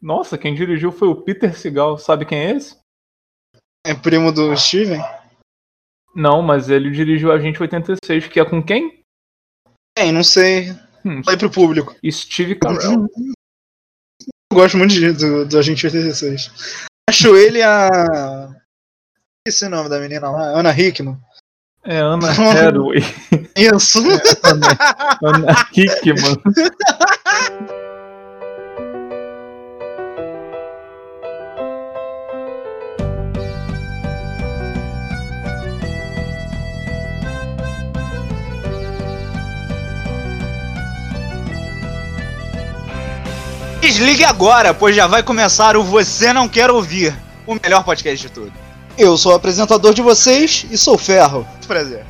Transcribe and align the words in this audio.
Nossa, 0.00 0.38
quem 0.38 0.54
dirigiu 0.54 0.92
foi 0.92 1.08
o 1.08 1.16
Peter 1.16 1.56
Segal. 1.56 1.98
Sabe 1.98 2.24
quem 2.24 2.38
é 2.38 2.50
esse? 2.52 2.76
É 3.84 3.94
primo 3.94 4.32
do 4.32 4.56
Steven? 4.56 5.00
Não, 6.14 6.42
mas 6.42 6.68
ele 6.68 6.90
dirigiu 6.90 7.32
Agente 7.32 7.60
86, 7.60 8.28
que 8.28 8.40
é 8.40 8.44
com 8.44 8.62
quem? 8.62 9.00
É, 9.96 10.12
não 10.12 10.22
sei. 10.22 10.70
Hum, 11.04 11.22
Vai 11.22 11.36
pro 11.36 11.50
público. 11.50 11.94
Steve 12.10 12.54
Carell. 12.56 13.06
Eu 14.50 14.54
gosto 14.54 14.76
muito 14.76 14.94
de, 14.94 15.12
do, 15.12 15.46
do 15.46 15.58
Agente 15.58 15.86
86. 15.86 16.86
Acho 17.08 17.36
ele 17.36 17.62
a. 17.62 18.54
Esse 19.46 19.64
é 19.64 19.68
o 19.68 19.70
nome 19.70 19.88
da 19.88 19.98
menina 19.98 20.30
lá? 20.30 20.58
Ana 20.58 20.78
Hickman. 20.78 21.18
É 21.84 21.98
Anna 21.98 22.28
Hathaway. 22.30 23.00
Isso. 23.56 24.00
Anna 25.22 25.68
Hickman. 25.74 26.36
Desligue 43.88 44.22
agora, 44.22 44.74
pois 44.74 44.94
já 44.94 45.06
vai 45.06 45.22
começar 45.22 45.74
o 45.74 45.82
Você 45.82 46.30
Não 46.30 46.46
Quer 46.46 46.70
Ouvir, 46.70 47.16
o 47.46 47.54
melhor 47.54 47.82
podcast 47.82 48.28
de 48.28 48.30
tudo. 48.30 48.52
Eu 48.98 49.16
sou 49.16 49.32
o 49.32 49.34
apresentador 49.34 49.94
de 49.94 50.02
vocês 50.02 50.66
e 50.70 50.76
sou 50.76 50.98
Ferro. 50.98 51.48
Prazer. 51.66 52.04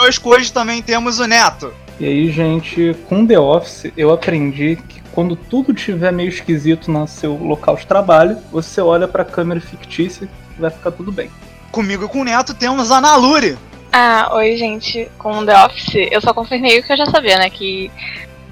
Hoje, 0.00 0.20
hoje 0.22 0.52
também 0.52 0.80
temos 0.80 1.18
o 1.18 1.26
Neto. 1.26 1.74
E 1.98 2.06
aí, 2.06 2.30
gente, 2.30 2.96
com 3.08 3.26
The 3.26 3.36
Office 3.36 3.92
eu 3.96 4.12
aprendi 4.12 4.76
que 4.76 5.00
quando 5.10 5.34
tudo 5.34 5.72
estiver 5.72 6.12
meio 6.12 6.28
esquisito 6.28 6.88
no 6.88 7.04
seu 7.08 7.34
local 7.34 7.74
de 7.74 7.84
trabalho, 7.88 8.38
você 8.52 8.80
olha 8.80 9.08
pra 9.08 9.24
câmera 9.24 9.60
fictícia 9.60 10.28
e 10.56 10.60
vai 10.60 10.70
ficar 10.70 10.92
tudo 10.92 11.10
bem. 11.10 11.32
Comigo 11.72 12.04
e 12.04 12.08
com 12.08 12.20
o 12.20 12.24
Neto 12.24 12.54
temos 12.54 12.92
a 12.92 13.00
Naluri. 13.00 13.58
Ah, 13.92 14.30
oi, 14.34 14.56
gente. 14.56 15.10
Com 15.18 15.44
The 15.44 15.64
Office, 15.64 16.08
eu 16.12 16.20
só 16.20 16.32
confirmei 16.32 16.78
o 16.78 16.82
que 16.84 16.92
eu 16.92 16.96
já 16.96 17.06
sabia, 17.06 17.38
né? 17.38 17.50
Que 17.50 17.90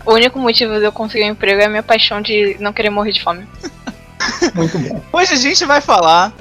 o 0.07 0.15
único 0.15 0.39
motivo 0.39 0.79
de 0.79 0.85
eu 0.85 0.93
conseguir 0.93 1.25
um 1.25 1.33
emprego 1.33 1.61
é 1.61 1.67
a 1.67 1.69
minha 1.69 1.83
paixão 1.83 2.23
de 2.23 2.57
não 2.61 2.73
querer 2.73 2.91
morrer 2.91 3.12
de 3.12 3.23
fome. 3.23 3.47
Muito 4.55 4.79
bom. 4.79 5.03
Hoje 5.12 5.35
a 5.35 5.37
gente 5.37 5.65
vai 5.65 5.81
falar 5.81 6.33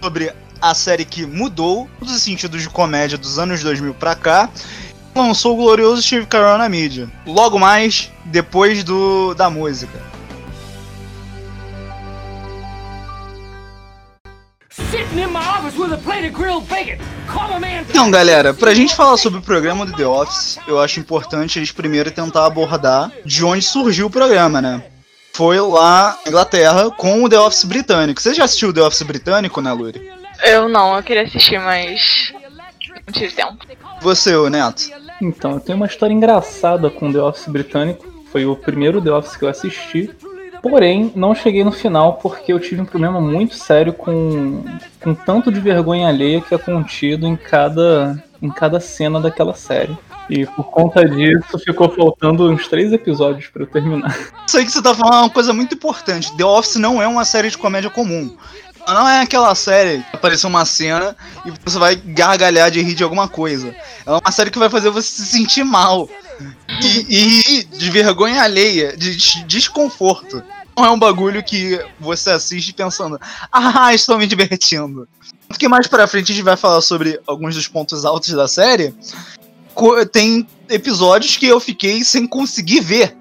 sobre 0.00 0.32
a 0.60 0.74
série 0.74 1.04
que 1.04 1.26
mudou 1.26 1.88
todos 1.98 2.14
os 2.14 2.22
sentidos 2.22 2.62
de 2.62 2.68
comédia 2.68 3.18
dos 3.18 3.38
anos 3.38 3.62
2000 3.62 3.94
pra 3.94 4.14
cá. 4.14 4.48
Lançou 5.14 5.54
o 5.54 5.56
glorioso 5.56 6.00
Steve 6.00 6.26
Carell 6.26 6.58
na 6.58 6.68
mídia. 6.68 7.08
Logo 7.26 7.58
mais, 7.58 8.10
depois 8.24 8.84
do 8.84 9.34
da 9.34 9.50
música. 9.50 10.07
Então, 17.90 18.10
galera, 18.10 18.54
pra 18.54 18.72
gente 18.72 18.94
falar 18.94 19.18
sobre 19.18 19.38
o 19.38 19.42
programa 19.42 19.84
do 19.84 19.92
The 19.92 20.06
Office, 20.06 20.58
eu 20.66 20.80
acho 20.80 20.98
importante 20.98 21.58
a 21.58 21.62
gente 21.62 21.74
primeiro 21.74 22.10
tentar 22.10 22.46
abordar 22.46 23.12
de 23.22 23.44
onde 23.44 23.62
surgiu 23.62 24.06
o 24.06 24.10
programa, 24.10 24.62
né? 24.62 24.82
Foi 25.34 25.60
lá 25.60 26.18
na 26.24 26.30
Inglaterra 26.30 26.90
com 26.90 27.22
o 27.22 27.28
The 27.28 27.38
Office 27.38 27.64
britânico. 27.64 28.20
Você 28.20 28.32
já 28.32 28.44
assistiu 28.44 28.70
o 28.70 28.72
The 28.72 28.82
Office 28.82 29.02
britânico, 29.02 29.60
né, 29.60 29.72
Luri? 29.72 30.10
Eu 30.42 30.68
não, 30.68 30.96
eu 30.96 31.02
queria 31.02 31.24
assistir, 31.24 31.60
mas. 31.60 32.32
Não 33.06 33.12
tive 33.12 33.32
tempo. 33.32 33.58
Você, 34.00 34.34
ô 34.36 34.48
Neto. 34.48 34.84
Então, 35.20 35.52
eu 35.52 35.60
tenho 35.60 35.76
uma 35.76 35.86
história 35.86 36.14
engraçada 36.14 36.88
com 36.88 37.12
The 37.12 37.20
Office 37.20 37.46
britânico. 37.46 38.06
Foi 38.32 38.46
o 38.46 38.56
primeiro 38.56 39.02
The 39.02 39.12
Office 39.12 39.36
que 39.36 39.44
eu 39.44 39.48
assisti. 39.48 40.10
Porém, 40.62 41.12
não 41.14 41.34
cheguei 41.34 41.62
no 41.62 41.72
final 41.72 42.14
porque 42.14 42.52
eu 42.52 42.60
tive 42.60 42.80
um 42.80 42.86
problema 42.86 43.20
muito 43.20 43.54
sério 43.54 43.92
com, 43.92 44.64
com 45.00 45.14
tanto 45.14 45.52
de 45.52 45.60
vergonha 45.60 46.08
alheia 46.08 46.40
que 46.40 46.54
é 46.54 46.58
contido 46.58 47.26
em 47.26 47.36
cada, 47.36 48.22
em 48.42 48.50
cada 48.50 48.80
cena 48.80 49.20
daquela 49.20 49.54
série. 49.54 49.96
E 50.28 50.44
por 50.44 50.64
conta 50.64 51.08
disso 51.08 51.58
ficou 51.58 51.88
faltando 51.88 52.50
uns 52.50 52.68
três 52.68 52.92
episódios 52.92 53.48
pra 53.48 53.62
eu 53.62 53.66
terminar. 53.66 54.14
Isso 54.46 54.58
aí 54.58 54.64
que 54.64 54.70
você 54.70 54.82
tá 54.82 54.94
falando 54.94 55.14
é 55.14 55.20
uma 55.20 55.30
coisa 55.30 55.54
muito 55.54 55.74
importante. 55.74 56.36
The 56.36 56.44
Office 56.44 56.76
não 56.76 57.00
é 57.00 57.08
uma 57.08 57.24
série 57.24 57.48
de 57.48 57.56
comédia 57.56 57.88
comum. 57.88 58.36
Não 58.94 59.08
é 59.08 59.20
aquela 59.20 59.54
série 59.54 59.98
que 60.10 60.16
apareceu 60.16 60.48
uma 60.48 60.64
cena 60.64 61.14
e 61.44 61.52
você 61.64 61.78
vai 61.78 61.94
gargalhar 61.96 62.70
de 62.70 62.80
rir 62.80 62.94
de 62.94 63.04
alguma 63.04 63.28
coisa. 63.28 63.74
É 64.06 64.10
uma 64.10 64.32
série 64.32 64.50
que 64.50 64.58
vai 64.58 64.70
fazer 64.70 64.90
você 64.90 65.08
se 65.08 65.26
sentir 65.26 65.62
mal. 65.64 66.08
E, 66.82 67.58
e 67.58 67.64
de 67.64 67.90
vergonha 67.90 68.42
alheia, 68.42 68.96
de 68.96 69.14
des- 69.16 69.44
desconforto. 69.46 70.42
Não 70.76 70.84
é 70.84 70.90
um 70.90 70.98
bagulho 70.98 71.42
que 71.42 71.84
você 71.98 72.30
assiste 72.30 72.72
pensando, 72.72 73.20
ah, 73.52 73.92
estou 73.92 74.16
me 74.16 74.26
divertindo. 74.26 75.08
Porque 75.48 75.66
mais 75.66 75.86
pra 75.86 76.06
frente 76.06 76.30
a 76.30 76.34
gente 76.34 76.44
vai 76.44 76.56
falar 76.56 76.80
sobre 76.80 77.20
alguns 77.26 77.54
dos 77.56 77.66
pontos 77.66 78.04
altos 78.04 78.32
da 78.32 78.46
série. 78.46 78.94
Tem 80.12 80.46
episódios 80.68 81.36
que 81.36 81.46
eu 81.46 81.58
fiquei 81.60 82.04
sem 82.04 82.26
conseguir 82.26 82.80
ver. 82.80 83.16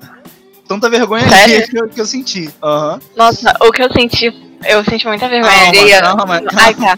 Tanta 0.68 0.90
vergonha 0.90 1.26
que 1.68 1.78
eu, 1.78 1.88
que 1.90 2.02
eu 2.02 2.06
senti. 2.06 2.50
Aham. 2.62 3.00
Nossa, 3.16 3.54
o 3.62 3.72
que 3.72 3.82
eu 3.82 3.92
senti. 3.92 4.47
Eu 4.66 4.84
senti 4.84 5.08
muita 5.08 5.28
vergonha 5.30 5.54
Calma, 5.54 5.68
alheia. 5.68 6.02
calma, 6.02 6.42
Ai, 6.56 6.74
tá. 6.74 6.98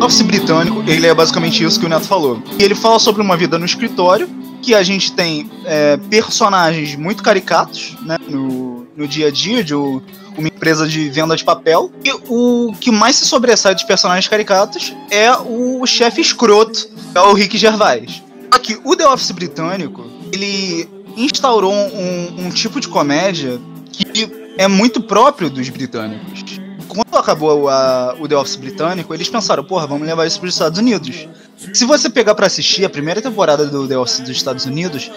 O 0.00 0.04
Office 0.04 0.22
britânico, 0.22 0.82
ele 0.86 1.06
é 1.06 1.14
basicamente 1.14 1.64
isso 1.64 1.80
que 1.80 1.86
o 1.86 1.88
Neto 1.88 2.06
falou. 2.06 2.42
E 2.58 2.62
ele 2.62 2.74
fala 2.74 2.98
sobre 2.98 3.22
uma 3.22 3.36
vida 3.36 3.58
no 3.58 3.64
escritório, 3.64 4.28
que 4.62 4.74
a 4.74 4.82
gente 4.82 5.12
tem 5.12 5.50
é, 5.64 5.96
personagens 5.96 6.94
muito 6.96 7.22
caricatos, 7.22 7.96
né, 8.02 8.16
no, 8.28 8.75
no 8.96 9.06
dia 9.06 9.28
a 9.28 9.30
dia 9.30 9.62
de 9.62 9.74
uma 9.74 10.48
empresa 10.48 10.86
de 10.88 11.08
venda 11.10 11.36
de 11.36 11.44
papel. 11.44 11.90
E 12.04 12.10
o 12.28 12.72
que 12.80 12.90
mais 12.90 13.16
se 13.16 13.26
sobressai 13.26 13.74
dos 13.74 13.84
personagens 13.84 14.26
caricatos 14.28 14.94
é 15.10 15.30
o 15.32 15.84
chefe 15.86 16.20
escroto, 16.20 16.88
é 17.14 17.20
o 17.20 17.32
Rick 17.32 17.56
Gervais. 17.58 18.22
Só 18.52 18.58
que 18.58 18.78
o 18.84 18.96
The 18.96 19.06
Office 19.08 19.30
britânico, 19.32 20.04
ele 20.32 20.88
instaurou 21.16 21.72
um, 21.72 22.46
um 22.46 22.50
tipo 22.50 22.80
de 22.80 22.88
comédia 22.88 23.60
que 23.92 24.30
é 24.58 24.68
muito 24.68 25.00
próprio 25.00 25.48
dos 25.50 25.68
britânicos. 25.68 26.44
Quando 26.88 27.14
acabou 27.16 27.68
a- 27.68 28.14
o 28.18 28.26
The 28.28 28.36
Office 28.36 28.56
britânico, 28.56 29.12
eles 29.12 29.28
pensaram, 29.28 29.62
porra, 29.64 29.86
vamos 29.86 30.06
levar 30.06 30.26
isso 30.26 30.38
para 30.38 30.48
os 30.48 30.54
Estados 30.54 30.78
Unidos. 30.78 31.28
Se 31.74 31.84
você 31.84 32.08
pegar 32.08 32.34
pra 32.34 32.46
assistir 32.46 32.84
a 32.84 32.88
primeira 32.88 33.20
temporada 33.20 33.66
do 33.66 33.86
The 33.88 33.98
Office 33.98 34.20
dos 34.20 34.30
Estados 34.30 34.64
Unidos, 34.66 35.10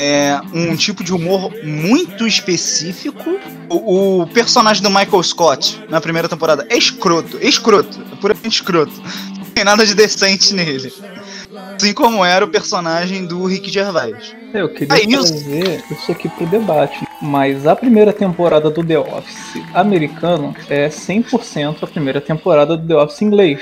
é 0.00 0.40
um 0.52 0.74
tipo 0.76 1.02
de 1.04 1.12
humor 1.12 1.52
muito 1.62 2.26
específico. 2.26 3.38
O, 3.68 4.22
o 4.22 4.26
personagem 4.28 4.82
do 4.82 4.90
Michael 4.90 5.22
Scott 5.22 5.82
na 5.88 6.00
primeira 6.00 6.28
temporada 6.28 6.66
é 6.68 6.76
escroto, 6.76 7.38
é 7.40 7.46
escroto, 7.46 8.00
é 8.12 8.16
puramente 8.16 8.48
escroto. 8.60 8.92
Não 9.38 9.44
tem 9.54 9.64
nada 9.64 9.84
de 9.86 9.94
decente 9.94 10.52
nele. 10.54 10.92
Assim 11.80 11.92
como 11.92 12.24
era 12.24 12.44
o 12.44 12.48
personagem 12.48 13.26
do 13.26 13.44
Rick 13.46 13.70
Gervais. 13.70 14.34
Eu 14.52 14.68
queria 14.72 14.96
É 14.96 15.00
isso. 15.04 15.32
trazer 15.32 15.84
isso 15.90 16.12
aqui 16.12 16.28
pro 16.28 16.46
debate, 16.46 17.04
mas 17.20 17.66
a 17.66 17.74
primeira 17.74 18.12
temporada 18.12 18.70
do 18.70 18.82
The 18.84 18.98
Office 18.98 19.60
americano 19.74 20.54
é 20.68 20.88
100% 20.88 21.78
a 21.82 21.86
primeira 21.86 22.20
temporada 22.20 22.76
do 22.76 22.86
The 22.86 22.94
Office 22.96 23.22
inglês. 23.22 23.60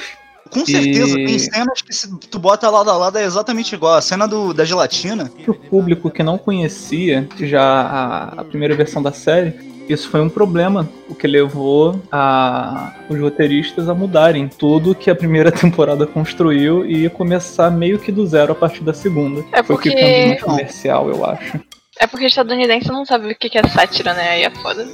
Com 0.52 0.66
certeza, 0.66 1.18
E- 1.18 1.24
tem 1.26 1.38
cenas 1.38 1.80
que 1.82 1.94
se 1.94 2.14
tu 2.30 2.38
bota 2.38 2.68
lado 2.68 2.90
a 2.90 2.96
lado 2.96 3.16
é 3.18 3.24
exatamente 3.24 3.74
igual. 3.74 3.94
A 3.94 4.02
cena 4.02 4.26
do, 4.28 4.52
da 4.52 4.64
gelatina. 4.64 5.30
Pro 5.44 5.54
público 5.54 6.10
que 6.10 6.22
não 6.22 6.36
conhecia 6.36 7.26
já 7.40 7.62
a, 7.62 8.40
a 8.40 8.44
primeira 8.44 8.74
versão 8.74 9.02
da 9.02 9.12
série, 9.12 9.54
isso 9.88 10.08
foi 10.10 10.20
um 10.20 10.28
problema, 10.28 10.88
o 11.08 11.14
que 11.14 11.26
levou 11.26 12.00
a, 12.10 12.92
os 13.08 13.18
roteiristas 13.18 13.88
a 13.88 13.94
mudarem 13.94 14.46
tudo 14.48 14.94
que 14.94 15.10
a 15.10 15.14
primeira 15.14 15.50
temporada 15.52 16.06
construiu 16.06 16.84
e 16.86 17.08
começar 17.10 17.70
meio 17.70 17.98
que 17.98 18.12
do 18.12 18.26
zero 18.26 18.52
a 18.52 18.54
partir 18.54 18.84
da 18.84 18.94
segunda. 18.94 19.40
É 19.52 19.62
Foi 19.62 19.74
porque- 19.76 19.90
ficando 19.90 20.28
mais 20.28 20.42
comercial, 20.42 21.08
eu 21.10 21.24
acho. 21.24 21.60
É 21.98 22.06
porque 22.06 22.26
estadunidense 22.26 22.88
não 22.88 23.04
sabe 23.04 23.32
o 23.32 23.36
que 23.36 23.56
é 23.58 23.68
sátira, 23.68 24.14
né? 24.14 24.30
Aí 24.30 24.42
é 24.44 24.50
foda. 24.50 24.88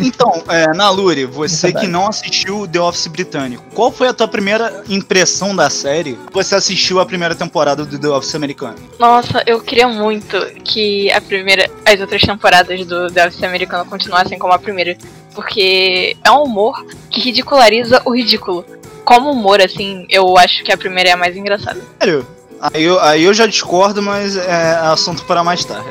Então, 0.00 0.44
é, 0.48 0.72
Naluri, 0.72 1.24
você 1.24 1.66
Verdade. 1.68 1.86
que 1.86 1.92
não 1.92 2.06
assistiu 2.06 2.68
The 2.68 2.80
Office 2.80 3.08
britânico, 3.08 3.64
qual 3.74 3.90
foi 3.90 4.06
a 4.06 4.14
tua 4.14 4.28
primeira 4.28 4.84
impressão 4.88 5.56
da 5.56 5.68
série? 5.68 6.16
Você 6.32 6.54
assistiu 6.54 7.00
a 7.00 7.06
primeira 7.06 7.34
temporada 7.34 7.84
do 7.84 7.98
The 7.98 8.08
Office 8.08 8.34
americano? 8.34 8.76
Nossa, 8.98 9.42
eu 9.46 9.60
queria 9.60 9.88
muito 9.88 10.38
que 10.62 11.10
a 11.10 11.20
primeira, 11.20 11.68
as 11.84 12.00
outras 12.00 12.22
temporadas 12.22 12.86
do 12.86 13.08
The 13.08 13.26
Office 13.26 13.42
americano 13.42 13.84
continuassem 13.86 14.38
como 14.38 14.52
a 14.52 14.58
primeira, 14.58 14.96
porque 15.34 16.16
é 16.24 16.30
um 16.30 16.44
humor 16.44 16.86
que 17.10 17.20
ridiculariza 17.20 18.00
o 18.04 18.14
ridículo. 18.14 18.64
Como 19.04 19.32
humor, 19.32 19.60
assim, 19.60 20.06
eu 20.08 20.38
acho 20.38 20.62
que 20.62 20.70
a 20.70 20.76
primeira 20.76 21.10
é 21.10 21.12
a 21.12 21.16
mais 21.16 21.36
engraçada. 21.36 21.80
Sério? 22.00 22.24
Aí 22.60 22.84
eu, 22.84 23.00
aí 23.00 23.24
eu 23.24 23.34
já 23.34 23.46
discordo, 23.46 24.02
mas 24.02 24.36
é 24.36 24.76
assunto 24.76 25.24
para 25.24 25.42
mais 25.42 25.64
tarde. 25.64 25.88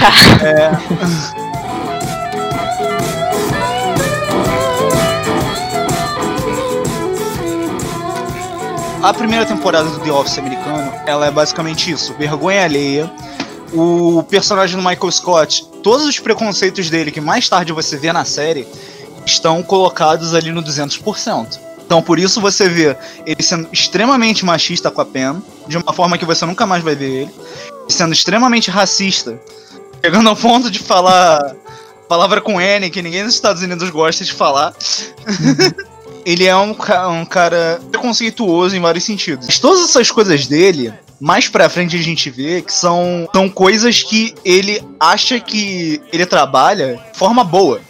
Tá. 0.00 0.80
a 9.02 9.14
primeira 9.14 9.44
temporada 9.44 9.88
do 9.90 10.00
The 10.00 10.10
Office 10.10 10.38
americano, 10.38 10.92
ela 11.06 11.26
é 11.26 11.30
basicamente 11.30 11.90
isso, 11.90 12.14
vergonha 12.14 12.64
alheia. 12.64 13.10
O 13.72 14.22
personagem 14.24 14.76
do 14.76 14.82
Michael 14.82 15.12
Scott, 15.12 15.66
todos 15.82 16.06
os 16.06 16.18
preconceitos 16.18 16.88
dele 16.90 17.10
que 17.10 17.20
mais 17.20 17.48
tarde 17.48 17.72
você 17.72 17.96
vê 17.96 18.12
na 18.12 18.24
série, 18.24 18.66
estão 19.24 19.62
colocados 19.62 20.34
ali 20.34 20.50
no 20.50 20.62
200%. 20.62 21.60
Então 21.84 22.00
por 22.02 22.18
isso 22.18 22.40
você 22.40 22.68
vê 22.68 22.96
ele 23.26 23.42
sendo 23.42 23.68
extremamente 23.72 24.44
machista 24.44 24.90
com 24.90 25.00
a 25.00 25.04
Pen, 25.04 25.42
de 25.66 25.76
uma 25.76 25.92
forma 25.92 26.16
que 26.16 26.24
você 26.24 26.46
nunca 26.46 26.66
mais 26.66 26.82
vai 26.82 26.94
ver 26.94 27.22
ele, 27.22 27.30
sendo 27.88 28.12
extremamente 28.12 28.70
racista, 28.70 29.40
chegando 30.02 30.28
ao 30.28 30.36
ponto 30.36 30.70
de 30.70 30.78
falar 30.78 31.54
palavra 32.08 32.40
com 32.40 32.60
N 32.60 32.90
que 32.90 33.02
ninguém 33.02 33.22
nos 33.22 33.34
Estados 33.34 33.62
Unidos 33.62 33.88
gosta 33.90 34.24
de 34.24 34.32
falar. 34.32 34.74
ele 36.26 36.44
é 36.46 36.56
um, 36.56 36.74
um 37.20 37.24
cara 37.24 37.80
preconceituoso 37.90 38.76
em 38.76 38.80
vários 38.80 39.04
sentidos. 39.04 39.46
Mas 39.46 39.58
todas 39.58 39.84
essas 39.84 40.10
coisas 40.10 40.46
dele, 40.46 40.92
mais 41.20 41.48
pra 41.48 41.68
frente 41.68 41.96
a 41.96 42.02
gente 42.02 42.28
vê 42.28 42.62
que 42.62 42.72
são, 42.72 43.28
são 43.32 43.48
coisas 43.48 44.02
que 44.02 44.34
ele 44.44 44.82
acha 44.98 45.38
que 45.38 46.02
ele 46.12 46.26
trabalha 46.26 47.00
de 47.12 47.18
forma 47.18 47.44
boa. 47.44 47.80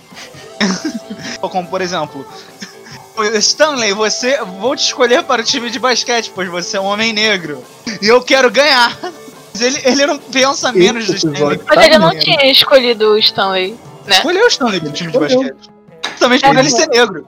Como, 1.41 1.67
por 1.69 1.81
exemplo, 1.81 2.27
Stanley, 3.39 3.95
você 3.95 4.39
vou 4.61 4.77
te 4.77 4.85
escolher 4.85 5.23
para 5.23 5.43
o 5.43 5.45
time 5.45 5.71
de 5.71 5.79
basquete, 5.79 6.31
pois 6.35 6.49
você 6.49 6.77
é 6.77 6.81
um 6.81 6.85
homem 6.85 7.13
negro. 7.13 7.65
E 8.03 8.07
eu 8.07 8.21
quero 8.21 8.51
ganhar. 8.51 8.97
Ele, 9.59 9.79
ele 9.85 10.07
não 10.07 10.19
pensa 10.19 10.73
menos 10.73 11.07
do 11.07 11.17
Stanley. 11.17 11.61
Mas 11.67 11.87
ele 11.87 11.99
não 11.99 12.11
tinha 12.19 12.51
escolhido 12.51 13.13
o 13.13 13.19
Stanley, 13.19 13.77
né? 14.07 14.17
Escolheu 14.17 14.45
o 14.45 14.49
Stanley 14.49 14.81
do 14.81 14.91
time 14.93 15.11
de 15.11 15.19
basquete. 15.19 15.71
Também 16.19 16.41
por 16.41 16.57
ele 16.57 16.71
ser 16.71 16.89
negro. 16.89 17.27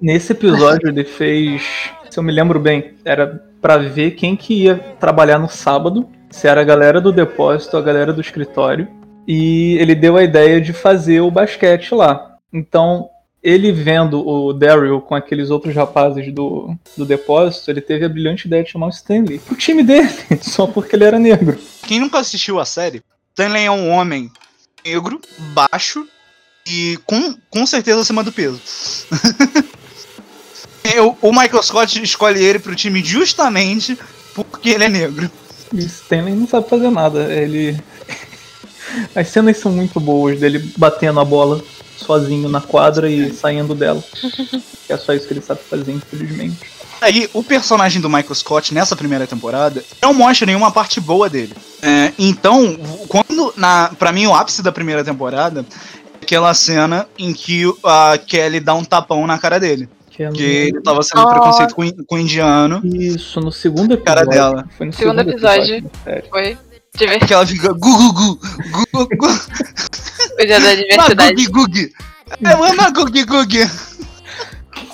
Nesse 0.00 0.32
episódio 0.32 0.88
ele 0.88 1.04
fez, 1.04 1.62
se 2.10 2.18
eu 2.18 2.22
me 2.22 2.32
lembro 2.32 2.58
bem, 2.58 2.94
era 3.04 3.42
para 3.60 3.76
ver 3.78 4.12
quem 4.12 4.36
que 4.36 4.64
ia 4.64 4.76
trabalhar 4.98 5.38
no 5.38 5.48
sábado, 5.48 6.08
se 6.30 6.48
era 6.48 6.60
a 6.60 6.64
galera 6.64 7.00
do 7.00 7.12
depósito, 7.12 7.76
a 7.76 7.82
galera 7.82 8.12
do 8.12 8.20
escritório, 8.20 8.88
e 9.26 9.76
ele 9.78 9.94
deu 9.94 10.16
a 10.16 10.22
ideia 10.22 10.60
de 10.60 10.72
fazer 10.72 11.20
o 11.20 11.30
basquete 11.30 11.94
lá. 11.94 12.36
Então, 12.52 13.08
ele 13.44 13.70
vendo 13.70 14.26
o 14.26 14.54
Daryl 14.54 15.02
com 15.02 15.14
aqueles 15.14 15.50
outros 15.50 15.74
rapazes 15.76 16.32
do, 16.32 16.74
do 16.96 17.04
depósito, 17.04 17.70
ele 17.70 17.82
teve 17.82 18.06
a 18.06 18.08
brilhante 18.08 18.48
ideia 18.48 18.64
de 18.64 18.70
chamar 18.70 18.86
o 18.86 18.90
Stanley 18.90 19.38
pro 19.38 19.54
time 19.54 19.82
dele, 19.82 20.08
só 20.40 20.66
porque 20.66 20.96
ele 20.96 21.04
era 21.04 21.18
negro. 21.18 21.58
Quem 21.82 22.00
nunca 22.00 22.18
assistiu 22.18 22.58
a 22.58 22.64
série, 22.64 23.02
Stanley 23.32 23.66
é 23.66 23.70
um 23.70 23.90
homem 23.90 24.30
negro, 24.82 25.20
baixo, 25.52 26.08
e 26.66 26.98
com, 27.04 27.36
com 27.50 27.66
certeza 27.66 28.00
acima 28.00 28.24
do 28.24 28.32
peso. 28.32 28.58
Eu, 30.94 31.16
o 31.20 31.30
Michael 31.30 31.62
Scott 31.62 32.02
escolhe 32.02 32.42
ele 32.42 32.58
pro 32.58 32.76
time 32.76 33.02
justamente 33.02 33.98
porque 34.34 34.70
ele 34.70 34.84
é 34.84 34.88
negro. 34.88 35.30
E 35.72 35.78
Stanley 35.80 36.34
não 36.34 36.46
sabe 36.46 36.68
fazer 36.68 36.90
nada. 36.90 37.32
Ele. 37.32 37.78
As 39.16 39.28
cenas 39.28 39.56
são 39.56 39.72
muito 39.72 39.98
boas 39.98 40.40
dele 40.40 40.58
batendo 40.76 41.20
a 41.20 41.24
bola 41.24 41.64
sozinho 41.96 42.48
na 42.48 42.60
quadra 42.60 43.08
e 43.08 43.32
saindo 43.32 43.74
dela. 43.74 44.02
é 44.88 44.96
só 44.96 45.12
isso 45.12 45.26
que 45.26 45.34
ele 45.34 45.42
sabe 45.42 45.60
fazer, 45.62 45.92
infelizmente. 45.92 46.74
Aí, 47.00 47.28
o 47.34 47.42
personagem 47.42 48.00
do 48.00 48.08
Michael 48.08 48.34
Scott 48.34 48.72
nessa 48.72 48.96
primeira 48.96 49.26
temporada 49.26 49.84
não 50.00 50.14
mostra 50.14 50.46
nenhuma 50.46 50.70
parte 50.70 51.00
boa 51.00 51.28
dele. 51.28 51.54
É, 51.82 52.12
então, 52.18 52.78
quando, 53.08 53.52
na, 53.56 53.90
pra 53.98 54.12
mim, 54.12 54.26
o 54.26 54.34
ápice 54.34 54.62
da 54.62 54.72
primeira 54.72 55.04
temporada 55.04 55.66
aquela 56.24 56.52
cena 56.54 57.06
em 57.18 57.32
que 57.32 57.64
a 57.84 58.18
Kelly 58.18 58.58
dá 58.58 58.74
um 58.74 58.84
tapão 58.84 59.26
na 59.26 59.38
cara 59.38 59.60
dele. 59.60 59.88
Que, 60.10 60.28
que 60.30 60.42
ele 60.42 60.80
tava 60.80 61.02
sendo 61.02 61.22
oh. 61.22 61.28
preconceito 61.28 61.74
com, 61.74 61.90
com 62.04 62.14
o 62.16 62.18
indiano. 62.18 62.80
Isso, 62.84 63.40
no 63.40 63.50
segundo 63.50 63.94
episódio. 63.94 64.04
Cara 64.04 64.24
dela. 64.24 64.64
Foi 64.76 64.86
no 64.86 64.92
segundo, 64.92 65.18
segundo 65.18 65.30
episódio. 65.30 65.74
episódio 65.76 66.30
foi. 66.30 66.58
Divertido. 66.96 67.26
Que 67.26 67.34
ela 67.34 67.46
fica 67.46 67.72
gu 67.72 67.78
gu 67.78 68.12
gu 68.12 68.38
gu 68.92 69.08
gu. 69.16 69.26
O 70.40 70.46
dia 70.46 70.60
da 70.60 70.74
diversidade. 70.74 71.44
Magug 71.44 71.92
Eu 72.40 72.64
amo 72.64 72.80
a 72.80 72.90
Gug 72.90 73.24
Gug. 73.24 73.70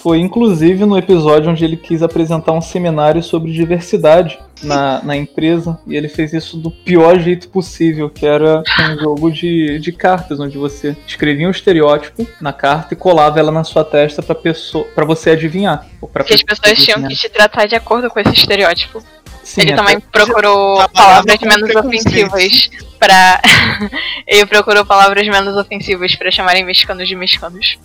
Foi 0.03 0.19
inclusive 0.19 0.87
no 0.87 0.97
episódio 0.97 1.51
onde 1.51 1.63
ele 1.63 1.77
quis 1.77 2.03
apresentar 2.03 2.53
um 2.53 2.61
seminário 2.61 3.23
sobre 3.23 3.53
diversidade 3.53 4.39
na, 4.63 5.03
na 5.03 5.15
empresa. 5.15 5.79
E 5.87 5.95
ele 5.95 6.09
fez 6.09 6.33
isso 6.33 6.57
do 6.57 6.71
pior 6.71 7.19
jeito 7.19 7.49
possível, 7.49 8.09
que 8.09 8.25
era 8.25 8.63
um 8.81 8.99
jogo 8.99 9.31
de, 9.31 9.79
de 9.79 9.93
cartas, 9.93 10.41
onde 10.41 10.57
você 10.57 10.97
escrevia 11.07 11.47
um 11.47 11.51
estereótipo 11.51 12.27
na 12.41 12.53
carta 12.53 12.95
e 12.95 12.97
colava 12.97 13.39
ela 13.39 13.53
na 13.53 13.63
sua 13.63 13.85
testa 13.85 14.23
pra, 14.23 14.35
pessoa, 14.35 14.87
pra 14.95 15.05
você 15.05 15.31
adivinhar. 15.31 15.87
Pra 16.13 16.25
que 16.25 16.33
as 16.33 16.43
pessoas 16.43 16.79
tinham 16.79 17.03
que 17.07 17.15
te 17.15 17.29
tratar 17.29 17.67
de 17.67 17.75
acordo 17.75 18.09
com 18.09 18.19
esse 18.21 18.33
estereótipo. 18.33 19.03
Sim, 19.51 19.63
ele 19.63 19.75
também 19.75 19.99
procurou 19.99 20.89
palavras 20.91 21.41
menos 21.41 21.75
ofensivas 21.75 22.71
para 23.01 23.43
ele 24.25 24.47
procurou 24.47 24.85
palavras 24.85 25.27
menos 25.27 25.57
ofensivas 25.57 26.15
para 26.15 26.31
chamarem 26.31 26.65
mexicanos 26.65 27.09
de 27.09 27.17
mexicanos. 27.17 27.77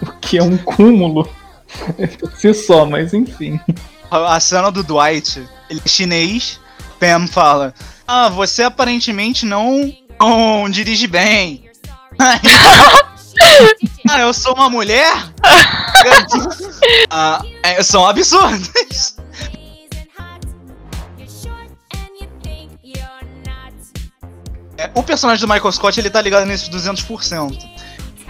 O 0.00 0.06
que 0.12 0.38
é 0.38 0.42
um 0.42 0.56
cúmulo 0.56 1.30
por 2.18 2.32
si 2.38 2.54
só, 2.54 2.86
mas 2.86 3.12
enfim. 3.12 3.60
A 4.10 4.40
cena 4.40 4.70
do 4.70 4.82
Dwight, 4.82 5.46
ele 5.68 5.82
é 5.84 5.88
chinês, 5.88 6.58
Pam 6.98 7.26
fala: 7.26 7.74
Ah, 8.06 8.30
você 8.30 8.62
aparentemente 8.62 9.44
não, 9.44 9.92
não 10.18 10.70
dirige 10.70 11.06
bem. 11.06 11.68
ah, 12.18 14.20
eu 14.20 14.32
sou 14.32 14.54
uma 14.54 14.70
mulher? 14.70 15.12
ah, 17.10 17.42
são 17.82 18.06
absurdas. 18.06 19.18
É, 24.78 24.88
o 24.94 25.02
personagem 25.02 25.44
do 25.44 25.52
Michael 25.52 25.72
Scott 25.72 25.98
ele 25.98 26.08
tá 26.08 26.22
ligado 26.22 26.46
nesses 26.46 26.70
200% 26.70 27.68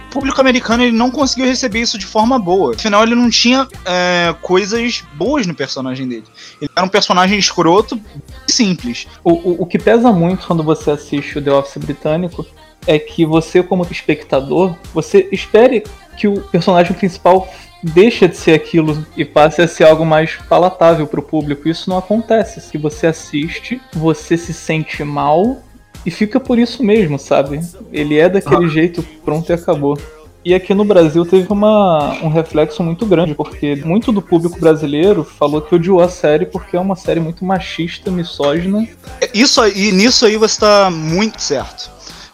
o 0.09 0.11
público 0.11 0.41
americano 0.41 0.83
ele 0.83 0.97
não 0.97 1.11
conseguiu 1.11 1.45
receber 1.45 1.81
isso 1.81 1.97
de 1.97 2.05
forma 2.05 2.39
boa. 2.39 2.73
Afinal, 2.73 3.03
ele 3.03 3.13
não 3.13 3.29
tinha 3.29 3.67
é, 3.85 4.33
coisas 4.41 5.03
boas 5.13 5.45
no 5.45 5.53
personagem 5.53 6.07
dele. 6.07 6.25
Ele 6.59 6.69
era 6.75 6.83
um 6.83 6.89
personagem 6.89 7.37
escroto 7.37 8.01
e 8.47 8.51
simples. 8.51 9.07
O, 9.23 9.31
o, 9.31 9.61
o 9.61 9.65
que 9.67 9.77
pesa 9.77 10.11
muito 10.11 10.47
quando 10.47 10.63
você 10.63 10.89
assiste 10.89 11.37
o 11.37 11.41
The 11.41 11.51
Office 11.51 11.77
britânico 11.77 12.43
é 12.87 12.97
que 12.97 13.23
você, 13.23 13.61
como 13.61 13.85
espectador, 13.89 14.75
você 14.91 15.29
espere 15.31 15.83
que 16.17 16.27
o 16.27 16.41
personagem 16.41 16.93
principal 16.93 17.47
deixa 17.83 18.27
de 18.27 18.35
ser 18.35 18.53
aquilo 18.53 19.05
e 19.15 19.23
passe 19.23 19.61
a 19.61 19.67
ser 19.67 19.83
algo 19.83 20.03
mais 20.03 20.35
palatável 20.49 21.05
para 21.05 21.19
o 21.19 21.23
público. 21.23 21.69
Isso 21.69 21.87
não 21.87 21.99
acontece. 21.99 22.59
Se 22.59 22.79
você 22.79 23.05
assiste, 23.05 23.79
você 23.93 24.35
se 24.35 24.53
sente 24.55 25.03
mal 25.03 25.61
e 26.05 26.11
fica 26.11 26.39
por 26.39 26.57
isso 26.57 26.83
mesmo, 26.83 27.19
sabe? 27.19 27.59
Ele 27.91 28.17
é 28.17 28.29
daquele 28.29 28.65
ah. 28.65 28.69
jeito, 28.69 29.03
pronto 29.23 29.49
e 29.49 29.53
acabou. 29.53 29.97
E 30.43 30.53
aqui 30.53 30.73
no 30.73 30.85
Brasil 30.85 31.25
teve 31.25 31.51
uma, 31.51 32.13
um 32.23 32.29
reflexo 32.29 32.81
muito 32.81 33.05
grande, 33.05 33.35
porque 33.35 33.75
muito 33.75 34.11
do 34.11 34.21
público 34.21 34.59
brasileiro 34.59 35.23
falou 35.23 35.61
que 35.61 35.75
odiou 35.75 36.01
a 36.01 36.07
série 36.07 36.45
porque 36.45 36.77
é 36.77 36.79
uma 36.79 36.95
série 36.95 37.19
muito 37.19 37.43
machista, 37.43 38.09
misógina. 38.09 38.87
Isso 39.33 39.61
aí, 39.61 39.91
nisso 39.91 40.25
aí 40.25 40.37
você 40.37 40.53
está 40.53 40.89
muito 40.89 41.41
certo. 41.41 41.91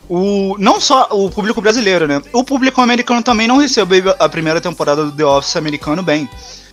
O, 0.08 0.56
não 0.60 0.80
só 0.80 1.08
o 1.12 1.32
público 1.32 1.60
brasileiro, 1.60 2.08
né? 2.08 2.22
O 2.32 2.44
público 2.44 2.80
americano 2.80 3.24
também 3.24 3.48
não 3.48 3.58
recebeu 3.58 4.14
a 4.20 4.30
primeira 4.30 4.62
temporada 4.62 5.04
do 5.04 5.12
The 5.12 5.26
Office 5.26 5.56
americano 5.56 6.04
bem. 6.04 6.30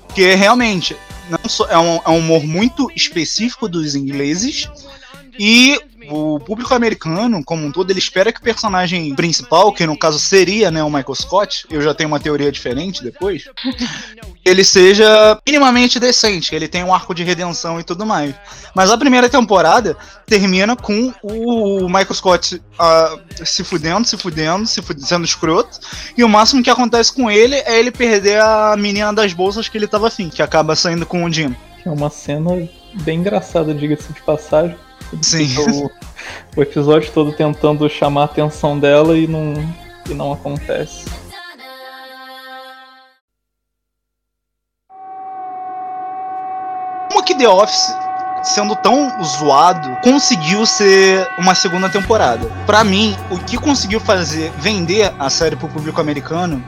Porque 0.06 0.34
realmente 0.34 0.94
não 1.30 1.48
só, 1.48 1.66
é, 1.70 1.78
um, 1.78 1.96
é 2.04 2.10
um 2.10 2.18
humor 2.18 2.44
muito 2.44 2.90
específico 2.94 3.66
dos 3.68 3.94
ingleses. 3.94 4.68
E 5.38 5.80
o 6.12 6.38
público 6.38 6.74
americano, 6.74 7.42
como 7.44 7.66
um 7.66 7.72
todo, 7.72 7.90
ele 7.90 7.98
espera 7.98 8.32
que 8.32 8.40
o 8.40 8.42
personagem 8.42 9.14
principal, 9.14 9.72
que 9.72 9.86
no 9.86 9.96
caso 9.98 10.18
seria 10.18 10.70
né, 10.70 10.82
o 10.82 10.90
Michael 10.90 11.14
Scott, 11.14 11.66
eu 11.70 11.80
já 11.80 11.94
tenho 11.94 12.08
uma 12.08 12.20
teoria 12.20 12.52
diferente 12.52 13.02
depois, 13.02 13.44
ele 14.44 14.62
seja 14.64 15.38
minimamente 15.46 15.98
decente, 15.98 16.54
ele 16.54 16.68
tenha 16.68 16.84
um 16.84 16.94
arco 16.94 17.14
de 17.14 17.24
redenção 17.24 17.80
e 17.80 17.84
tudo 17.84 18.04
mais. 18.04 18.34
Mas 18.74 18.90
a 18.90 18.98
primeira 18.98 19.28
temporada 19.28 19.96
termina 20.26 20.76
com 20.76 21.12
o 21.22 21.86
Michael 21.86 22.14
Scott 22.14 22.56
uh, 22.56 23.44
se 23.46 23.64
fudendo, 23.64 24.06
se 24.06 24.16
fudendo, 24.16 24.66
se 24.66 24.82
fudendo, 24.82 25.06
sendo 25.06 25.24
escroto, 25.24 25.80
e 26.16 26.22
o 26.22 26.28
máximo 26.28 26.62
que 26.62 26.70
acontece 26.70 27.12
com 27.12 27.30
ele 27.30 27.56
é 27.56 27.78
ele 27.78 27.90
perder 27.90 28.40
a 28.40 28.76
menina 28.76 29.12
das 29.12 29.32
bolsas 29.32 29.68
que 29.68 29.78
ele 29.78 29.88
tava 29.88 30.08
afim, 30.08 30.28
que 30.28 30.42
acaba 30.42 30.76
saindo 30.76 31.06
com 31.06 31.24
o 31.24 31.32
Jim. 31.32 31.54
É 31.84 31.90
uma 31.90 32.10
cena 32.10 32.68
bem 33.02 33.18
engraçada, 33.18 33.74
diga-se 33.74 34.12
de 34.12 34.20
passagem. 34.22 34.76
Sim. 35.20 35.48
O, 36.56 36.60
o, 36.60 36.62
episódio 36.62 37.10
todo 37.12 37.32
tentando 37.32 37.88
chamar 37.88 38.22
a 38.22 38.24
atenção 38.26 38.78
dela 38.78 39.16
e 39.16 39.26
não, 39.26 39.54
e 40.08 40.14
não 40.14 40.32
acontece. 40.32 41.04
Como 47.10 47.24
que 47.24 47.34
The 47.34 47.48
Office, 47.48 47.94
sendo 48.42 48.76
tão 48.76 49.10
zoado, 49.22 49.96
conseguiu 50.02 50.64
ser 50.64 51.28
uma 51.38 51.54
segunda 51.54 51.88
temporada? 51.88 52.48
Para 52.66 52.84
mim, 52.84 53.16
o 53.30 53.38
que 53.38 53.58
conseguiu 53.58 53.98
fazer 54.00 54.50
vender 54.58 55.12
a 55.18 55.28
série 55.28 55.56
pro 55.56 55.68
público 55.68 56.00
americano 56.00 56.62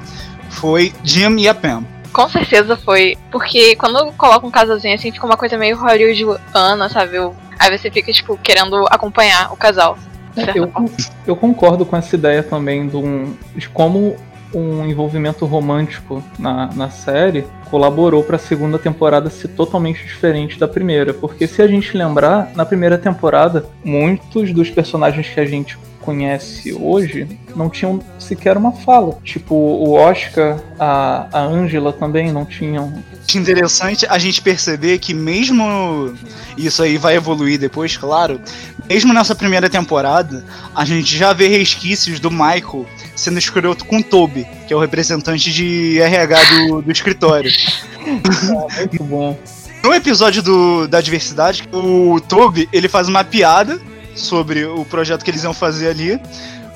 foi 0.50 0.92
Jim 1.02 1.36
e 1.38 1.48
a 1.48 1.54
Pam. 1.54 1.84
Com 2.12 2.28
certeza 2.28 2.76
foi. 2.76 3.18
Porque 3.32 3.74
quando 3.74 4.12
coloca 4.12 4.46
um 4.46 4.50
casalzinho 4.50 4.94
assim, 4.94 5.10
fica 5.10 5.26
uma 5.26 5.36
coisa 5.36 5.58
meio 5.58 5.76
hollywoodiana, 5.76 6.88
sabe? 6.88 7.18
Aí 7.64 7.78
você 7.78 7.90
fica, 7.90 8.12
tipo, 8.12 8.36
querendo 8.36 8.86
acompanhar 8.90 9.50
o 9.50 9.56
casal. 9.56 9.96
É, 10.36 10.58
eu, 10.58 10.70
eu 11.26 11.34
concordo 11.34 11.86
com 11.86 11.96
essa 11.96 12.14
ideia 12.14 12.42
também 12.42 12.88
de, 12.88 12.96
um, 12.96 13.34
de 13.56 13.68
como 13.70 14.16
um 14.52 14.84
envolvimento 14.84 15.46
romântico 15.46 16.22
na, 16.38 16.66
na 16.74 16.90
série 16.90 17.44
colaborou 17.70 18.22
para 18.22 18.36
a 18.36 18.38
segunda 18.38 18.78
temporada 18.78 19.30
ser 19.30 19.48
totalmente 19.48 20.04
diferente 20.04 20.58
da 20.58 20.68
primeira. 20.68 21.14
Porque 21.14 21.46
se 21.46 21.62
a 21.62 21.66
gente 21.66 21.96
lembrar, 21.96 22.52
na 22.54 22.66
primeira 22.66 22.98
temporada, 22.98 23.66
muitos 23.82 24.52
dos 24.52 24.70
personagens 24.70 25.26
que 25.26 25.40
a 25.40 25.46
gente 25.46 25.78
conhece 26.04 26.72
hoje 26.74 27.26
não 27.56 27.70
tinham 27.70 27.98
sequer 28.18 28.56
uma 28.56 28.72
fala. 28.72 29.18
Tipo, 29.24 29.54
o 29.54 29.92
Oscar, 29.94 30.60
a, 30.78 31.26
a 31.32 31.40
Angela 31.40 31.92
também 31.92 32.30
não 32.30 32.44
tinham. 32.44 32.92
Interessante 33.34 34.06
a 34.08 34.18
gente 34.18 34.40
perceber 34.40 34.98
que 34.98 35.12
mesmo 35.12 36.14
isso 36.56 36.82
aí 36.82 36.96
vai 36.96 37.16
evoluir 37.16 37.58
depois, 37.58 37.96
claro. 37.96 38.40
Mesmo 38.88 39.12
nessa 39.12 39.34
primeira 39.34 39.68
temporada, 39.68 40.44
a 40.74 40.84
gente 40.84 41.16
já 41.16 41.32
vê 41.32 41.48
resquícios 41.48 42.20
do 42.20 42.30
Michael 42.30 42.86
sendo 43.16 43.38
escroto 43.38 43.84
com 43.86 43.98
o 43.98 44.02
Toby, 44.02 44.46
que 44.66 44.72
é 44.72 44.76
o 44.76 44.80
representante 44.80 45.52
de 45.52 45.98
RH 46.00 46.44
do, 46.44 46.82
do 46.82 46.92
escritório. 46.92 47.50
Ah, 48.06 48.76
muito 48.78 49.02
bom. 49.04 49.38
No 49.82 49.92
episódio 49.92 50.42
do, 50.42 50.86
da 50.86 51.00
diversidade, 51.00 51.68
o 51.72 52.20
Toby 52.20 52.68
ele 52.72 52.88
faz 52.88 53.08
uma 53.08 53.24
piada 53.24 53.80
sobre 54.14 54.64
o 54.64 54.84
projeto 54.84 55.24
que 55.24 55.30
eles 55.30 55.42
iam 55.42 55.54
fazer 55.54 55.88
ali. 55.88 56.20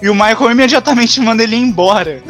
E 0.00 0.08
o 0.08 0.14
Michael 0.14 0.50
imediatamente 0.50 1.20
manda 1.20 1.42
ele 1.42 1.56
embora. 1.56 2.22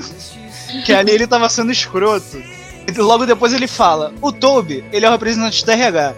que 0.84 0.92
ali 0.92 1.12
ele 1.12 1.26
tava 1.26 1.48
sendo 1.48 1.72
escroto. 1.72 2.42
E 2.88 2.98
logo 2.98 3.26
depois 3.26 3.52
ele 3.52 3.66
fala: 3.66 4.12
O 4.22 4.32
Toby, 4.32 4.82
ele 4.90 5.04
é 5.04 5.08
o 5.08 5.12
representante 5.12 5.64
da 5.64 5.74
RH. 5.74 6.14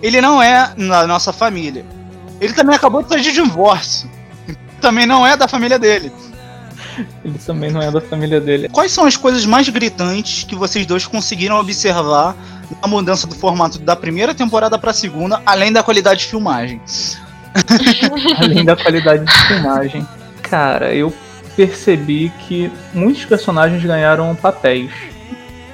Ele 0.00 0.20
não 0.20 0.40
é 0.40 0.72
na 0.76 1.06
nossa 1.06 1.32
família. 1.32 1.84
Ele 2.40 2.52
também 2.52 2.76
acabou 2.76 3.02
de 3.02 3.08
sair 3.08 3.20
de 3.20 3.32
divórcio. 3.32 4.10
Também 4.80 5.06
não 5.06 5.24
é 5.24 5.36
da 5.36 5.46
família 5.46 5.78
dele. 5.78 6.12
Ele 7.24 7.38
também 7.38 7.70
não 7.70 7.80
é 7.80 7.88
da 7.88 8.00
família 8.00 8.40
dele. 8.40 8.68
Quais 8.68 8.90
são 8.90 9.04
as 9.04 9.16
coisas 9.16 9.46
mais 9.46 9.68
gritantes 9.68 10.42
que 10.42 10.56
vocês 10.56 10.84
dois 10.84 11.06
conseguiram 11.06 11.56
observar 11.56 12.36
na 12.82 12.88
mudança 12.88 13.26
do 13.26 13.34
formato 13.34 13.78
da 13.78 13.94
primeira 13.94 14.34
temporada 14.34 14.76
para 14.76 14.90
a 14.90 14.94
segunda, 14.94 15.40
além 15.46 15.72
da 15.72 15.84
qualidade 15.84 16.20
de 16.20 16.26
filmagem? 16.26 16.80
além 18.38 18.64
da 18.64 18.74
qualidade 18.76 19.24
de 19.24 19.46
filmagem. 19.46 20.06
Cara, 20.42 20.92
eu 20.92 21.14
percebi 21.56 22.32
que 22.40 22.70
muitos 22.92 23.24
personagens 23.24 23.82
ganharam 23.84 24.34
papéis 24.34 24.90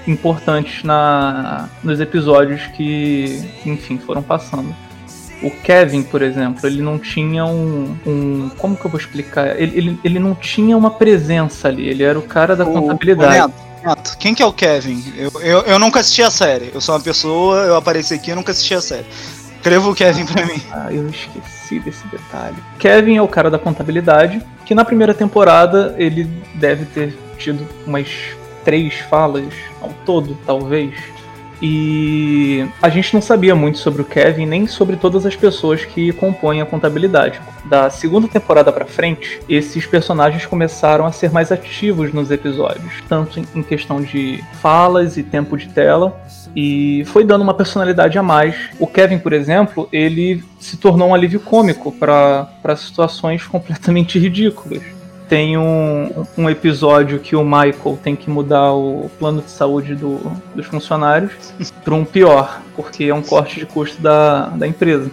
importantes 0.08 0.82
na, 0.82 1.68
nos 1.82 2.00
episódios 2.00 2.62
que, 2.68 3.42
enfim, 3.64 3.98
foram 3.98 4.22
passando. 4.22 4.74
O 5.42 5.50
Kevin, 5.50 6.02
por 6.02 6.20
exemplo, 6.20 6.66
ele 6.66 6.82
não 6.82 6.98
tinha 6.98 7.44
um. 7.44 7.96
um 8.04 8.50
como 8.58 8.76
que 8.76 8.84
eu 8.84 8.90
vou 8.90 8.98
explicar? 8.98 9.60
Ele, 9.60 9.78
ele, 9.78 10.00
ele 10.02 10.18
não 10.18 10.34
tinha 10.34 10.76
uma 10.76 10.90
presença 10.90 11.68
ali, 11.68 11.86
ele 11.88 12.02
era 12.02 12.18
o 12.18 12.22
cara 12.22 12.56
da 12.56 12.64
o, 12.64 12.72
contabilidade. 12.72 13.52
O 13.84 13.88
Neto, 13.88 14.16
quem 14.18 14.34
que 14.34 14.42
é 14.42 14.46
o 14.46 14.52
Kevin? 14.52 15.00
Eu, 15.16 15.30
eu, 15.40 15.60
eu 15.60 15.78
nunca 15.78 16.00
assisti 16.00 16.22
a 16.22 16.30
série. 16.30 16.72
Eu 16.74 16.80
sou 16.80 16.96
uma 16.96 17.00
pessoa, 17.00 17.58
eu 17.58 17.76
apareci 17.76 18.14
aqui, 18.14 18.30
eu 18.30 18.36
nunca 18.36 18.50
assisti 18.50 18.74
a 18.74 18.80
série. 18.80 19.06
Escreva 19.56 19.88
o 19.88 19.94
Kevin 19.94 20.24
pra 20.26 20.46
mim. 20.46 20.60
Ah, 20.72 20.92
eu 20.92 21.08
esqueci 21.08 21.78
desse 21.80 22.06
detalhe. 22.08 22.56
Kevin 22.78 23.16
é 23.16 23.22
o 23.22 23.28
cara 23.28 23.50
da 23.50 23.58
contabilidade, 23.58 24.42
que 24.64 24.74
na 24.74 24.84
primeira 24.84 25.14
temporada 25.14 25.94
ele 25.98 26.24
deve 26.54 26.84
ter 26.86 27.16
tido 27.36 27.66
umas 27.86 28.08
três 28.68 28.96
falas 28.96 29.54
ao 29.80 29.88
todo, 30.04 30.36
talvez. 30.44 30.92
E 31.62 32.68
a 32.82 32.90
gente 32.90 33.14
não 33.14 33.22
sabia 33.22 33.54
muito 33.54 33.78
sobre 33.78 34.02
o 34.02 34.04
Kevin, 34.04 34.44
nem 34.44 34.66
sobre 34.66 34.96
todas 34.96 35.24
as 35.24 35.34
pessoas 35.34 35.86
que 35.86 36.12
compõem 36.12 36.60
a 36.60 36.66
contabilidade. 36.66 37.40
Da 37.64 37.88
segunda 37.88 38.28
temporada 38.28 38.70
para 38.70 38.84
frente, 38.84 39.40
esses 39.48 39.86
personagens 39.86 40.44
começaram 40.44 41.06
a 41.06 41.12
ser 41.12 41.32
mais 41.32 41.50
ativos 41.50 42.12
nos 42.12 42.30
episódios, 42.30 43.02
tanto 43.08 43.40
em 43.54 43.62
questão 43.62 44.02
de 44.02 44.44
falas 44.60 45.16
e 45.16 45.22
tempo 45.22 45.56
de 45.56 45.70
tela, 45.70 46.14
e 46.54 47.04
foi 47.06 47.24
dando 47.24 47.40
uma 47.40 47.54
personalidade 47.54 48.18
a 48.18 48.22
mais. 48.22 48.54
O 48.78 48.86
Kevin, 48.86 49.18
por 49.18 49.32
exemplo, 49.32 49.88
ele 49.90 50.44
se 50.60 50.76
tornou 50.76 51.08
um 51.08 51.14
alívio 51.14 51.40
cômico 51.40 51.90
para 51.90 52.76
situações 52.76 53.44
completamente 53.48 54.18
ridículas. 54.18 54.97
Tem 55.28 55.58
um, 55.58 56.24
um 56.36 56.48
episódio 56.48 57.18
que 57.18 57.36
o 57.36 57.44
Michael 57.44 57.98
tem 58.02 58.16
que 58.16 58.30
mudar 58.30 58.72
o 58.72 59.10
plano 59.18 59.42
de 59.42 59.50
saúde 59.50 59.94
do, 59.94 60.20
dos 60.54 60.66
funcionários 60.66 61.32
para 61.84 61.94
um 61.94 62.04
pior, 62.04 62.62
porque 62.74 63.04
é 63.04 63.14
um 63.14 63.22
corte 63.22 63.60
de 63.60 63.66
custo 63.66 64.00
da, 64.00 64.46
da 64.46 64.66
empresa. 64.66 65.10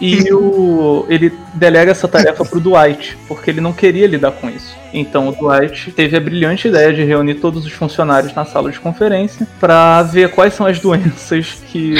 E 0.00 0.32
o, 0.32 1.06
ele 1.08 1.32
delega 1.54 1.92
essa 1.92 2.08
tarefa 2.08 2.44
pro 2.44 2.60
Dwight, 2.60 3.16
porque 3.28 3.50
ele 3.50 3.60
não 3.60 3.72
queria 3.72 4.06
lidar 4.06 4.32
com 4.32 4.50
isso. 4.50 4.74
Então 4.92 5.28
o 5.28 5.32
Dwight 5.32 5.92
teve 5.92 6.16
a 6.16 6.20
brilhante 6.20 6.68
ideia 6.68 6.92
de 6.92 7.04
reunir 7.04 7.36
todos 7.36 7.64
os 7.64 7.72
funcionários 7.72 8.34
na 8.34 8.44
sala 8.44 8.70
de 8.70 8.80
conferência 8.80 9.46
para 9.60 10.02
ver 10.02 10.30
quais 10.30 10.54
são 10.54 10.66
as 10.66 10.80
doenças 10.80 11.62
que 11.68 11.94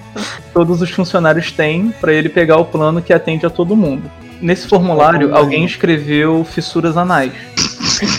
todos 0.52 0.80
os 0.80 0.90
funcionários 0.90 1.52
têm 1.52 1.90
para 2.00 2.12
ele 2.12 2.28
pegar 2.28 2.56
o 2.56 2.64
plano 2.64 3.02
que 3.02 3.12
atende 3.12 3.44
a 3.44 3.50
todo 3.50 3.76
mundo. 3.76 4.10
Nesse 4.44 4.68
formulário, 4.68 5.34
alguém 5.34 5.64
escreveu 5.64 6.44
fissuras 6.44 6.98
anais. 6.98 7.32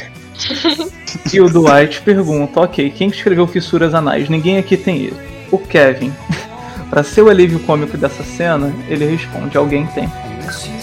e 1.31 1.39
o 1.39 1.47
Dwight 1.47 2.01
pergunta: 2.01 2.61
Ok, 2.61 2.89
quem 2.89 3.09
escreveu 3.09 3.45
fissuras 3.45 3.93
anais? 3.93 4.27
Ninguém 4.27 4.57
aqui 4.57 4.75
tem 4.75 5.05
isso. 5.05 5.19
O 5.51 5.59
Kevin. 5.59 6.11
Para 6.89 7.03
ser 7.03 7.21
o 7.21 7.29
alívio 7.29 7.59
cômico 7.59 7.95
dessa 7.95 8.23
cena, 8.23 8.73
ele 8.87 9.05
responde: 9.05 9.55
Alguém 9.55 9.85
tem. 9.85 10.11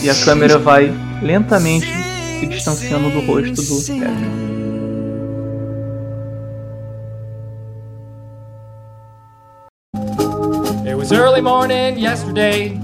E 0.00 0.08
a 0.08 0.14
câmera 0.14 0.58
vai 0.58 0.94
lentamente 1.20 1.88
se 2.38 2.46
distanciando 2.46 3.10
do 3.10 3.26
rosto 3.26 3.60
do 3.60 3.84
Kevin. 3.84 4.52
It 10.86 10.94
was 10.94 11.10
early 11.10 11.40
morning 11.40 11.98
yesterday. 11.98 12.80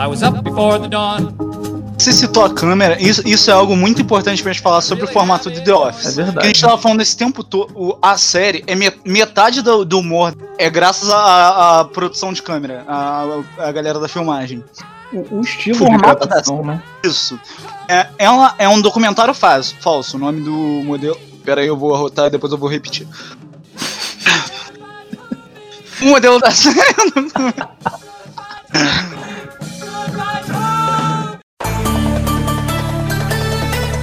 I 0.00 0.06
was 0.06 0.22
up 0.22 0.40
before 0.42 0.80
the 0.80 0.88
dawn. 0.88 1.34
Você 1.98 2.10
citou 2.14 2.46
a 2.46 2.54
câmera, 2.54 2.96
isso, 2.98 3.20
isso 3.28 3.50
é 3.50 3.52
algo 3.52 3.76
muito 3.76 4.00
importante 4.00 4.42
pra 4.42 4.50
gente 4.50 4.62
falar 4.62 4.80
sobre 4.80 5.04
o 5.04 5.06
formato 5.06 5.50
de 5.50 5.60
The 5.60 5.74
Office. 5.74 6.06
É 6.06 6.22
verdade. 6.22 6.38
Que 6.38 6.44
a 6.44 6.46
gente 6.46 6.60
tava 6.62 6.78
falando 6.78 7.02
esse 7.02 7.14
tempo 7.14 7.44
todo, 7.44 7.98
a 8.00 8.16
série, 8.16 8.64
é 8.66 8.74
metade 8.74 9.60
do, 9.60 9.84
do 9.84 9.98
humor 9.98 10.34
é 10.56 10.70
graças 10.70 11.10
à 11.10 11.86
produção 11.92 12.32
de 12.32 12.40
câmera, 12.40 12.82
a, 12.88 13.42
a 13.58 13.72
galera 13.72 14.00
da 14.00 14.08
filmagem. 14.08 14.64
O, 15.12 15.36
o 15.36 15.40
estilo 15.42 15.76
formato 15.76 16.22
de 16.22 16.28
gravação, 16.28 16.64
né? 16.64 16.82
Isso. 17.04 17.38
É, 17.86 18.06
é, 18.16 18.30
uma, 18.30 18.54
é 18.56 18.66
um 18.66 18.80
documentário 18.80 19.34
falso, 19.34 19.76
falso, 19.82 20.16
o 20.16 20.20
nome 20.20 20.40
do 20.40 20.82
modelo... 20.82 21.18
Pera 21.44 21.60
aí, 21.60 21.66
eu 21.66 21.76
vou 21.76 21.94
arrotar 21.94 22.28
e 22.28 22.30
depois 22.30 22.50
eu 22.50 22.58
vou 22.58 22.70
repetir. 22.70 23.06
o 26.00 26.06
modelo 26.06 26.40
da 26.40 26.48
série... 26.56 26.78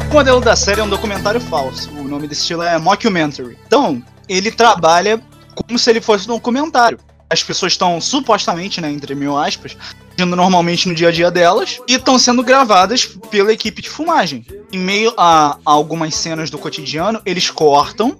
O 0.10 0.14
modelo 0.14 0.42
da 0.42 0.56
série 0.56 0.82
é 0.82 0.84
um 0.84 0.90
documentário 0.90 1.40
falso. 1.40 1.92
O 1.92 2.04
nome 2.04 2.28
desse 2.28 2.42
estilo 2.42 2.64
é 2.64 2.78
Mockumentary. 2.80 3.58
Então, 3.68 4.02
ele 4.28 4.52
trabalha 4.52 5.22
como 5.54 5.78
se 5.78 5.90
ele 5.90 6.02
fosse 6.02 6.26
um 6.26 6.34
documentário. 6.34 6.98
As 7.30 7.44
pessoas 7.44 7.74
estão 7.74 8.00
supostamente, 8.00 8.80
né, 8.80 8.90
entre 8.92 9.14
mil 9.14 9.38
aspas, 9.38 9.78
agindo 10.18 10.36
normalmente 10.36 10.88
no 10.88 10.96
dia 10.96 11.10
a 11.10 11.12
dia 11.12 11.30
delas 11.30 11.80
e 11.88 11.96
estão 11.96 12.18
sendo 12.18 12.42
gravadas 12.42 13.06
pela 13.30 13.52
equipe 13.52 13.82
de 13.82 13.90
filmagem. 13.90 14.46
Em 14.72 14.80
meio 14.80 15.14
a, 15.18 15.58
algumas 15.66 16.16
cenas 16.16 16.50
do 16.50 16.58
cotidiano, 16.58 17.22
eles 17.26 17.50
cortam, 17.50 18.18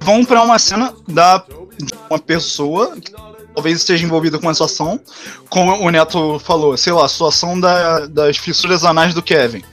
vão 0.00 0.24
para 0.24 0.42
uma 0.42 0.58
cena 0.58 0.94
da 1.06 1.44
de 1.78 1.92
uma 2.08 2.18
pessoa 2.18 2.96
talvez 3.56 3.78
esteja 3.78 4.04
envolvida 4.04 4.38
com 4.38 4.46
uma 4.46 4.52
situação, 4.52 5.00
como 5.48 5.74
o 5.80 5.88
Neto 5.88 6.38
falou, 6.40 6.76
sei 6.76 6.92
lá, 6.92 7.06
a 7.06 7.08
situação 7.08 7.58
da, 7.58 8.06
das 8.06 8.36
fissuras 8.36 8.84
anais 8.84 9.14
do 9.14 9.22
Kevin. 9.22 9.64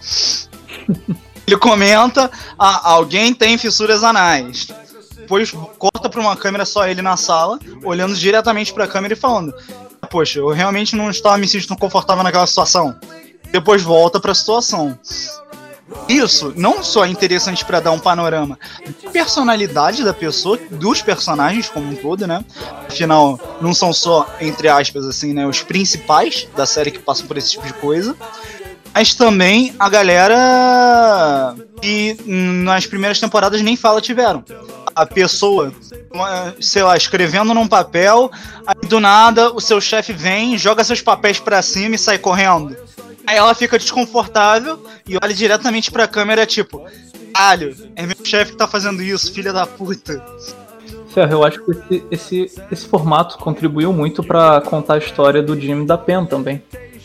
Ele 1.46 1.58
comenta: 1.58 2.32
ah, 2.58 2.92
alguém 2.92 3.34
tem 3.34 3.58
fissuras 3.58 4.02
anais. 4.02 4.70
Depois 5.18 5.52
corta 5.78 6.10
para 6.10 6.22
uma 6.22 6.38
câmera 6.38 6.66
só 6.66 6.88
ele 6.88 7.02
na 7.02 7.18
sala, 7.18 7.60
olhando 7.84 8.16
diretamente 8.16 8.74
para 8.74 8.86
a 8.86 8.88
câmera 8.88 9.14
e 9.14 9.18
falando: 9.18 9.54
Poxa, 10.10 10.40
eu 10.40 10.50
realmente 10.50 10.96
não 10.96 11.10
estava 11.10 11.38
me 11.38 11.48
sentindo 11.48 11.76
confortável 11.76 12.24
naquela 12.24 12.48
situação. 12.48 12.96
Depois 13.52 13.82
volta 13.82 14.20
para 14.20 14.32
a 14.32 14.36
situação. 14.36 14.98
Isso 16.08 16.54
não 16.56 16.82
só 16.84 17.06
é 17.06 17.10
interessante 17.10 17.64
para 17.66 17.80
dar 17.80 17.92
um 17.92 18.00
panorama 18.00 18.58
da 19.04 19.12
personalidade 19.12 20.04
da 20.04 20.14
pessoa, 20.14 20.58
dos 20.72 21.02
personagens 21.02 21.70
como 21.70 21.90
um 21.92 21.96
todo, 21.96 22.26
né? 22.26 22.44
Afinal, 22.88 23.40
não 23.62 23.74
são 23.74 23.92
só, 23.92 24.28
entre 24.40 24.70
aspas, 24.70 25.06
assim, 25.06 25.34
né, 25.34 25.46
os 25.46 25.62
principais 25.62 26.48
da 26.56 26.66
série 26.66 26.92
que 26.92 27.00
passam 27.00 27.28
por 27.28 27.38
esse 27.38 27.52
tipo 27.52 27.68
de 27.68 27.74
coisa, 27.74 28.16
mas 28.94 29.14
também 29.14 29.76
a 29.78 29.90
galera 29.90 31.56
que 31.82 32.18
nas 32.26 32.86
primeiras 32.86 33.20
temporadas 33.20 33.62
nem 33.62 33.76
fala 33.76 34.00
tiveram. 34.00 34.44
a 34.96 35.06
pessoa, 35.06 35.74
sei 36.62 36.84
lá, 36.84 36.96
escrevendo 36.96 37.54
num 37.54 37.68
papel, 37.68 38.32
aí 38.66 38.88
do 38.88 39.00
nada 39.00 39.52
o 39.52 39.60
seu 39.60 39.82
chefe 39.82 40.14
vem, 40.14 40.58
joga 40.58 40.84
seus 40.84 41.02
papéis 41.02 41.40
para 41.40 41.62
cima 41.62 41.96
e 41.96 42.00
sai 42.00 42.18
correndo. 42.18 42.76
Aí 43.26 43.38
ela 43.38 43.54
fica 43.56 43.78
desconfortável 43.78 44.84
e 45.08 45.18
olha 45.22 45.34
diretamente 45.34 45.92
pra 45.92 46.08
câmera, 46.08 46.46
tipo, 46.46 46.86
caralho, 47.34 47.76
é 47.96 48.06
meu 48.06 48.16
chefe 48.24 48.52
que 48.52 48.58
tá 48.58 48.68
fazendo 48.68 49.02
isso, 49.02 49.34
filha 49.34 49.54
da 49.54 49.66
puta. 49.66 50.24
Ferro, 51.14 51.32
eu 51.32 51.44
acho 51.44 51.64
que 51.64 51.72
esse, 51.72 52.04
esse, 52.12 52.52
esse 52.72 52.88
formato 52.88 53.38
contribuiu 53.38 53.94
muito 53.94 54.24
para 54.24 54.62
contar 54.62 54.96
a 54.96 54.98
história 54.98 55.42
do 55.42 55.60
Jim 55.60 55.84
e 55.84 55.86
da 55.86 55.98
Pen 55.98 56.26
também. 56.26 56.62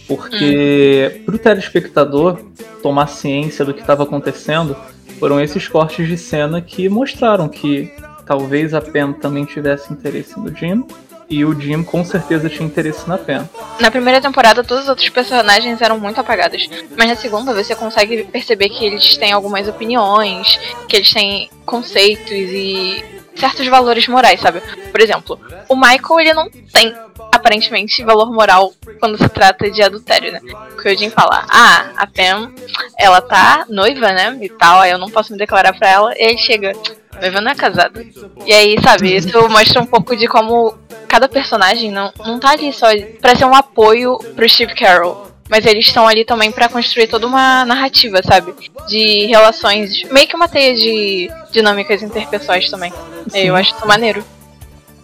Porque 0.06 1.18
hum. 1.20 1.24
pro 1.24 1.38
telespectador 1.38 2.40
tomar 2.82 3.08
ciência 3.08 3.64
do 3.64 3.74
que 3.74 3.80
estava 3.80 4.04
acontecendo, 4.04 4.76
foram 5.18 5.40
esses 5.40 5.68
cortes 5.68 6.08
de 6.08 6.16
cena 6.16 6.62
que 6.62 6.88
mostraram 6.88 7.48
que 7.48 7.92
talvez 8.24 8.72
a 8.72 8.80
Pen 8.80 9.12
também 9.12 9.44
tivesse 9.44 9.92
interesse 9.92 10.38
no 10.38 10.54
Jim 10.54 10.84
e 11.30 11.44
o 11.44 11.58
Jim 11.58 11.82
com 11.82 12.04
certeza 12.04 12.48
tinha 12.48 12.66
interesse 12.66 13.08
na 13.08 13.18
Pen. 13.18 13.48
Na 13.80 13.90
primeira 13.90 14.20
temporada, 14.20 14.64
todos 14.64 14.84
os 14.84 14.88
outros 14.88 15.08
personagens 15.08 15.80
eram 15.80 15.98
muito 15.98 16.20
apagados, 16.20 16.68
mas 16.96 17.08
na 17.08 17.16
segunda 17.16 17.54
você 17.54 17.74
consegue 17.74 18.24
perceber 18.24 18.68
que 18.70 18.84
eles 18.84 19.16
têm 19.16 19.32
algumas 19.32 19.68
opiniões, 19.68 20.58
que 20.88 20.96
eles 20.96 21.12
têm 21.12 21.50
conceitos 21.66 22.30
e 22.30 23.04
certos 23.38 23.66
valores 23.68 24.08
morais, 24.08 24.40
sabe? 24.40 24.60
Por 24.90 25.00
exemplo, 25.00 25.38
o 25.68 25.76
Michael, 25.76 26.20
ele 26.20 26.34
não 26.34 26.50
tem, 26.50 26.94
aparentemente, 27.32 28.02
valor 28.02 28.32
moral 28.32 28.72
quando 28.98 29.16
se 29.16 29.28
trata 29.28 29.70
de 29.70 29.82
adultério, 29.82 30.32
né? 30.32 30.40
Porque 30.74 30.88
o 30.88 30.98
Jim 30.98 31.10
fala, 31.10 31.46
ah, 31.48 31.90
a 31.96 32.06
Pam, 32.06 32.52
ela 32.98 33.20
tá 33.20 33.64
noiva, 33.68 34.12
né? 34.12 34.36
E 34.40 34.48
tal, 34.48 34.80
aí 34.80 34.90
eu 34.90 34.98
não 34.98 35.10
posso 35.10 35.32
me 35.32 35.38
declarar 35.38 35.72
pra 35.78 35.88
ela. 35.88 36.18
E 36.18 36.22
aí 36.22 36.38
chega, 36.38 36.72
noiva 37.20 37.40
não 37.40 37.52
é 37.52 37.54
casada. 37.54 38.04
E 38.44 38.52
aí, 38.52 38.76
sabe, 38.82 39.14
isso 39.14 39.48
mostra 39.48 39.80
um 39.80 39.86
pouco 39.86 40.16
de 40.16 40.26
como 40.26 40.74
cada 41.08 41.28
personagem 41.28 41.90
não, 41.90 42.12
não 42.24 42.38
tá 42.38 42.50
ali 42.50 42.72
só 42.72 42.86
pra 43.20 43.34
ser 43.34 43.44
um 43.44 43.54
apoio 43.54 44.18
pro 44.36 44.48
Steve 44.48 44.74
Carroll 44.74 45.28
mas 45.48 45.64
eles 45.64 45.86
estão 45.86 46.06
ali 46.06 46.24
também 46.24 46.52
para 46.52 46.68
construir 46.68 47.06
toda 47.06 47.26
uma 47.26 47.64
narrativa, 47.64 48.20
sabe? 48.22 48.54
De 48.86 49.26
relações, 49.26 50.02
meio 50.10 50.28
que 50.28 50.36
uma 50.36 50.46
teia 50.46 50.74
de 50.74 51.30
dinâmicas 51.50 52.02
interpessoais 52.02 52.70
também. 52.70 52.92
Sim. 53.28 53.38
Eu 53.38 53.56
acho 53.56 53.74
isso 53.74 53.86
maneiro. 53.86 54.22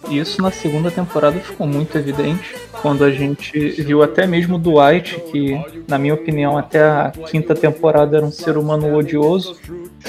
Isso 0.09 0.41
na 0.41 0.51
segunda 0.51 0.91
temporada 0.91 1.39
ficou 1.39 1.65
muito 1.65 1.97
evidente, 1.97 2.55
quando 2.79 3.03
a 3.03 3.11
gente 3.11 3.69
viu 3.81 4.03
até 4.03 4.27
mesmo 4.27 4.59
Dwight, 4.59 5.19
que, 5.31 5.59
na 5.87 5.97
minha 5.97 6.13
opinião, 6.13 6.55
até 6.55 6.83
a 6.83 7.11
quinta 7.31 7.55
temporada 7.55 8.17
era 8.17 8.25
um 8.25 8.31
ser 8.31 8.55
humano 8.55 8.95
odioso. 8.95 9.57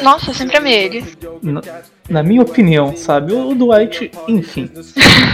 Nossa, 0.03 0.31
eu 0.31 0.35
sempre 0.35 0.59
amei 0.59 0.75
ele. 0.75 1.05
Na, 2.09 2.23
minha 2.23 2.43
opinião, 2.43 2.97
sabe? 2.97 3.33
O 3.33 3.55
Dwight, 3.55 4.11
enfim, 4.29 4.71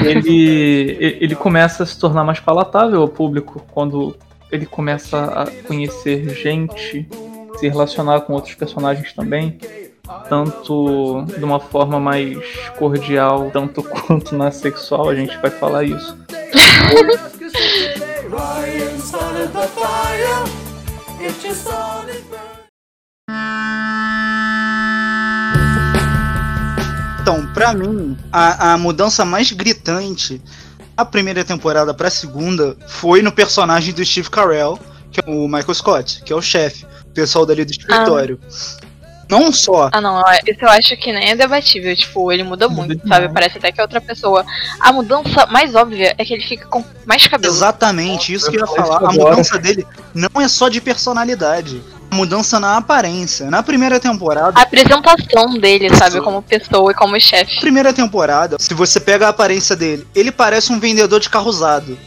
ele, 0.04 0.96
ele 1.20 1.34
começa 1.34 1.82
a 1.82 1.86
se 1.86 1.98
tornar 1.98 2.24
mais 2.24 2.40
palatável 2.40 3.02
ao 3.02 3.08
público 3.08 3.64
quando 3.72 4.16
ele 4.50 4.66
começa 4.66 5.24
a 5.24 5.46
conhecer 5.66 6.28
gente, 6.34 7.08
se 7.56 7.68
relacionar 7.68 8.20
com 8.22 8.34
outros 8.34 8.54
personagens 8.54 9.12
também, 9.12 9.58
tanto 10.28 11.24
de 11.36 11.44
uma 11.44 11.60
forma 11.60 11.98
mais 11.98 12.38
cordial, 12.78 13.50
tanto 13.52 13.82
quanto 13.88 14.36
na 14.36 14.50
sexual, 14.50 15.08
a 15.08 15.14
gente 15.14 15.36
vai 15.38 15.50
falar 15.50 15.84
isso. 15.84 16.16
Então, 27.22 27.46
pra 27.54 27.72
mim, 27.72 28.18
a, 28.32 28.72
a 28.72 28.78
mudança 28.78 29.24
mais 29.24 29.52
gritante 29.52 30.42
a 30.96 31.04
primeira 31.04 31.44
temporada 31.44 31.94
pra 31.94 32.10
segunda 32.10 32.76
foi 32.88 33.22
no 33.22 33.30
personagem 33.30 33.94
do 33.94 34.04
Steve 34.04 34.28
Carell, 34.28 34.76
que 35.12 35.20
é 35.20 35.30
o 35.30 35.46
Michael 35.46 35.74
Scott, 35.74 36.20
que 36.24 36.32
é 36.32 36.36
o 36.36 36.42
chefe, 36.42 36.84
o 36.84 37.12
pessoal 37.14 37.46
dali 37.46 37.64
do 37.64 37.70
escritório. 37.70 38.40
Ah. 38.42 38.92
Não 39.30 39.52
só. 39.52 39.88
Ah, 39.92 40.00
não, 40.00 40.20
isso 40.46 40.58
eu 40.62 40.68
acho 40.68 40.96
que 40.96 41.12
nem 41.12 41.30
é 41.30 41.36
debatível. 41.36 41.94
Tipo, 41.96 42.30
ele 42.30 42.42
muda 42.42 42.68
muito, 42.68 43.06
sabe? 43.08 43.32
Parece 43.32 43.56
até 43.56 43.72
que 43.72 43.80
é 43.80 43.82
outra 43.82 44.00
pessoa. 44.00 44.44
A 44.78 44.92
mudança 44.92 45.46
mais 45.46 45.74
óbvia 45.74 46.14
é 46.18 46.24
que 46.24 46.34
ele 46.34 46.42
fica 46.42 46.66
com 46.66 46.84
mais 47.06 47.26
cabelo. 47.26 47.54
Exatamente, 47.54 48.34
isso 48.34 48.50
que 48.50 48.56
eu 48.56 48.60
ia 48.60 48.66
falar. 48.66 48.98
A 49.08 49.12
mudança 49.12 49.58
dele 49.58 49.86
não 50.12 50.42
é 50.42 50.48
só 50.48 50.68
de 50.68 50.80
personalidade 50.80 51.80
mudança 52.12 52.60
na 52.60 52.76
aparência. 52.76 53.50
Na 53.50 53.62
primeira 53.62 53.98
temporada. 53.98 54.58
A 54.58 54.62
apresentação 54.62 55.58
dele, 55.58 55.94
sabe, 55.96 56.20
como 56.20 56.42
pessoa 56.42 56.92
e 56.92 56.94
como 56.94 57.18
chefe. 57.20 57.60
Primeira 57.60 57.92
temporada, 57.92 58.56
se 58.58 58.74
você 58.74 59.00
pega 59.00 59.26
a 59.26 59.30
aparência 59.30 59.74
dele, 59.74 60.06
ele 60.14 60.30
parece 60.30 60.72
um 60.72 60.78
vendedor 60.78 61.18
de 61.18 61.30
carro 61.30 61.48
usado. 61.48 61.98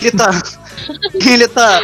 Ele 0.00 0.10
tá. 0.10 0.30
ele 1.14 1.48
tá. 1.48 1.80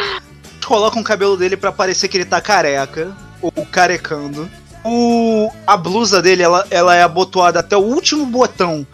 Coloca 0.65 0.99
um 0.99 1.03
cabelo 1.03 1.37
dele 1.37 1.57
para 1.57 1.71
parecer 1.71 2.07
que 2.07 2.17
ele 2.17 2.25
tá 2.25 2.41
careca. 2.41 3.15
Ou 3.41 3.51
carecando. 3.71 4.49
O, 4.83 5.51
a 5.65 5.77
blusa 5.77 6.21
dele, 6.21 6.43
ela, 6.43 6.65
ela 6.69 6.95
é 6.95 7.03
abotoada 7.03 7.59
até 7.59 7.75
o 7.75 7.81
último 7.81 8.25
botão. 8.25 8.85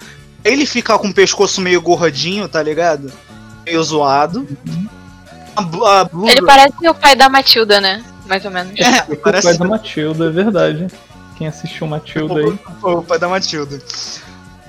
Ele 0.44 0.66
fica 0.66 0.98
com 0.98 1.08
o 1.08 1.13
pescoço 1.13 1.60
meio 1.60 1.82
gordinho, 1.82 2.48
tá 2.48 2.62
ligado? 2.62 3.12
Meio 3.66 3.84
zoado. 3.84 4.48
A, 5.56 6.00
a 6.00 6.04
blusa... 6.06 6.32
Ele 6.32 6.46
parece 6.46 6.88
o 6.88 6.94
pai 6.94 7.16
da 7.16 7.28
Matilda, 7.28 7.82
né? 7.82 8.04
Mais 8.28 8.46
ou 8.46 8.52
menos. 8.52 8.80
É, 8.80 9.06
o 9.12 9.16
parece... 9.16 9.48
pai 9.48 9.58
da 9.58 9.66
Matilda, 9.66 10.26
é 10.26 10.30
verdade. 10.30 10.88
Quem 11.38 11.48
assistiu 11.48 11.88
Matilda 11.88 12.40
aí? 12.40 12.60
Foi 12.82 12.96
o 12.96 13.04
pai 13.04 13.20
da 13.20 13.28
Matilda. 13.28 13.80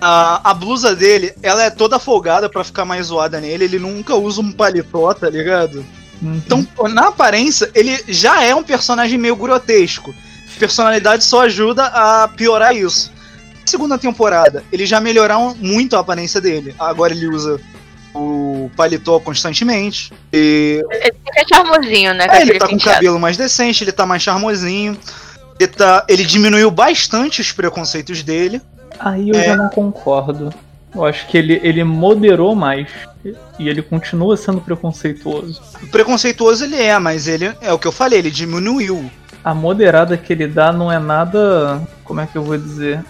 A, 0.00 0.50
a 0.50 0.54
blusa 0.54 0.94
dele, 0.94 1.34
ela 1.42 1.62
é 1.64 1.70
toda 1.70 1.98
folgada 1.98 2.48
para 2.48 2.62
ficar 2.62 2.84
mais 2.84 3.06
zoada 3.06 3.40
nele. 3.40 3.64
Ele 3.64 3.78
nunca 3.78 4.14
usa 4.14 4.40
um 4.40 4.52
paletó, 4.52 5.12
tá 5.14 5.28
ligado? 5.28 5.84
Uhum. 6.22 6.34
Então, 6.44 6.66
na 6.88 7.08
aparência, 7.08 7.70
ele 7.74 7.98
já 8.08 8.44
é 8.44 8.54
um 8.54 8.62
personagem 8.62 9.18
meio 9.18 9.36
grotesco. 9.36 10.14
Personalidade 10.58 11.24
só 11.24 11.42
ajuda 11.42 11.86
a 11.86 12.28
piorar 12.28 12.74
isso. 12.74 13.12
Na 13.60 13.66
segunda 13.66 13.98
temporada, 13.98 14.64
ele 14.72 14.86
já 14.86 15.00
melhoraram 15.00 15.54
muito 15.60 15.96
a 15.96 16.00
aparência 16.00 16.40
dele. 16.40 16.74
Agora 16.78 17.12
ele 17.12 17.28
usa 17.28 17.60
o 18.14 18.70
paletó 18.76 19.18
constantemente. 19.20 20.12
E... 20.32 20.82
Ele 20.90 21.14
fica 21.24 21.44
charmosinho, 21.48 22.14
né? 22.14 22.26
É, 22.30 22.42
ele 22.42 22.58
tá 22.58 22.68
com 22.68 22.76
o 22.76 22.80
cabelo 22.80 23.18
mais 23.18 23.36
decente, 23.36 23.84
ele 23.84 23.92
tá 23.92 24.06
mais 24.06 24.22
charmosinho. 24.22 24.96
Ele, 25.58 25.68
tá, 25.68 26.04
ele 26.08 26.24
diminuiu 26.24 26.70
bastante 26.70 27.40
os 27.40 27.52
preconceitos 27.52 28.22
dele. 28.22 28.60
Aí 28.98 29.28
eu 29.28 29.34
é... 29.34 29.44
já 29.44 29.56
não 29.56 29.68
concordo. 29.68 30.52
Eu 30.94 31.04
acho 31.04 31.26
que 31.28 31.36
ele, 31.36 31.60
ele 31.62 31.84
moderou 31.84 32.54
mais. 32.54 32.88
E 33.58 33.68
ele 33.68 33.82
continua 33.82 34.36
sendo 34.36 34.60
preconceituoso. 34.60 35.60
Preconceituoso 35.90 36.64
ele 36.64 36.76
é, 36.76 36.98
mas 36.98 37.26
ele 37.26 37.52
é 37.60 37.72
o 37.72 37.78
que 37.78 37.86
eu 37.86 37.92
falei, 37.92 38.20
ele 38.20 38.30
diminuiu. 38.30 39.10
A 39.44 39.54
moderada 39.54 40.16
que 40.16 40.32
ele 40.32 40.46
dá 40.46 40.72
não 40.72 40.90
é 40.90 40.98
nada. 40.98 41.82
Como 42.04 42.20
é 42.20 42.26
que 42.26 42.36
eu 42.36 42.42
vou 42.42 42.56
dizer? 42.56 43.04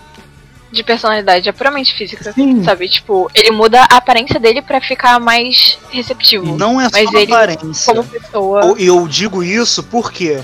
De 0.70 0.82
personalidade, 0.82 1.48
é 1.48 1.52
puramente 1.52 1.94
física. 1.94 2.32
Sim. 2.32 2.62
Sabe? 2.62 2.88
Tipo, 2.88 3.30
ele 3.34 3.50
muda 3.50 3.82
a 3.82 3.96
aparência 3.96 4.38
dele 4.38 4.62
para 4.62 4.80
ficar 4.80 5.18
mais 5.18 5.78
receptivo. 5.90 6.56
Não 6.56 6.80
é 6.80 6.84
só 6.84 6.90
mas 6.92 7.12
ele, 7.14 7.32
aparência. 7.32 7.94
Como 7.94 8.04
pessoa. 8.08 8.74
E 8.78 8.86
eu 8.86 9.06
digo 9.08 9.42
isso 9.42 9.82
porque 9.84 10.38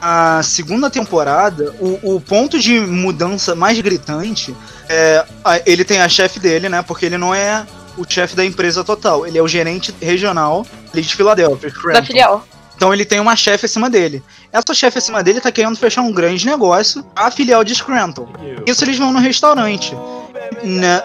a 0.00 0.42
segunda 0.42 0.88
temporada, 0.90 1.74
o, 1.80 2.16
o 2.16 2.20
ponto 2.20 2.58
de 2.58 2.78
mudança 2.80 3.54
mais 3.54 3.80
gritante 3.80 4.54
é. 4.88 5.24
Ele 5.66 5.84
tem 5.84 6.00
a 6.00 6.08
chefe 6.08 6.40
dele, 6.40 6.68
né? 6.68 6.82
Porque 6.82 7.06
ele 7.06 7.18
não 7.18 7.34
é 7.34 7.66
o 7.96 8.04
chefe 8.08 8.34
da 8.36 8.44
empresa 8.44 8.84
total. 8.84 9.26
Ele 9.26 9.38
é 9.38 9.42
o 9.42 9.48
gerente 9.48 9.94
regional 10.00 10.66
ali 10.92 11.02
de 11.02 11.14
Filadélfia. 11.14 11.72
Da 11.92 12.02
filial. 12.02 12.46
Então 12.78 12.94
ele 12.94 13.04
tem 13.04 13.18
uma 13.18 13.34
chefe 13.34 13.66
acima 13.66 13.90
dele. 13.90 14.22
Essa 14.52 14.72
chefe 14.72 14.98
acima 14.98 15.20
dele 15.20 15.40
tá 15.40 15.50
querendo 15.50 15.76
fechar 15.76 16.00
um 16.00 16.12
grande 16.12 16.46
negócio, 16.46 17.04
a 17.14 17.28
filial 17.28 17.64
de 17.64 17.74
Scranton. 17.74 18.28
Isso 18.64 18.84
eles 18.84 18.96
vão 18.96 19.12
no 19.12 19.18
restaurante. 19.18 19.96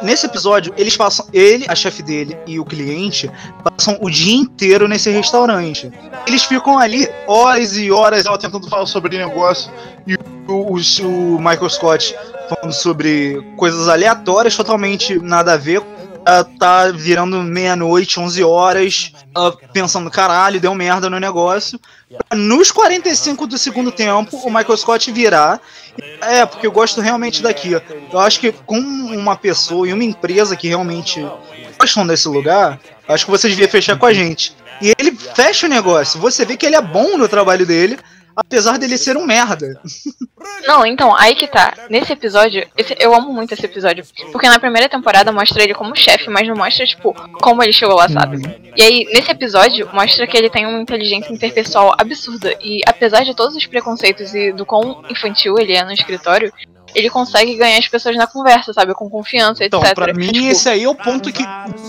nesse 0.03 0.27
episódio, 0.27 0.71
eles 0.77 0.95
passam. 0.95 1.25
Ele, 1.33 1.65
a 1.67 1.73
chefe 1.73 2.03
dele 2.03 2.37
e 2.45 2.59
o 2.59 2.63
cliente 2.63 3.27
passam 3.63 3.97
o 4.01 4.07
dia 4.07 4.35
inteiro 4.35 4.87
nesse 4.87 5.09
restaurante. 5.09 5.91
Eles 6.27 6.43
ficam 6.43 6.77
ali 6.77 7.09
horas 7.25 7.75
e 7.75 7.89
horas 7.91 8.27
ela 8.27 8.37
tentando 8.37 8.69
falar 8.69 8.85
sobre 8.85 9.17
negócio. 9.17 9.71
E 10.05 10.13
o, 10.47 10.75
o, 10.75 10.75
o 10.75 11.37
Michael 11.39 11.69
Scott 11.71 12.15
falando 12.49 12.73
sobre 12.73 13.43
coisas 13.57 13.87
aleatórias, 13.89 14.55
totalmente 14.55 15.17
nada 15.17 15.53
a 15.53 15.57
ver 15.57 15.81
uh, 16.23 16.57
tá 16.57 16.91
virando 16.91 17.41
meia-noite, 17.43 18.19
11 18.19 18.43
horas, 18.43 19.13
uh, 19.37 19.55
pensando, 19.71 20.09
caralho, 20.09 20.59
deu 20.59 20.73
merda 20.73 21.09
no 21.09 21.19
negócio. 21.19 21.79
Nos 22.33 22.71
45 22.71 23.47
do 23.47 23.57
segundo 23.57 23.91
tempo, 23.91 24.37
o 24.37 24.49
Michael 24.49 24.77
Scott 24.77 25.11
virar. 25.11 25.61
É, 26.21 26.45
porque 26.45 26.65
eu 26.65 26.71
gosto 26.71 27.01
realmente 27.01 27.41
daqui. 27.41 27.71
Eu 27.71 28.19
acho 28.19 28.39
que 28.39 28.51
com 28.51 28.79
uma 28.79 29.35
pessoa 29.35 29.87
e 29.87 29.93
uma 29.93 30.03
empresa 30.03 30.55
que 30.55 30.67
realmente 30.67 31.25
gostam 31.79 32.07
desse 32.07 32.27
lugar, 32.27 32.79
acho 33.07 33.25
que 33.25 33.31
você 33.31 33.49
devia 33.49 33.67
fechar 33.67 33.97
com 33.97 34.05
a 34.05 34.13
gente. 34.13 34.55
E 34.81 34.93
ele 34.97 35.11
fecha 35.11 35.67
o 35.67 35.69
negócio. 35.69 36.19
Você 36.19 36.45
vê 36.45 36.57
que 36.57 36.65
ele 36.65 36.75
é 36.75 36.81
bom 36.81 37.17
no 37.17 37.27
trabalho 37.27 37.65
dele, 37.65 37.97
apesar 38.35 38.77
dele 38.77 38.97
ser 38.97 39.17
um 39.17 39.25
merda. 39.25 39.79
Não, 40.67 40.85
então, 40.85 41.15
aí 41.15 41.35
que 41.35 41.47
tá. 41.47 41.73
Nesse 41.89 42.11
episódio, 42.13 42.67
esse- 42.77 42.95
eu 42.99 43.13
amo 43.13 43.31
muito 43.31 43.53
esse 43.53 43.65
episódio. 43.65 44.03
Porque 44.31 44.47
na 44.47 44.59
primeira 44.59 44.89
temporada 44.89 45.31
mostra 45.31 45.63
ele 45.63 45.73
como 45.73 45.95
chefe, 45.95 46.29
mas 46.29 46.47
não 46.47 46.55
mostra, 46.55 46.85
tipo, 46.85 47.13
como 47.41 47.63
ele 47.63 47.71
chegou 47.71 47.95
lá, 47.95 48.09
sabe? 48.09 48.41
E 48.75 48.83
aí, 48.83 49.05
nesse 49.13 49.31
episódio, 49.31 49.89
mostra 49.93 50.27
que 50.27 50.35
ele 50.37 50.49
tem 50.49 50.65
uma 50.65 50.81
inteligência 50.81 51.31
interpessoal 51.33 51.93
absurda. 51.97 52.53
E 52.61 52.81
apesar 52.87 53.23
de 53.23 53.33
todos 53.35 53.55
os 53.55 53.65
preconceitos 53.65 54.33
e 54.33 54.51
do 54.51 54.65
quão 54.65 55.03
infantil 55.09 55.57
ele 55.57 55.73
é 55.73 55.83
no 55.85 55.93
escritório, 55.93 56.51
ele 56.95 57.09
consegue 57.09 57.55
ganhar 57.55 57.77
as 57.79 57.87
pessoas 57.87 58.15
na 58.15 58.27
conversa, 58.27 58.73
sabe? 58.73 58.93
Com 58.93 59.09
confiança, 59.09 59.63
etc. 59.63 59.79
Então, 59.81 59.93
pra 59.95 60.13
mim, 60.13 60.27
Tipo, 60.31 60.47
esse 60.47 60.69
aí 60.69 60.83
é 60.83 60.89
o 60.89 60.95
ponto 60.95 61.31
que. 61.31 61.43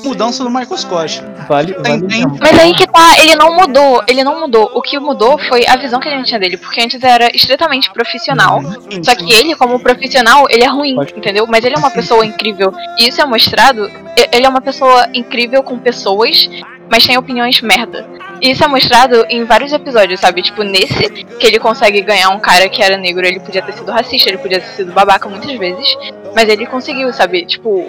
Mudança 0.04 0.42
do 0.44 0.50
Michael 0.50 0.76
Scott. 0.78 1.22
Vale, 1.48 1.74
Tem- 1.74 2.00
vale 2.00 2.06
tem-. 2.08 2.26
Mas 2.40 2.58
aí 2.58 2.74
que 2.74 2.86
tá, 2.86 3.18
ele 3.18 3.34
não 3.36 3.54
mudou, 3.56 4.02
ele 4.08 4.22
não 4.24 4.40
mudou. 4.40 4.70
O 4.74 4.82
que 4.82 4.98
mudou 4.98 5.38
foi 5.38 5.66
a 5.66 5.76
visão 5.76 6.00
que 6.00 6.08
a 6.08 6.16
gente 6.16 6.26
tinha 6.26 6.40
dele, 6.40 6.56
porque 6.56 6.80
antes 6.80 7.02
era 7.02 7.28
estritamente 7.34 7.90
profissional. 7.92 8.60
Só 9.02 9.14
que 9.14 9.32
ele, 9.32 9.54
como 9.56 9.78
profissional, 9.80 10.46
ele 10.50 10.64
é 10.64 10.68
ruim, 10.68 10.94
Pode- 10.94 11.14
entendeu? 11.16 11.46
Mas 11.46 11.64
ele 11.64 11.74
é 11.74 11.78
uma 11.78 11.90
pessoa 11.90 12.24
incrível. 12.24 12.72
E 12.98 13.08
isso 13.08 13.20
é 13.20 13.24
mostrado. 13.24 13.90
Ele 14.32 14.46
é 14.46 14.48
uma 14.48 14.60
pessoa 14.60 15.08
incrível 15.14 15.62
com 15.62 15.78
pessoas, 15.78 16.48
mas 16.90 17.06
tem 17.06 17.16
opiniões 17.16 17.60
merda. 17.60 18.06
Isso 18.44 18.62
é 18.62 18.68
mostrado 18.68 19.24
em 19.30 19.42
vários 19.44 19.72
episódios, 19.72 20.20
sabe? 20.20 20.42
Tipo, 20.42 20.62
nesse, 20.62 21.08
que 21.08 21.46
ele 21.46 21.58
consegue 21.58 22.02
ganhar 22.02 22.28
um 22.28 22.38
cara 22.38 22.68
que 22.68 22.82
era 22.82 22.96
negro, 22.98 23.26
ele 23.26 23.40
podia 23.40 23.62
ter 23.62 23.72
sido 23.72 23.90
racista, 23.90 24.28
ele 24.28 24.36
podia 24.38 24.60
ter 24.60 24.66
sido 24.66 24.92
babaca 24.92 25.26
muitas 25.28 25.50
vezes. 25.56 25.96
Mas 26.34 26.48
ele 26.50 26.66
conseguiu, 26.66 27.10
sabe? 27.12 27.46
Tipo, 27.46 27.88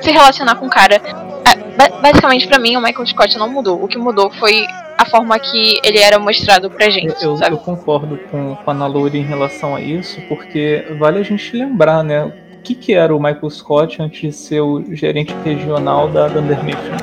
se 0.00 0.10
relacionar 0.10 0.54
com 0.54 0.66
o 0.66 0.70
cara. 0.70 0.94
É, 0.96 1.56
ba- 1.76 1.98
basicamente, 2.00 2.46
pra 2.48 2.58
mim, 2.58 2.74
o 2.76 2.80
Michael 2.80 3.06
Scott 3.06 3.36
não 3.36 3.50
mudou. 3.50 3.84
O 3.84 3.86
que 3.86 3.98
mudou 3.98 4.30
foi 4.30 4.66
a 4.96 5.04
forma 5.04 5.38
que 5.38 5.78
ele 5.84 5.98
era 5.98 6.18
mostrado 6.18 6.70
pra 6.70 6.88
gente, 6.88 7.22
Eu, 7.22 7.36
eu 7.50 7.58
concordo 7.58 8.18
com, 8.30 8.54
com 8.56 8.70
a 8.70 8.72
Ana 8.72 8.86
Loura 8.86 9.16
em 9.16 9.22
relação 9.24 9.74
a 9.76 9.80
isso, 9.80 10.20
porque 10.28 10.86
vale 10.98 11.18
a 11.18 11.22
gente 11.22 11.54
lembrar, 11.54 12.02
né? 12.02 12.24
O 12.24 12.62
que, 12.62 12.74
que 12.74 12.94
era 12.94 13.14
o 13.14 13.18
Michael 13.22 13.50
Scott 13.50 14.00
antes 14.00 14.20
de 14.20 14.32
ser 14.32 14.60
o 14.60 14.82
gerente 14.94 15.34
regional 15.44 16.08
da 16.08 16.28
Dunder 16.28 16.62
Mifflin? 16.64 16.96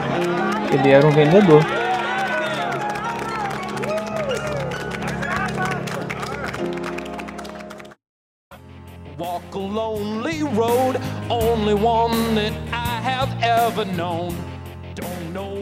Ele 0.73 0.89
era 0.91 1.05
um 1.05 1.11
vendedor. 1.11 1.61
Road, 10.59 10.99
only 11.29 11.73
one 11.73 12.13
that 12.35 12.53
I 12.71 12.99
have 13.07 13.31
ever 13.41 13.85
known. 13.85 14.29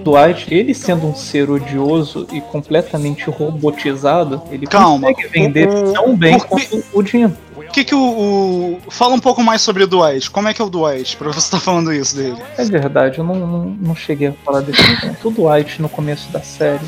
Dwight, 0.04 0.52
ele 0.54 0.74
sendo 0.74 1.06
um 1.08 1.16
ser 1.16 1.50
odioso 1.50 2.26
e 2.32 2.40
completamente 2.40 3.30
robotizado, 3.30 4.42
ele 4.50 4.66
Calma. 4.66 5.10
consegue 5.14 5.28
vender 5.28 5.68
O- 5.68 5.94
tão 5.94 6.16
bem 6.16 6.40
por 6.40 6.48
quanto 6.48 6.84
o 6.94 7.06
Jim. 7.06 7.26
O 7.56 7.62
que 7.72 7.84
que 7.84 7.94
o, 7.94 8.00
o- 8.00 8.80
Fala 8.90 9.14
um 9.14 9.20
pouco 9.20 9.44
mais 9.44 9.62
sobre 9.62 9.84
o 9.84 9.88
Dwight. 9.88 10.32
Como 10.32 10.48
é 10.48 10.54
que 10.54 10.62
é 10.62 10.66
o 10.66 10.70
Dwight? 10.70 11.18
Pra 11.18 11.28
você 11.28 11.40
estar 11.40 11.60
falando 11.60 11.92
isso 11.94 12.16
dele. 12.16 12.38
É 12.58 12.64
verdade, 12.64 13.20
eu 13.20 13.24
não, 13.26 13.36
não, 13.36 13.66
não 13.66 13.96
cheguei 13.96 14.30
a 14.30 14.34
falar 14.46 14.62
desse 14.62 14.82
ponto. 15.02 15.28
O 15.28 15.32
Dwight, 15.32 15.82
no 15.82 15.90
começo 15.90 16.32
da 16.32 16.42
série, 16.42 16.86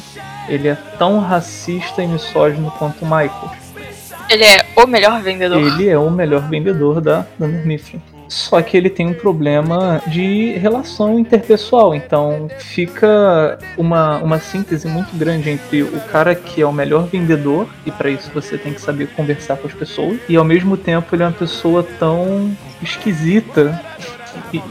ele 0.48 0.70
é 0.70 0.76
tão 0.98 1.20
racista 1.20 2.02
e 2.02 2.08
misógino 2.08 2.72
quanto 2.80 3.02
o 3.04 3.06
Michael. 3.06 3.52
Ele 4.30 4.44
é 4.44 4.66
o 4.76 4.86
melhor 4.86 5.22
vendedor. 5.22 5.58
Ele 5.58 5.90
é 5.90 5.98
o 5.98 6.10
melhor 6.10 6.48
vendedor 6.48 7.02
da 7.02 7.26
Dunder 7.38 7.66
Mifflin. 7.66 8.02
Só 8.30 8.62
que 8.62 8.78
ele 8.78 8.92
tem 8.92 9.08
um 9.08 9.14
problema 9.14 10.00
de 10.06 10.52
relação 10.54 11.18
interpessoal, 11.18 11.96
então 11.96 12.48
fica 12.60 13.58
uma, 13.76 14.20
uma 14.20 14.40
síntese 14.40 14.88
muito 14.88 15.18
grande 15.18 15.50
entre 15.50 15.82
o 15.82 16.00
cara 16.12 16.36
que 16.36 16.62
é 16.62 16.66
o 16.66 16.72
melhor 16.72 17.08
vendedor, 17.08 17.68
e 17.88 17.92
para 17.92 18.12
isso 18.12 18.30
você 18.32 18.56
tem 18.56 18.72
que 18.72 18.80
saber 18.80 19.08
conversar 19.16 19.58
com 19.58 19.68
as 19.68 19.74
pessoas, 19.74 20.20
e 20.30 20.36
ao 20.36 20.46
mesmo 20.46 20.78
tempo 20.78 21.16
ele 21.16 21.24
é 21.24 21.26
uma 21.26 21.32
pessoa 21.32 21.84
tão 21.98 22.56
esquisita. 22.84 23.82
E, 24.54 24.62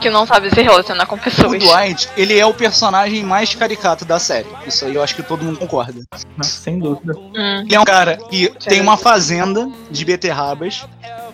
Que 0.00 0.10
não 0.10 0.26
sabe 0.26 0.50
se 0.50 0.60
relacionar 0.60 1.06
com 1.06 1.16
O 1.16 1.18
pessoas. 1.18 1.58
Dwight, 1.62 2.08
ele 2.16 2.38
é 2.38 2.44
o 2.44 2.52
personagem 2.52 3.22
mais 3.22 3.54
caricato 3.54 4.04
da 4.04 4.18
série. 4.18 4.48
Isso 4.66 4.84
aí 4.84 4.94
eu 4.94 5.02
acho 5.02 5.14
que 5.14 5.22
todo 5.22 5.44
mundo 5.44 5.58
concorda. 5.58 6.02
sem 6.42 6.78
dúvida. 6.78 7.14
Hum. 7.16 7.62
Ele 7.64 7.74
é 7.74 7.80
um 7.80 7.84
cara 7.84 8.18
que 8.30 8.48
tem 8.66 8.80
uma 8.80 8.96
fazenda 8.96 9.70
de 9.90 10.04
beterrabas. 10.04 10.84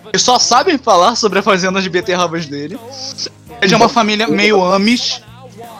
Eles 0.07 0.21
só 0.21 0.37
sabem 0.37 0.77
falar 0.77 1.15
sobre 1.15 1.39
a 1.39 1.43
fazenda 1.43 1.81
de 1.81 1.89
beterrabas 1.89 2.45
dele. 2.45 2.77
Ele 3.61 3.73
é 3.73 3.77
uma 3.77 3.89
família 3.89 4.27
meio 4.27 4.63
Amish. 4.63 5.21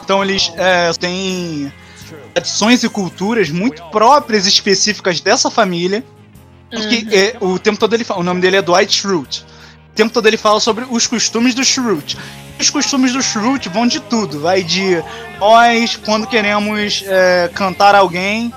Então 0.04 0.22
eles 0.22 0.52
é, 0.56 0.90
têm 0.94 1.72
tradições 2.34 2.82
e 2.82 2.88
culturas 2.88 3.50
muito 3.50 3.82
próprias 3.84 4.46
e 4.46 4.48
específicas 4.48 5.20
dessa 5.20 5.50
família. 5.50 6.04
Porque 6.70 7.06
é, 7.14 7.36
o 7.40 7.58
tempo 7.58 7.78
todo 7.78 7.92
ele 7.92 8.04
fala, 8.04 8.20
o 8.20 8.22
nome 8.22 8.40
dele 8.40 8.56
é 8.56 8.62
Dwight 8.62 8.92
Schrute. 8.94 9.44
O 9.90 9.94
tempo 9.94 10.12
todo 10.12 10.26
ele 10.26 10.38
fala 10.38 10.58
sobre 10.58 10.86
os 10.88 11.06
costumes 11.06 11.54
do 11.54 11.62
Schrute. 11.62 12.16
Os 12.62 12.70
costumes 12.70 13.12
do 13.12 13.20
Schrute 13.20 13.68
vão 13.68 13.88
de 13.88 13.98
tudo. 13.98 14.38
Vai 14.38 14.62
de 14.62 15.02
nós, 15.40 15.96
quando 15.96 16.28
queremos 16.28 17.02
é, 17.08 17.50
cantar 17.52 17.92
alguém, 17.92 18.54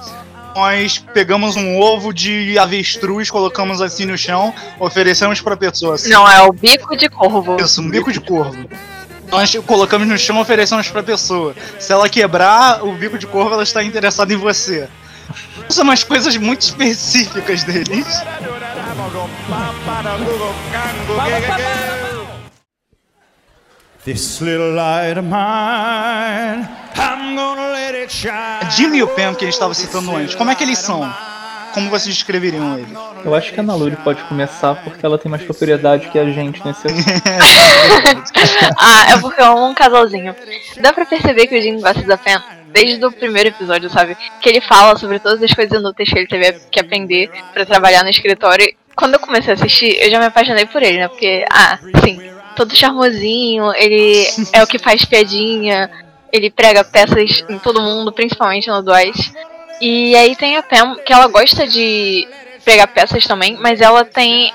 nós 0.56 1.04
pegamos 1.12 1.56
um 1.56 1.80
ovo 1.80 2.14
de 2.14 2.56
avestruz, 2.60 3.32
colocamos 3.32 3.82
assim 3.82 4.06
no 4.06 4.16
chão, 4.16 4.54
oferecemos 4.80 5.42
pra 5.42 5.58
pessoa. 5.58 5.96
Assim, 5.96 6.12
Não, 6.12 6.30
é 6.30 6.40
o 6.44 6.54
bico 6.54 6.96
de 6.96 7.10
corvo. 7.10 7.58
Isso, 7.60 7.82
um 7.82 7.90
bico 7.90 8.14
de 8.14 8.22
corvo. 8.22 8.70
Nós 9.32 9.56
colocamos 9.66 10.08
no 10.08 10.20
chão 10.20 10.38
e 10.38 10.42
oferecemos 10.42 10.88
pra 10.88 11.02
pessoa. 11.02 11.56
Se 11.80 11.92
ela 11.92 12.08
quebrar 12.08 12.86
o 12.86 12.94
bico 12.94 13.18
de 13.18 13.26
corvo, 13.26 13.56
ela 13.56 13.64
está 13.64 13.84
interessada 13.84 14.32
em 14.32 14.38
você. 14.38 14.88
São 15.68 15.84
umas 15.84 16.04
coisas 16.04 16.38
muito 16.38 16.62
específicas 16.62 17.64
deles. 17.64 18.06
This 24.06 24.40
little 24.40 24.72
light 24.76 25.18
of 25.18 25.26
mine, 25.26 26.70
I'm 26.94 27.36
gonna 27.36 27.72
let 27.72 27.96
it 27.96 28.14
shine. 28.14 28.70
Jimmy 28.70 29.00
e 29.00 29.04
o 29.04 29.08
Pam, 29.08 29.34
que 29.34 29.44
a 29.44 29.48
gente 29.48 29.54
estava 29.54 29.74
citando 29.74 30.16
antes, 30.16 30.36
como 30.36 30.52
é 30.52 30.56
que 30.56 30.64
eles 30.64 30.78
são? 30.78 31.12
Como 31.74 31.90
vocês 31.90 32.14
descreveriam 32.14 32.78
eles? 32.78 32.88
Eu 33.26 33.34
acho 33.34 33.52
que 33.52 33.60
a 33.60 33.64
Ana 33.64 33.74
Luri 33.74 33.96
pode 33.96 34.24
começar 34.26 34.76
porque 34.84 35.04
ela 35.04 35.18
tem 35.18 35.28
mais 35.28 35.42
propriedade 35.42 36.08
que 36.10 36.20
a 36.20 36.26
gente 36.30 36.64
nesse 36.64 36.86
assunto. 36.86 37.04
ah, 38.78 39.12
é 39.12 39.18
porque 39.20 39.42
eu 39.42 39.46
amo 39.46 39.70
um 39.70 39.74
casalzinho. 39.74 40.36
Dá 40.80 40.94
pra 40.94 41.08
perceber 41.08 41.48
que 41.48 41.58
o 41.58 41.62
Jim 41.64 41.82
gosta 41.82 42.04
da 42.04 42.16
Pen 42.16 42.38
desde 42.68 43.04
o 43.04 43.12
primeiro 43.12 43.50
episódio, 43.50 43.90
sabe? 43.90 44.16
Que 44.40 44.50
ele 44.50 44.62
fala 44.62 45.00
sobre 45.00 45.18
todas 45.18 45.42
as 45.42 45.52
coisas 45.52 45.80
inúteis 45.80 46.08
que 46.08 46.20
ele 46.20 46.28
teve 46.28 46.60
que 46.70 46.80
aprender 46.80 47.32
pra 47.52 47.66
trabalhar 47.66 48.04
no 48.04 48.10
escritório. 48.12 48.72
Quando 48.96 49.16
eu 49.16 49.20
comecei 49.20 49.52
a 49.52 49.56
assistir, 49.56 49.98
eu 50.00 50.12
já 50.12 50.20
me 50.20 50.26
apaixonei 50.26 50.68
por 50.68 50.84
ele, 50.84 51.00
né? 51.00 51.08
Porque, 51.08 51.44
ah, 51.52 51.80
sim, 52.04 52.35
todo 52.56 52.76
charmosinho, 52.76 53.74
ele 53.76 54.26
é 54.54 54.64
o 54.64 54.68
que 54.68 54.80
faz 54.80 55.04
piadinha, 55.06 55.90
ele 56.32 56.50
prega 56.50 56.84
peças 56.84 57.44
em 57.50 57.60
todo 57.60 57.82
mundo, 57.82 58.12
principalmente 58.12 58.70
no 58.70 58.82
Dwight. 58.82 59.34
E 59.82 60.16
aí 60.16 60.36
tem 60.36 60.58
a 60.58 60.64
Pam, 60.64 60.96
que 60.96 61.12
ela 61.12 61.28
gosta 61.28 61.68
de 61.68 62.28
pregar 62.64 62.88
peças 62.88 63.26
também, 63.26 63.58
mas 63.58 63.82
ela 63.82 64.04
tem 64.04 64.52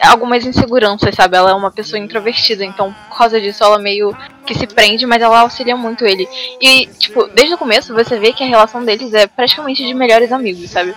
algumas 0.00 0.46
inseguranças, 0.46 1.14
sabe? 1.14 1.36
Ela 1.36 1.50
é 1.50 1.54
uma 1.54 1.70
pessoa 1.70 1.98
introvertida, 1.98 2.64
então 2.64 2.94
por 3.08 3.18
causa 3.18 3.40
disso 3.40 3.62
ela 3.62 3.78
meio 3.78 4.16
que 4.46 4.54
se 4.54 4.66
prende, 4.66 5.06
mas 5.06 5.22
ela 5.22 5.40
auxilia 5.40 5.76
muito 5.76 6.06
ele. 6.06 6.26
E, 6.60 6.86
tipo, 6.98 7.26
desde 7.28 7.54
o 7.54 7.58
começo 7.58 7.94
você 7.94 8.18
vê 8.18 8.32
que 8.32 8.42
a 8.42 8.46
relação 8.46 8.84
deles 8.84 9.12
é 9.12 9.26
praticamente 9.26 9.84
de 9.84 9.92
melhores 9.92 10.32
amigos, 10.32 10.70
sabe? 10.70 10.94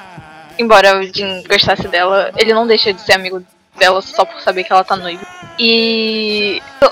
Embora 0.58 1.00
o 1.00 1.04
Jim 1.04 1.44
gostasse 1.48 1.88
dela, 1.88 2.32
ele 2.38 2.54
não 2.54 2.66
deixa 2.66 2.94
de 2.94 3.02
ser 3.02 3.14
amigo 3.14 3.44
dela 3.78 4.02
só 4.02 4.26
por 4.26 4.42
saber 4.42 4.64
que 4.64 4.72
ela 4.72 4.84
tá 4.84 4.96
noiva. 4.96 5.26
E. 5.60 6.62
Eu, 6.82 6.90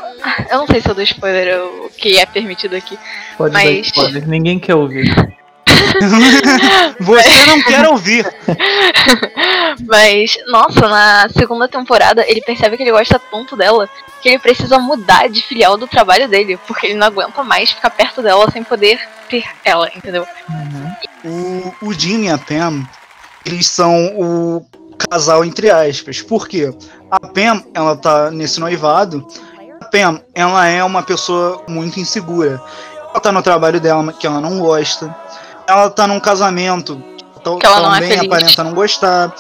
eu 0.52 0.58
não 0.60 0.68
sei 0.68 0.82
se 0.82 0.90
eu 0.90 0.96
dou 0.96 1.04
spoiler 1.04 1.62
o 1.64 1.90
que 1.90 2.18
é 2.18 2.26
permitido 2.26 2.76
aqui. 2.76 2.98
Pode 3.38 3.54
dar 3.54 3.64
Mas- 3.64 3.88
spoiler, 3.88 4.28
ninguém 4.28 4.60
quer 4.60 4.76
ouvir. 4.76 5.06
Você 7.00 7.46
não 7.46 7.62
quer 7.64 7.88
ouvir. 7.88 8.26
Mas, 9.88 10.38
nossa, 10.48 10.88
na 10.88 11.30
segunda 11.30 11.68
temporada 11.68 12.26
ele 12.28 12.42
percebe 12.42 12.78
que 12.78 12.84
ele 12.84 12.92
gosta 12.92 13.20
tanto 13.20 13.56
dela 13.56 13.90
que 14.22 14.30
ele 14.30 14.40
precisa 14.40 14.80
mudar 14.80 15.30
de 15.30 15.42
filial 15.42 15.78
do 15.78 15.88
trabalho 15.88 16.28
dele, 16.28 16.58
porque 16.66 16.88
ele 16.88 16.96
não 16.96 17.08
aguenta 17.08 17.44
mais 17.44 17.72
ficar 17.72 17.90
perto 17.92 18.22
dela 18.22 18.50
sem 18.50 18.64
poder 18.64 19.00
ter 19.30 19.44
ela, 19.64 19.90
entendeu? 19.96 20.26
O, 21.24 21.74
o 21.82 21.94
Jim 21.94 22.26
e 22.26 22.30
a 22.30 22.38
Pam, 22.38 22.88
eles 23.46 23.68
são 23.68 23.94
o 24.18 24.66
casal 25.10 25.44
entre 25.46 25.70
aspas. 25.70 26.22
Por 26.22 26.48
quê? 26.48 26.74
A 27.12 27.20
Pam, 27.20 27.64
ela 27.74 27.96
tá 27.96 28.32
nesse 28.32 28.60
noivado. 28.60 29.26
A 29.82 29.86
Pam, 29.86 30.20
ela 30.34 30.66
é 30.68 30.84
uma 30.84 31.04
pessoa 31.04 31.62
muito 31.68 32.00
insegura. 32.00 32.62
Ela 33.12 33.20
tá 33.20 33.32
no 33.32 33.42
trabalho 33.42 33.80
dela 33.80 34.12
que 34.14 34.26
ela 34.28 34.42
não 34.42 34.60
gosta. 34.60 35.16
Ela 35.68 35.90
tá 35.90 36.06
num 36.08 36.20
casamento 36.20 37.02
que 37.44 37.60
Que 37.60 37.66
ela 37.66 37.82
não 37.82 37.96
é 37.96 38.00
também 38.02 38.18
aparenta 38.28 38.64
não 38.64 38.74
gostar. 38.74 39.34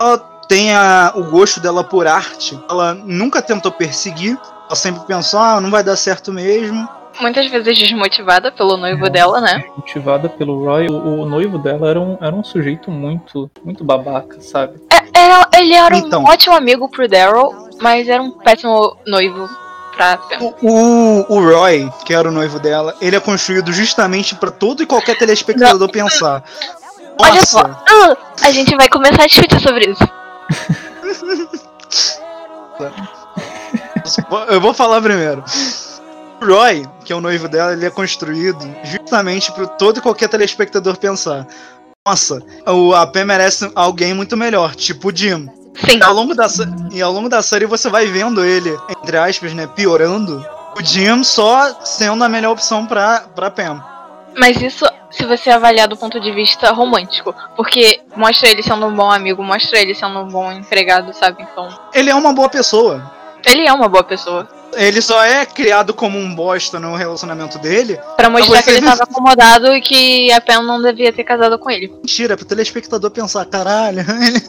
Ela 0.00 0.18
tem 0.48 0.74
a- 0.74 1.12
o 1.14 1.24
gosto 1.24 1.60
dela 1.60 1.82
por 1.84 2.06
arte. 2.06 2.58
Ela 2.68 2.92
nunca 2.94 3.40
tentou 3.40 3.70
perseguir. 3.72 4.38
Ela 4.66 4.76
sempre 4.76 5.02
pensou, 5.06 5.38
ah, 5.40 5.60
não 5.60 5.70
vai 5.70 5.82
dar 5.84 5.96
certo 5.96 6.32
mesmo. 6.32 6.88
Muitas 7.20 7.46
vezes 7.46 7.78
desmotivada 7.78 8.50
pelo 8.52 8.76
noivo 8.76 9.08
dela, 9.10 9.40
né? 9.40 9.64
Motivada 9.76 10.28
pelo 10.28 10.64
Roy, 10.64 10.86
o, 10.88 11.22
o 11.22 11.26
noivo 11.26 11.58
dela 11.58 11.88
era 11.90 12.00
um, 12.00 12.16
era 12.20 12.34
um 12.34 12.44
sujeito 12.44 12.90
muito, 12.90 13.50
muito 13.64 13.84
babaca, 13.84 14.40
sabe? 14.40 14.80
É, 14.90 15.18
era- 15.18 15.48
ele 15.54 15.74
era 15.74 15.96
Então. 15.96 16.22
um 16.22 16.26
ótimo 16.28 16.54
amigo 16.56 16.88
pro 16.88 17.08
Daryl, 17.08 17.68
mas 17.80 18.08
era 18.08 18.22
um 18.22 18.30
péssimo 18.30 18.96
noivo 19.06 19.48
pra. 19.96 20.18
O, 20.40 20.54
o, 20.66 21.26
o 21.36 21.52
Roy, 21.52 21.90
que 22.04 22.14
era 22.14 22.28
o 22.28 22.32
noivo 22.32 22.58
dela, 22.58 22.94
ele 23.00 23.16
é 23.16 23.20
construído 23.20 23.72
justamente 23.72 24.34
pra 24.34 24.50
todo 24.50 24.82
e 24.82 24.86
qualquer 24.86 25.16
telespectador 25.18 25.90
pensar. 25.90 26.42
Olha 27.20 27.44
só, 27.44 27.60
ah, 27.60 28.16
a 28.42 28.50
gente 28.50 28.74
vai 28.74 28.88
começar 28.88 29.24
a 29.24 29.26
discutir 29.26 29.60
sobre 29.60 29.90
isso. 29.90 30.02
eu 34.48 34.60
vou 34.60 34.74
falar 34.74 35.00
primeiro. 35.00 35.44
O 36.42 36.46
Roy, 36.46 36.84
que 37.04 37.12
é 37.12 37.16
o 37.16 37.20
noivo 37.20 37.48
dela, 37.48 37.72
ele 37.72 37.86
é 37.86 37.90
construído 37.90 38.68
justamente 38.84 39.52
para 39.52 39.66
todo 39.66 39.98
e 39.98 40.00
qualquer 40.02 40.28
telespectador 40.28 40.96
pensar. 40.96 41.46
Nossa, 42.06 42.40
o, 42.66 42.94
a 42.94 43.06
Pam 43.06 43.24
merece 43.24 43.70
alguém 43.74 44.12
muito 44.12 44.36
melhor, 44.36 44.74
tipo 44.74 45.08
o 45.08 45.16
Jim. 45.16 45.48
Sim, 45.74 45.98
E 45.98 46.02
ao 46.02 46.12
longo 46.12 46.34
da, 46.34 46.46
e 46.92 47.00
ao 47.00 47.12
longo 47.12 47.28
da 47.28 47.42
série 47.42 47.64
você 47.64 47.88
vai 47.88 48.06
vendo 48.06 48.44
ele, 48.44 48.76
entre 48.90 49.16
aspas, 49.16 49.54
né, 49.54 49.66
piorando. 49.68 50.44
O 50.78 50.84
Jim 50.84 51.22
só 51.22 51.72
sendo 51.84 52.24
a 52.24 52.28
melhor 52.28 52.52
opção 52.52 52.86
pra, 52.86 53.20
pra 53.34 53.50
Pam. 53.50 53.82
mas 54.36 54.60
isso 54.60 54.84
se 55.10 55.24
você 55.26 55.50
avaliar 55.50 55.86
do 55.86 55.96
ponto 55.96 56.18
de 56.18 56.32
vista 56.32 56.72
romântico. 56.72 57.34
Porque 57.54 58.00
mostra 58.16 58.48
ele 58.50 58.62
sendo 58.62 58.86
um 58.86 58.94
bom 58.94 59.10
amigo, 59.10 59.42
mostra 59.44 59.78
ele 59.78 59.94
sendo 59.94 60.18
um 60.20 60.28
bom 60.28 60.50
empregado, 60.50 61.12
sabe? 61.12 61.42
Então, 61.42 61.68
Ele 61.94 62.10
é 62.10 62.14
uma 62.14 62.32
boa 62.32 62.48
pessoa. 62.48 63.12
ele 63.46 63.66
é 63.66 63.72
uma 63.72 63.88
boa 63.88 64.02
pessoa. 64.02 64.48
Ele 64.74 65.02
só 65.02 65.22
é 65.22 65.44
criado 65.44 65.92
como 65.92 66.18
um 66.18 66.34
bosta 66.34 66.80
no 66.80 66.96
relacionamento 66.96 67.58
dele. 67.58 67.98
Pra 68.16 68.30
mostrar 68.30 68.62
que 68.62 68.70
ele 68.70 68.82
tava 68.82 69.02
acomodado 69.02 69.74
e 69.74 69.80
que 69.80 70.32
a 70.32 70.40
Pam 70.40 70.62
não 70.62 70.80
devia 70.80 71.12
ter 71.12 71.24
casado 71.24 71.58
com 71.58 71.70
ele. 71.70 71.88
Mentira, 71.88 72.36
pro 72.36 72.46
telespectador 72.46 73.10
pensar, 73.10 73.44
caralho, 73.44 74.00
ele. 74.22 74.42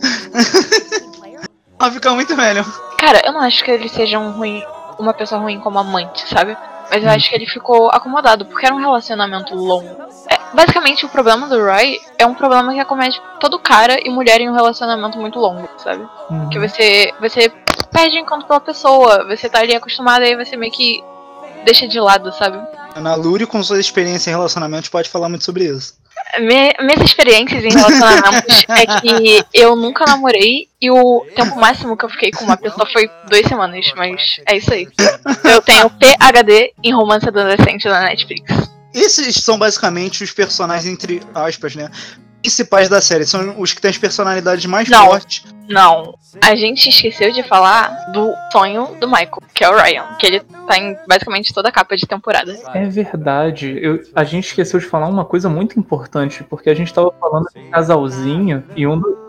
Vai 1.78 1.92
ficar 1.92 2.12
muito 2.12 2.36
velho. 2.36 2.66
Cara, 2.98 3.22
eu 3.26 3.34
não 3.34 3.42
acho 3.42 3.64
que 3.64 3.72
ele 3.72 3.90
seja 3.90 4.18
um 4.18 4.32
ruim, 4.32 4.64
uma 4.98 5.14
pessoa 5.14 5.42
ruim 5.42 5.60
como 5.60 5.80
amante, 5.80 6.28
sabe? 6.30 6.56
Mas 6.90 7.04
eu 7.04 7.10
acho 7.10 7.30
que 7.30 7.36
ele 7.36 7.46
ficou 7.46 7.90
acomodado, 7.90 8.46
porque 8.46 8.66
era 8.66 8.76
um 8.76 8.80
relacionamento 8.80 9.56
longo. 9.56 10.04
É, 10.30 10.38
basicamente, 10.54 11.06
o 11.06 11.10
problema 11.10 11.48
do 11.48 11.60
Roy 11.60 12.00
é 12.18 12.26
um 12.26 12.34
problema 12.34 12.74
que 12.74 12.80
acomete 12.80 13.22
todo 13.40 13.60
cara 13.60 13.98
e 14.04 14.10
mulher 14.10 14.40
em 14.40 14.50
um 14.50 14.54
relacionamento 14.54 15.18
muito 15.18 15.40
longo, 15.40 15.68
sabe? 15.78 16.08
Uhum. 16.30 16.50
Que 16.50 16.60
você, 16.60 17.12
você 17.20 17.50
perde 17.94 18.18
encanto 18.18 18.46
pela 18.48 18.60
pessoa, 18.60 19.26
você 19.28 19.48
tá 19.48 19.60
ali 19.60 19.76
acostumado, 19.76 20.24
aí 20.24 20.36
você 20.36 20.58
meio 20.58 20.72
que 20.72 21.04
deixa 21.64 21.88
de 21.88 22.00
lado, 22.00 22.32
sabe? 22.34 22.58
Ana 22.96 23.16
Lúria, 23.16 23.48
com 23.48 23.64
sua 23.64 23.80
experiência 23.80 24.30
em 24.30 24.34
relacionamentos, 24.34 24.90
pode 24.90 25.10
falar 25.10 25.30
muito 25.30 25.44
sobre 25.46 25.66
isso. 25.66 25.94
Me- 26.40 26.74
minhas 26.82 27.02
experiências 27.02 27.64
em 27.64 27.70
relacionamentos 27.76 28.64
é 28.70 29.00
que 29.02 29.44
eu 29.54 29.76
nunca 29.76 30.06
namorei 30.06 30.68
e 30.82 30.92
o 30.92 31.26
tempo 31.36 31.56
máximo 31.60 31.96
que 31.98 32.06
eu 32.06 32.10
fiquei 32.10 32.32
com 32.32 32.44
uma 32.44 32.58
pessoa 32.58 32.88
foi 32.92 33.10
duas 33.30 33.46
semanas, 33.48 33.86
mas 33.96 34.22
é 34.48 34.58
isso 34.58 34.74
aí. 34.74 34.88
Eu 35.44 35.62
tenho 35.62 35.90
PHD 35.90 36.74
em 36.84 36.94
romance 36.94 37.28
adolescente 37.28 37.88
na 37.88 38.02
Netflix. 38.02 38.52
Esses 38.94 39.36
são 39.44 39.58
basicamente 39.58 40.24
os 40.24 40.32
personagens, 40.32 40.86
entre 40.86 41.22
aspas, 41.34 41.76
né? 41.76 41.90
Principais 42.44 42.90
da 42.90 43.00
série. 43.00 43.26
São 43.26 43.56
os 43.58 43.72
que 43.72 43.80
têm 43.82 43.90
as 43.90 43.98
personalidades 43.98 44.66
mais 44.66 44.90
Não. 44.90 45.06
fortes. 45.06 45.46
Não, 45.70 46.14
a 46.44 46.56
gente 46.56 46.90
esqueceu 46.90 47.32
de 47.32 47.42
falar 47.42 48.12
do 48.12 48.34
sonho 48.52 48.98
do 49.00 49.08
Michael, 49.08 49.42
que 49.56 49.64
é 49.64 49.70
o 49.70 49.78
Ryan, 49.78 50.04
que 50.20 50.26
ele 50.28 50.40
tá 50.42 50.78
em 50.78 50.94
basicamente 51.08 51.54
toda 51.54 51.70
a 51.70 51.72
capa 51.72 51.96
de 51.96 52.06
temporada. 52.06 52.54
É 52.74 52.86
verdade. 52.86 53.80
Eu- 53.82 54.02
a 54.14 54.26
gente 54.26 54.48
esqueceu 54.48 54.78
de 54.78 54.86
falar 54.86 55.08
uma 55.08 55.24
coisa 55.24 55.48
muito 55.48 55.80
importante, 55.80 56.44
porque 56.44 56.70
a 56.70 56.76
gente 56.76 56.94
tava 56.94 57.14
falando 57.18 57.46
de 57.56 57.62
casalzinho 57.70 58.62
e 58.76 58.86
um 58.86 59.00
do- 59.00 59.23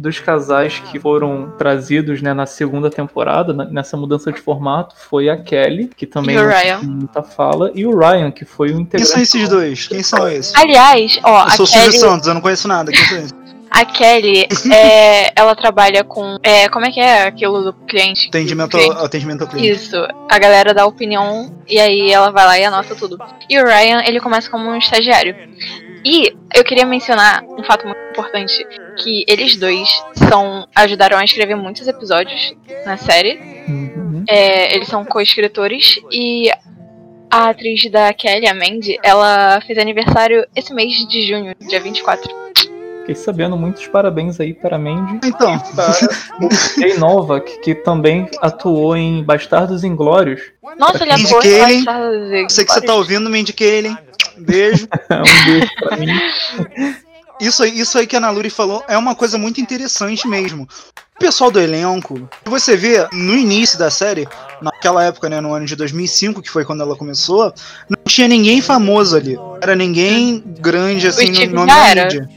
dos 0.00 0.18
casais 0.18 0.78
que 0.90 0.98
foram 0.98 1.52
trazidos 1.58 2.22
né, 2.22 2.32
na 2.32 2.46
segunda 2.46 2.88
temporada, 2.88 3.52
na- 3.52 3.66
nessa 3.66 3.98
mudança 3.98 4.32
de 4.32 4.40
formato, 4.40 4.94
foi 4.96 5.28
a 5.28 5.36
Kelly, 5.36 5.90
que 5.94 6.06
também 6.06 6.34
E 6.34 6.38
o 6.38 6.42
não 6.42 6.48
Ryan. 6.48 6.80
tem 6.80 6.88
muita 6.88 7.22
fala, 7.22 7.70
e 7.74 7.84
o 7.84 7.96
Ryan, 7.98 8.30
que 8.30 8.46
foi 8.46 8.68
o 8.70 8.72
Quem 8.72 8.80
integrante. 8.82 9.12
são 9.12 9.20
esses 9.22 9.48
dois? 9.48 9.86
Quem 9.88 10.02
são 10.02 10.26
esses? 10.26 10.54
Aliás, 10.56 11.20
ó, 11.22 11.28
Eu 11.28 11.36
a 11.36 11.50
sou 11.50 11.64
o 11.64 11.66
Silvio 11.66 11.90
Kelly, 11.90 11.98
Santos, 12.00 12.26
eu 12.28 12.32
não 12.34 12.40
conheço 12.40 12.66
nada. 12.66 12.90
Quem 12.90 13.04
são 13.04 13.18
esses? 13.18 13.34
a 13.70 13.84
Kelly 13.84 14.46
é, 14.72 15.32
ela 15.38 15.54
trabalha 15.54 16.02
com. 16.02 16.38
É, 16.42 16.66
como 16.70 16.86
é 16.86 16.90
que 16.90 16.98
é 16.98 17.24
aquilo 17.26 17.62
do 17.62 17.72
cliente? 17.72 18.28
Atendimento, 18.28 18.70
Cliente. 18.70 18.96
atendimento 19.04 19.42
ao 19.42 19.48
cliente. 19.48 19.70
Isso, 19.70 19.96
a 20.30 20.38
galera 20.38 20.72
dá 20.72 20.86
opinião 20.86 21.54
e 21.68 21.78
aí 21.78 22.10
ela 22.10 22.30
vai 22.30 22.46
lá 22.46 22.58
e 22.58 22.64
anota 22.64 22.94
tudo. 22.96 23.18
E 23.50 23.60
o 23.60 23.64
Ryan, 23.66 24.02
ele 24.06 24.18
começa 24.18 24.50
como 24.50 24.66
um 24.68 24.76
estagiário. 24.78 25.36
E 26.04 26.34
eu 26.54 26.64
queria 26.64 26.86
mencionar 26.86 27.44
um 27.44 27.62
fato 27.62 27.86
muito 27.86 28.00
importante, 28.10 28.66
que 28.98 29.24
eles 29.28 29.56
dois 29.56 29.88
são 30.28 30.66
ajudaram 30.74 31.18
a 31.18 31.24
escrever 31.24 31.56
muitos 31.56 31.86
episódios 31.86 32.54
na 32.84 32.96
série. 32.96 33.38
Uhum. 33.68 34.24
É, 34.28 34.74
eles 34.74 34.88
são 34.88 35.04
co-escritores 35.04 36.00
e 36.10 36.50
a 37.30 37.50
atriz 37.50 37.88
da 37.90 38.12
Kelly, 38.12 38.48
a 38.48 38.54
Mandy, 38.54 38.98
ela 39.02 39.60
fez 39.60 39.78
aniversário 39.78 40.44
esse 40.54 40.74
mês 40.74 41.06
de 41.08 41.26
junho, 41.26 41.54
dia 41.60 41.80
24. 41.80 42.28
Fiquei 43.00 43.14
sabendo 43.14 43.56
muitos 43.56 43.86
parabéns 43.86 44.38
aí 44.40 44.52
para 44.52 44.76
a 44.76 44.78
Mandy. 44.78 45.20
Então, 45.24 45.58
Para 45.74 45.90
o 46.44 46.80
Jay 46.80 46.98
Novak, 46.98 47.60
que 47.60 47.74
também 47.74 48.28
atuou 48.42 48.96
em 48.96 49.22
Bastardos 49.22 49.84
Inglórios. 49.84 50.42
Nossa, 50.78 51.04
ele 51.04 51.14
Indiquei, 51.14 51.60
atuou 51.60 51.70
em? 51.70 51.84
Bastardos 51.84 52.52
sei 52.52 52.64
que 52.64 52.72
você 52.72 52.80
tá 52.80 52.94
ouvindo, 52.94 53.30
me 53.30 53.40
indique 53.40 53.64
ele, 53.64 53.88
hein? 53.88 53.98
Beijo. 54.40 54.88
um 55.10 55.44
beijo 55.44 55.70
pra 55.80 55.96
mim. 55.96 56.06
Isso 57.40 57.62
aí, 57.62 57.78
isso 57.78 57.98
aí 57.98 58.06
que 58.06 58.14
a 58.14 58.18
Ana 58.18 58.30
Luri 58.30 58.50
falou 58.50 58.84
é 58.86 58.98
uma 58.98 59.14
coisa 59.14 59.38
muito 59.38 59.60
interessante 59.60 60.28
mesmo. 60.28 60.68
O 61.16 61.20
pessoal 61.20 61.50
do 61.50 61.60
elenco, 61.60 62.28
você 62.44 62.76
vê 62.76 63.06
no 63.12 63.34
início 63.34 63.78
da 63.78 63.90
série, 63.90 64.26
naquela 64.60 65.04
época, 65.04 65.28
né, 65.28 65.40
no 65.40 65.52
ano 65.52 65.66
de 65.66 65.76
2005, 65.76 66.40
que 66.40 66.50
foi 66.50 66.64
quando 66.64 66.82
ela 66.82 66.96
começou, 66.96 67.52
não 67.88 67.98
tinha 68.06 68.26
ninguém 68.26 68.60
famoso 68.60 69.16
ali. 69.16 69.38
Era 69.62 69.74
ninguém 69.74 70.42
grande 70.60 71.06
assim 71.06 71.30
no 71.46 71.54
nome 71.54 71.70
já 71.70 71.78
da 71.78 71.88
era. 71.88 72.04
mídia. 72.04 72.28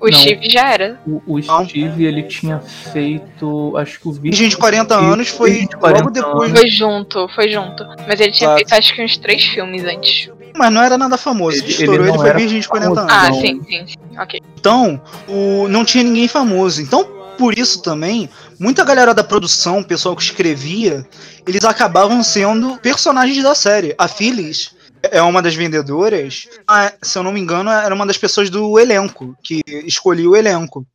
O 0.00 0.10
Não. 0.10 0.18
Steve 0.18 0.50
já 0.50 0.72
era. 0.72 1.00
O, 1.06 1.22
o 1.26 1.42
Steve, 1.42 2.04
ele 2.04 2.22
tinha 2.24 2.60
feito, 2.60 3.76
acho 3.76 3.98
que 3.98 4.08
o 4.08 4.12
vídeo. 4.12 4.30
Virgem 4.30 4.48
de 4.48 4.56
40 4.56 4.94
anos 4.94 5.28
foi 5.28 5.50
Virgem 5.50 5.68
de 5.68 5.76
40 5.76 5.98
logo 5.98 6.10
depois. 6.10 6.52
Foi 6.52 6.68
junto, 6.68 7.28
foi 7.34 7.48
junto. 7.50 7.84
Mas 8.06 8.20
ele 8.20 8.30
tinha 8.30 8.54
feito 8.54 8.72
acho 8.74 8.94
que 8.94 9.02
uns 9.02 9.16
três 9.16 9.42
filmes 9.44 9.84
antes. 9.84 10.30
Mas 10.56 10.72
não 10.72 10.82
era 10.82 10.96
nada 10.96 11.16
famoso. 11.16 11.58
Ele- 11.58 11.68
estourou 11.70 11.94
ele 12.06 12.08
ele, 12.10 12.18
foi 12.18 12.32
Virgem 12.34 12.60
de 12.60 12.68
40 12.68 12.94
famoso. 12.94 13.12
anos. 13.12 13.26
Ah, 13.26 13.30
Não. 13.30 13.40
sim, 13.40 13.62
sim, 13.64 13.86
sim. 13.86 14.18
Ok. 14.18 14.40
Então, 14.58 15.02
o, 15.28 15.68
não 15.68 15.84
tinha 15.84 16.02
ninguém 16.04 16.26
famoso. 16.28 16.80
Então, 16.80 17.04
por 17.36 17.58
isso 17.58 17.82
também, 17.82 18.28
muita 18.58 18.84
galera 18.84 19.12
da 19.12 19.22
produção, 19.22 19.80
o 19.80 19.84
pessoal 19.84 20.16
que 20.16 20.22
escrevia, 20.22 21.06
eles 21.46 21.64
acabavam 21.64 22.22
sendo 22.22 22.78
personagens 22.78 23.42
da 23.42 23.54
série. 23.54 23.94
A 23.98 24.08
Phyllis 24.08 24.70
é 25.02 25.20
uma 25.20 25.42
das 25.42 25.54
vendedoras. 25.54 26.48
Ah, 26.66 26.92
se 27.02 27.18
eu 27.18 27.22
não 27.22 27.32
me 27.32 27.40
engano, 27.40 27.70
era 27.70 27.94
uma 27.94 28.06
das 28.06 28.16
pessoas 28.16 28.48
do 28.48 28.78
elenco, 28.78 29.36
que 29.44 29.60
escolhia 29.84 30.28
o 30.30 30.34
elenco. 30.36 30.86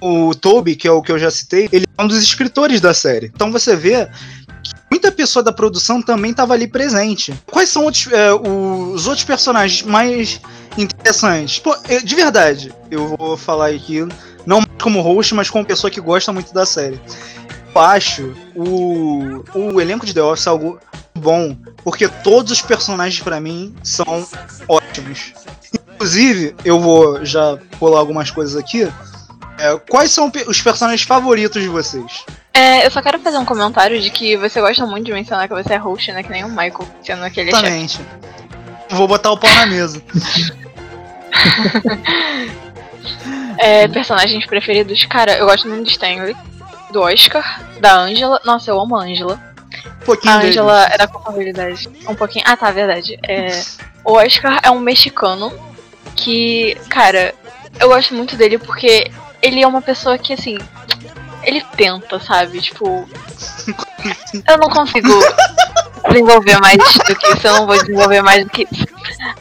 O 0.00 0.34
Toby, 0.34 0.74
que 0.74 0.88
é 0.88 0.90
o 0.90 1.00
que 1.00 1.12
eu 1.12 1.18
já 1.18 1.30
citei, 1.30 1.68
ele 1.70 1.86
é 1.96 2.02
um 2.02 2.08
dos 2.08 2.20
escritores 2.20 2.80
da 2.80 2.92
série. 2.92 3.30
Então 3.32 3.52
você 3.52 3.76
vê 3.76 4.08
muita 4.90 5.10
pessoa 5.10 5.42
da 5.42 5.52
produção 5.52 6.00
também 6.00 6.30
estava 6.30 6.54
ali 6.54 6.68
presente. 6.68 7.34
Quais 7.50 7.68
são 7.68 7.84
outros, 7.84 8.12
é, 8.12 8.32
os 8.32 9.06
outros 9.06 9.24
personagens 9.24 9.82
mais 9.82 10.40
interessantes? 10.78 11.58
Pô, 11.58 11.76
é, 11.88 11.98
de 11.98 12.14
verdade, 12.14 12.72
eu 12.90 13.16
vou 13.16 13.36
falar 13.36 13.68
aqui, 13.68 14.06
não 14.46 14.62
como 14.80 15.00
host, 15.00 15.34
mas 15.34 15.50
como 15.50 15.64
pessoa 15.64 15.90
que 15.90 16.00
gosta 16.00 16.32
muito 16.32 16.52
da 16.54 16.64
série. 16.64 17.00
Eu 17.74 17.80
acho 17.80 18.34
o, 18.54 19.42
o 19.54 19.80
elenco 19.80 20.04
de 20.04 20.12
The 20.12 20.22
Office 20.22 20.46
algo 20.46 20.78
bom, 21.14 21.56
porque 21.82 22.08
todos 22.08 22.52
os 22.52 22.62
personagens 22.62 23.22
pra 23.22 23.40
mim 23.40 23.74
são 23.82 24.26
ótimos. 24.68 25.32
Inclusive, 25.94 26.54
eu 26.64 26.80
vou 26.80 27.24
já 27.24 27.58
pular 27.78 27.98
algumas 27.98 28.30
coisas 28.30 28.56
aqui. 28.56 28.82
É, 29.58 29.78
quais 29.88 30.10
são 30.10 30.30
os 30.46 30.60
personagens 30.60 31.02
favoritos 31.02 31.62
de 31.62 31.68
vocês? 31.68 32.24
É, 32.54 32.86
eu 32.86 32.90
só 32.90 33.00
quero 33.00 33.18
fazer 33.18 33.38
um 33.38 33.44
comentário 33.44 34.00
de 34.00 34.10
que 34.10 34.36
você 34.36 34.60
gosta 34.60 34.86
muito 34.86 35.06
de 35.06 35.12
mencionar 35.12 35.48
que 35.48 35.54
você 35.54 35.74
é 35.74 35.76
host, 35.76 36.12
né? 36.12 36.22
Que 36.22 36.30
nem 36.30 36.44
o 36.44 36.48
Michael, 36.48 36.86
sendo 37.02 37.24
aquele 37.24 37.50
chefe. 37.50 37.64
Exatamente. 37.64 38.00
Vou 38.90 39.08
botar 39.08 39.32
o 39.32 39.38
pau 39.38 39.52
na 39.54 39.66
mesa. 39.66 40.02
É, 43.58 43.86
personagens 43.88 44.46
preferidos, 44.46 45.04
cara, 45.04 45.36
eu 45.36 45.46
gosto 45.46 45.68
muito 45.68 45.84
de 45.84 45.92
Stanley, 45.92 46.36
do 46.90 47.00
Oscar, 47.00 47.60
da 47.80 47.96
Angela. 47.96 48.40
Nossa, 48.44 48.70
eu 48.70 48.80
amo 48.80 48.96
a 48.96 49.04
Angela. 49.04 49.40
Um 50.02 50.04
pouquinho 50.04 50.34
A. 50.34 50.38
Angela 50.38 50.88
é 50.90 50.98
da 50.98 51.06
contabilidade. 51.06 51.88
Um 52.08 52.14
pouquinho. 52.14 52.44
Ah, 52.46 52.56
tá, 52.56 52.70
verdade. 52.70 53.18
É, 53.22 53.62
o 54.04 54.14
Oscar 54.14 54.60
é 54.62 54.70
um 54.70 54.80
mexicano 54.80 55.52
que, 56.16 56.76
cara, 56.88 57.34
eu 57.78 57.88
gosto 57.88 58.14
muito 58.14 58.36
dele 58.36 58.58
porque 58.58 59.10
ele 59.40 59.62
é 59.62 59.66
uma 59.66 59.82
pessoa 59.82 60.18
que, 60.18 60.32
assim, 60.32 60.58
ele 61.44 61.62
tenta, 61.76 62.18
sabe? 62.20 62.60
Tipo. 62.60 63.08
Eu 64.48 64.58
não 64.58 64.68
consigo 64.68 65.08
desenvolver 66.08 66.60
mais 66.60 66.76
do 66.78 67.14
que 67.16 67.32
isso, 67.32 67.46
eu 67.46 67.52
não 67.54 67.66
vou 67.66 67.76
desenvolver 67.78 68.22
mais 68.22 68.44
do 68.44 68.50
que 68.50 68.66
isso. 68.70 68.86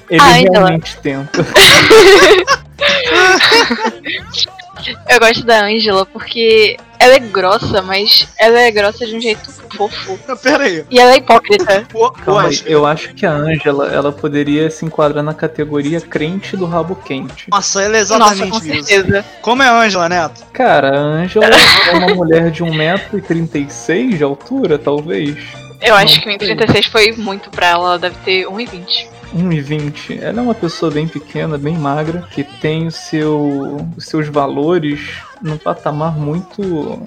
Ele 0.09 0.21
Ah, 0.21 0.39
então. 0.39 0.53
realmente 0.53 0.97
tenta. 0.97 1.45
Eu 5.09 5.19
gosto 5.19 5.45
da 5.45 5.65
Angela 5.65 6.05
porque 6.05 6.77
ela 6.99 7.15
é 7.15 7.19
grossa, 7.19 7.81
mas 7.81 8.27
ela 8.37 8.59
é 8.59 8.71
grossa 8.71 9.05
de 9.05 9.15
um 9.15 9.21
jeito 9.21 9.49
fofo. 9.75 10.17
Pera 10.41 10.63
aí. 10.65 10.85
E 10.89 10.99
ela 10.99 11.13
é 11.13 11.17
hipócrita. 11.17 11.85
Calma 12.23 12.47
aí, 12.47 12.61
eu 12.65 12.85
acho 12.85 13.13
que 13.13 13.25
a 13.25 13.31
Angela, 13.31 13.87
ela 13.87 14.11
poderia 14.11 14.69
se 14.69 14.85
enquadrar 14.85 15.23
na 15.23 15.33
categoria 15.33 15.99
crente 15.99 16.55
do 16.55 16.65
rabo 16.65 16.95
quente. 16.95 17.49
Nossa, 17.49 17.81
ela 17.81 17.97
é 17.97 18.01
Nossa, 18.01 18.15
exatamente 18.15 18.49
com 18.51 18.57
isso. 18.57 18.87
certeza. 18.87 19.25
Como 19.41 19.63
é 19.63 19.67
a 19.67 19.79
Angela, 19.81 20.09
Neto? 20.09 20.43
Cara, 20.53 20.95
a 20.95 21.01
Angela 21.01 21.45
é 21.47 21.91
uma 21.97 22.13
mulher 22.13 22.51
de 22.51 22.63
1,36m 22.63 24.17
de 24.17 24.23
altura, 24.23 24.77
talvez. 24.77 25.37
Eu 25.81 25.95
acho 25.95 26.15
Não 26.17 26.21
que 26.21 26.29
o 26.29 26.47
sei. 26.47 26.55
36 26.55 26.85
foi 26.85 27.11
muito 27.13 27.49
pra 27.49 27.69
ela, 27.69 27.87
ela 27.89 27.99
deve 27.99 28.15
ter 28.23 28.45
1,20. 28.45 29.07
1,20. 29.35 30.19
Ela 30.21 30.39
é 30.39 30.41
uma 30.41 30.55
pessoa 30.55 30.91
bem 30.91 31.07
pequena, 31.07 31.57
bem 31.57 31.77
magra, 31.77 32.23
que 32.31 32.43
tem 32.43 32.87
o 32.87 32.91
seu, 32.91 33.85
os 33.95 34.05
seus 34.05 34.27
valores 34.27 34.99
num 35.41 35.57
patamar 35.57 36.17
muito, 36.17 36.61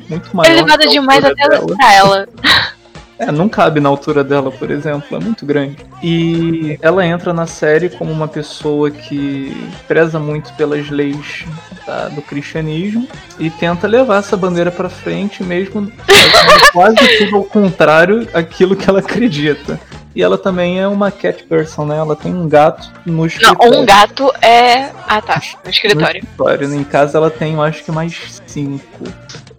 muito 0.09 0.35
maior. 0.37 0.53
Elevada 0.53 0.87
demais 0.87 1.25
até 1.25 1.49
dela. 1.49 1.77
ela. 1.93 2.29
É, 3.17 3.31
não 3.31 3.49
cabe 3.49 3.79
na 3.79 3.89
altura 3.89 4.25
dela, 4.25 4.51
por 4.51 4.73
exemplo, 4.73 5.17
é 5.17 5.21
muito 5.21 5.47
grande. 5.47 5.77
E 6.03 6.77
ela 6.83 7.07
entra 7.07 7.33
na 7.33 7.47
série 7.47 7.89
como 7.89 8.11
uma 8.11 8.27
pessoa 8.27 8.91
que 8.91 9.57
preza 9.87 10.19
muito 10.19 10.53
pelas 10.55 10.91
leis 10.91 11.45
da- 11.87 12.09
do 12.09 12.21
cristianismo 12.21 13.07
e 13.39 13.49
tenta 13.51 13.87
levar 13.87 14.17
essa 14.19 14.37
bandeira 14.37 14.73
pra 14.73 14.89
frente, 14.89 15.45
mesmo 15.45 15.93
quase 16.73 16.97
tudo 17.19 17.37
ao 17.37 17.45
contrário 17.45 18.29
aquilo 18.35 18.75
que 18.75 18.91
ela 18.91 18.99
acredita. 18.99 19.79
E 20.15 20.23
ela 20.23 20.39
também 20.39 20.81
é 20.81 20.87
uma 20.87 21.11
cat 21.11 21.43
person, 21.45 21.87
né? 21.87 21.97
Ela 21.97 22.15
tem 22.15 22.33
um 22.33 22.49
gato 22.49 22.89
no 23.05 23.17
Não, 23.19 23.27
escritório. 23.27 23.79
um 23.81 23.85
gato 23.85 24.33
é. 24.41 24.91
Ah 25.09 25.21
tá, 25.21 25.37
no 25.37 25.65
No 25.65 25.71
escritório. 25.71 26.19
escritório. 26.23 26.75
Em 26.75 26.85
casa 26.85 27.19
ela 27.19 27.31
tem, 27.31 27.55
eu 27.55 27.63
acho 27.63 27.83
que 27.83 27.91
mais 27.91 28.41
cinco. 28.47 28.85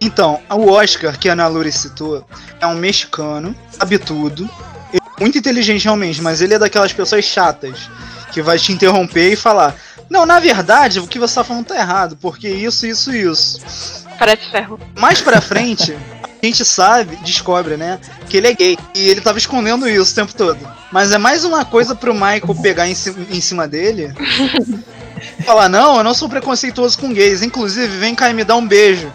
Então, 0.00 0.40
o 0.50 0.70
Oscar, 0.70 1.18
que 1.18 1.28
a 1.28 1.32
Ana 1.32 1.46
Luri 1.46 1.70
citou, 1.72 2.24
é 2.60 2.66
um 2.66 2.74
mexicano, 2.74 3.54
sabe 3.70 3.98
tudo. 3.98 4.48
Ele 4.92 5.02
é 5.04 5.20
muito 5.20 5.36
inteligente 5.36 5.84
realmente, 5.84 6.22
mas 6.22 6.40
ele 6.40 6.54
é 6.54 6.58
daquelas 6.58 6.92
pessoas 6.92 7.24
chatas 7.24 7.90
que 8.32 8.40
vai 8.40 8.58
te 8.58 8.72
interromper 8.72 9.32
e 9.32 9.36
falar: 9.36 9.74
Não, 10.08 10.24
na 10.24 10.38
verdade, 10.40 11.00
o 11.00 11.06
que 11.06 11.18
você 11.18 11.34
tá 11.34 11.44
falando 11.44 11.66
tá 11.66 11.76
errado, 11.76 12.16
porque 12.20 12.48
isso, 12.48 12.86
isso, 12.86 13.14
isso. 13.14 14.04
Parece 14.18 14.50
ferro. 14.50 14.78
Mais 14.96 15.20
pra 15.20 15.40
frente, 15.40 15.96
a 16.42 16.46
gente 16.46 16.64
sabe, 16.64 17.16
descobre, 17.16 17.76
né, 17.76 17.98
que 18.28 18.36
ele 18.36 18.46
é 18.46 18.54
gay. 18.54 18.78
E 18.94 19.08
ele 19.08 19.20
tava 19.20 19.38
escondendo 19.38 19.88
isso 19.88 20.12
o 20.12 20.14
tempo 20.14 20.34
todo. 20.34 20.58
Mas 20.92 21.10
é 21.12 21.18
mais 21.18 21.44
uma 21.44 21.64
coisa 21.64 21.94
pro 21.94 22.14
Michael 22.14 22.54
pegar 22.62 22.88
em, 22.88 22.94
ci- 22.94 23.14
em 23.30 23.40
cima 23.40 23.66
dele. 23.68 24.12
Falar, 25.44 25.68
não, 25.68 25.96
eu 25.98 26.04
não 26.04 26.14
sou 26.14 26.28
preconceituoso 26.28 26.98
com 26.98 27.12
gays. 27.12 27.42
Inclusive, 27.42 27.98
vem 27.98 28.14
cá 28.14 28.30
e 28.30 28.34
me 28.34 28.44
dá 28.44 28.54
um 28.56 28.66
beijo. 28.66 29.12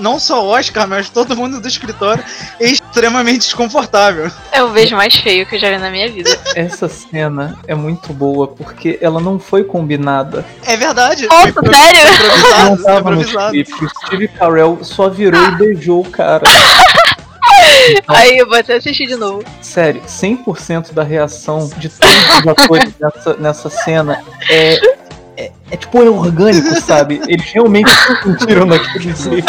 Não 0.00 0.18
só 0.18 0.44
o 0.44 0.48
Oscar, 0.48 0.88
mas 0.88 1.10
todo 1.10 1.36
mundo 1.36 1.60
do 1.60 1.68
escritório 1.68 2.24
é 2.58 2.66
extremamente 2.66 3.40
desconfortável. 3.40 4.30
É 4.50 4.62
o 4.62 4.70
beijo 4.70 4.96
mais 4.96 5.14
feio 5.14 5.44
que 5.46 5.56
eu 5.56 5.58
já 5.58 5.70
vi 5.70 5.78
na 5.78 5.90
minha 5.90 6.10
vida. 6.10 6.30
Essa 6.54 6.88
cena 6.88 7.58
é 7.66 7.74
muito 7.74 8.12
boa 8.12 8.48
porque 8.48 8.98
ela 9.02 9.20
não 9.20 9.38
foi 9.38 9.64
combinada. 9.64 10.44
É 10.64 10.76
verdade. 10.76 11.26
Nossa, 11.26 11.52
foi 11.52 11.74
sério? 11.74 12.00
improvisado, 12.14 12.70
não 12.70 12.82
tava 12.82 13.10
no 13.10 13.20
improvisado. 13.20 13.56
script. 13.56 13.84
O 13.84 14.06
Steve 14.06 14.28
Carell 14.28 14.78
só 14.82 15.08
virou 15.10 15.42
e 15.42 15.50
beijou 15.56 16.00
o 16.00 16.10
cara. 16.10 16.42
Aí 18.08 18.38
eu 18.38 18.46
vou 18.46 18.56
até 18.56 18.76
assistir 18.76 19.06
de 19.06 19.16
novo. 19.16 19.44
Sério, 19.60 20.02
100% 20.02 20.92
da 20.92 21.02
reação 21.02 21.70
de 21.76 21.88
todos 21.88 22.38
os 22.40 22.46
atores 22.46 22.94
nessa, 22.98 23.34
nessa 23.34 23.70
cena 23.70 24.22
é, 24.50 24.95
é, 25.36 25.50
é 25.70 25.76
tipo, 25.76 26.02
é 26.02 26.08
orgânico, 26.08 26.74
sabe? 26.80 27.20
Eles 27.28 27.50
realmente 27.52 27.90
se 27.90 28.22
sentiram 28.22 28.64
naquele 28.66 29.14
jeito. 29.14 29.46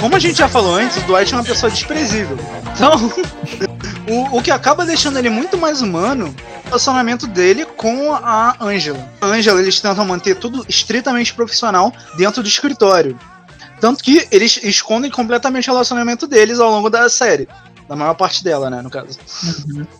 Como 0.00 0.14
a 0.14 0.18
gente 0.18 0.38
já 0.38 0.48
falou 0.48 0.76
antes, 0.76 0.96
o 0.98 1.00
Dwight 1.02 1.34
é 1.34 1.36
uma 1.36 1.44
pessoa 1.44 1.70
desprezível. 1.70 2.38
Então, 2.74 3.12
o, 4.08 4.38
o 4.38 4.42
que 4.42 4.50
acaba 4.50 4.86
deixando 4.86 5.18
ele 5.18 5.28
muito 5.28 5.58
mais 5.58 5.82
humano 5.82 6.34
relacionamento 6.68 7.26
dele 7.26 7.64
com 7.64 8.12
a 8.12 8.56
Angela. 8.60 9.10
A 9.20 9.26
Angela, 9.26 9.60
eles 9.60 9.80
tentam 9.80 10.04
manter 10.04 10.36
tudo 10.36 10.64
estritamente 10.68 11.32
profissional 11.34 11.92
dentro 12.16 12.42
do 12.42 12.48
escritório. 12.48 13.18
Tanto 13.80 14.04
que 14.04 14.26
eles 14.30 14.58
escondem 14.62 15.10
completamente 15.10 15.68
o 15.70 15.72
relacionamento 15.72 16.26
deles 16.26 16.60
ao 16.60 16.70
longo 16.70 16.90
da 16.90 17.08
série. 17.08 17.48
Da 17.88 17.96
maior 17.96 18.14
parte 18.14 18.44
dela, 18.44 18.68
né, 18.68 18.82
no 18.82 18.90
caso. 18.90 19.18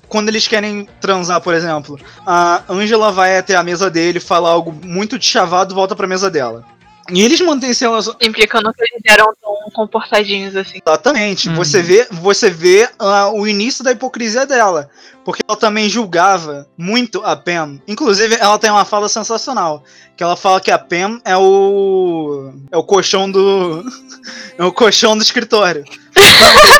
Quando 0.09 0.29
eles 0.29 0.47
querem 0.47 0.87
transar, 1.01 1.41
por 1.41 1.55
exemplo, 1.55 1.99
a 2.27 2.63
Angela 2.69 3.11
vai 3.11 3.39
até 3.39 3.55
a 3.55 3.63
mesa 3.63 3.91
dele, 3.91 4.21
fala 4.21 4.51
algo 4.51 4.75
muito 4.85 5.19
de 5.19 5.25
chavado, 5.25 5.75
volta 5.75 5.97
pra 5.97 6.07
mesa 6.07 6.31
dela. 6.31 6.65
E 7.11 7.23
eles 7.23 7.41
mantêm 7.41 7.71
esse 7.71 7.85
relacionamento. 7.85 8.29
Implicando 8.29 8.73
que 8.73 8.83
eles 8.83 9.03
eram 9.07 9.33
tão 9.41 9.55
comportadinhos 9.73 10.55
assim. 10.57 10.81
Exatamente. 10.85 11.49
Uhum. 11.49 11.57
Você 11.57 11.83
vê, 11.83 12.07
você 12.11 12.51
vê 12.51 12.89
ah, 12.99 13.31
o 13.33 13.47
início 13.47 13.83
da 13.83 13.93
hipocrisia 13.93 14.47
dela. 14.47 14.91
Porque 15.25 15.43
ela 15.47 15.59
também 15.59 15.89
julgava 15.89 16.67
muito 16.77 17.23
a 17.25 17.37
Pam. 17.37 17.81
Inclusive, 17.87 18.37
ela 18.37 18.59
tem 18.59 18.71
uma 18.71 18.85
fala 18.85 19.09
sensacional. 19.09 19.85
Que 20.17 20.23
ela 20.23 20.37
fala 20.37 20.61
que 20.61 20.71
a 20.71 20.79
Pam 20.79 21.21
é 21.25 21.37
o. 21.37 22.53
é 22.71 22.77
o 22.77 22.83
colchão 22.83 23.31
do. 23.31 23.85
é 24.59 24.65
o 24.65 24.73
colchão 24.73 25.17
do 25.17 25.23
escritório. 25.23 25.85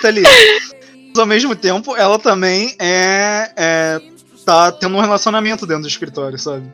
Tá 0.01 0.09
ali. 0.09 0.23
Mas 0.23 1.19
ao 1.19 1.27
mesmo 1.27 1.57
tempo, 1.57 1.97
ela 1.97 2.19
também 2.19 2.75
é, 2.79 3.51
é. 3.57 4.01
tá 4.45 4.71
tendo 4.73 4.97
um 4.97 5.01
relacionamento 5.01 5.67
dentro 5.67 5.83
do 5.83 5.89
escritório, 5.89 6.39
sabe? 6.39 6.73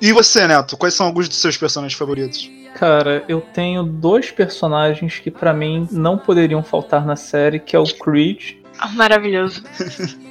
E 0.00 0.12
você, 0.12 0.46
Neto, 0.46 0.76
quais 0.76 0.94
são 0.94 1.06
alguns 1.06 1.28
dos 1.28 1.38
seus 1.38 1.56
personagens 1.56 1.98
favoritos? 1.98 2.50
Cara, 2.74 3.24
eu 3.26 3.40
tenho 3.40 3.82
dois 3.82 4.30
personagens 4.30 5.18
que 5.18 5.30
pra 5.30 5.54
mim 5.54 5.88
não 5.90 6.18
poderiam 6.18 6.62
faltar 6.62 7.06
na 7.06 7.16
série, 7.16 7.58
que 7.58 7.74
é 7.74 7.78
o 7.78 7.84
Creed. 7.84 8.56
Ah, 8.78 8.88
Maravilhoso. 8.88 9.62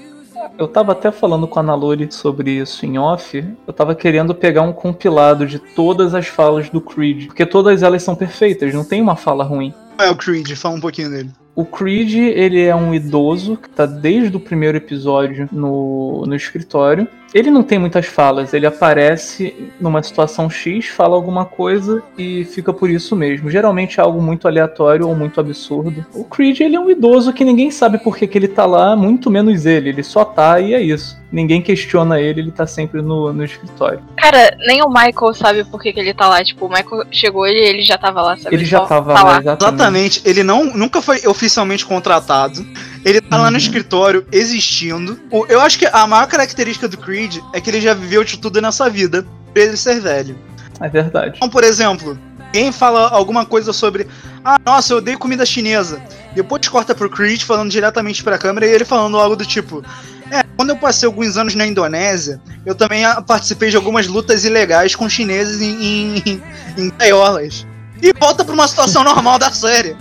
Eu 0.58 0.67
tava 0.67 0.91
até 0.91 1.12
falando 1.12 1.47
com 1.47 1.60
a 1.60 1.63
Nalori 1.63 2.08
sobre 2.12 2.51
isso 2.51 2.86
em 2.86 2.97
off. 2.97 3.43
Eu 3.65 3.73
tava 3.73 3.95
querendo 3.95 4.34
pegar 4.34 4.62
um 4.62 4.71
compilado 4.71 5.45
de 5.45 5.60
todas 5.60 6.13
as 6.13 6.28
falas 6.28 6.69
do 6.69 6.80
Creed, 6.80 7.28
porque 7.28 7.45
todas 7.45 7.84
elas 7.84 8.04
são 8.04 8.15
perfeitas, 8.15 8.73
não 8.73 8.86
tem 8.86 9.01
uma 9.01 9.15
fala 9.15 9.43
ruim. 9.43 9.73
Qual 9.97 10.08
é 10.08 10.12
o 10.12 10.15
Creed? 10.15 10.49
Fala 10.56 10.75
um 10.75 10.80
pouquinho 10.80 11.10
dele. 11.10 11.32
O 11.56 11.65
Creed, 11.65 12.15
ele 12.15 12.62
é 12.62 12.75
um 12.75 12.93
idoso 12.93 13.58
que 13.58 13.69
tá 13.69 13.86
desde 13.86 14.36
o 14.36 14.39
primeiro 14.39 14.78
episódio 14.78 15.49
no, 15.51 16.23
no 16.25 16.36
escritório. 16.36 17.08
Ele 17.36 17.52
não 17.52 17.63
tem 17.63 17.78
muitas 17.78 18.06
falas, 18.06 18.54
ele 18.54 18.65
aparece 18.65 19.54
numa 19.78 20.02
situação 20.02 20.50
X, 20.50 20.88
fala 20.88 21.15
alguma 21.15 21.43
coisa 21.43 22.02
e 22.17 22.45
fica 22.45 22.71
por 22.71 22.89
isso 22.89 23.13
mesmo. 23.13 23.52
Geralmente 23.52 24.00
é 24.00 24.04
algo 24.04 24.21
muito 24.21 24.48
aleatório 24.48 25.06
ou 25.06 25.13
muito 25.13 25.38
absurdo. 25.41 26.06
O 26.13 26.24
Creed, 26.24 26.62
ele 26.62 26.78
é 26.78 26.80
um 26.80 26.89
idoso 26.89 27.34
que 27.34 27.43
ninguém 27.43 27.69
sabe 27.69 27.98
por 27.98 28.15
que, 28.15 28.26
que 28.26 28.38
ele 28.38 28.48
tá 28.48 28.65
lá, 28.65 28.95
muito 28.95 29.30
menos 29.30 29.65
ele. 29.65 29.89
Ele 29.89 30.02
só 30.02 30.24
tá 30.24 30.62
e 30.62 30.74
é 30.74 30.82
isso. 30.82 31.21
Ninguém 31.30 31.62
questiona 31.62 32.21
ele, 32.21 32.39
ele 32.39 32.52
tá 32.52 32.65
sempre 32.65 33.02
no, 33.02 33.34
no 33.34 33.43
escritório. 33.43 34.00
Cara, 34.15 34.56
nem 34.65 34.82
o 34.82 34.88
Michael 34.88 35.34
sabe 35.34 35.65
por 35.65 35.82
que, 35.82 35.91
que 35.91 36.00
ele 36.00 36.13
tá 36.13 36.30
lá. 36.30 36.41
Tipo, 36.41 36.67
o 36.67 36.69
Michael 36.69 37.04
chegou 37.12 37.45
e 37.45 37.54
ele 37.54 37.82
já 37.82 37.98
tava 37.98 38.21
lá, 38.21 38.38
sabe? 38.38 38.56
Ele 38.56 38.63
já 38.63 38.80
Só 38.80 38.86
tava 38.86 39.13
tá 39.13 39.24
lá, 39.24 39.39
exatamente. 39.39 39.76
Exatamente, 39.76 40.21
ele 40.24 40.41
não, 40.41 40.63
nunca 40.74 41.02
foi 41.02 41.28
oficialmente 41.28 41.86
contratado. 41.86 42.65
Ele 43.06 43.22
tá 43.22 43.38
lá 43.38 43.52
no 43.52 43.58
escritório 43.58 44.26
existindo. 44.32 45.20
O- 45.32 45.46
Eu 45.48 45.62
acho 45.62 45.78
que 45.78 45.86
a 45.86 46.08
maior 46.08 46.26
característica 46.28 46.88
do 46.88 46.98
Creed 46.98 47.38
é 47.54 47.62
que 47.62 47.70
ele 47.70 47.80
já 47.80 47.94
viveu 47.94 48.24
de 48.24 48.38
tudo 48.39 48.60
nessa 48.60 48.89
vida, 48.89 49.26
pra 49.54 49.63
ele 49.63 49.78
ser 49.78 50.02
velho. 50.02 50.36
É 50.82 50.89
verdade. 50.89 51.34
Então, 51.38 51.48
por 51.48 51.63
exemplo, 51.63 52.20
quem 52.52 52.72
fala 52.72 53.10
alguma 53.10 53.46
coisa 53.46 53.72
sobre 53.72 54.08
Ah, 54.44 54.58
nossa, 54.65 54.94
eu 54.94 54.98
odeio 54.98 55.18
comida 55.20 55.46
chinesa. 55.46 56.02
Depois 56.36 56.68
corta 56.68 56.94
pro 56.96 57.10
Creed 57.10 57.41
falando 57.44 57.70
diretamente 57.72 58.24
pra 58.24 58.38
câmera 58.38 58.65
e 58.65 58.72
ele 58.72 58.84
falando 58.86 59.18
algo 59.20 59.36
do 59.36 59.46
tipo. 59.46 59.84
É, 60.32 60.44
quando 60.58 60.72
eu 60.72 60.76
passei 60.78 61.06
alguns 61.08 61.38
anos 61.38 61.53
na 61.56 61.66
Indonésia, 61.68 62.41
eu 62.66 62.74
também 62.76 63.06
ah, 63.06 63.22
participei 63.22 63.70
de 63.70 63.76
algumas 63.76 64.08
lutas 64.08 64.43
ilegais 64.45 64.95
com 64.95 65.08
chineses 65.08 65.62
em, 65.62 66.18
em, 66.26 66.43
em 66.78 66.91
gaiolas. 66.97 67.66
E 68.01 68.12
volta 68.20 68.43
pra 68.43 68.53
uma 68.53 68.68
situação 68.68 69.03
normal 69.06 69.38
da 69.39 69.51
série. 69.51 69.95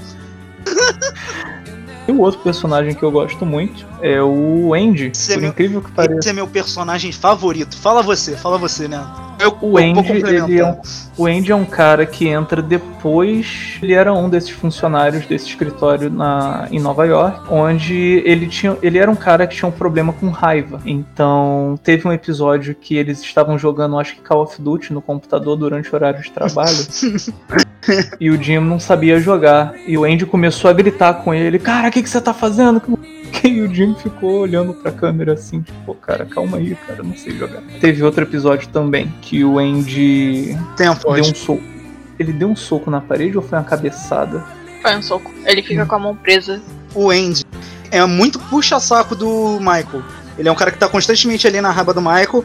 E 2.06 2.12
o 2.12 2.20
outro 2.20 2.40
personagem 2.40 2.94
que 2.94 3.02
eu 3.02 3.10
gosto 3.10 3.46
muito 3.46 3.86
é 4.02 4.22
o 4.22 4.74
Andy. 4.74 5.10
Esse 5.14 5.32
é 5.32 5.34
Por 5.36 5.40
meu- 5.40 5.50
incrível 5.50 5.80
que 5.82 5.90
pareça. 5.90 6.18
Esse 6.18 6.28
é 6.28 6.32
meu 6.34 6.46
personagem 6.46 7.10
favorito. 7.12 7.76
Fala 7.78 8.02
você, 8.02 8.36
fala 8.36 8.58
você, 8.58 8.86
né? 8.86 9.02
Eu, 9.38 9.56
O 9.60 9.78
eu 9.78 9.84
Andy, 9.84 10.12
ele 10.12 10.58
é 10.58 10.64
um, 10.64 10.80
o 11.16 11.26
Andy 11.26 11.52
é 11.52 11.54
um 11.54 11.64
cara 11.64 12.04
que 12.06 12.28
entra 12.28 12.60
depois. 12.60 13.78
Ele 13.82 13.92
era 13.92 14.12
um 14.12 14.28
desses 14.28 14.50
funcionários 14.50 15.26
desse 15.26 15.48
escritório 15.48 16.10
na, 16.10 16.68
em 16.70 16.80
Nova 16.80 17.04
York, 17.04 17.40
onde 17.50 18.22
ele 18.24 18.46
tinha. 18.46 18.76
Ele 18.82 18.98
era 18.98 19.10
um 19.10 19.16
cara 19.16 19.46
que 19.46 19.56
tinha 19.56 19.68
um 19.68 19.72
problema 19.72 20.12
com 20.12 20.28
raiva. 20.28 20.80
Então, 20.84 21.78
teve 21.82 22.06
um 22.06 22.12
episódio 22.12 22.74
que 22.74 22.96
eles 22.96 23.20
estavam 23.20 23.58
jogando, 23.58 23.98
acho 23.98 24.16
que 24.16 24.22
Call 24.22 24.42
of 24.42 24.60
Duty 24.60 24.92
no 24.92 25.02
computador 25.02 25.56
durante 25.56 25.90
o 25.90 25.94
horário 25.94 26.22
de 26.22 26.30
trabalho. 26.30 26.76
e 28.20 28.30
o 28.30 28.42
Jim 28.42 28.58
não 28.58 28.80
sabia 28.80 29.20
jogar. 29.20 29.74
E 29.86 29.96
o 29.96 30.04
Andy 30.04 30.26
começou 30.26 30.70
a 30.70 30.74
gritar 30.74 31.14
com 31.14 31.32
ele: 31.32 31.58
Cara, 31.58 31.88
o 31.88 31.90
que, 31.90 32.02
que 32.02 32.08
você 32.08 32.20
tá 32.20 32.34
fazendo? 32.34 32.82
E 33.42 33.60
o 33.60 33.74
Jim 33.74 33.94
ficou 33.94 34.40
olhando 34.40 34.72
pra 34.72 34.90
câmera 34.90 35.34
assim, 35.34 35.60
tipo, 35.60 35.94
cara, 35.96 36.24
calma 36.24 36.56
aí, 36.56 36.74
cara, 36.86 37.02
não 37.02 37.14
sei 37.16 37.32
jogar. 37.36 37.60
Teve 37.80 38.02
outro 38.02 38.22
episódio 38.22 38.68
também 38.68 39.12
que 39.24 39.42
o 39.42 39.58
Andy 39.58 40.56
Tempo, 40.76 41.12
deu 41.14 41.24
um 41.24 41.34
soco. 41.34 41.62
Ele 42.18 42.32
deu 42.32 42.48
um 42.48 42.54
soco 42.54 42.90
na 42.90 43.00
parede 43.00 43.36
ou 43.36 43.42
foi 43.42 43.58
uma 43.58 43.64
cabeçada? 43.64 44.44
Foi 44.82 44.96
um 44.96 45.02
soco. 45.02 45.32
Ele 45.46 45.62
fica 45.62 45.86
com 45.86 45.94
a 45.94 45.98
mão 45.98 46.14
presa. 46.14 46.60
o 46.94 47.10
Andy 47.10 47.42
é 47.90 48.04
muito 48.04 48.38
puxa-saco 48.38 49.16
do 49.16 49.58
Michael. 49.58 50.02
Ele 50.38 50.48
é 50.48 50.52
um 50.52 50.54
cara 50.54 50.70
que 50.70 50.78
tá 50.78 50.88
constantemente 50.88 51.46
ali 51.46 51.60
na 51.60 51.70
raba 51.70 51.94
do 51.94 52.00
Michael, 52.00 52.44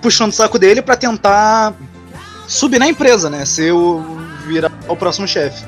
puxando 0.00 0.30
o 0.30 0.34
saco 0.34 0.58
dele 0.58 0.82
pra 0.82 0.96
tentar 0.96 1.74
subir 2.46 2.78
na 2.78 2.88
empresa, 2.88 3.28
né? 3.28 3.44
Ser 3.44 3.72
o. 3.72 4.18
virar 4.46 4.70
o 4.88 4.96
próximo 4.96 5.26
chefe. 5.26 5.64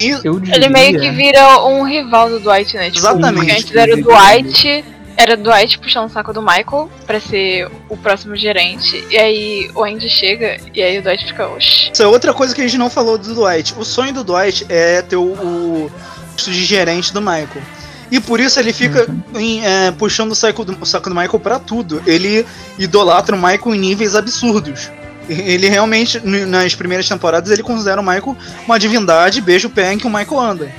E 0.00 0.10
Eu 0.24 0.40
Ele 0.52 0.68
meio 0.68 1.00
que 1.00 1.10
vira 1.10 1.64
um 1.66 1.82
rival 1.82 2.28
do 2.28 2.38
Dwight, 2.38 2.76
né? 2.76 2.86
Tipo, 2.90 2.98
Exatamente. 2.98 3.36
Porque 3.36 3.52
antes 3.52 3.76
era 3.76 3.94
o 3.94 4.02
Dwight. 4.02 4.84
Era 5.16 5.36
Dwight 5.36 5.78
puxando 5.78 6.06
o 6.06 6.12
saco 6.12 6.32
do 6.32 6.42
Michael 6.42 6.90
pra 7.06 7.18
ser 7.18 7.70
o 7.88 7.96
próximo 7.96 8.36
gerente. 8.36 9.04
E 9.10 9.16
aí 9.16 9.70
o 9.74 9.82
Andy 9.82 10.08
chega 10.08 10.58
e 10.74 10.82
aí 10.82 10.98
o 10.98 11.02
Dwight 11.02 11.26
fica, 11.26 11.48
oxi. 11.48 11.90
isso 11.92 12.02
é 12.02 12.06
outra 12.06 12.34
coisa 12.34 12.54
que 12.54 12.60
a 12.60 12.64
gente 12.64 12.76
não 12.78 12.90
falou 12.90 13.16
do 13.16 13.34
Dwight. 13.34 13.74
O 13.78 13.84
sonho 13.84 14.12
do 14.12 14.22
Dwight 14.22 14.66
é 14.68 15.00
ter 15.02 15.16
o, 15.16 15.90
posto 16.36 16.50
de 16.50 16.64
gerente 16.64 17.12
do 17.12 17.20
Michael. 17.20 17.62
E 18.10 18.20
por 18.20 18.38
isso 18.38 18.60
ele 18.60 18.72
fica 18.72 19.08
em, 19.34 19.66
é, 19.66 19.90
puxando 19.90 20.30
o 20.30 20.34
saco, 20.34 20.64
do, 20.64 20.76
o 20.80 20.86
saco 20.86 21.08
do 21.08 21.14
Michael 21.14 21.40
pra 21.40 21.58
tudo. 21.58 22.02
Ele 22.06 22.46
idolatra 22.78 23.34
o 23.34 23.38
Michael 23.38 23.74
em 23.74 23.78
níveis 23.78 24.14
absurdos. 24.14 24.90
Ele 25.28 25.68
realmente, 25.68 26.20
nas 26.20 26.74
primeiras 26.74 27.08
temporadas, 27.08 27.50
ele 27.50 27.62
considera 27.62 28.00
o 28.00 28.04
Michael 28.04 28.36
uma 28.64 28.78
divindade, 28.78 29.40
beija 29.40 29.66
o 29.66 29.70
pé 29.70 29.92
em 29.92 29.98
que 29.98 30.06
o 30.06 30.10
Michael 30.10 30.40
anda. 30.40 30.72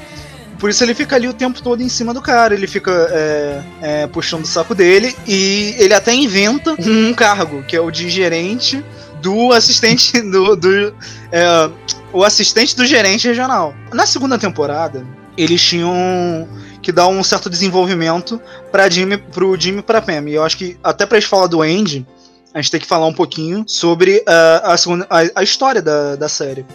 Por 0.60 0.70
isso 0.70 0.84
ele 0.84 0.94
fica 0.94 1.16
ali 1.16 1.28
o 1.28 1.34
tempo 1.34 1.62
todo 1.62 1.82
em 1.82 1.90
cima 1.90 2.14
do 2.14 2.22
cara, 2.22 2.54
ele 2.54 2.68
fica 2.68 2.92
é, 3.12 3.64
é, 3.82 4.08
puxando 4.08 4.44
o 4.44 4.48
saco 4.48 4.74
dele 4.74 5.16
e 5.28 5.76
ele 5.78 5.94
até 5.94 6.14
inventa 6.14 6.76
um 6.80 7.14
cargo, 7.14 7.64
que 7.64 7.76
é 7.76 7.82
o 7.82 7.92
de 7.92 8.10
gerente 8.10 8.84
do 9.22 9.52
assistente 9.52 10.20
do. 10.22 10.56
do 10.56 10.94
é, 11.32 11.70
o 12.14 12.24
assistente 12.24 12.76
do 12.76 12.86
gerente 12.86 13.28
regional. 13.28 13.76
Na 13.94 14.06
segunda 14.06 14.40
temporada, 14.40 15.06
eles 15.38 15.62
tinham 15.62 16.48
que 16.82 16.92
dar 16.92 17.08
um 17.08 17.24
certo 17.24 17.50
desenvolvimento 17.50 18.42
para 18.72 18.90
Jimmy, 18.90 19.18
pro 19.18 19.60
Jimmy 19.60 19.82
pra 19.82 20.02
Pam. 20.02 20.28
E 20.28 20.34
eu 20.34 20.44
acho 20.44 20.58
que 20.58 20.78
até 20.84 21.06
pra 21.06 21.20
gente 21.20 21.30
falar 21.30 21.48
do 21.48 21.62
Andy, 21.62 22.08
a 22.54 22.62
gente 22.62 22.72
tem 22.72 22.80
que 22.80 22.88
falar 22.88 23.06
um 23.06 23.14
pouquinho 23.14 23.64
sobre 23.68 24.24
ah, 24.26 24.74
a, 24.74 24.78
segunda, 24.78 25.06
a, 25.10 25.20
a 25.36 25.44
história 25.44 25.82
da, 25.82 26.16
da 26.16 26.30
série. 26.30 26.66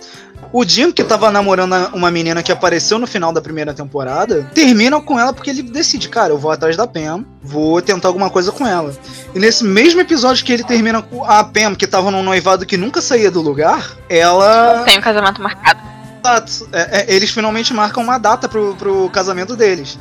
O 0.52 0.64
Jim, 0.64 0.92
que 0.92 1.02
tava 1.02 1.30
namorando 1.30 1.74
uma 1.94 2.10
menina 2.10 2.42
que 2.42 2.52
apareceu 2.52 2.98
no 2.98 3.06
final 3.06 3.32
da 3.32 3.40
primeira 3.40 3.72
temporada, 3.72 4.50
termina 4.54 5.00
com 5.00 5.18
ela 5.18 5.32
porque 5.32 5.48
ele 5.48 5.62
decide, 5.62 6.10
cara, 6.10 6.34
eu 6.34 6.38
vou 6.38 6.50
atrás 6.50 6.76
da 6.76 6.86
Pam, 6.86 7.24
vou 7.42 7.80
tentar 7.80 8.08
alguma 8.08 8.28
coisa 8.28 8.52
com 8.52 8.66
ela. 8.66 8.94
E 9.34 9.38
nesse 9.38 9.64
mesmo 9.64 10.00
episódio 10.00 10.44
que 10.44 10.52
ele 10.52 10.62
termina 10.62 11.00
com 11.00 11.24
a 11.24 11.42
Pam, 11.42 11.74
que 11.74 11.86
tava 11.86 12.10
num 12.10 12.22
noivado 12.22 12.66
que 12.66 12.76
nunca 12.76 13.00
saía 13.00 13.30
do 13.30 13.40
lugar, 13.40 13.96
ela. 14.10 14.82
Tem 14.84 14.98
um 14.98 15.02
casamento 15.02 15.40
marcado. 15.40 15.80
Exato. 16.22 16.68
É, 16.70 17.00
é, 17.00 17.14
eles 17.14 17.30
finalmente 17.30 17.72
marcam 17.72 18.02
uma 18.02 18.18
data 18.18 18.46
pro, 18.46 18.74
pro 18.76 19.08
casamento 19.08 19.56
deles. 19.56 19.98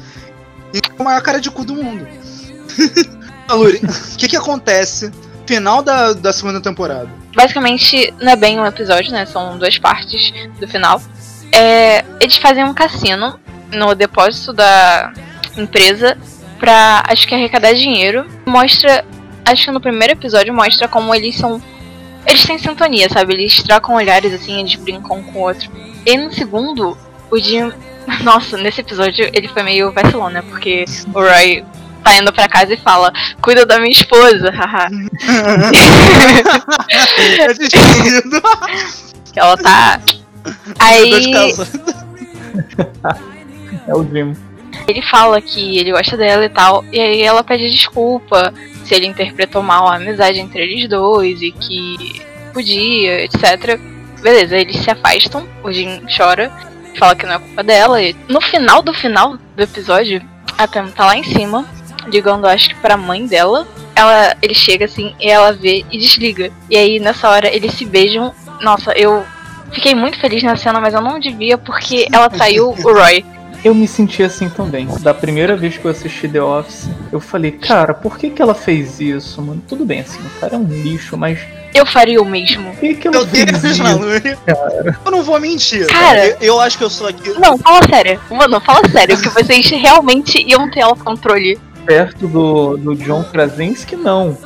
E 0.74 0.80
é 0.80 0.82
a 1.00 1.04
maior 1.04 1.22
cara 1.22 1.40
de 1.40 1.50
cu 1.50 1.64
do 1.64 1.76
mundo. 1.76 2.06
Aluri, 3.48 3.82
o 4.14 4.18
que 4.18 4.28
que 4.28 4.36
acontece 4.36 5.12
final 5.52 5.82
da, 5.82 6.14
da 6.14 6.32
segunda 6.32 6.62
temporada? 6.62 7.10
Basicamente, 7.36 8.14
não 8.22 8.32
é 8.32 8.36
bem 8.38 8.58
um 8.58 8.66
episódio, 8.66 9.12
né? 9.12 9.26
São 9.26 9.58
duas 9.58 9.78
partes 9.78 10.32
do 10.58 10.66
final. 10.66 11.02
É, 11.52 12.06
eles 12.22 12.38
fazem 12.38 12.64
um 12.64 12.74
cassino 12.74 13.38
no 13.74 13.94
depósito 13.94 14.54
da 14.54 15.12
empresa 15.58 16.18
pra, 16.58 17.04
acho 17.06 17.28
que 17.28 17.36
arrecadar 17.36 17.74
dinheiro. 17.74 18.26
Mostra, 18.46 19.04
acho 19.44 19.66
que 19.66 19.72
no 19.72 19.82
primeiro 19.82 20.14
episódio 20.14 20.54
mostra 20.54 20.88
como 20.88 21.14
eles 21.14 21.36
são. 21.36 21.62
Eles 22.26 22.46
têm 22.46 22.58
sintonia, 22.58 23.10
sabe? 23.10 23.34
Eles 23.34 23.62
trocam 23.62 23.96
olhares 23.96 24.34
assim, 24.34 24.62
eles 24.62 24.76
brincam 24.76 25.18
um 25.18 25.24
com 25.24 25.40
o 25.40 25.42
outro. 25.42 25.70
E 26.06 26.18
no 26.18 26.32
segundo, 26.32 26.98
o 27.30 27.38
Jim. 27.38 27.74
Nossa, 28.24 28.58
nesse 28.58 28.80
episódio 28.80 29.30
ele 29.34 29.50
foi 29.50 29.64
meio 29.64 29.92
vacilão, 29.92 30.30
né? 30.30 30.42
Porque 30.42 30.86
o 31.14 31.20
Roy 31.20 31.66
tá 32.04 32.18
indo 32.18 32.34
pra 32.34 32.48
casa 32.48 32.74
e 32.74 32.78
fala: 32.78 33.12
Cuida 33.42 33.66
da 33.66 33.80
minha 33.80 33.92
esposa, 33.92 34.52
haha. 34.52 34.90
Esquecido. 37.60 38.42
que 39.32 39.40
ela 39.40 39.58
tá. 39.58 40.00
Aí. 40.80 41.54
É 43.88 43.96
o 43.96 44.04
Jim. 44.04 44.36
ele 44.88 45.02
fala 45.02 45.42
que 45.42 45.78
ele 45.78 45.92
gosta 45.92 46.16
dela 46.18 46.46
e 46.46 46.50
tal, 46.50 46.84
e 46.92 47.00
aí 47.00 47.22
ela 47.22 47.44
pede 47.44 47.70
desculpa 47.70 48.54
se 48.84 48.94
ele 48.94 49.08
interpretou 49.08 49.62
mal 49.62 49.88
a 49.88 49.96
amizade 49.96 50.40
entre 50.40 50.62
eles 50.62 50.90
dois 50.90 51.42
e 51.42 51.52
que 51.52 52.22
podia, 52.54 53.24
etc. 53.24 53.80
Beleza, 54.22 54.58
eles 54.58 54.78
se 54.78 54.92
afastam, 54.92 55.48
o 55.64 55.72
Jim 55.72 56.02
chora, 56.16 56.52
fala 56.98 57.16
que 57.16 57.26
não 57.26 57.34
é 57.34 57.40
culpa 57.40 57.64
dela, 57.64 58.02
e 58.02 58.16
no 58.28 58.42
final 58.42 58.82
do 58.82 58.94
final 58.94 59.38
do 59.56 59.64
episódio, 59.64 60.22
a 60.58 60.68
Pam 60.68 60.90
tá 60.90 61.06
lá 61.06 61.16
em 61.16 61.24
cima, 61.24 61.66
ligando 62.08 62.46
acho 62.46 62.70
que 62.70 62.76
pra 62.76 62.98
mãe 62.98 63.26
dela. 63.26 63.68
Ela, 63.96 64.36
ele 64.42 64.54
chega 64.56 64.86
assim 64.86 65.14
e 65.20 65.30
ela 65.30 65.52
vê 65.52 65.86
e 65.92 65.98
desliga. 65.98 66.52
E 66.70 66.78
aí 66.78 67.00
nessa 67.00 67.30
hora 67.30 67.54
eles 67.54 67.74
se 67.74 67.86
beijam. 67.86 68.34
Nossa, 68.62 68.92
eu 68.94 69.24
fiquei 69.72 69.94
muito 69.94 70.20
feliz 70.20 70.44
na 70.44 70.56
cena, 70.56 70.80
mas 70.80 70.94
eu 70.94 71.02
não 71.02 71.20
devia 71.20 71.58
porque 71.58 72.08
ela 72.12 72.30
traiu 72.30 72.70
o 72.70 72.94
Roy. 72.94 73.24
Eu 73.64 73.76
me 73.76 73.88
senti 73.88 74.24
assim 74.24 74.50
também. 74.50 74.88
Da 75.02 75.14
primeira 75.14 75.56
vez 75.56 75.78
que 75.78 75.86
eu 75.86 75.92
assisti 75.92 76.28
The 76.28 76.42
Office, 76.42 76.90
eu 77.12 77.20
falei, 77.20 77.52
cara, 77.52 77.94
por 77.94 78.18
que, 78.18 78.32
que 78.32 78.42
ela 78.42 78.56
fez 78.56 79.00
isso, 79.00 79.40
mano? 79.40 79.62
Tudo 79.68 79.86
bem, 79.86 80.00
assim, 80.00 80.20
o 80.20 80.40
cara 80.40 80.56
é 80.56 80.58
um 80.58 80.64
lixo, 80.66 81.16
mas 81.16 81.40
Eu 81.72 81.86
faria 81.86 82.20
o 82.20 82.26
mesmo. 82.26 82.72
por 82.72 82.80
que, 82.80 82.96
que 82.96 83.12
fez 83.12 83.62
Deus, 83.62 83.64
isso? 83.64 83.84
Aluri. 83.84 84.36
Eu 85.06 85.12
não 85.12 85.22
vou 85.22 85.40
mentir. 85.40 85.86
Cara. 85.88 86.26
Eu, 86.26 86.38
eu 86.42 86.60
acho 86.60 86.76
que 86.76 86.84
eu 86.84 86.90
sou 86.90 87.08
aqui. 87.08 87.30
Não, 87.40 87.56
fala 87.60 87.86
sério. 87.88 88.20
Mano, 88.32 88.60
fala 88.62 88.90
sério, 88.90 89.22
que 89.22 89.30
vocês 89.30 89.70
realmente 89.70 90.42
iam 90.42 90.70
ter 90.72 90.82
autocontrole. 90.82 91.60
Perto 91.86 92.28
do, 92.28 92.78
do 92.78 92.96
John 92.96 93.24
Krasinski, 93.24 93.96
não. 93.96 94.38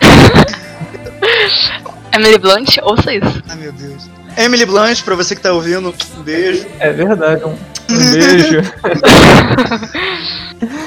Emily 2.12 2.38
Blunt, 2.38 2.76
ouça 2.82 3.14
isso. 3.14 3.42
Ai, 3.48 3.56
meu 3.56 3.72
Deus. 3.72 4.08
Emily 4.36 4.64
Blunt, 4.64 5.02
pra 5.02 5.14
você 5.14 5.34
que 5.34 5.42
tá 5.42 5.52
ouvindo, 5.52 5.94
um 6.16 6.22
beijo. 6.22 6.66
É 6.78 6.92
verdade, 6.92 7.44
um, 7.44 7.52
um 7.52 7.56
beijo. 8.12 8.60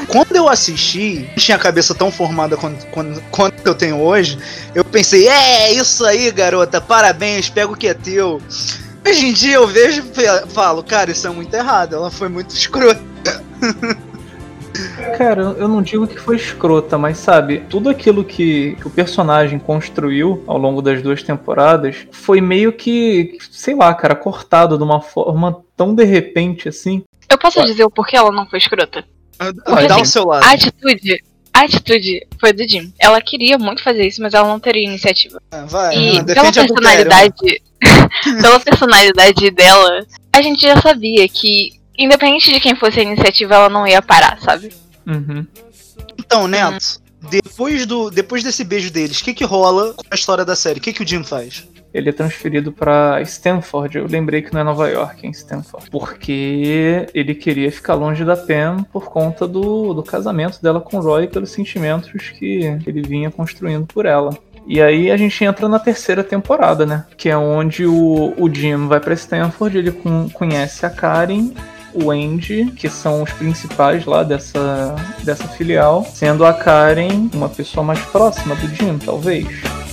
Quando 0.07 0.35
eu 0.35 0.47
assisti, 0.47 1.27
tinha 1.35 1.57
a 1.57 1.59
cabeça 1.59 1.95
tão 1.95 2.11
formada 2.11 2.55
quanto, 2.55 2.85
quanto, 2.87 3.21
quanto 3.31 3.65
eu 3.65 3.73
tenho 3.73 3.99
hoje. 3.99 4.37
Eu 4.75 4.85
pensei, 4.85 5.27
é 5.27 5.73
isso 5.73 6.05
aí, 6.05 6.29
garota, 6.31 6.79
parabéns, 6.79 7.49
pega 7.49 7.71
o 7.71 7.75
que 7.75 7.87
é 7.87 7.93
teu. 7.93 8.39
Hoje 9.05 9.25
em 9.25 9.33
dia 9.33 9.55
eu 9.55 9.67
vejo 9.67 10.03
e 10.03 10.51
falo, 10.51 10.83
cara, 10.83 11.11
isso 11.11 11.27
é 11.27 11.29
muito 11.29 11.53
errado. 11.53 11.95
Ela 11.95 12.11
foi 12.11 12.29
muito 12.29 12.55
escrota. 12.55 13.01
Cara, 15.17 15.41
eu 15.57 15.67
não 15.67 15.81
digo 15.81 16.07
que 16.07 16.19
foi 16.19 16.35
escrota, 16.35 16.97
mas 16.97 17.17
sabe, 17.17 17.63
tudo 17.69 17.89
aquilo 17.89 18.23
que, 18.23 18.75
que 18.75 18.87
o 18.87 18.89
personagem 18.89 19.59
construiu 19.59 20.43
ao 20.47 20.57
longo 20.57 20.81
das 20.81 21.01
duas 21.01 21.21
temporadas 21.21 22.07
foi 22.11 22.41
meio 22.41 22.73
que, 22.73 23.37
sei 23.51 23.75
lá, 23.75 23.93
cara, 23.93 24.15
cortado 24.15 24.77
de 24.77 24.83
uma 24.83 25.01
forma 25.01 25.63
tão 25.75 25.93
de 25.93 26.03
repente 26.03 26.69
assim. 26.69 27.03
Eu 27.29 27.37
posso 27.37 27.63
dizer 27.63 27.83
o 27.83 27.89
porquê 27.89 28.15
ela 28.15 28.31
não 28.31 28.47
foi 28.47 28.59
escrota? 28.59 29.03
Dá 29.37 29.97
o 29.97 30.01
assim, 30.01 30.05
seu 30.05 30.25
lado. 30.25 30.43
A 30.43 30.51
atitude. 30.51 31.23
A 31.53 31.61
atitude 31.61 32.25
foi 32.39 32.51
do 32.51 32.67
Jim. 32.67 32.91
Ela 32.97 33.21
queria 33.21 33.57
muito 33.59 33.83
fazer 33.83 34.07
isso, 34.07 34.21
mas 34.21 34.33
ela 34.33 34.47
não 34.47 34.59
teria 34.59 34.83
iniciativa. 34.83 35.39
Vai, 35.67 35.95
E 35.95 36.11
Renan, 36.13 36.25
pela 36.25 36.45
Butério. 36.45 36.73
personalidade. 36.73 37.61
pela 38.41 38.59
personalidade 38.59 39.51
dela, 39.51 40.05
a 40.31 40.41
gente 40.41 40.61
já 40.61 40.81
sabia 40.81 41.27
que, 41.27 41.73
independente 41.97 42.51
de 42.51 42.59
quem 42.59 42.75
fosse 42.75 42.99
a 42.99 43.03
iniciativa, 43.03 43.55
ela 43.55 43.69
não 43.69 43.85
ia 43.85 44.01
parar, 44.01 44.39
sabe? 44.39 44.73
Uhum. 45.05 45.45
Então, 46.17 46.47
Neto, 46.47 47.01
depois, 47.29 47.85
do, 47.85 48.09
depois 48.09 48.43
desse 48.43 48.63
beijo 48.63 48.91
deles, 48.91 49.19
o 49.19 49.23
que 49.23 49.33
que 49.33 49.43
rola 49.45 49.93
com 49.93 50.03
a 50.09 50.15
história 50.15 50.43
da 50.45 50.55
série? 50.55 50.79
O 50.79 50.81
que 50.81 50.93
que 50.93 51.03
o 51.03 51.07
Jim 51.07 51.23
faz? 51.23 51.67
Ele 51.93 52.09
é 52.09 52.11
transferido 52.11 52.71
pra 52.71 53.21
Stanford. 53.21 53.99
Eu 53.99 54.07
lembrei 54.07 54.41
que 54.41 54.51
não 54.51 54.61
é 54.61 54.63
Nova 54.63 54.89
York, 54.89 55.23
é 55.23 55.29
em 55.29 55.31
Stanford. 55.31 55.91
Porque 55.91 57.07
ele 57.13 57.35
queria 57.35 57.71
ficar 57.71 57.93
longe 57.93 58.25
da 58.25 58.35
Pam 58.35 58.83
por 58.91 59.05
conta 59.05 59.47
do, 59.47 59.93
do 59.93 60.01
casamento 60.01 60.59
dela 60.61 60.81
com 60.81 60.97
o 60.97 61.01
Roy 61.01 61.25
e 61.25 61.27
pelos 61.27 61.51
sentimentos 61.51 62.11
que 62.31 62.79
ele 62.87 63.03
vinha 63.03 63.29
construindo 63.29 63.85
por 63.85 64.07
ela. 64.07 64.35
E 64.65 64.81
aí 64.81 65.11
a 65.11 65.17
gente 65.17 65.43
entra 65.43 65.67
na 65.69 65.77
terceira 65.77 66.23
temporada, 66.23 66.85
né? 66.85 67.05
Que 67.15 67.29
é 67.29 67.37
onde 67.37 67.85
o, 67.85 68.33
o 68.37 68.51
Jim 68.51 68.87
vai 68.87 68.99
pra 68.99 69.13
Stanford, 69.13 69.77
ele 69.77 69.91
con- 69.91 70.29
conhece 70.33 70.85
a 70.85 70.89
Karen, 70.89 71.51
o 71.93 72.11
Andy, 72.11 72.71
que 72.75 72.89
são 72.89 73.23
os 73.23 73.31
principais 73.31 74.05
lá 74.05 74.23
dessa, 74.23 74.95
dessa 75.23 75.47
filial, 75.47 76.05
sendo 76.13 76.45
a 76.45 76.53
Karen 76.53 77.29
uma 77.33 77.49
pessoa 77.49 77.83
mais 77.83 77.99
próxima 77.99 78.55
do 78.55 78.67
Jim, 78.75 78.97
talvez. 78.97 79.47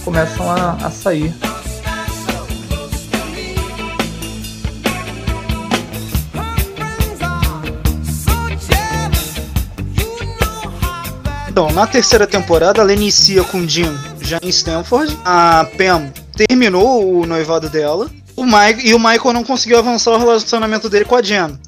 Começam 0.05 0.51
a, 0.51 0.73
a 0.83 0.91
sair. 0.91 1.35
Então, 11.49 11.71
na 11.73 11.87
terceira 11.87 12.27
temporada, 12.27 12.81
ela 12.81 12.93
inicia 12.93 13.45
com 13.45 13.67
Jim 13.69 13.93
já 14.21 14.39
em 14.43 14.49
Stanford. 14.49 15.19
A 15.25 15.67
Pam 15.77 16.13
terminou 16.37 17.21
o 17.21 17.27
noivado 17.27 17.69
dela. 17.69 18.09
O 18.37 18.45
Mike, 18.45 18.89
e 18.89 18.95
o 18.95 18.99
Michael 18.99 19.33
não 19.35 19.45
conseguiu 19.45 19.79
avançar 19.79 20.13
o 20.13 20.19
relacionamento 20.19 20.89
dele 20.89 21.05
com 21.05 21.17
a 21.17 21.23
Jen. 21.23 21.59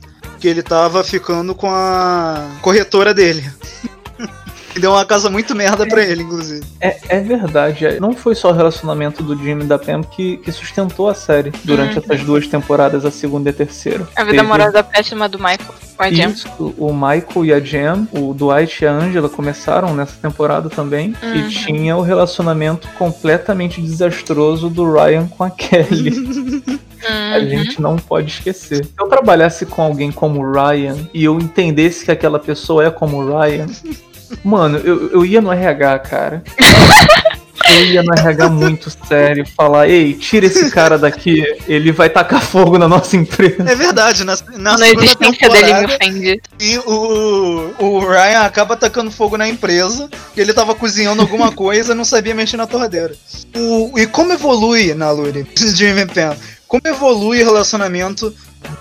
Que 0.42 0.48
ele 0.48 0.60
tava 0.62 1.04
ficando 1.04 1.54
com 1.54 1.70
a 1.70 2.48
corretora 2.60 3.14
dele. 3.14 3.48
E 4.74 4.80
Deu 4.80 4.90
uma 4.90 5.04
casa 5.04 5.30
muito 5.30 5.54
merda 5.54 5.86
pra 5.86 6.02
ele, 6.02 6.22
inclusive. 6.24 6.64
É, 6.80 6.98
é 7.10 7.20
verdade, 7.20 7.86
é- 7.86 8.00
não 8.00 8.12
foi 8.12 8.34
só 8.34 8.50
o 8.50 8.52
relacionamento 8.52 9.22
do 9.22 9.36
Jim 9.36 9.60
e 9.60 9.64
da 9.64 9.78
Pam 9.78 10.02
que, 10.02 10.38
que 10.38 10.50
sustentou 10.50 11.08
a 11.08 11.14
série 11.14 11.52
durante 11.62 11.98
essas 11.98 12.22
duas 12.24 12.46
temporadas, 12.48 13.04
a 13.04 13.10
segunda 13.12 13.50
e 13.50 13.52
a 13.52 13.54
terceira. 13.54 14.08
A 14.16 14.24
vida 14.24 14.38
Teve- 14.38 14.40
amorosa 14.40 14.82
péssima 14.82 15.28
do 15.28 15.38
Michael 15.38 15.74
com 15.96 16.02
a 16.02 16.10
Jen. 16.10 16.30
Isso, 16.30 16.48
o 16.76 16.92
Michael 16.92 17.44
e 17.44 17.52
a 17.52 17.60
Jen, 17.60 18.08
o 18.10 18.34
Dwight 18.34 18.82
e 18.82 18.86
a 18.88 18.92
Angela 18.92 19.28
começaram 19.28 19.94
nessa 19.94 20.16
temporada 20.20 20.68
também. 20.68 21.14
Uhum. 21.22 21.34
E 21.36 21.48
tinha 21.50 21.96
o 21.96 22.02
relacionamento 22.02 22.88
completamente 22.98 23.80
desastroso 23.80 24.68
do 24.68 24.90
Ryan 24.92 25.28
com 25.28 25.44
a 25.44 25.50
Kelly. 25.54 26.80
A 27.08 27.38
Uhum. 27.38 27.48
gente 27.48 27.80
não 27.80 27.96
pode 27.96 28.30
esquecer. 28.30 28.84
Se 28.84 28.92
eu 28.98 29.06
trabalhasse 29.08 29.66
com 29.66 29.82
alguém 29.82 30.10
como 30.12 30.40
o 30.40 30.52
Ryan 30.52 30.96
e 31.12 31.24
eu 31.24 31.38
entendesse 31.38 32.04
que 32.04 32.10
aquela 32.10 32.38
pessoa 32.38 32.84
é 32.86 32.90
como 32.90 33.18
o 33.18 33.26
Ryan, 33.40 33.66
mano, 34.44 34.78
eu, 34.78 35.10
eu 35.10 35.24
ia 35.26 35.40
no 35.40 35.50
RH, 35.52 35.98
cara. 36.00 36.42
Eu 37.68 37.86
ia 37.86 38.02
no 38.02 38.12
RH 38.12 38.48
muito 38.50 38.90
sério, 39.08 39.46
falar, 39.56 39.88
ei, 39.88 40.12
tira 40.14 40.44
esse 40.46 40.70
cara 40.70 40.98
daqui, 40.98 41.42
ele 41.66 41.90
vai 41.92 42.10
tacar 42.10 42.42
fogo 42.42 42.76
na 42.76 42.86
nossa 42.88 43.16
empresa. 43.16 43.62
É 43.66 43.74
verdade, 43.74 44.24
na, 44.24 44.36
na 44.58 44.76
Na 44.76 44.88
existência 44.90 45.48
dele 45.48 45.72
me 45.74 45.84
ofende. 45.86 46.42
e 46.60 46.78
o, 46.78 47.72
o 47.78 47.98
Ryan 48.00 48.40
acaba 48.40 48.76
tacando 48.76 49.10
fogo 49.10 49.38
na 49.38 49.48
empresa, 49.48 50.10
que 50.34 50.40
ele 50.40 50.52
tava 50.52 50.74
cozinhando 50.74 51.22
alguma 51.22 51.50
coisa 51.52 51.92
e 51.92 51.96
não 51.96 52.04
sabia 52.04 52.34
mexer 52.34 52.56
na 52.58 52.66
torradeira. 52.66 53.14
O, 53.56 53.98
e 53.98 54.06
como 54.06 54.32
evolui 54.32 54.92
na 54.92 55.10
Luri, 55.10 55.46
Jim 55.56 55.96
e 55.96 56.06
Pam? 56.06 56.36
Como 56.72 56.80
evolui 56.86 57.42
o 57.42 57.44
relacionamento 57.44 58.34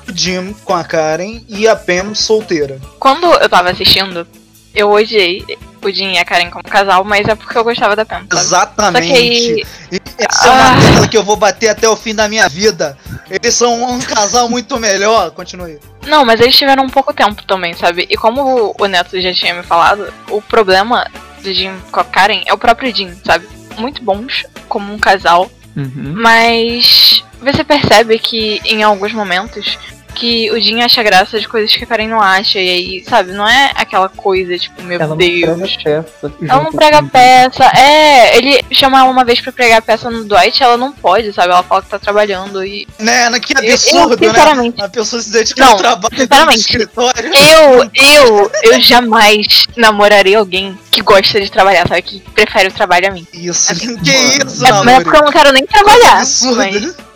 do 0.05 0.17
Jim 0.17 0.55
com 0.63 0.73
a 0.73 0.81
Karen 0.81 1.41
e 1.49 1.67
a 1.67 1.75
Pam 1.75 2.15
solteira? 2.15 2.79
Quando 2.97 3.25
eu 3.25 3.49
tava 3.49 3.69
assistindo, 3.69 4.25
eu 4.73 4.89
odiei 4.89 5.43
o 5.83 5.91
Jim 5.91 6.13
e 6.13 6.17
a 6.17 6.23
Karen 6.23 6.49
como 6.49 6.63
casal, 6.63 7.03
mas 7.03 7.27
é 7.27 7.35
porque 7.35 7.57
eu 7.57 7.65
gostava 7.65 7.93
da 7.93 8.05
Pam, 8.05 8.19
sabe? 8.19 8.33
Só 8.33 8.39
Exatamente. 8.39 9.07
que 9.07 9.13
aí. 9.13 9.63
E 9.91 10.01
Essa 10.17 10.47
é 10.47 10.51
uma 10.51 10.71
Ah. 10.71 10.79
tecla 10.79 11.07
que 11.09 11.17
eu 11.17 11.23
vou 11.23 11.35
bater 11.35 11.67
até 11.67 11.89
o 11.89 11.97
fim 11.97 12.15
da 12.15 12.29
minha 12.29 12.47
vida. 12.47 12.97
Eles 13.29 13.53
são 13.55 13.83
um 13.91 13.99
casal 13.99 14.47
muito 14.47 14.79
melhor. 14.79 15.31
Continue. 15.31 15.77
Não, 16.07 16.23
mas 16.23 16.39
eles 16.39 16.55
tiveram 16.55 16.83
um 16.85 16.89
pouco 16.89 17.13
tempo 17.13 17.43
também, 17.43 17.73
sabe? 17.73 18.07
E 18.09 18.15
como 18.15 18.73
o 18.79 18.85
Neto 18.85 19.19
já 19.19 19.33
tinha 19.33 19.53
me 19.53 19.63
falado, 19.63 20.13
o 20.29 20.41
problema 20.41 21.05
do 21.43 21.53
Jim 21.53 21.73
com 21.91 21.99
a 21.99 22.05
Karen 22.05 22.41
é 22.45 22.53
o 22.53 22.57
próprio 22.57 22.95
Jim, 22.95 23.13
sabe? 23.25 23.49
Muito 23.77 24.01
bons 24.01 24.45
como 24.69 24.93
um 24.93 24.97
casal, 24.97 25.51
Uhum. 25.75 26.13
mas 26.15 27.23
você 27.39 27.63
percebe 27.63 28.19
que 28.19 28.59
em 28.65 28.83
alguns 28.83 29.13
momentos 29.13 29.77
que 30.15 30.51
o 30.51 30.59
Jim 30.61 30.81
acha 30.81 31.01
graça 31.03 31.39
de 31.39 31.47
coisas 31.47 31.75
que 31.75 31.83
a 31.83 31.87
Karen 31.87 32.07
não 32.07 32.21
acha, 32.21 32.59
e 32.59 32.69
aí, 32.69 33.03
sabe, 33.07 33.31
não 33.31 33.47
é 33.47 33.71
aquela 33.75 34.07
coisa, 34.09 34.57
tipo, 34.57 34.81
meu 34.83 34.99
Ela 34.99 35.07
não 35.07 35.17
prega 35.17 35.55
Deus. 35.55 35.77
peça. 35.77 36.33
Ela 36.47 36.63
não 36.63 36.71
prega 36.71 37.03
peça. 37.03 37.65
É, 37.77 38.37
ele 38.37 38.63
chama 38.71 38.99
ela 38.99 39.09
uma 39.09 39.23
vez 39.25 39.41
pra 39.41 39.51
pregar 39.51 39.81
peça 39.81 40.09
no 40.09 40.23
Dwight, 40.25 40.61
ela 40.61 40.77
não 40.77 40.91
pode, 40.91 41.31
sabe? 41.33 41.49
Ela 41.51 41.63
fala 41.63 41.81
que 41.81 41.89
tá 41.89 41.97
trabalhando 41.99 42.63
e. 42.63 42.87
Né, 42.99 43.29
né, 43.29 43.39
que 43.39 43.53
Eu- 43.57 43.63
eu, 43.63 43.73
absurdo, 43.73 44.17
né? 44.21 44.27
sinceramente- 44.29 44.81
A 44.81 44.89
pessoa 44.89 45.21
se 45.21 45.31
dedica 45.31 45.63
Não, 45.63 45.71
ao 45.71 45.77
trabalho 45.77 46.15
sinceramente, 46.17 46.59
escritório. 46.59 47.31
Eu, 47.33 47.89
eu, 47.93 48.51
eu 48.63 48.81
jamais 48.81 49.65
namorarei 49.75 50.35
alguém 50.35 50.77
que 50.91 51.01
gosta 51.01 51.39
de 51.41 51.49
trabalhar, 51.51 51.87
sabe? 51.87 52.01
Que 52.01 52.19
prefere 52.19 52.67
o 52.69 52.71
trabalho 52.73 53.07
a 53.07 53.11
mim. 53.11 53.25
Isso. 53.33 53.71
Assim, 53.71 53.95
que 54.03 54.11
mano. 54.11 54.49
isso, 54.51 54.61
Mas, 54.61 54.83
mas 54.85 54.99
é 54.99 55.01
porque 55.01 55.17
eu 55.17 55.23
não 55.23 55.31
quero 55.31 55.51
nem 55.51 55.65
trabalhar. 55.65 56.17
Absurdo. 56.19 56.57
mas- 56.57 57.10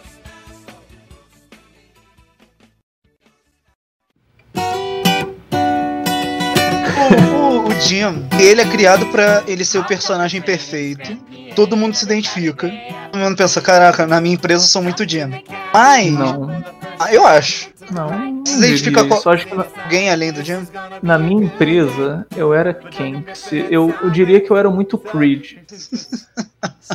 Jim, 7.80 8.26
ele 8.40 8.62
é 8.62 8.66
criado 8.66 9.06
pra 9.08 9.44
ele 9.48 9.64
ser 9.66 9.80
o 9.80 9.84
personagem 9.84 10.42
perfeito. 10.42 11.18
Todo 11.56 11.76
mundo 11.78 11.96
se 11.96 12.06
identifica. 12.06 12.72
Todo 13.12 13.20
mundo 13.22 13.36
pensa, 13.38 13.62
caraca, 13.62 14.06
na 14.08 14.20
minha 14.20 14.36
empresa 14.36 14.64
eu 14.64 14.68
sou 14.68 14.82
muito 14.82 15.08
Jim. 15.08 15.44
Mas, 15.74 16.12
Não, 16.12 16.64
ah, 17.00 17.14
eu 17.14 17.26
acho. 17.26 17.70
não. 17.92 18.44
Se 18.46 18.58
identifica 18.58 19.04
com- 19.06 19.16
isso. 19.16 19.30
Acho 19.30 19.46
que 19.48 19.56
na, 19.56 19.66
Alguém 19.84 20.10
além 20.10 20.32
do 20.34 20.44
Jim? 20.44 20.66
na 21.02 21.18
minha 21.18 21.44
empresa 21.46 22.26
eu 22.36 22.54
era 22.54 22.74
quem? 22.74 23.24
Se- 23.34 23.66
Eu, 23.70 23.94
eu 24.02 24.10
diria 24.10 24.40
que 24.42 24.50
eu 24.52 24.58
era 24.58 24.70
muito 24.70 24.98
Creed. 24.98 25.54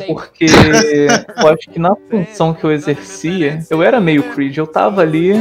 Porque 0.07 0.47
eu 0.47 1.49
acho 1.49 1.71
que 1.71 1.79
na 1.79 1.95
função 2.11 2.55
que 2.55 2.65
eu 2.65 2.73
exercia, 2.73 3.61
eu 3.71 3.83
era 3.83 4.01
meio 4.01 4.23
Creed. 4.35 4.57
Eu 4.57 4.67
tava 4.67 5.01
ali, 5.03 5.33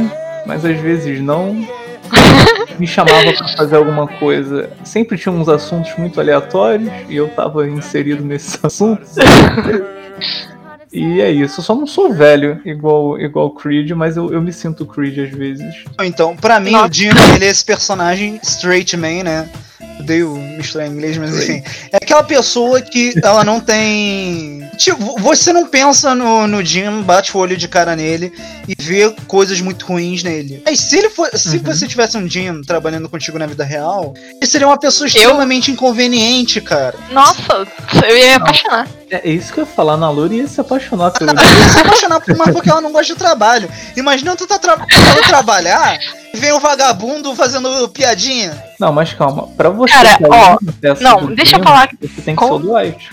mas 0.46 0.64
às 0.64 0.78
vezes 0.80 1.20
não. 1.20 1.66
Me 2.80 2.86
chamava 2.86 3.30
pra 3.34 3.48
fazer 3.58 3.76
alguma 3.76 4.08
coisa. 4.08 4.70
Sempre 4.82 5.18
tinha 5.18 5.30
uns 5.32 5.50
assuntos 5.50 5.94
muito 5.98 6.18
aleatórios 6.18 6.90
e 7.10 7.16
eu 7.16 7.28
tava 7.28 7.68
inserido 7.68 8.24
nesses 8.24 8.58
assuntos. 8.64 9.16
E 10.90 11.20
é 11.20 11.30
isso. 11.30 11.60
Eu 11.60 11.64
só 11.64 11.74
não 11.74 11.86
sou 11.86 12.10
velho 12.10 12.58
igual 12.64 13.20
igual 13.20 13.50
Creed, 13.50 13.90
mas 13.90 14.16
eu, 14.16 14.32
eu 14.32 14.40
me 14.40 14.50
sinto 14.50 14.86
Creed 14.86 15.18
às 15.18 15.30
vezes. 15.30 15.84
Então, 16.00 16.34
pra 16.34 16.58
mim, 16.58 16.72
Nossa. 16.72 16.88
o 16.88 16.92
Jim, 16.92 17.10
ele 17.34 17.44
é 17.44 17.48
esse 17.48 17.64
personagem 17.64 18.40
straight 18.42 18.96
man, 18.96 19.24
né? 19.24 19.48
Odeio 19.98 20.34
misturar 20.36 20.86
em 20.86 20.92
inglês, 20.92 21.16
mas 21.18 21.34
enfim. 21.36 21.62
É 21.92 21.98
aquela 21.98 22.22
pessoa 22.22 22.80
que 22.80 23.12
ela 23.22 23.44
não 23.44 23.60
tem. 23.60 24.66
Tipo, 24.78 25.20
você 25.20 25.52
não 25.52 25.66
pensa 25.66 26.14
no, 26.14 26.46
no 26.46 26.64
Jim, 26.64 27.02
bate 27.02 27.36
o 27.36 27.40
olho 27.40 27.54
de 27.56 27.68
cara 27.68 27.94
nele 27.94 28.32
e 28.66 28.74
vê 28.80 29.10
coisas 29.26 29.60
muito 29.60 29.84
ruins 29.84 30.22
nele. 30.22 30.62
Mas 30.64 30.80
se 30.80 30.96
ele 30.96 31.10
for, 31.10 31.28
se 31.36 31.58
Uhum. 31.58 31.62
você 31.64 31.86
tivesse 31.86 32.16
um 32.16 32.26
Jim 32.28 32.62
trabalhando 32.62 33.08
contigo 33.10 33.38
na 33.38 33.46
vida 33.46 33.62
real, 33.62 34.14
ele 34.16 34.46
seria 34.46 34.66
uma 34.66 34.78
pessoa 34.78 35.06
extremamente 35.06 35.70
inconveniente, 35.70 36.60
cara. 36.62 36.94
Nossa, 37.10 37.66
eu 38.08 38.16
ia 38.16 38.24
me 38.24 38.32
apaixonar. 38.36 38.88
É 39.10 39.28
isso 39.28 39.52
que 39.52 39.60
eu 39.60 39.64
ia 39.64 39.70
falar 39.70 39.96
na 39.98 40.08
Lura 40.08 40.32
e 40.32 40.38
ia 40.38 40.48
se 40.48 40.60
apaixonar 40.60 41.10
pelo. 41.10 41.30
Ela 41.30 41.42
ia 41.42 41.68
se 41.68 41.78
apaixonar 41.80 42.20
por 42.20 42.34
uma 42.34 42.44
porque 42.52 42.70
ela 42.70 42.80
não 42.80 42.92
gosta 42.92 43.12
de 43.12 43.18
trabalho. 43.18 43.68
Imagina 43.96 44.34
tu 44.34 44.46
tá 44.46 44.58
tra 44.58 44.78
trabalhar 45.26 45.98
e 46.32 46.38
vem 46.38 46.52
um 46.54 46.60
vagabundo 46.60 47.34
fazendo 47.34 47.88
piadinha. 47.90 48.69
Não, 48.80 48.92
mas 48.92 49.12
calma. 49.12 49.46
Pra 49.56 49.68
você 49.68 49.92
Cara, 49.92 50.18
ó, 50.22 50.56
não, 51.00 51.26
do 51.26 51.34
deixa 51.34 51.58
eu 51.58 51.62
falar 51.62 51.90
Você 52.00 52.22
tem 52.22 52.34
que 52.34 52.38
como- 52.40 52.58
ser 52.58 52.66
o 52.66 52.70
Dwight. 52.72 53.10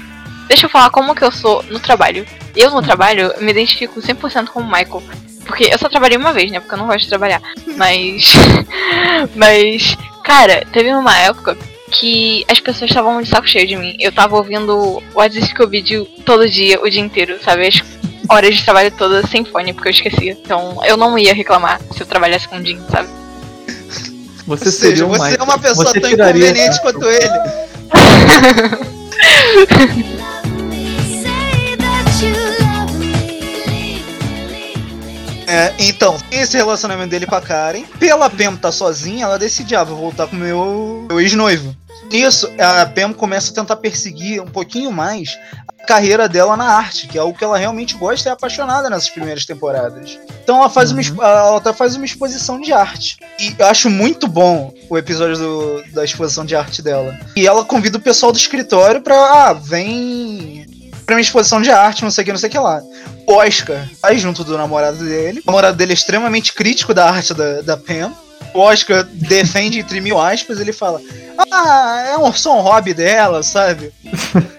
Deixa 0.47 0.65
eu 0.65 0.70
falar 0.70 0.89
como 0.89 1.13
que 1.13 1.24
eu 1.26 1.32
sou 1.32 1.61
no 1.63 1.78
trabalho. 1.80 2.26
Eu 2.55 2.72
no 2.72 2.82
trabalho 2.82 3.34
me 3.41 3.51
identifico 3.51 4.01
100% 4.01 4.47
como 4.47 4.65
Michael. 4.65 5.03
Porque 5.45 5.65
eu 5.72 5.78
só 5.78 5.89
trabalhei 5.89 6.18
uma 6.18 6.32
vez, 6.32 6.49
né? 6.51 6.59
Porque 6.61 6.74
eu 6.74 6.78
não 6.78 6.88
gosto 6.88 7.01
de 7.01 7.09
trabalhar. 7.09 7.41
Mas. 7.76 8.32
Mas. 9.36 9.97
Cara, 10.24 10.65
teve 10.72 10.89
uma 10.93 11.18
época 11.18 11.57
que 11.91 12.45
as 12.49 12.59
pessoas 12.59 12.89
estavam 12.91 13.22
de 13.22 13.28
saco 13.30 13.47
cheio 13.47 13.68
de 13.68 13.76
mim. 13.76 13.95
Eu 13.99 14.11
tava 14.11 14.36
ouvindo 14.36 15.01
o 15.13 15.22
Aziz 15.22 15.45
Scooby 15.49 15.84
todo 16.26 16.49
dia, 16.49 16.82
o 16.82 16.89
dia 16.89 17.01
inteiro, 17.01 17.38
sabe? 17.43 17.68
As 17.68 17.82
horas 18.30 18.55
de 18.55 18.63
trabalho 18.63 18.91
todas 18.91 19.30
sem 19.30 19.45
fone, 19.45 19.74
porque 19.74 19.88
eu 19.88 19.93
esquecia. 19.93 20.32
Então 20.32 20.80
eu 20.86 20.97
não 20.97 21.18
ia 21.18 21.34
reclamar 21.34 21.80
se 21.91 22.01
eu 22.01 22.07
trabalhasse 22.07 22.47
com 22.47 22.57
o 22.57 22.65
Jim, 22.65 22.80
sabe? 22.89 23.07
Você 24.48 24.66
Ou 24.66 24.72
seja, 24.72 24.95
seria 24.95 25.06
você 25.06 25.36
é 25.38 25.43
uma 25.43 25.60
pessoa 25.60 25.88
Você 25.88 26.00
tão 26.00 26.10
inconveniente 26.10 26.82
quanto 26.82 27.06
ele. 27.06 27.30
É, 35.50 35.74
então, 35.80 36.18
esse 36.30 36.58
relacionamento 36.58 37.10
dele 37.10 37.26
com 37.26 37.34
a 37.34 37.39
Karen, 37.39 37.84
pela 37.98 38.30
Pam 38.30 38.58
tá 38.58 38.70
sozinha, 38.70 39.24
ela 39.24 39.39
decide, 39.39 39.78
ah, 39.78 39.84
vou 39.86 39.95
voltar 39.95 40.28
com 40.28 40.36
o 40.36 40.39
meu, 40.39 41.06
meu 41.08 41.22
ex-noivo. 41.22 41.74
Nisso, 42.12 42.49
a 42.60 42.86
Pam 42.86 43.14
começa 43.14 43.51
a 43.51 43.53
tentar 43.53 43.76
perseguir 43.78 44.41
um 44.41 44.47
pouquinho 44.47 44.91
mais 44.91 45.38
a 45.68 45.86
carreira 45.86 46.28
dela 46.28 46.55
na 46.58 46.66
arte, 46.66 47.08
que 47.08 47.18
é 47.18 47.22
algo 47.22 47.38
que 47.38 47.43
ela 47.43 47.58
realmente 47.58 47.95
gosta 47.95 48.28
e 48.28 48.30
é 48.30 48.34
apaixonada 48.34 48.89
nessas 48.89 49.10
primeiras 49.10 49.45
temporadas. 49.45 50.18
Então 50.43 50.58
ela 50.58 50.70
faz, 50.70 50.91
uma, 50.91 51.01
expo- 51.01 51.22
ela 51.22 51.58
até 51.58 51.74
faz 51.74 51.95
uma 51.95 52.05
exposição 52.05 52.60
de 52.62 52.72
arte. 52.72 53.18
E 53.39 53.53
eu 53.60 53.66
acho 53.68 53.89
muito 53.89 54.28
bom 54.28 54.74
o 54.89 54.97
episódio 54.97 55.38
do- 55.38 55.84
da 55.93 56.03
exposição 56.05 56.45
de 56.45 56.55
arte 56.55 56.82
dela. 56.82 57.18
E 57.36 57.45
ela 57.45 57.64
convida 57.66 57.97
o 57.97 58.01
pessoal 58.01 58.32
do 58.32 58.38
escritório 58.38 59.01
pra, 59.01 59.16
ah, 59.49 59.53
vem 59.53 60.66
pra 61.05 61.16
minha 61.16 61.24
exposição 61.24 61.62
de 61.62 61.72
arte, 61.72 62.03
não 62.03 62.12
sei 62.12 62.22
o 62.22 62.26
que, 62.26 62.32
não 62.32 62.39
sei 62.39 62.49
o 62.49 62.51
que 62.51 62.60
lá. 62.60 62.82
O 63.26 63.34
Oscar 63.34 63.86
vai 64.01 64.18
junto 64.18 64.43
do 64.43 64.58
namorado 64.58 64.97
dele. 65.05 65.41
O 65.43 65.47
namorado 65.47 65.76
dele 65.78 65.91
é 65.91 65.93
extremamente 65.93 66.53
crítico 66.53 66.93
da 66.93 67.10
arte 67.10 67.34
da, 67.34 67.62
da 67.62 67.78
Pam. 67.78 68.14
O 68.54 68.60
Oscar 68.60 69.04
defende 69.04 69.80
entre 69.80 70.00
mil 70.02 70.20
aspas, 70.20 70.60
ele 70.60 70.74
fala: 70.74 71.00
Ah, 71.52 72.06
é 72.10 72.18
um, 72.18 72.32
só 72.34 72.58
um 72.58 72.62
hobby 72.62 72.94
dela, 72.94 73.44
sabe? 73.44 73.92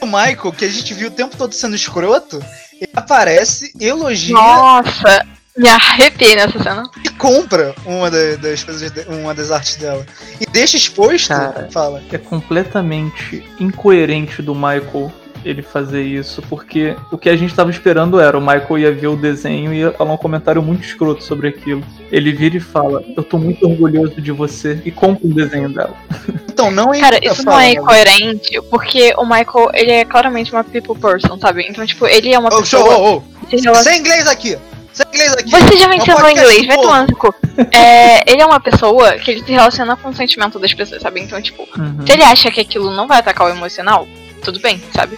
o 0.00 0.06
Michael, 0.06 0.52
que 0.52 0.64
a 0.64 0.70
gente 0.70 0.94
viu 0.94 1.08
o 1.08 1.12
tempo 1.12 1.36
todo 1.36 1.52
sendo 1.54 1.74
escroto, 1.74 2.42
ele 2.80 2.90
aparece, 2.94 3.72
elogia 3.80 4.34
Nossa, 4.34 5.26
me 5.56 5.68
arrepiei 5.68 6.36
nessa 6.36 6.62
cena. 6.62 6.84
e 7.04 7.08
compra 7.10 7.74
uma 7.84 8.08
da- 8.10 8.36
das 8.36 8.62
coisas, 8.62 8.90
de- 8.92 9.00
uma 9.08 9.34
das 9.34 9.50
artes 9.50 9.74
dela. 9.76 10.06
E 10.40 10.46
deixa 10.46 10.76
exposto, 10.76 11.28
Cara. 11.28 11.68
fala. 11.72 12.00
É 12.12 12.18
completamente 12.18 13.44
incoerente 13.58 14.40
do 14.42 14.54
Michael 14.54 15.12
ele 15.48 15.62
fazer 15.62 16.02
isso, 16.02 16.42
porque 16.42 16.94
o 17.10 17.16
que 17.18 17.28
a 17.28 17.36
gente 17.36 17.54
tava 17.54 17.70
esperando 17.70 18.20
era 18.20 18.36
o 18.36 18.40
Michael 18.40 18.78
ia 18.78 18.92
ver 18.92 19.06
o 19.08 19.16
desenho 19.16 19.72
e 19.72 19.78
ia 19.78 19.92
falar 19.92 20.12
um 20.12 20.16
comentário 20.16 20.62
muito 20.62 20.84
escroto 20.84 21.22
sobre 21.24 21.48
aquilo. 21.48 21.82
Ele 22.12 22.32
vira 22.32 22.56
e 22.56 22.60
fala: 22.60 23.02
Eu 23.16 23.22
tô 23.22 23.38
muito 23.38 23.66
orgulhoso 23.66 24.20
de 24.20 24.30
você 24.32 24.80
e 24.84 24.90
compra 24.90 25.26
o 25.26 25.32
desenho 25.34 25.68
dela. 25.68 25.94
Então, 26.58 26.72
não 26.72 26.92
é. 26.92 26.98
Cara, 26.98 27.20
isso 27.24 27.44
não 27.44 27.56
é 27.56 27.76
coerente, 27.76 28.60
porque 28.68 29.14
o 29.16 29.22
Michael, 29.24 29.70
ele 29.74 29.92
é 29.92 30.04
claramente 30.04 30.52
uma 30.52 30.64
people 30.64 30.98
person, 31.00 31.38
sabe? 31.38 31.64
Então, 31.68 31.86
tipo, 31.86 32.04
ele 32.04 32.34
é 32.34 32.38
uma 32.38 32.48
Ô, 32.48 32.64
show, 32.64 32.82
pessoa 32.82 32.98
ô, 32.98 33.16
ô. 33.18 33.20
que 33.48 33.56
se 33.58 33.64
relaciona- 33.64 33.84
Sem 33.92 34.00
inglês 34.00 34.26
aqui! 34.26 34.58
Sem 34.92 35.06
inglês 35.06 35.32
aqui! 35.34 35.50
Você 35.50 35.76
já 35.76 35.84
É 35.84 35.86
um 35.86 35.90
mencionou 35.90 36.20
podcast 36.20 36.40
inglês, 36.58 36.66
vai 36.66 36.76
do 36.76 36.82
tomar. 36.82 37.06
É, 37.72 38.28
ele 38.32 38.42
é 38.42 38.44
uma 38.44 38.58
pessoa 38.58 39.12
que 39.18 39.30
ele 39.30 39.44
se 39.44 39.52
relaciona 39.52 39.96
com 39.96 40.08
o 40.08 40.12
sentimento 40.14 40.58
das 40.58 40.74
pessoas, 40.74 41.00
sabe? 41.00 41.20
Então, 41.20 41.40
tipo, 41.40 41.62
Uhum. 41.78 42.04
se 42.04 42.12
ele 42.12 42.24
acha 42.24 42.50
que 42.50 42.60
aquilo 42.60 42.90
não 42.90 43.06
vai 43.06 43.18
atacar 43.20 43.46
o 43.46 43.50
emocional, 43.50 44.08
tudo 44.42 44.58
bem, 44.58 44.82
sabe? 44.92 45.16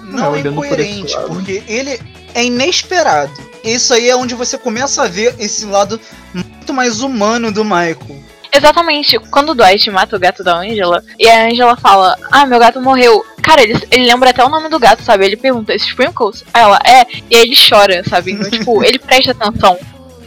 Não 0.00 0.34
é 0.34 0.42
por 0.42 0.52
incoerente, 0.52 1.14
lado. 1.14 1.28
porque 1.28 1.62
ele 1.66 2.00
é 2.34 2.44
inesperado. 2.44 3.32
Isso 3.62 3.94
aí 3.94 4.08
é 4.08 4.16
onde 4.16 4.34
você 4.34 4.58
começa 4.58 5.02
a 5.02 5.08
ver 5.08 5.34
esse 5.38 5.64
lado 5.64 6.00
muito 6.34 6.72
mais 6.72 7.00
humano 7.00 7.52
do 7.52 7.64
Michael. 7.64 8.22
Exatamente, 8.54 9.18
quando 9.30 9.50
o 9.50 9.54
Dwight 9.54 9.90
mata 9.90 10.14
o 10.14 10.18
gato 10.18 10.44
da 10.44 10.58
Angela, 10.58 11.02
e 11.18 11.26
a 11.26 11.46
Angela 11.46 11.74
fala, 11.74 12.18
ah, 12.30 12.44
meu 12.44 12.58
gato 12.58 12.82
morreu. 12.82 13.24
Cara, 13.42 13.62
ele, 13.62 13.80
ele 13.90 14.04
lembra 14.04 14.28
até 14.28 14.44
o 14.44 14.48
nome 14.48 14.68
do 14.68 14.78
gato, 14.78 15.02
sabe? 15.02 15.24
Ele 15.24 15.36
pergunta, 15.36 15.74
Sprinkles? 15.74 16.44
Aí 16.52 16.62
ela, 16.62 16.78
é, 16.84 17.06
e 17.30 17.36
aí 17.36 17.42
ele 17.42 17.56
chora, 17.56 18.04
sabe? 18.06 18.32
Então, 18.32 18.50
tipo, 18.52 18.84
ele 18.84 18.98
presta 18.98 19.30
atenção. 19.30 19.78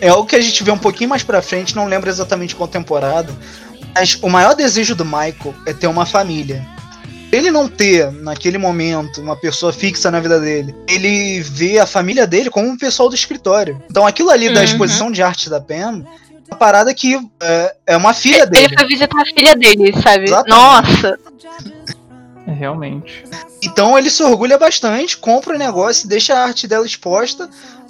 É 0.01 0.11
o 0.11 0.25
que 0.25 0.35
a 0.35 0.41
gente 0.41 0.63
vê 0.63 0.71
um 0.71 0.77
pouquinho 0.77 1.09
mais 1.09 1.21
pra 1.21 1.41
frente, 1.41 1.75
não 1.75 1.85
lembro 1.85 2.09
exatamente 2.09 2.55
qual 2.55 2.67
temporada. 2.67 3.31
Mas 3.93 4.17
o 4.21 4.29
maior 4.29 4.55
desejo 4.55 4.95
do 4.95 5.05
Michael 5.05 5.53
é 5.65 5.73
ter 5.73 5.87
uma 5.87 6.05
família. 6.05 6.65
Ele 7.31 7.51
não 7.51 7.67
ter, 7.67 8.11
naquele 8.11 8.57
momento, 8.57 9.21
uma 9.21 9.35
pessoa 9.35 9.73
fixa 9.73 10.09
na 10.09 10.19
vida 10.19 10.39
dele, 10.39 10.73
ele 10.87 11.41
vê 11.41 11.79
a 11.79 11.85
família 11.85 12.25
dele 12.25 12.49
como 12.49 12.67
um 12.67 12.77
pessoal 12.77 13.09
do 13.09 13.15
escritório. 13.15 13.81
Então 13.89 14.05
aquilo 14.05 14.29
ali 14.29 14.49
da 14.53 14.59
Uhum. 14.59 14.65
exposição 14.65 15.11
de 15.11 15.21
arte 15.21 15.49
da 15.49 15.59
Pam, 15.59 16.05
é 16.05 16.51
uma 16.53 16.57
parada 16.57 16.93
que 16.93 17.19
é, 17.41 17.75
é 17.87 17.97
uma 17.97 18.13
filha 18.13 18.43
Ele 18.43 18.51
dele. 18.51 18.75
foi 18.77 18.87
visitar 18.87 19.21
a 19.21 19.25
filha 19.25 19.55
dele, 19.55 19.93
sabe? 20.01 20.23
Exatamente. 20.25 20.49
Nossa, 20.49 21.19
É, 22.47 22.51
realmente. 22.53 23.23
Então 23.63 23.97
ele 23.97 24.09
se 24.11 24.21
orgulha 24.21 24.57
bastante, 24.57 25.17
compra 25.17 25.55
o 25.55 25.57
negócio 25.57 26.05
e 26.05 26.09
deixa 26.09 26.35
a 26.35 26.43
arte 26.45 26.67
dela 26.67 26.85
exposta 26.85 27.49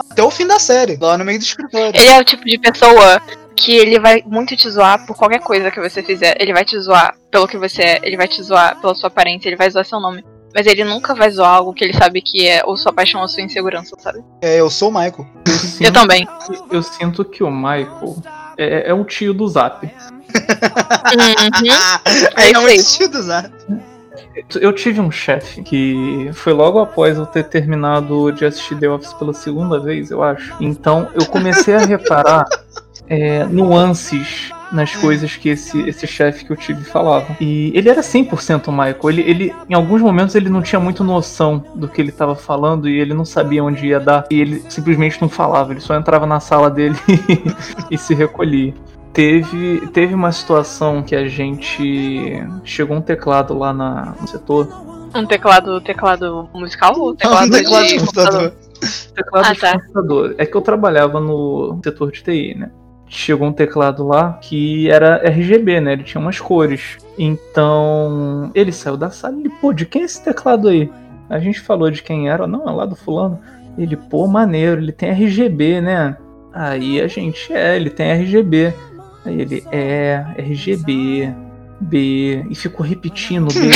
até 0.10 0.24
o 0.24 0.32
fim 0.32 0.48
da 0.48 0.58
série, 0.60 0.98
lá 1.00 1.18
no 1.18 1.26
meio 1.26 1.38
do 1.38 1.44
escritório. 1.44 1.92
ele 1.94 2.08
é 2.08 2.20
o 2.20 2.24
tipo 2.24 2.46
de 2.46 2.58
pessoa 2.58 3.22
que 3.56 3.76
ele 3.76 3.99
vai 3.99 4.24
muito 4.26 4.56
te 4.56 4.70
zoar 4.70 5.06
por 5.06 5.16
qualquer 5.16 5.39
coisa 5.39 5.72
que 5.72 5.80
você 5.80 6.03
fizer. 6.03 6.36
Ele 6.39 6.53
vai 6.53 6.66
te 6.66 6.78
zoar 6.80 7.16
pelo 7.32 7.47
que 7.47 7.58
você 7.58 7.82
é, 7.82 7.99
ele 8.03 8.18
vai 8.18 8.28
te 8.28 8.41
zoar 8.43 8.80
pela 8.80 8.93
sua 8.93 9.08
aparência, 9.08 9.49
ele 9.49 9.56
vai 9.56 9.70
zoar 9.70 9.86
seu 9.86 9.99
nome. 9.99 10.24
Mas 10.53 10.68
ele 10.68 10.84
nunca 10.84 11.14
vai 11.14 11.30
zoar 11.30 11.56
algo 11.56 11.74
que 11.74 11.84
ele 11.84 11.93
sabe 11.93 12.22
que 12.22 12.47
é 12.47 12.64
ou 12.64 12.78
sua 12.78 12.93
paixão 12.93 13.22
ou 13.22 13.28
sua 13.28 13.43
insegurança, 13.43 13.95
sabe? 13.99 14.24
É, 14.41 14.60
eu 14.60 14.70
sou 14.70 14.89
o 14.89 14.93
Michael. 14.93 15.28
Eu 15.45 15.51
Eu 15.51 15.60
sinto, 15.60 15.93
também. 15.93 16.28
eu 16.72 16.84
sinto 16.84 17.26
que 17.26 17.43
o 17.43 17.51
Michael 17.51 18.16
é, 18.58 18.89
é 18.89 18.93
um 18.93 19.03
tio 19.03 19.34
do 19.34 19.47
Zap. 19.47 19.86
Uhum. 19.86 20.22
é, 22.38 22.51
isso 22.51 22.62
um 22.62 22.66
aí. 22.66 22.76
estilo, 22.76 23.24
né? 23.24 23.51
Eu 24.53 24.74
tive 24.74 24.99
um 24.99 25.12
chefe 25.12 25.62
que 25.62 26.30
foi 26.34 26.53
logo 26.53 26.80
após 26.80 27.18
eu 27.18 27.26
ter 27.26 27.45
terminado 27.45 28.32
de 28.32 28.45
assistir 28.45 28.78
The 28.78 28.89
Office 28.89 29.14
pela 29.14 29.34
segunda 29.34 29.80
vez, 29.80 30.12
eu 30.12 30.22
acho. 30.22 30.56
Então 30.60 31.10
eu 31.14 31.26
comecei 31.26 31.74
a 31.74 31.80
reparar 31.80 32.45
é, 33.08 33.45
nuances 33.45 34.49
nas 34.72 34.95
coisas 34.95 35.36
que 35.36 35.49
esse, 35.49 35.80
esse 35.88 36.08
chefe 36.08 36.45
que 36.45 36.51
eu 36.51 36.58
tive 36.58 36.84
falava. 36.84 37.38
E 37.39 37.72
ele 37.76 37.89
era 37.89 38.01
100% 38.01 38.70
Michael. 38.70 38.97
Ele, 39.10 39.22
ele, 39.22 39.56
em 39.70 39.74
alguns 39.74 40.01
momentos, 40.01 40.36
ele 40.36 40.49
não 40.49 40.62
tinha 40.62 40.80
muito 40.80 41.03
noção 41.03 41.64
do 41.76 41.88
que 41.88 42.01
ele 42.01 42.10
estava 42.10 42.36
falando 42.36 42.89
e 42.89 42.99
ele 42.99 43.14
não 43.14 43.26
sabia 43.26 43.64
onde 43.64 43.88
ia 43.88 43.99
dar. 43.99 44.26
E 44.32 44.39
ele 44.39 44.64
simplesmente 44.70 45.22
não 45.22 45.30
falava, 45.30 45.72
ele 45.72 45.80
só 45.80 45.95
entrava 45.95 46.26
na 46.26 46.39
sala 46.39 46.70
dele 46.70 46.95
e 47.89 47.97
se 47.97 48.14
recolhia. 48.14 48.74
Teve, 49.14 49.88
teve 49.93 50.14
uma 50.14 50.32
situação 50.32 51.01
que 51.01 51.16
a 51.16 51.26
gente 51.26 52.43
chegou 52.66 52.97
um 52.97 53.01
teclado 53.01 53.58
lá 53.58 53.72
na, 53.72 54.14
no 54.20 54.28
setor. 54.28 54.68
Um 55.16 55.26
teclado, 55.26 55.80
teclado 55.80 56.49
musical 56.53 56.93
ou 56.99 57.12
Um 57.12 57.16
teclado, 57.16 57.51
teclado 57.56 57.86
de 57.86 57.93
de 57.93 57.99
computador. 57.99 58.53
Teclado 59.16 59.45
Ah, 59.47 59.53
de 59.53 59.60
tá. 59.62 59.72
computador. 59.80 60.36
É 60.38 60.45
que 60.45 60.56
eu 60.56 60.62
trabalhava 60.62 61.22
no 61.22 61.80
setor 61.82 62.12
de 62.12 62.24
TI, 62.24 62.56
né? 62.56 62.70
Chegou 63.08 63.47
um 63.47 63.53
teclado 63.53 64.06
lá 64.06 64.34
que 64.41 64.89
era 64.89 65.22
RGB, 65.28 65.80
né? 65.80 65.93
Ele 65.93 66.03
tinha 66.03 66.20
umas 66.20 66.39
cores. 66.39 66.97
Então, 67.18 68.51
ele 68.53 68.72
saiu 68.72 68.97
da 68.97 69.10
sala 69.10 69.38
e, 69.43 69.49
pô, 69.49 69.72
de 69.72 69.86
quem 69.86 70.01
é 70.01 70.06
esse 70.06 70.24
teclado 70.24 70.68
aí? 70.68 70.89
A 71.30 71.39
gente 71.39 71.60
falou 71.60 71.89
de 71.89 72.03
quem 72.03 72.30
era, 72.30 72.47
não, 72.47 72.68
é 72.68 72.72
lá 72.72 72.86
do 72.86 72.95
fulano. 72.95 73.39
Ele, 73.78 73.95
pô, 73.95 74.28
maneiro, 74.28 74.82
ele 74.82 74.91
tem 74.91 75.10
RGB, 75.10 75.82
né? 75.82 76.18
Aí 76.53 77.01
a 77.01 77.08
gente, 77.08 77.51
é, 77.51 77.76
ele 77.76 77.89
tem 77.89 78.12
RGB. 78.12 78.74
Aí 79.26 79.41
ele, 79.41 79.64
é, 79.72 80.24
RGB, 80.38 81.34
B, 81.80 82.45
e 82.49 82.56
ficou 82.56 82.86
repetindo 82.86 83.47
B. 83.53 83.60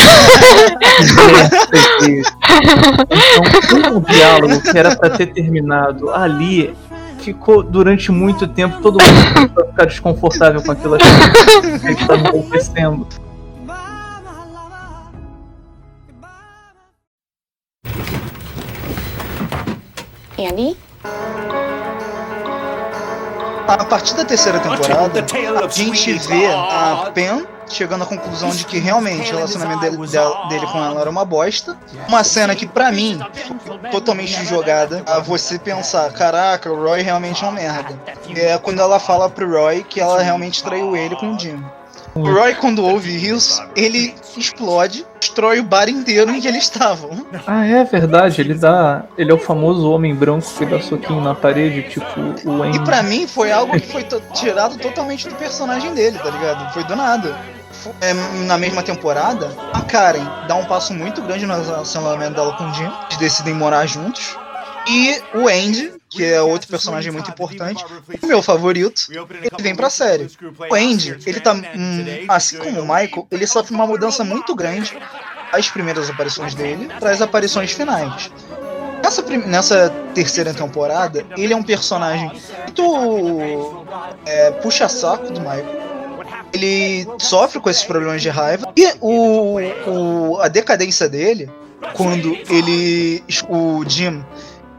Então, 3.72 3.98
um 3.98 4.02
diálogo 4.02 4.62
que 4.62 4.78
era 4.78 4.96
pra 4.96 5.10
ter 5.10 5.28
terminado 5.28 6.10
ali 6.10 6.74
ficou 7.20 7.62
durante 7.62 8.12
muito 8.12 8.48
tempo 8.48 8.82
todo 8.82 8.98
mundo 9.02 9.62
a 9.62 9.66
ficar 9.66 9.86
desconfortável 9.86 10.62
com 10.64 10.72
aquilo 10.72 10.98
que 10.98 11.80
que 11.80 12.02
estava 12.02 12.30
acontecendo. 12.30 13.08
Andy? 20.38 20.78
A 23.68 23.86
partir 23.86 24.16
da 24.16 24.26
terceira 24.26 24.60
temporada, 24.60 25.26
a 25.64 25.68
gente 25.68 26.14
vê 26.28 26.48
a. 26.48 27.12
Pen 27.14 27.46
chegando 27.70 28.04
à 28.04 28.06
conclusão 28.06 28.50
de 28.50 28.66
que 28.66 28.80
realmente 28.80 29.32
o 29.32 29.36
relacionamento 29.36 29.82
dele, 29.82 29.98
dele 30.50 30.66
com 30.68 30.78
ela 30.84 31.02
era 31.02 31.10
uma 31.10 31.26
bosta. 31.26 31.78
Uma 32.08 32.24
cena 32.24 32.56
que, 32.56 32.66
pra 32.68 32.92
mim, 32.92 33.20
foi 33.66 33.78
totalmente 33.92 34.46
jogada 34.46 35.04
a 35.06 35.20
você 35.20 35.58
pensar: 35.60 36.12
caraca, 36.12 36.72
o 36.72 36.76
Roy 36.84 37.02
realmente 37.02 37.44
é 37.44 37.48
um 37.48 37.52
merda. 37.52 37.94
É 38.36 38.58
quando 38.58 38.80
ela 38.80 39.00
fala 39.00 39.30
pro 39.30 39.50
Roy 39.50 39.84
que 39.84 40.00
ela 40.00 40.22
realmente 40.22 40.64
traiu 40.64 40.96
ele 40.96 41.16
com 41.16 41.34
o 41.36 41.40
Jim. 41.40 41.64
O 42.16 42.24
Roy, 42.28 42.56
quando 42.56 42.84
ouve 42.84 43.16
isso, 43.30 43.64
ele 43.76 44.16
explode, 44.36 45.06
destrói 45.22 45.60
o 45.60 45.64
bar 45.64 45.88
inteiro 45.88 46.32
em 46.32 46.42
que 46.42 46.48
eles 46.48 46.64
estavam. 46.64 47.12
Ah, 47.46 47.66
é 47.66 47.84
verdade, 47.84 48.42
ele 48.42 48.56
dá. 48.56 49.04
Ele 49.16 49.32
é 49.32 49.34
o 49.34 49.38
famoso 49.38 49.90
homem 49.92 50.14
branco 50.16 50.48
que 50.58 50.66
dá 50.66 50.82
soquinho 50.82 51.22
na 51.22 51.36
parede, 51.36 51.84
tipo 51.84 52.04
o 52.50 52.66
E 52.66 52.70
Andy. 52.70 52.84
pra 52.84 53.04
mim 53.04 53.28
foi 53.28 53.52
algo 53.52 53.80
que 53.80 53.88
foi 53.88 54.04
to- 54.04 54.22
tirado 54.34 54.76
totalmente 54.80 55.30
do 55.30 55.36
personagem 55.36 55.94
dele, 55.94 56.18
tá 56.18 56.32
ligado? 56.32 56.74
Foi 56.74 56.84
do 56.84 56.96
nada. 56.96 57.38
É, 58.02 58.14
na 58.46 58.58
mesma 58.58 58.84
temporada, 58.84 59.56
a 59.74 59.82
Karen 59.82 60.26
dá 60.48 60.56
um 60.56 60.66
passo 60.66 60.94
muito 60.94 61.22
grande 61.22 61.46
no 61.46 61.54
relacionamento 61.54 62.34
dela 62.34 62.56
com 62.58 62.70
o 62.70 62.74
Jim. 62.74 62.92
Eles 63.08 63.18
decidem 63.18 63.54
morar 63.54 63.86
juntos. 63.86 64.38
E 64.88 65.22
o 65.36 65.48
Andy, 65.48 65.94
que 66.10 66.24
é 66.24 66.42
outro 66.42 66.68
personagem 66.68 67.12
muito 67.12 67.30
importante, 67.30 67.86
o 68.22 68.26
meu 68.26 68.42
favorito, 68.42 69.04
ele 69.10 69.62
vem 69.64 69.76
pra 69.76 69.90
série. 69.90 70.28
O 70.70 70.76
Andy, 70.76 71.18
ele 71.26 71.40
tá. 71.40 71.54
hum, 71.54 72.06
assim 72.28 72.58
como 72.58 72.82
o 72.82 72.84
Michael, 72.84 73.28
ele 73.30 73.46
sofre 73.46 73.74
uma 73.76 73.86
mudança 73.86 74.24
muito 74.24 74.56
grande 74.56 74.98
das 75.52 75.70
primeiras 75.70 76.10
aparições 76.10 76.56
dele 76.56 76.90
para 77.00 77.12
as 77.12 77.22
aparições 77.22 77.72
finais. 77.72 78.32
Nessa, 79.04 79.22
nessa 79.22 79.90
terceira 80.14 80.54
temporada, 80.54 81.26
ele 81.38 81.54
é 81.54 81.56
um 81.56 81.64
personagem 81.64 82.32
muito 82.64 83.86
é, 84.26 84.52
puxa-saco 84.52 85.32
do 85.32 85.40
Michael. 85.40 85.99
Ele 86.54 87.08
sofre 87.20 87.60
com 87.60 87.70
esses 87.70 87.84
problemas 87.84 88.22
de 88.22 88.30
raiva. 88.30 88.72
E 88.76 88.88
o, 89.02 89.58
o- 89.88 90.38
a 90.42 90.48
decadência 90.48 91.08
dele, 91.08 91.50
quando 91.94 92.36
ele. 92.50 93.24
O 93.48 93.84
Jim 93.88 94.24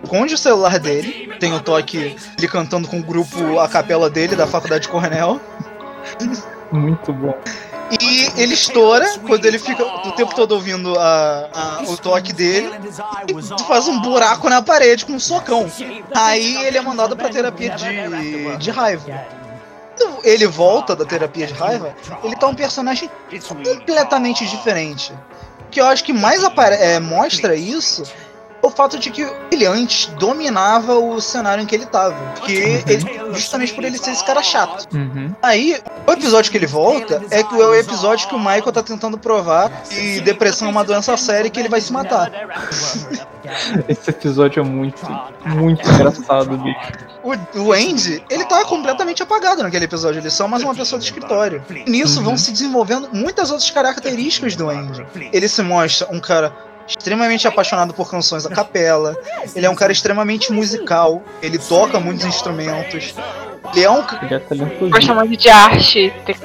esconde 0.03 0.35
o 0.35 0.39
celular 0.39 0.79
dele, 0.79 1.31
tem 1.39 1.53
o 1.53 1.61
toque 1.61 2.17
ele 2.39 2.49
cantando 2.49 2.89
com 2.89 2.99
o 2.99 3.03
grupo 3.03 3.59
a 3.61 3.69
capela 3.69 4.09
dele 4.11 4.35
da 4.35 4.47
faculdade 4.47 4.83
de 4.85 4.89
Cornell. 4.89 5.41
Muito 6.73 7.13
bom. 7.13 7.35
E 8.01 8.31
ele 8.41 8.55
estoura 8.55 9.05
quando 9.27 9.45
ele 9.47 9.59
fica 9.59 9.85
o 9.85 10.13
tempo 10.13 10.33
todo 10.35 10.53
ouvindo 10.53 10.97
a, 10.97 11.49
a- 11.53 11.83
o 11.89 11.97
toque 11.97 12.33
dele 12.33 12.71
e 13.29 13.63
faz 13.65 13.89
um 13.89 14.01
buraco 14.01 14.49
na 14.49 14.63
parede 14.63 15.05
com 15.05 15.13
um 15.15 15.19
socão. 15.21 15.69
Aí 16.15 16.57
ele 16.67 16.79
é 16.79 16.81
mandado 16.81 17.17
pra 17.17 17.29
terapia 17.29 17.71
de, 17.71 18.57
de 18.59 18.71
raiva. 18.71 19.05
Quando 20.01 20.21
ele 20.25 20.47
volta 20.47 20.97
da 20.97 21.05
terapia 21.05 21.47
de 21.47 21.53
raiva, 21.53 21.95
ele 22.25 22.35
tá 22.35 22.47
um 22.47 22.55
personagem 22.55 23.11
completamente 23.65 24.47
diferente. 24.47 25.13
O 25.67 25.71
que 25.71 25.81
eu 25.81 25.87
acho 25.87 26.03
que 26.03 26.13
mais 26.13 26.43
é, 26.43 26.99
mostra 26.99 27.55
isso 27.55 28.03
é 28.63 28.67
o 28.67 28.71
fato 28.71 28.99
de 28.99 29.11
que 29.11 29.27
ele 29.51 29.67
antes 29.67 30.07
dominava 30.19 30.95
o 30.95 31.21
cenário 31.21 31.63
em 31.63 31.67
que 31.67 31.75
ele 31.75 31.87
tava. 31.87 32.15
Porque 32.39 32.83
ele- 32.87 33.35
justamente 33.35 33.73
por 33.73 33.85
ele 33.85 33.97
ser 33.99 34.11
esse 34.11 34.25
cara 34.25 34.43
chato. 34.43 34.87
Uhum. 34.95 35.35
Aí, 35.43 35.79
o 36.07 36.13
episódio 36.13 36.51
que 36.51 36.59
ele 36.59 36.67
volta 36.67 37.23
é 37.31 37.43
que 37.43 37.55
é 37.61 37.65
o 37.67 37.75
episódio 37.75 38.29
que 38.29 38.35
o 38.35 38.39
Michael 38.39 38.73
tá 38.73 38.83
tentando 38.83 39.17
provar 39.17 39.71
que 39.83 40.21
depressão 40.21 40.69
é 40.69 40.71
uma 40.71 40.85
doença 40.85 41.17
séria 41.17 41.49
e 41.49 41.51
que 41.51 41.61
ele 41.61 41.69
vai 41.69 41.81
se 41.81 41.93
matar. 41.93 42.31
Esse 43.89 44.11
episódio 44.11 44.61
é 44.61 44.65
muito, 44.65 45.01
muito 45.47 45.89
engraçado, 45.89 46.57
bicho. 46.59 47.11
O, 47.23 47.35
o 47.61 47.73
Andy, 47.73 48.25
ele 48.31 48.45
tá 48.47 48.65
completamente 48.65 49.23
apagado 49.23 49.63
naquele 49.63 49.85
episódio, 49.85 50.21
ele 50.21 50.29
é 50.29 50.31
só 50.31 50.49
mais 50.49 50.63
uma 50.63 50.75
pessoa 50.75 50.99
do 50.99 51.05
escritório. 51.05 51.63
E 51.87 51.91
nisso 51.91 52.23
vão 52.23 52.37
se 52.39 52.51
desenvolvendo 52.51 53.11
muitas 53.13 53.51
outras 53.51 53.71
características 53.71 54.57
do 54.57 54.71
Andy. 54.71 55.05
Ele 55.33 55.49
se 55.49 55.63
mostra 55.63 56.09
um 56.11 56.19
cara 56.19 56.53
extremamente 56.89 57.47
apaixonado 57.47 57.93
por 57.95 58.11
canções 58.11 58.45
a 58.47 58.51
capela, 58.51 59.15
ele 59.55 59.67
é 59.67 59.71
um 59.71 59.75
cara 59.75 59.93
extremamente 59.93 60.51
musical, 60.51 61.23
ele 61.43 61.59
toca 61.59 62.01
muitos 62.01 62.25
instrumentos. 62.25 63.15
Ele 63.75 63.85
é 63.85 63.91
um 63.91 63.99
é. 63.99 64.91
Gosta 64.91 65.15
muito 65.15 65.37
de 65.37 65.49
arte, 65.51 66.13
te- 66.25 66.37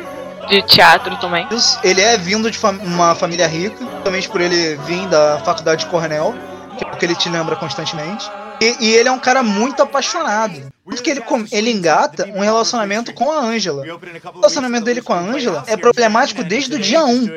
de 0.49 0.61
teatro 0.63 1.15
também. 1.17 1.47
Ele 1.83 2.01
é 2.01 2.17
vindo 2.17 2.51
de 2.51 2.57
fam- 2.57 2.77
uma 2.83 3.15
família 3.15 3.47
rica, 3.47 3.77
principalmente 3.77 4.29
por 4.29 4.41
ele 4.41 4.75
vir 4.85 5.07
da 5.07 5.39
faculdade 5.43 5.85
de 5.85 5.89
Cornell, 5.89 6.35
que 6.77 6.83
é 6.85 6.87
o 6.91 6.97
que 6.97 7.05
ele 7.05 7.15
te 7.15 7.29
lembra 7.29 7.55
constantemente. 7.55 8.29
E, 8.65 8.85
e 8.85 8.93
ele 8.93 9.09
é 9.09 9.11
um 9.11 9.19
cara 9.19 9.43
muito 9.43 9.83
apaixonado. 9.83 10.73
Tanto 10.87 11.03
que 11.03 11.09
ele, 11.09 11.21
ele 11.51 11.71
engata 11.71 12.27
um 12.35 12.39
relacionamento 12.39 13.13
com 13.13 13.31
a 13.31 13.39
Angela. 13.39 13.83
O 13.83 14.39
relacionamento 14.39 14.85
dele 14.85 15.01
com 15.01 15.13
a 15.13 15.19
Angela 15.19 15.63
é 15.67 15.75
problemático 15.75 16.43
desde 16.43 16.75
o 16.75 16.79
dia 16.79 17.03
1. 17.03 17.27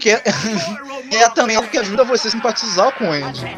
Que 0.00 0.10
é, 0.10 0.22
é 1.12 1.28
também 1.30 1.56
algo 1.56 1.68
que 1.68 1.78
ajuda 1.78 2.04
você 2.04 2.28
a 2.28 2.30
simpatizar 2.30 2.92
com 2.92 3.10
Andy. 3.10 3.56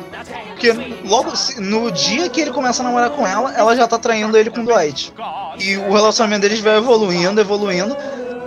Porque 0.48 0.72
logo 1.04 1.32
no 1.58 1.90
dia 1.90 2.28
que 2.28 2.40
ele 2.40 2.50
começa 2.50 2.82
a 2.82 2.84
namorar 2.84 3.10
com 3.10 3.26
ela, 3.26 3.54
ela 3.54 3.76
já 3.76 3.86
tá 3.86 3.98
traindo 3.98 4.36
ele 4.36 4.50
com 4.50 4.60
o 4.60 4.64
Dwight. 4.64 5.12
E 5.58 5.76
o 5.76 5.92
relacionamento 5.92 6.42
deles 6.42 6.60
vai 6.60 6.76
evoluindo, 6.76 7.40
evoluindo, 7.40 7.96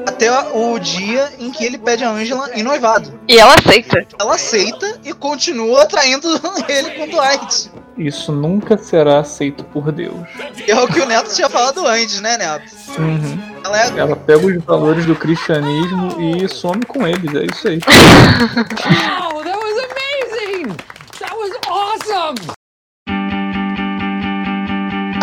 até 0.10 0.30
o 0.54 0.78
dia 0.78 1.32
em 1.40 1.52
que 1.52 1.64
ele 1.64 1.78
pede 1.78 2.04
a 2.04 2.10
Angela 2.10 2.50
em 2.54 2.64
noivado. 2.64 3.20
E 3.28 3.38
ela 3.38 3.56
aceita. 3.56 4.06
Ela 4.20 4.36
aceita 4.36 5.00
e 5.04 5.14
continua 5.14 5.86
traindo 5.86 6.28
ele 6.68 6.92
com 6.92 7.04
o 7.04 7.08
Dwight. 7.08 7.72
Isso 7.98 8.32
nunca 8.32 8.78
será 8.78 9.20
aceito 9.20 9.64
por 9.66 9.92
Deus. 9.92 10.28
É 10.68 10.76
o 10.76 10.88
que 10.88 11.00
o 11.00 11.06
Neto 11.06 11.34
tinha 11.34 11.50
falado 11.50 11.86
antes, 11.86 12.22
né, 12.22 12.38
Neto? 12.38 12.72
Uhum. 12.98 13.40
Ela 13.64 13.82
é 13.82 14.00
Ela 14.00 14.16
pega 14.16 14.46
os 14.46 14.64
valores 14.64 15.06
do 15.06 15.16
cristianismo 15.16 16.16
e 16.22 16.48
some 16.48 16.86
com 16.86 17.06
eles, 17.06 17.36
é 17.36 17.46
isso 17.46 17.68
aí. 17.68 17.80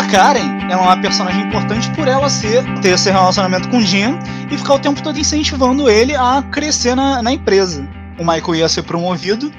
Karen 0.09 0.69
é 0.69 0.75
uma 0.75 0.95
personagem 1.01 1.41
importante 1.41 1.89
por 1.91 2.07
ela 2.07 2.29
ser 2.29 2.63
ter 2.81 2.89
esse 2.89 3.11
relacionamento 3.11 3.67
com 3.69 3.77
o 3.77 3.81
Jim 3.81 4.17
e 4.49 4.57
ficar 4.57 4.75
o 4.75 4.79
tempo 4.79 5.01
todo 5.03 5.19
incentivando 5.19 5.89
ele 5.89 6.15
a 6.15 6.41
crescer 6.51 6.95
na, 6.95 7.21
na 7.21 7.33
empresa. 7.33 7.87
O 8.17 8.23
Michael 8.23 8.55
ia 8.55 8.69
ser 8.69 8.83
promovido 8.83 9.51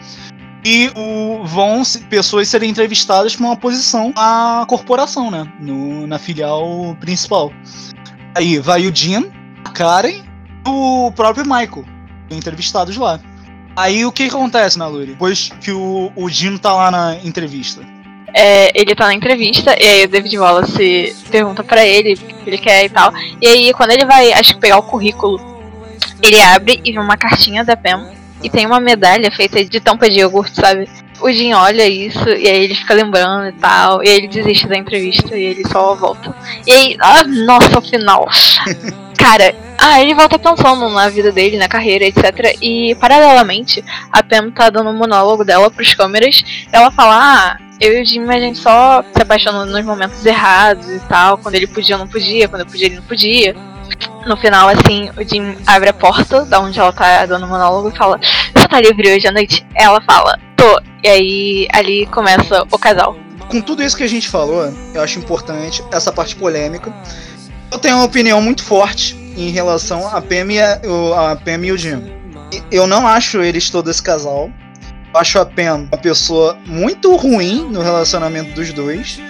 e 0.65 0.91
o, 0.97 1.45
vão 1.45 1.83
pessoas 2.09 2.49
serem 2.49 2.71
entrevistadas 2.71 3.37
para 3.37 3.45
uma 3.45 3.57
posição 3.57 4.13
na 4.17 4.65
corporação, 4.67 5.31
né? 5.31 5.47
No, 5.61 6.07
na 6.07 6.19
filial 6.19 6.97
principal. 6.99 7.53
Aí 8.35 8.59
vai 8.59 8.87
o 8.87 8.95
Jim, 8.95 9.31
a 9.65 9.71
Karen 9.71 10.23
o 10.67 11.13
próprio 11.13 11.45
Michael 11.45 11.85
entrevistados 12.31 12.97
lá. 12.97 13.21
Aí 13.77 14.05
o 14.05 14.13
que 14.13 14.25
acontece, 14.25 14.79
Naluri? 14.79 15.13
Depois 15.13 15.51
que 15.61 15.71
o, 15.71 16.11
o 16.17 16.29
Jim 16.29 16.57
tá 16.57 16.73
lá 16.73 16.91
na 16.91 17.17
entrevista. 17.17 17.83
É, 18.35 18.71
ele 18.79 18.95
tá 18.95 19.07
na 19.07 19.15
entrevista 19.15 19.75
e 19.81 19.87
aí 19.87 20.05
o 20.05 20.09
David 20.09 20.39
Wallace 20.39 21.17
pergunta 21.31 21.65
pra 21.65 21.85
ele 21.87 22.15
o 22.15 22.17
que 22.17 22.51
ele 22.51 22.59
quer 22.59 22.85
e 22.85 22.89
tal. 22.89 23.13
E 23.41 23.47
aí 23.47 23.73
quando 23.73 23.91
ele 23.91 24.05
vai, 24.05 24.33
acho 24.33 24.55
que 24.55 24.61
pegar 24.61 24.79
o 24.79 24.83
currículo, 24.83 25.41
ele 26.23 26.41
abre 26.41 26.81
e 26.85 26.93
vê 26.93 26.99
uma 26.99 27.17
cartinha 27.17 27.65
da 27.65 27.77
Pam 27.77 28.19
e 28.43 28.49
tem 28.49 28.67
uma 28.67 28.81
medalha 28.81 29.31
feita 29.31 29.65
de 29.65 29.81
tampa 29.81 30.09
de 30.09 30.21
iogurte, 30.21 30.61
sabe? 30.61 30.89
O 31.21 31.31
Jim 31.33 31.53
olha 31.53 31.89
isso 31.89 32.29
e 32.29 32.47
aí 32.47 32.65
ele 32.65 32.75
fica 32.75 32.95
lembrando 32.95 33.49
e 33.49 33.53
tal. 33.53 34.03
E 34.05 34.09
aí 34.09 34.17
ele 34.17 34.29
desiste 34.29 34.69
da 34.69 34.77
entrevista 34.77 35.37
e 35.37 35.43
ele 35.43 35.67
só 35.67 35.95
volta. 35.97 36.35
E 36.67 36.73
aí, 36.73 36.97
ah, 37.01 37.25
nossa, 37.25 37.79
o 37.79 37.83
final. 37.83 38.29
Cara, 39.19 39.53
ah, 39.77 40.01
ele 40.01 40.15
volta 40.15 40.39
pensando 40.39 40.89
na 40.91 41.09
vida 41.09 41.33
dele, 41.33 41.59
na 41.59 41.67
carreira, 41.67 42.05
etc. 42.05 42.57
E 42.63 42.95
paralelamente, 43.01 43.85
a 44.13 44.23
Pam 44.23 44.51
tá 44.53 44.71
dando 44.71 44.91
um 44.91 44.97
monólogo 44.97 45.45
dela 45.45 45.71
pros 45.71 45.93
câmeras. 45.95 46.45
Ela 46.71 46.93
fala, 46.93 47.17
ah, 47.17 47.59
eu 47.81 47.99
e 47.99 48.03
o 48.03 48.05
Jim, 48.05 48.29
a 48.29 48.41
gente 48.41 48.59
só 48.59 49.03
se 49.15 49.23
apaixonou 49.23 49.65
nos 49.65 49.85
momentos 49.85 50.25
errados 50.25 50.89
e 50.89 51.01
tal. 51.01 51.39
Quando 51.39 51.55
ele 51.55 51.67
podia, 51.67 51.95
eu 51.95 51.99
não 51.99 52.09
podia. 52.09 52.49
Quando 52.49 52.61
eu 52.61 52.67
podia, 52.67 52.87
ele 52.87 52.97
não 52.97 53.03
podia. 53.05 53.57
No 54.27 54.37
final, 54.37 54.69
assim, 54.69 55.11
o 55.17 55.25
Jim 55.27 55.57
abre 55.67 55.89
a 55.89 55.93
porta 55.93 56.45
da 56.45 56.61
onde 56.61 56.79
ela 56.79 56.93
tá 56.93 57.25
dando 57.27 57.47
o 57.47 57.49
monólogo 57.49 57.89
e 57.89 57.97
fala: 57.97 58.21
Você 58.55 58.69
tá 58.69 58.81
livre 58.81 59.15
hoje 59.15 59.27
à 59.27 59.33
noite? 59.33 59.67
Ela 59.75 60.01
fala: 60.03 60.39
Tô. 60.57 60.81
E 61.03 61.09
aí, 61.09 61.69
ali 61.73 62.07
começa 62.07 62.67
o 62.71 62.79
casal. 62.79 63.17
com 63.49 63.61
tudo 63.61 63.83
isso 63.83 63.97
que 63.97 64.03
a 64.03 64.09
gente 64.09 64.29
falou, 64.29 64.73
eu 64.93 65.01
acho 65.01 65.19
importante 65.19 65.83
essa 65.93 66.13
parte 66.13 66.35
polêmica. 66.37 66.93
Eu 67.71 67.79
tenho 67.79 67.97
uma 67.97 68.05
opinião 68.05 68.43
muito 68.43 68.65
forte 68.65 69.15
em 69.37 69.51
relação 69.51 70.09
a 70.09 70.21
Pam 70.21 70.53
e, 70.53 70.61
a, 70.61 70.81
a 71.33 71.37
Pam 71.37 71.65
e 71.65 71.73
o 71.73 71.79
Jim. 71.79 72.03
Eu 72.71 72.87
não 72.87 73.07
acho 73.07 73.41
eles 73.43 73.71
todo 73.71 73.91
esse 73.91 74.03
casal. 74.03 74.51
Eu 75.19 75.23
acho 75.23 75.39
a 75.41 75.45
Pam 75.45 75.89
uma 75.91 75.99
pessoa 75.99 76.57
muito 76.65 77.17
ruim 77.17 77.69
no 77.73 77.83
relacionamento 77.83 78.55
dos 78.55 78.73
dois. 78.73 79.21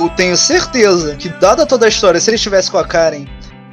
Eu 0.00 0.08
tenho 0.08 0.36
certeza 0.36 1.14
que, 1.14 1.28
dada 1.28 1.64
toda 1.64 1.86
a 1.86 1.88
história, 1.88 2.20
se 2.20 2.28
ele 2.28 2.34
estivesse 2.34 2.68
com 2.68 2.76
a 2.76 2.84
Karen, 2.84 3.24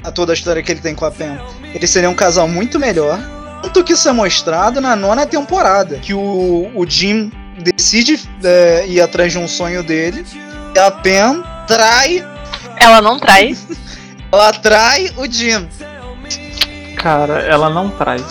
a 0.03 0.11
toda 0.11 0.31
a 0.31 0.35
história 0.35 0.61
que 0.61 0.71
ele 0.71 0.79
tem 0.79 0.93
com 0.93 1.05
a 1.05 1.11
Pam, 1.11 1.39
ele 1.73 1.87
seria 1.87 2.07
um 2.07 2.13
casal 2.13 2.47
muito 2.47 2.77
melhor. 2.77 3.17
Tanto 3.63 3.83
que 3.83 3.93
isso 3.93 4.07
é 4.07 4.11
mostrado 4.11 4.79
na 4.79 4.95
nona 4.95 5.25
temporada, 5.25 5.97
que 5.97 6.13
o, 6.13 6.71
o 6.75 6.87
Jim 6.87 7.31
decide 7.57 8.21
é, 8.43 8.85
ir 8.87 9.01
atrás 9.01 9.31
de 9.31 9.39
um 9.39 9.47
sonho 9.47 9.81
dele, 9.81 10.23
e 10.75 10.77
a 10.77 10.91
Pam 10.91 11.43
trai, 11.65 12.23
Ela 12.77 13.01
não 13.01 13.19
trai. 13.19 13.57
ela 14.31 14.53
trai 14.53 15.11
o 15.17 15.25
Jim. 15.25 15.67
Cara, 16.95 17.39
ela 17.39 17.71
não 17.71 17.89
traz. 17.89 18.21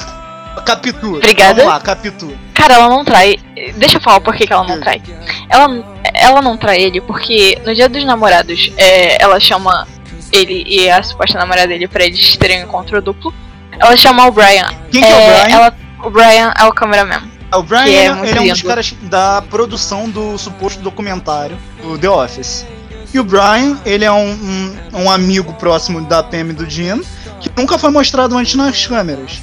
Capitu. 0.62 1.16
Obrigada. 1.16 1.54
Vamos 1.54 1.72
lá, 1.74 1.80
Capitu. 1.80 2.36
Cara, 2.54 2.74
ela 2.74 2.88
não 2.88 3.04
trai. 3.04 3.36
Deixa 3.76 3.96
eu 3.96 4.00
falar 4.00 4.20
por 4.20 4.34
que, 4.34 4.46
que 4.46 4.52
ela 4.52 4.66
não 4.66 4.80
trai. 4.80 5.02
Ela, 5.48 5.84
ela 6.14 6.42
não 6.42 6.56
trai 6.56 6.80
ele 6.80 7.00
porque 7.00 7.58
no 7.64 7.74
dia 7.74 7.88
dos 7.88 8.04
namorados 8.04 8.70
é, 8.76 9.22
ela 9.22 9.38
chama 9.40 9.86
ele 10.32 10.64
e 10.66 10.90
a 10.90 11.02
suposta 11.02 11.38
namorada 11.38 11.68
dele 11.68 11.86
pra 11.88 12.04
eles 12.04 12.36
terem 12.36 12.60
um 12.60 12.64
encontro 12.64 13.00
duplo. 13.02 13.32
Ela 13.78 13.96
chama 13.96 14.26
o 14.26 14.30
Brian. 14.30 14.68
Quem 14.90 15.02
que 15.02 15.06
é 15.08 15.14
o 15.14 15.42
Brian? 15.42 15.56
ela- 15.56 15.74
o 16.04 16.10
Brian 16.10 16.54
é 16.56 16.64
o 16.64 16.72
cameraman. 16.72 17.22
O 17.54 17.62
Brian 17.62 17.84
que 17.84 17.90
é 17.94 18.28
ele 18.30 18.38
é 18.38 18.42
um 18.42 18.48
dos 18.48 18.62
caras 18.62 18.94
da 19.02 19.42
produção 19.42 20.08
do 20.08 20.36
suposto 20.38 20.80
documentário 20.82 21.56
do 21.82 21.96
The 21.98 22.08
Office. 22.10 22.66
E 23.12 23.18
o 23.20 23.22
Brian, 23.24 23.78
ele 23.86 24.04
é 24.04 24.10
um, 24.10 24.32
um, 24.32 25.02
um 25.04 25.10
amigo 25.10 25.52
próximo 25.54 26.00
da 26.00 26.20
Pam 26.20 26.50
e 26.50 26.52
do 26.52 26.68
Jim, 26.68 27.00
que 27.40 27.48
nunca 27.56 27.78
foi 27.78 27.90
mostrado 27.90 28.36
antes 28.36 28.56
nas 28.56 28.86
câmeras. 28.88 29.40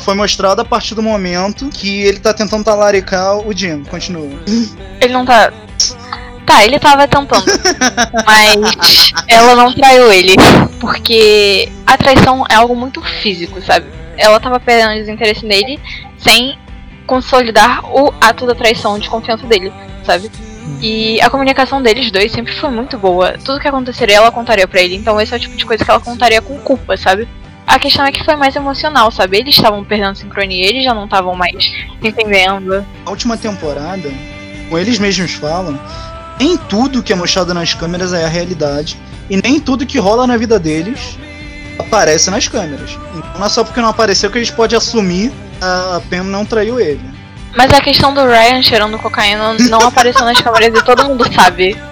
Foi 0.00 0.14
mostrado 0.14 0.60
a 0.60 0.64
partir 0.64 0.94
do 0.94 1.02
momento 1.02 1.68
que 1.68 2.02
ele 2.02 2.18
tá 2.18 2.32
tentando 2.32 2.64
talaricar 2.64 3.38
o 3.38 3.52
Jim. 3.56 3.84
Continua. 3.84 4.42
Ele 5.00 5.12
não 5.12 5.24
tá. 5.24 5.52
Tá, 6.46 6.64
ele 6.64 6.78
tava 6.78 7.06
tentando. 7.06 7.44
mas 8.26 9.12
ela 9.28 9.54
não 9.54 9.72
traiu 9.72 10.10
ele. 10.12 10.34
Porque 10.80 11.70
a 11.86 11.96
traição 11.96 12.44
é 12.48 12.54
algo 12.54 12.74
muito 12.74 13.00
físico, 13.22 13.60
sabe? 13.62 13.86
Ela 14.16 14.40
tava 14.40 14.58
perdendo 14.58 14.94
desinteresse 14.94 15.46
nele 15.46 15.78
sem 16.18 16.58
consolidar 17.06 17.84
o 17.84 18.12
ato 18.20 18.46
da 18.46 18.54
traição 18.54 18.98
de 18.98 19.08
confiança 19.08 19.46
dele, 19.46 19.72
sabe? 20.04 20.30
E 20.80 21.20
a 21.20 21.28
comunicação 21.28 21.82
deles 21.82 22.10
dois 22.10 22.30
sempre 22.30 22.54
foi 22.54 22.70
muito 22.70 22.96
boa. 22.96 23.34
Tudo 23.44 23.60
que 23.60 23.68
aconteceria, 23.68 24.16
ela 24.16 24.30
contaria 24.30 24.66
pra 24.66 24.80
ele. 24.80 24.96
Então 24.96 25.20
esse 25.20 25.32
é 25.34 25.36
o 25.36 25.40
tipo 25.40 25.56
de 25.56 25.66
coisa 25.66 25.84
que 25.84 25.90
ela 25.90 26.00
contaria 26.00 26.40
com 26.40 26.58
culpa, 26.58 26.96
sabe? 26.96 27.28
A 27.70 27.78
questão 27.78 28.04
é 28.04 28.10
que 28.10 28.24
foi 28.24 28.34
mais 28.34 28.56
emocional, 28.56 29.12
sabe? 29.12 29.38
Eles 29.38 29.54
estavam 29.54 29.84
perdendo 29.84 30.16
sincronia, 30.16 30.68
eles 30.68 30.82
já 30.82 30.92
não 30.92 31.04
estavam 31.04 31.36
mais 31.36 31.54
entendendo. 32.02 32.84
A 33.06 33.10
última 33.10 33.36
temporada, 33.36 34.10
como 34.64 34.76
eles 34.76 34.98
mesmos 34.98 35.34
falam, 35.34 35.78
nem 36.36 36.56
tudo 36.56 37.00
que 37.00 37.12
é 37.12 37.16
mostrado 37.16 37.54
nas 37.54 37.72
câmeras 37.72 38.12
é 38.12 38.24
a 38.24 38.28
realidade. 38.28 38.98
E 39.30 39.36
nem 39.40 39.60
tudo 39.60 39.86
que 39.86 40.00
rola 40.00 40.26
na 40.26 40.36
vida 40.36 40.58
deles 40.58 41.16
aparece 41.78 42.28
nas 42.28 42.48
câmeras. 42.48 42.98
Então 43.14 43.38
não 43.38 43.46
é 43.46 43.48
só 43.48 43.62
porque 43.62 43.80
não 43.80 43.90
apareceu 43.90 44.32
que 44.32 44.38
a 44.38 44.42
gente 44.42 44.52
pode 44.52 44.74
assumir 44.74 45.32
a 45.60 46.00
Pam 46.10 46.24
não 46.24 46.44
traiu 46.44 46.80
ele. 46.80 47.08
Mas 47.56 47.72
a 47.72 47.80
questão 47.80 48.12
do 48.12 48.26
Ryan 48.26 48.60
cheirando 48.64 48.98
cocaína 48.98 49.54
não 49.68 49.80
apareceu 49.82 50.24
nas 50.24 50.40
câmeras 50.40 50.76
e 50.76 50.84
todo 50.84 51.04
mundo 51.04 51.24
sabe. 51.32 51.76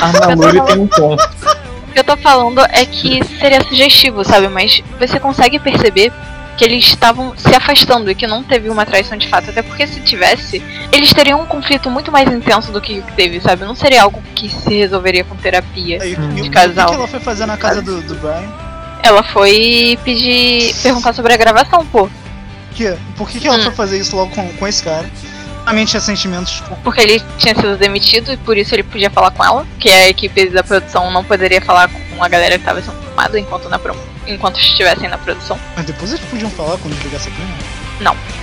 A 0.00 0.12
Maluri 0.12 0.60
tem 0.62 0.78
um 0.78 0.86
ponto. 0.86 1.22
O 1.94 1.96
que 1.96 2.00
eu 2.00 2.04
tô 2.04 2.16
falando 2.16 2.60
é 2.70 2.84
que 2.84 3.20
seria 3.38 3.62
sugestivo, 3.62 4.24
sabe? 4.24 4.48
Mas 4.48 4.82
você 4.98 5.20
consegue 5.20 5.60
perceber 5.60 6.12
que 6.58 6.64
eles 6.64 6.84
estavam 6.86 7.32
se 7.36 7.54
afastando 7.54 8.10
e 8.10 8.16
que 8.16 8.26
não 8.26 8.42
teve 8.42 8.68
uma 8.68 8.84
traição 8.84 9.16
de 9.16 9.28
fato. 9.28 9.50
Até 9.50 9.62
porque 9.62 9.86
se 9.86 10.00
tivesse, 10.00 10.60
eles 10.92 11.12
teriam 11.12 11.40
um 11.40 11.46
conflito 11.46 11.88
muito 11.88 12.10
mais 12.10 12.28
intenso 12.32 12.72
do 12.72 12.80
que 12.80 12.98
o 12.98 13.02
que 13.04 13.12
teve, 13.12 13.40
sabe? 13.40 13.64
Não 13.64 13.76
seria 13.76 14.02
algo 14.02 14.20
que 14.34 14.48
se 14.48 14.74
resolveria 14.74 15.22
com 15.22 15.36
terapia. 15.36 16.02
Aí, 16.02 16.14
o- 16.14 16.28
De 16.34 16.42
e 16.42 16.50
casal. 16.50 16.86
o 16.86 16.88
que 16.90 16.94
que 16.94 16.98
ela 16.98 17.08
foi 17.08 17.20
fazer 17.20 17.46
na 17.46 17.56
casa 17.56 17.80
do, 17.80 18.02
do 18.02 18.14
Brian? 18.16 18.52
Ela 19.00 19.22
foi 19.22 19.96
pedir. 20.04 20.74
perguntar 20.82 21.12
sobre 21.12 21.32
a 21.32 21.36
gravação, 21.36 21.86
pô. 21.86 22.08
Que, 22.74 22.92
por 23.16 23.28
que, 23.30 23.38
que 23.38 23.46
ela 23.46 23.58
Hum. 23.58 23.62
foi 23.64 23.72
fazer 23.72 23.98
isso 24.00 24.16
logo 24.16 24.34
com, 24.34 24.48
com 24.54 24.66
esse 24.66 24.82
cara? 24.82 25.08
Realmente 25.64 25.90
tinha 25.90 26.00
sentimentos. 26.00 26.62
Porque 26.82 27.00
ele 27.00 27.22
tinha 27.38 27.54
sido 27.54 27.76
demitido 27.76 28.32
e 28.32 28.36
por 28.36 28.56
isso 28.56 28.74
ele 28.74 28.82
podia 28.82 29.10
falar 29.10 29.30
com 29.30 29.42
ela. 29.44 29.66
Que 29.78 29.88
a 29.90 30.08
equipe 30.08 30.48
da 30.50 30.62
produção 30.62 31.10
não 31.10 31.24
poderia 31.24 31.60
falar 31.60 31.88
com 31.88 32.22
a 32.22 32.28
galera 32.28 32.58
que 32.58 32.64
tava 32.64 32.80
sendo 32.82 33.00
filmada 33.02 33.38
enquanto, 33.38 33.68
na 33.68 33.78
pro- 33.78 33.96
enquanto 34.26 34.58
estivessem 34.60 35.08
na 35.08 35.16
produção. 35.18 35.58
Mas 35.76 35.86
depois 35.86 36.12
eles 36.12 36.24
podiam 36.26 36.50
falar 36.50 36.76
quando 36.78 36.94
desligasse 36.94 37.28
a 37.28 37.32
câmera. 37.32 37.74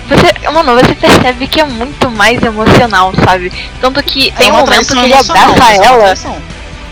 Você, 0.07 0.49
mano, 0.49 0.74
você 0.76 0.95
percebe 0.95 1.47
que 1.47 1.59
é 1.61 1.65
muito 1.65 2.09
mais 2.09 2.41
emocional, 2.41 3.13
sabe? 3.24 3.51
Tanto 3.80 4.01
que 4.01 4.32
tem 4.32 4.47
É 4.47 4.51
um 4.53 4.57
momento 4.57 4.88
que 4.88 4.99
ele 4.99 5.13
abraça 5.13 5.72
é 5.72 5.76
ela. 5.86 6.15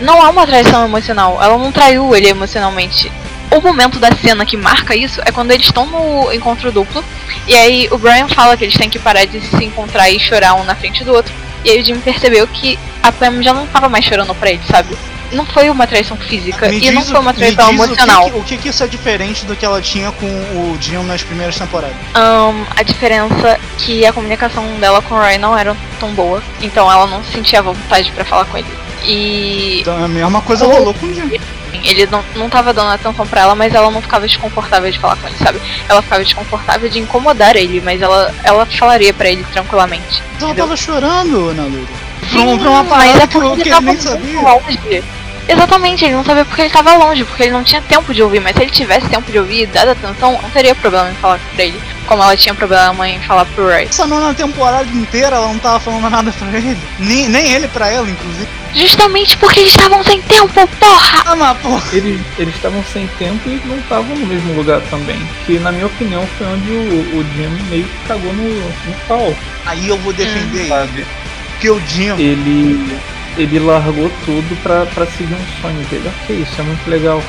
Não 0.01 0.25
é 0.25 0.29
uma 0.29 0.45
traição 0.47 0.85
emocional, 0.85 1.37
ela 1.41 1.57
não 1.57 1.71
traiu 1.71 2.15
ele 2.15 2.29
emocionalmente. 2.29 3.11
O 3.51 3.61
momento 3.61 3.99
da 3.99 4.11
cena 4.15 4.45
que 4.45 4.55
marca 4.55 4.95
isso 4.95 5.21
é 5.25 5.31
quando 5.31 5.51
eles 5.51 5.65
estão 5.65 5.85
no 5.85 6.31
encontro 6.31 6.71
duplo. 6.71 7.03
E 7.47 7.55
aí 7.55 7.87
o 7.91 7.97
Brian 7.97 8.27
fala 8.27 8.55
que 8.55 8.63
eles 8.63 8.77
têm 8.77 8.89
que 8.89 8.99
parar 8.99 9.25
de 9.25 9.41
se 9.41 9.63
encontrar 9.63 10.09
e 10.09 10.19
chorar 10.19 10.53
um 10.55 10.63
na 10.63 10.75
frente 10.75 11.03
do 11.03 11.13
outro. 11.13 11.33
E 11.63 11.69
aí 11.69 11.81
o 11.81 11.85
Jimmy 11.85 11.99
percebeu 11.99 12.47
que 12.47 12.77
a 13.01 13.11
Pam 13.11 13.41
já 13.41 13.53
não 13.53 13.65
tava 13.67 13.89
mais 13.89 14.05
chorando 14.05 14.33
pra 14.35 14.51
ele, 14.51 14.61
sabe? 14.69 14.95
Não 15.31 15.45
foi 15.45 15.69
uma 15.69 15.85
traição 15.85 16.17
física 16.17 16.69
Me 16.69 16.79
e 16.79 16.91
não 16.91 17.03
foi 17.03 17.19
uma 17.19 17.33
traição 17.33 17.69
diz 17.69 17.79
o 17.79 17.83
que 17.83 17.91
emocional. 17.91 18.27
O 18.27 18.43
que, 18.43 18.57
que 18.57 18.69
isso 18.69 18.83
é 18.83 18.87
diferente 18.87 19.45
do 19.45 19.55
que 19.55 19.63
ela 19.65 19.81
tinha 19.81 20.11
com 20.11 20.25
o 20.25 20.77
Jim 20.79 21.03
nas 21.03 21.21
primeiras 21.21 21.57
temporadas? 21.57 21.95
Ahn, 22.15 22.65
a 22.75 22.81
diferença 22.81 23.49
é 23.49 23.59
que 23.77 24.05
a 24.05 24.13
comunicação 24.13 24.65
dela 24.79 25.01
com 25.01 25.15
o 25.15 25.19
Ryan 25.19 25.37
não 25.37 25.57
era 25.57 25.77
tão 25.99 26.13
boa, 26.13 26.41
então 26.61 26.91
ela 26.91 27.05
não 27.05 27.23
sentia 27.23 27.61
vontade 27.61 28.11
pra 28.11 28.25
falar 28.25 28.45
com 28.45 28.57
ele. 28.57 28.67
E 29.03 29.81
Então 29.81 30.03
a 30.03 30.07
mesma 30.07 30.41
coisa 30.41 30.65
rolou 30.65 30.93
com 30.93 31.05
o 31.05 31.13
Jim. 31.13 31.29
Ele 31.73 32.05
não, 32.07 32.23
não 32.35 32.49
tava 32.49 32.73
dando 32.73 32.91
atenção 32.91 33.25
pra 33.27 33.41
ela, 33.41 33.55
mas 33.55 33.73
ela 33.73 33.89
não 33.91 34.01
ficava 34.01 34.27
desconfortável 34.27 34.91
de 34.91 34.99
falar 34.99 35.15
com 35.17 35.27
ele, 35.27 35.37
sabe? 35.37 35.61
Ela 35.87 36.01
ficava 36.01 36.23
desconfortável 36.23 36.89
de 36.89 36.99
incomodar 36.99 37.55
ele, 37.55 37.81
mas 37.81 38.01
ela, 38.01 38.33
ela 38.43 38.65
falaria 38.65 39.13
pra 39.13 39.29
ele 39.29 39.43
tranquilamente. 39.51 40.21
Então 40.35 40.49
ela 40.49 40.51
Entendeu? 40.51 40.65
tava 40.65 40.77
chorando, 40.77 41.53
Naluri. 41.53 41.87
Pra, 42.19 42.29
Sim, 42.41 42.59
pra 42.59 42.69
uma 42.69 42.83
mas 42.83 42.89
parada 43.07 43.23
é 43.23 43.27
que, 43.27 43.33
porque 43.39 43.63
que 43.63 43.69
ele 43.69 43.75
ele 43.77 43.85
nem 43.85 43.97
sabia. 43.97 44.41
longe. 44.41 45.03
Exatamente, 45.49 46.05
ele 46.05 46.13
não 46.13 46.23
sabia 46.23 46.45
porque 46.45 46.61
ele 46.61 46.69
tava 46.69 46.95
longe, 46.95 47.23
porque 47.25 47.43
ele 47.43 47.51
não 47.51 47.63
tinha 47.63 47.81
tempo 47.81 48.13
de 48.13 48.21
ouvir, 48.21 48.39
mas 48.39 48.55
se 48.55 48.61
ele 48.61 48.71
tivesse 48.71 49.07
tempo 49.09 49.31
de 49.31 49.39
ouvir 49.39 49.63
e 49.63 49.65
dado 49.65 49.89
atenção, 49.89 50.39
não 50.41 50.49
teria 50.51 50.75
problema 50.75 51.09
em 51.09 51.15
falar 51.15 51.39
pra 51.55 51.63
ele. 51.65 51.81
Como 52.05 52.21
ela 52.23 52.37
tinha 52.37 52.53
problema 52.53 53.09
em 53.09 53.19
falar 53.21 53.45
pro 53.45 53.67
Ray. 53.67 53.85
Essa 53.85 54.05
nona 54.05 54.33
temporada 54.33 54.87
inteira 54.91 55.35
ela 55.35 55.47
não 55.47 55.59
tava 55.59 55.79
falando 55.79 56.09
nada 56.09 56.31
pra 56.31 56.47
ele. 56.57 56.77
Nem, 56.99 57.27
nem 57.27 57.53
ele 57.53 57.67
pra 57.67 57.89
ela, 57.89 58.07
inclusive. 58.09 58.47
Justamente 58.73 59.35
porque 59.37 59.59
eles 59.61 59.71
estavam 59.71 60.03
sem 60.03 60.21
tempo, 60.21 60.67
porra! 60.79 61.23
Ah, 61.25 61.35
mas 61.35 61.57
porra. 61.57 61.83
Eles 61.93 62.21
eles 62.37 62.55
estavam 62.55 62.83
sem 62.93 63.07
tempo 63.17 63.49
e 63.49 63.59
não 63.65 63.77
estavam 63.77 64.15
no 64.15 64.25
mesmo 64.27 64.53
lugar 64.53 64.81
também. 64.91 65.19
Que 65.47 65.57
na 65.59 65.71
minha 65.71 65.87
opinião 65.87 66.27
foi 66.37 66.45
onde 66.47 66.71
o, 66.71 67.17
o 67.19 67.25
Jim 67.35 67.49
meio 67.69 67.85
que 67.85 68.07
cagou 68.07 68.31
no, 68.33 68.43
no 68.59 68.93
pau, 69.07 69.35
Aí 69.65 69.87
eu 69.87 69.97
vou 69.97 70.13
defender 70.13 70.59
ele. 70.59 70.67
sabe? 70.69 71.07
Porque 71.51 71.69
o 71.69 71.81
Jim. 71.87 72.11
Ele. 72.19 72.99
Ele 73.43 73.59
largou 73.59 74.11
tudo 74.25 74.61
pra, 74.61 74.85
pra 74.87 75.05
seguir 75.05 75.33
um 75.33 75.61
sonho 75.61 75.85
dele. 75.87 76.11
Ok, 76.23 76.35
isso 76.35 76.61
é 76.61 76.63
muito 76.63 76.89
legal. 76.89 77.21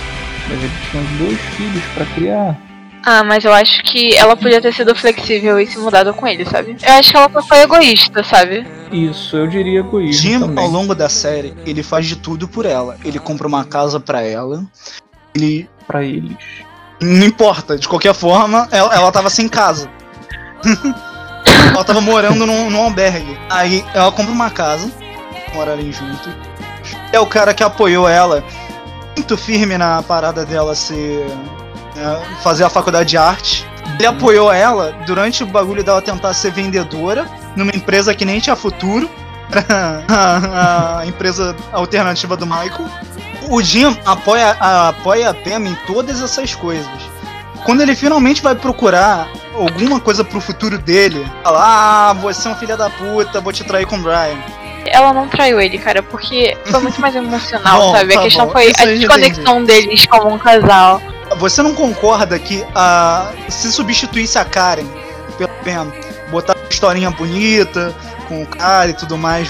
Mas 0.49 0.59
ele 0.63 0.73
tinha 0.91 1.03
dois 1.19 1.39
filhos 1.57 1.85
pra 1.95 2.05
criar. 2.07 2.59
Ah, 3.05 3.25
mas 3.25 3.45
eu 3.45 3.53
acho 3.53 3.83
que 3.83 4.15
ela 4.15 4.37
podia 4.37 4.61
ter 4.61 4.75
sido 4.75 4.95
flexível 4.95 5.59
e 5.59 5.67
se 5.67 5.79
mudado 5.79 6.13
com 6.13 6.27
ele, 6.27 6.45
sabe? 6.45 6.77
Eu 6.83 6.93
acho 6.95 7.11
que 7.11 7.17
ela 7.17 7.31
só 7.33 7.43
foi 7.43 7.61
egoísta, 7.61 8.23
sabe? 8.23 8.67
Isso, 8.93 9.37
eu 9.37 9.47
diria 9.47 9.81
egoísmo 9.81 10.21
Jim, 10.21 10.41
também. 10.41 10.65
ao 10.65 10.71
longo 10.71 10.95
da 10.95 11.09
série, 11.09 11.55
ele 11.65 11.83
faz 11.83 12.07
de 12.07 12.17
tudo 12.17 12.47
por 12.47 12.67
ela. 12.67 12.99
Ele 13.05 13.19
compra 13.19 13.47
uma 13.47 13.65
casa 13.65 13.99
pra 13.99 14.23
ela. 14.23 14.65
Ele. 15.35 15.69
Pra 15.87 16.05
eles. 16.05 16.37
Não 17.01 17.27
importa, 17.27 17.79
de 17.79 17.89
qualquer 17.89 18.13
forma, 18.13 18.69
ela, 18.71 18.95
ela 18.95 19.11
tava 19.11 19.31
sem 19.31 19.49
casa. 19.49 19.89
ela 21.73 21.85
tava 21.85 22.03
morando 22.03 22.45
num, 22.45 22.69
num 22.69 22.83
albergue. 22.83 23.39
Aí 23.49 23.83
ela 23.95 24.13
compra 24.13 24.33
uma 24.33 24.51
casa, 24.51 24.91
morarem 25.55 25.93
juntos. 25.93 26.33
É 27.13 27.21
o 27.21 27.27
cara 27.27 27.53
que 27.55 27.63
apoiou 27.63 28.09
ela 28.09 28.43
muito 29.17 29.37
firme 29.37 29.77
na 29.77 30.03
parada 30.03 30.45
dela 30.45 30.75
ser. 30.75 31.27
né, 31.95 32.23
fazer 32.43 32.65
a 32.65 32.71
faculdade 32.71 33.11
de 33.11 33.17
arte. 33.17 33.67
Ele 33.99 34.07
apoiou 34.07 34.53
ela 34.53 34.93
durante 35.07 35.43
o 35.43 35.47
bagulho 35.47 35.83
dela 35.85 36.01
tentar 36.01 36.33
ser 36.33 36.53
vendedora 36.53 37.27
numa 37.57 37.73
empresa 37.75 38.15
que 38.15 38.25
nem 38.25 38.39
tinha 38.41 38.55
futuro. 38.57 39.11
a, 40.09 40.99
a 41.01 41.07
empresa 41.07 41.57
alternativa 41.73 42.37
do 42.37 42.47
Michael. 42.47 42.87
O 43.49 43.61
Jim 43.61 43.97
apoia, 44.07 44.57
a- 44.61 44.89
apoia 44.91 45.31
a 45.31 45.35
Pam 45.35 45.67
em 45.67 45.75
todas 45.87 46.23
essas 46.23 46.55
coisas. 46.55 46.87
Quando 47.65 47.81
ele 47.83 47.95
finalmente 47.97 48.41
vai 48.43 48.55
procurar 48.55 49.29
alguma 49.55 49.99
coisa 50.01 50.25
pro 50.25 50.41
futuro 50.41 50.79
dele, 50.79 51.27
fala: 51.43 51.61
Ah, 51.63 52.13
você 52.15 52.49
é 52.49 52.53
um 52.53 52.55
filho 52.55 52.77
da 52.77 52.89
puta, 52.89 53.41
vou 53.41 53.53
te 53.53 53.65
trair 53.65 53.87
com 53.87 53.97
o 53.97 54.03
Brian. 54.03 54.39
Ela 54.87 55.13
não 55.13 55.29
traiu 55.29 55.61
ele, 55.61 55.79
cara, 55.79 56.03
porque 56.03 56.57
foi 56.67 56.81
muito 56.81 57.01
mais 57.01 57.15
emocional, 57.15 57.81
Bom, 57.81 57.93
sabe? 57.93 58.15
tá 58.15 58.21
a 58.21 58.23
questão 58.25 58.47
bom, 58.47 58.53
foi 58.53 58.65
isso 58.67 58.83
a 58.83 58.87
desconexão 58.87 59.65
deles 59.65 60.07
como 60.07 60.35
um 60.35 60.39
casal. 60.39 61.01
Você 61.37 61.63
não 61.63 61.75
concorda 61.75 62.39
que 62.39 62.65
a, 62.75 63.31
se 63.49 63.71
substituísse 63.71 64.39
a 64.39 64.45
Karen 64.45 64.87
pela 65.39 65.49
Pam, 65.65 65.93
botar 66.31 66.57
uma 66.57 66.69
historinha 66.69 67.11
bonita 67.11 67.95
com 68.29 68.43
o 68.43 68.47
cara 68.47 68.91
e 68.91 68.95
tudo 68.95 69.17
mais, 69.17 69.49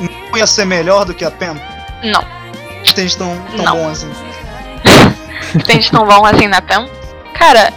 não 0.00 0.38
ia 0.38 0.46
ser 0.46 0.64
melhor 0.64 1.04
do 1.04 1.12
que 1.14 1.24
a 1.24 1.30
Pam? 1.30 1.56
Não. 2.02 2.24
Eles 2.96 3.14
tão, 3.14 3.36
tão 3.56 3.64
Não. 3.64 3.76
bom 3.76 3.88
assim. 3.90 4.10
Eles 5.68 5.90
tão 5.90 6.06
bom 6.06 6.24
assim 6.24 6.46
na 6.48 6.60
Pam. 6.62 6.88
Cara, 7.34 7.72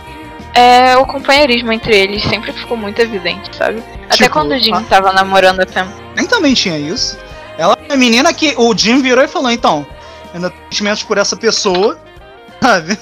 é, 0.54 0.95
o 0.97 1.06
companheirismo 1.06 1.72
entre 1.72 1.95
eles 1.95 2.24
sempre 2.24 2.52
ficou 2.54 2.76
muito 2.78 2.99
evidente, 3.02 3.56
sabe? 3.56 3.84
Até 4.06 4.16
Tipo, 4.18 4.30
quando 4.32 4.52
o 4.52 4.60
Jim 4.60 4.74
a- 4.74 4.82
tava 4.82 5.12
namorando 5.14 5.60
a 5.62 5.66
Pam. 5.66 5.88
Nem 6.16 6.26
também 6.26 6.53
tinha 6.53 6.78
isso. 6.78 7.18
Ela 7.57 7.78
é 7.88 7.93
a 7.93 7.97
menina 7.97 8.34
que 8.34 8.55
o 8.57 8.76
Jim 8.76 9.01
virou 9.01 9.24
e 9.24 9.28
falou: 9.28 9.51
então, 9.51 9.86
ainda 10.34 10.49
tenho 10.49 10.64
sentimentos 10.64 11.03
por 11.03 11.18
essa 11.18 11.36
pessoa, 11.36 11.99
sabe? 12.62 12.97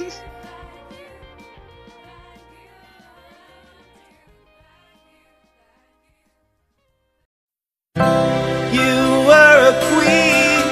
You 8.72 9.26
were 9.26 9.68
a 9.68 9.74
queen, 9.88 10.64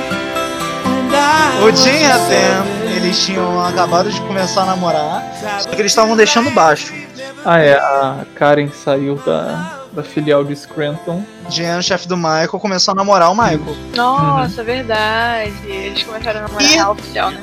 and 0.86 1.14
I 1.14 1.64
O 1.64 1.72
Jim 1.76 2.02
e 2.02 2.06
a 2.06 2.18
Pam, 2.18 2.92
eles 2.96 3.26
tinham 3.26 3.66
acabado 3.66 4.12
de 4.12 4.20
começar 4.22 4.64
a 4.64 4.66
namorar, 4.66 5.24
só 5.62 5.70
que 5.70 5.82
eles 5.82 5.92
estavam 5.92 6.16
deixando 6.16 6.52
baixo. 6.52 6.94
Ah, 7.46 7.60
é, 7.60 7.76
a 7.76 8.26
Karen 8.36 8.70
saiu 8.70 9.16
da, 9.16 9.77
da 9.98 10.04
filial 10.04 10.44
de 10.44 10.56
Scranton. 10.56 11.24
O 11.48 11.82
chefe 11.82 12.08
do 12.08 12.16
Michael, 12.16 12.48
começou 12.60 12.92
a 12.92 12.96
namorar 12.96 13.32
o 13.32 13.36
Michael. 13.36 13.76
Nossa, 13.96 14.64
verdade. 14.64 15.54
Eles 15.66 16.04
começaram 16.04 16.40
a 16.40 16.44
namorar 16.44 16.62
E- 16.64 16.76
real 16.76 16.92
oficial, 16.92 17.32
né? 17.32 17.42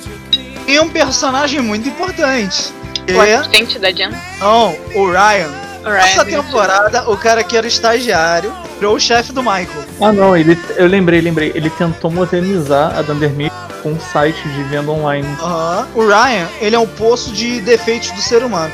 E 0.67 0.79
um 0.81 0.89
personagem 0.89 1.61
muito 1.61 1.89
importante. 1.89 2.73
Que 3.07 3.13
O 3.13 3.23
é, 3.23 3.35
assistente 3.35 3.79
da 3.79 3.91
Jen. 3.91 4.11
não, 4.41 4.75
o 4.95 5.11
Ryan. 5.11 5.51
O 5.85 5.89
Essa 5.89 6.25
temporada, 6.25 7.11
o 7.11 7.17
cara 7.19 7.45
que 7.45 7.55
era 7.55 7.67
estagiário 7.67 8.51
virou 8.79 8.95
o 8.97 9.01
chefe 9.01 9.33
do 9.33 9.43
Michael. 9.43 9.85
Ah 10.01 10.13
não, 10.13 10.35
ele, 10.35 10.59
eu 10.77 10.87
lembrei, 10.87 11.21
lembrei. 11.21 11.53
Ele 11.55 11.69
tentou 11.69 12.11
modernizar 12.11 12.97
a 12.99 13.03
Dundermilk 13.03 13.55
com 13.83 13.91
um 13.91 14.01
site 14.01 14.41
de 14.49 14.63
venda 14.63 14.91
online. 14.91 15.29
Aham. 15.43 15.87
O 15.95 16.07
Ryan, 16.07 16.49
ele 16.63 16.75
é 16.77 16.79
um 16.79 16.87
poço 16.87 17.31
de 17.33 17.61
defeitos 17.61 18.11
do 18.13 18.23
ser 18.23 18.43
humano. 18.43 18.73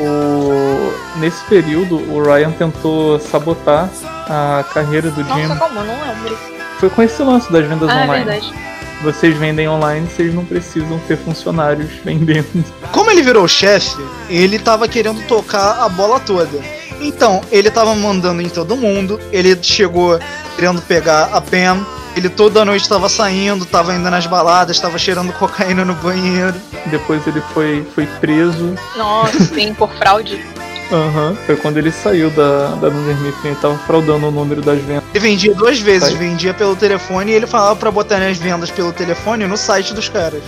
O, 0.00 1.18
nesse 1.18 1.42
período, 1.44 1.96
o 2.12 2.22
Ryan 2.22 2.50
tentou 2.52 3.18
sabotar 3.18 3.88
a 4.28 4.64
carreira 4.72 5.10
do 5.10 5.22
Jim. 5.24 5.46
Nossa, 5.46 5.56
como? 5.60 5.82
Não 5.82 5.94
lembro. 6.00 6.38
Foi 6.78 6.88
com 6.90 7.02
esse 7.02 7.22
lance 7.22 7.50
das 7.50 7.66
vendas 7.66 7.88
Ah, 7.88 8.00
é 8.00 8.04
online. 8.04 8.24
verdade. 8.24 8.54
Vocês 9.02 9.36
vendem 9.36 9.68
online, 9.68 10.06
vocês 10.08 10.34
não 10.34 10.44
precisam 10.44 10.98
ter 11.06 11.16
funcionários 11.16 11.90
vendendo. 12.04 12.64
Como 12.92 13.10
ele 13.10 13.22
virou 13.22 13.46
chefe, 13.46 13.96
ele 14.28 14.58
tava 14.58 14.88
querendo 14.88 15.20
tocar 15.26 15.82
a 15.82 15.88
bola 15.88 16.18
toda. 16.20 16.58
Então, 17.00 17.40
ele 17.50 17.70
tava 17.70 17.94
mandando 17.94 18.42
em 18.42 18.48
todo 18.48 18.76
mundo, 18.76 19.20
ele 19.32 19.56
chegou 19.62 20.18
querendo 20.56 20.82
pegar 20.82 21.30
a 21.32 21.40
Pam, 21.40 21.86
Ele 22.18 22.28
toda 22.28 22.64
noite 22.64 22.88
tava 22.88 23.08
saindo, 23.08 23.64
tava 23.64 23.94
indo 23.94 24.10
nas 24.10 24.26
baladas, 24.26 24.80
tava 24.80 24.98
cheirando 24.98 25.32
cocaína 25.34 25.84
no 25.84 25.94
banheiro. 25.94 26.54
Depois 26.86 27.24
ele 27.28 27.40
foi, 27.54 27.86
foi 27.94 28.06
preso. 28.06 28.74
Nossa, 28.96 29.38
sim, 29.44 29.72
por 29.72 29.88
fraude. 29.94 30.44
Aham. 30.90 31.36
Foi 31.46 31.54
quando 31.54 31.76
ele 31.76 31.92
saiu 31.92 32.28
da, 32.30 32.70
da 32.74 32.88
Dunder 32.88 33.16
Mifflin. 33.18 33.50
Ele 33.50 33.56
tava 33.60 33.78
fraudando 33.78 34.26
o 34.26 34.30
número 34.32 34.60
das 34.60 34.80
vendas. 34.80 35.04
Ele 35.14 35.20
vendia 35.20 35.54
duas 35.54 35.78
vezes, 35.78 36.08
Sai. 36.08 36.18
vendia 36.18 36.52
pelo 36.52 36.74
telefone 36.74 37.30
e 37.30 37.34
ele 37.34 37.46
falava 37.46 37.76
pra 37.76 37.92
botar 37.92 38.16
as 38.16 38.36
vendas 38.36 38.68
pelo 38.68 38.92
telefone 38.92 39.46
no 39.46 39.56
site 39.56 39.94
dos 39.94 40.08
caras. 40.08 40.42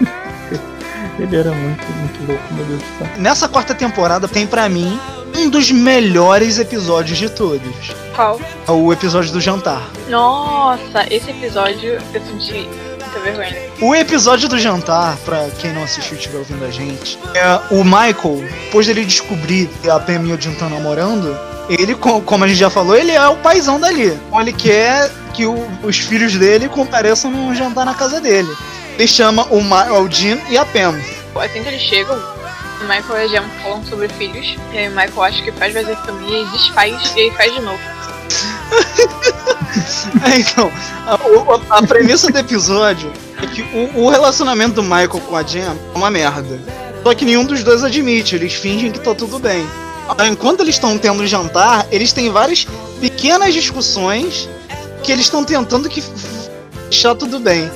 Ele 1.18 1.36
era 1.36 1.50
muito, 1.52 1.84
muito 1.92 2.26
louco, 2.26 2.54
meu 2.54 2.64
Deus 2.64 2.80
do 2.82 2.98
céu. 2.98 3.06
Nessa 3.18 3.48
quarta 3.48 3.74
temporada 3.74 4.26
tem 4.26 4.46
pra 4.46 4.68
mim 4.68 4.98
um 5.36 5.48
dos 5.48 5.70
melhores 5.70 6.58
episódios 6.58 7.18
de 7.18 7.28
todos. 7.28 7.92
Qual? 8.14 8.40
É 8.66 8.70
o 8.70 8.92
episódio 8.92 9.32
do 9.32 9.40
jantar. 9.40 9.82
Nossa, 10.08 11.04
esse 11.10 11.30
episódio 11.30 12.00
eu 12.12 12.20
senti 12.22 12.68
muita 12.98 13.20
vergonha. 13.22 13.56
O 13.80 13.94
episódio 13.94 14.48
do 14.48 14.58
jantar, 14.58 15.16
pra 15.24 15.48
quem 15.60 15.72
não 15.72 15.82
assistiu 15.84 16.14
e 16.14 16.18
estiver 16.18 16.38
ouvindo 16.38 16.64
a 16.64 16.70
gente, 16.70 17.18
é 17.34 17.60
o 17.74 17.84
Michael, 17.84 18.44
depois 18.66 18.86
dele 18.86 19.04
descobrir 19.04 19.68
que 19.82 19.90
a 19.90 19.98
Pam 19.98 20.22
e 20.26 20.32
o 20.32 20.40
Jim 20.40 20.50
estão 20.52 20.68
namorando, 20.70 21.36
ele, 21.68 21.94
co- 21.94 22.20
como 22.20 22.44
a 22.44 22.48
gente 22.48 22.58
já 22.58 22.70
falou, 22.70 22.96
ele 22.96 23.10
é 23.12 23.28
o 23.28 23.36
paizão 23.36 23.78
dali. 23.80 24.08
Então 24.28 24.40
ele 24.40 24.52
quer 24.52 25.10
que 25.32 25.46
o- 25.46 25.66
os 25.82 25.98
filhos 25.98 26.34
dele 26.36 26.68
compareçam 26.68 27.30
num 27.30 27.54
jantar 27.54 27.84
na 27.84 27.94
casa 27.94 28.20
dele. 28.20 28.48
Ele 28.98 29.08
chama 29.08 29.44
o, 29.50 29.60
Ma 29.60 29.92
o 29.92 30.10
Jim 30.10 30.40
e 30.48 30.56
a 30.56 30.64
Pam. 30.64 30.94
Assim 31.36 31.62
que 31.62 31.68
eles 31.68 31.82
chegam, 31.82 32.16
o 32.16 32.84
Michael 32.84 33.18
e 33.18 33.22
a 33.24 33.28
Gemma 33.28 33.48
falam 33.62 33.84
sobre 33.84 34.08
filhos. 34.10 34.56
E 34.72 34.78
aí 34.78 34.88
o 34.88 34.90
Michael 34.90 35.22
acha 35.22 35.42
que 35.42 35.52
faz 35.52 35.74
vasectomia 35.74 36.38
e 36.42 36.46
desfaz 36.46 37.12
e 37.16 37.20
aí 37.20 37.30
faz 37.32 37.52
de 37.52 37.60
novo. 37.60 37.78
É, 40.24 40.38
então, 40.38 40.70
a, 41.06 41.16
o- 41.16 41.62
a 41.68 41.82
premissa 41.82 42.30
do 42.30 42.38
episódio 42.38 43.12
é 43.42 43.46
que 43.46 43.62
o, 43.62 44.04
o 44.04 44.08
relacionamento 44.08 44.74
do 44.76 44.82
Michael 44.82 45.08
com 45.08 45.36
a 45.36 45.42
Jen 45.42 45.62
é 45.64 45.76
uma 45.96 46.10
merda. 46.10 46.60
Só 47.02 47.12
que 47.14 47.24
nenhum 47.24 47.44
dos 47.44 47.62
dois 47.64 47.82
admite, 47.82 48.34
eles 48.36 48.54
fingem 48.54 48.90
que 48.92 49.00
tá 49.00 49.14
tudo 49.14 49.38
bem. 49.38 49.66
Enquanto 50.30 50.60
eles 50.60 50.76
estão 50.76 50.96
tendo 50.96 51.26
jantar, 51.26 51.86
eles 51.90 52.12
têm 52.12 52.30
várias 52.30 52.66
pequenas 53.00 53.52
discussões 53.52 54.48
que 55.02 55.10
eles 55.10 55.24
estão 55.26 55.44
tentando 55.44 55.88
que 55.88 56.02
deixar 56.88 57.14
tudo 57.16 57.38
bem. 57.40 57.70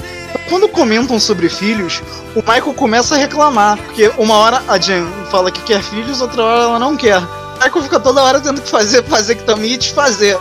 Quando 0.49 0.69
comentam 0.69 1.19
sobre 1.21 1.49
filhos, 1.49 2.03
o 2.35 2.39
Michael 2.41 2.75
começa 2.75 3.15
a 3.15 3.19
reclamar, 3.19 3.77
porque 3.79 4.11
uma 4.19 4.35
hora 4.37 4.63
a 4.67 4.79
Jen 4.79 5.07
fala 5.31 5.51
que 5.51 5.61
quer 5.63 5.83
filhos, 5.83 6.21
outra 6.21 6.43
hora 6.43 6.63
ela 6.65 6.79
não 6.79 6.97
quer. 6.97 7.19
O 7.19 7.65
Michael 7.65 7.83
fica 7.83 8.01
toda 8.01 8.23
hora 8.23 8.41
tendo 8.41 8.61
que 8.61 8.69
fazer 8.69 9.03
vasectomia 9.03 9.75
e 9.75 9.79
desfazer. 9.79 10.39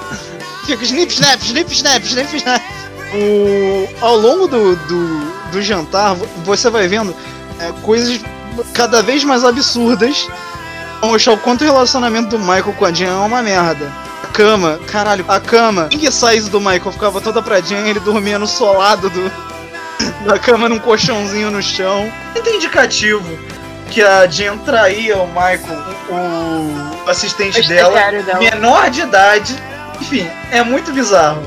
Fica 0.66 0.84
snip, 0.84 1.12
snap, 1.14 1.42
snip, 1.42 1.72
snap, 1.74 2.04
snip, 2.04 2.36
snap. 2.36 2.62
O, 3.14 3.88
ao 4.06 4.18
longo 4.18 4.48
do, 4.48 4.76
do, 4.76 5.20
do 5.52 5.62
jantar, 5.62 6.14
vo- 6.16 6.28
você 6.44 6.70
vai 6.70 6.88
vendo 6.88 7.16
é, 7.60 7.72
coisas 7.82 8.20
cada 8.74 9.02
vez 9.02 9.24
mais 9.24 9.44
absurdas 9.46 10.28
pra 11.00 11.10
mostrar 11.10 11.34
o 11.34 11.38
quanto 11.38 11.62
o 11.62 11.64
relacionamento 11.66 12.30
do 12.30 12.40
Michael 12.40 12.74
com 12.78 12.86
a 12.86 12.92
Jen 12.92 13.08
é 13.08 13.12
uma 13.14 13.42
merda. 13.42 13.92
A 14.24 14.28
cama, 14.28 14.80
caralho, 14.88 15.24
a 15.28 15.40
cama. 15.40 15.88
King 15.88 16.12
size 16.12 16.50
do 16.50 16.60
Michael 16.60 16.92
ficava 16.92 17.22
toda 17.22 17.42
pra 17.42 17.62
Jen, 17.62 17.88
ele 17.88 18.00
dormia 18.02 18.38
no 18.38 18.46
solado 18.48 19.10
do, 19.10 19.32
da 20.26 20.38
cama 20.40 20.68
num 20.70 20.80
colchãozinho 20.80 21.52
no 21.52 21.62
chão. 21.62 22.12
Muito 22.34 22.50
indicativo 22.50 23.38
que 23.90 24.02
a 24.02 24.28
Jen 24.28 24.58
traía 24.60 25.18
o 25.18 25.28
Michael, 25.28 25.84
o 26.10 27.10
assistente 27.10 27.60
O 27.62 27.68
dela, 27.68 28.12
dela. 28.12 28.40
menor 28.40 28.90
de 28.90 29.02
idade. 29.02 29.56
Enfim, 30.00 30.30
é 30.52 30.62
muito 30.62 30.92
bizarro. 30.92 31.42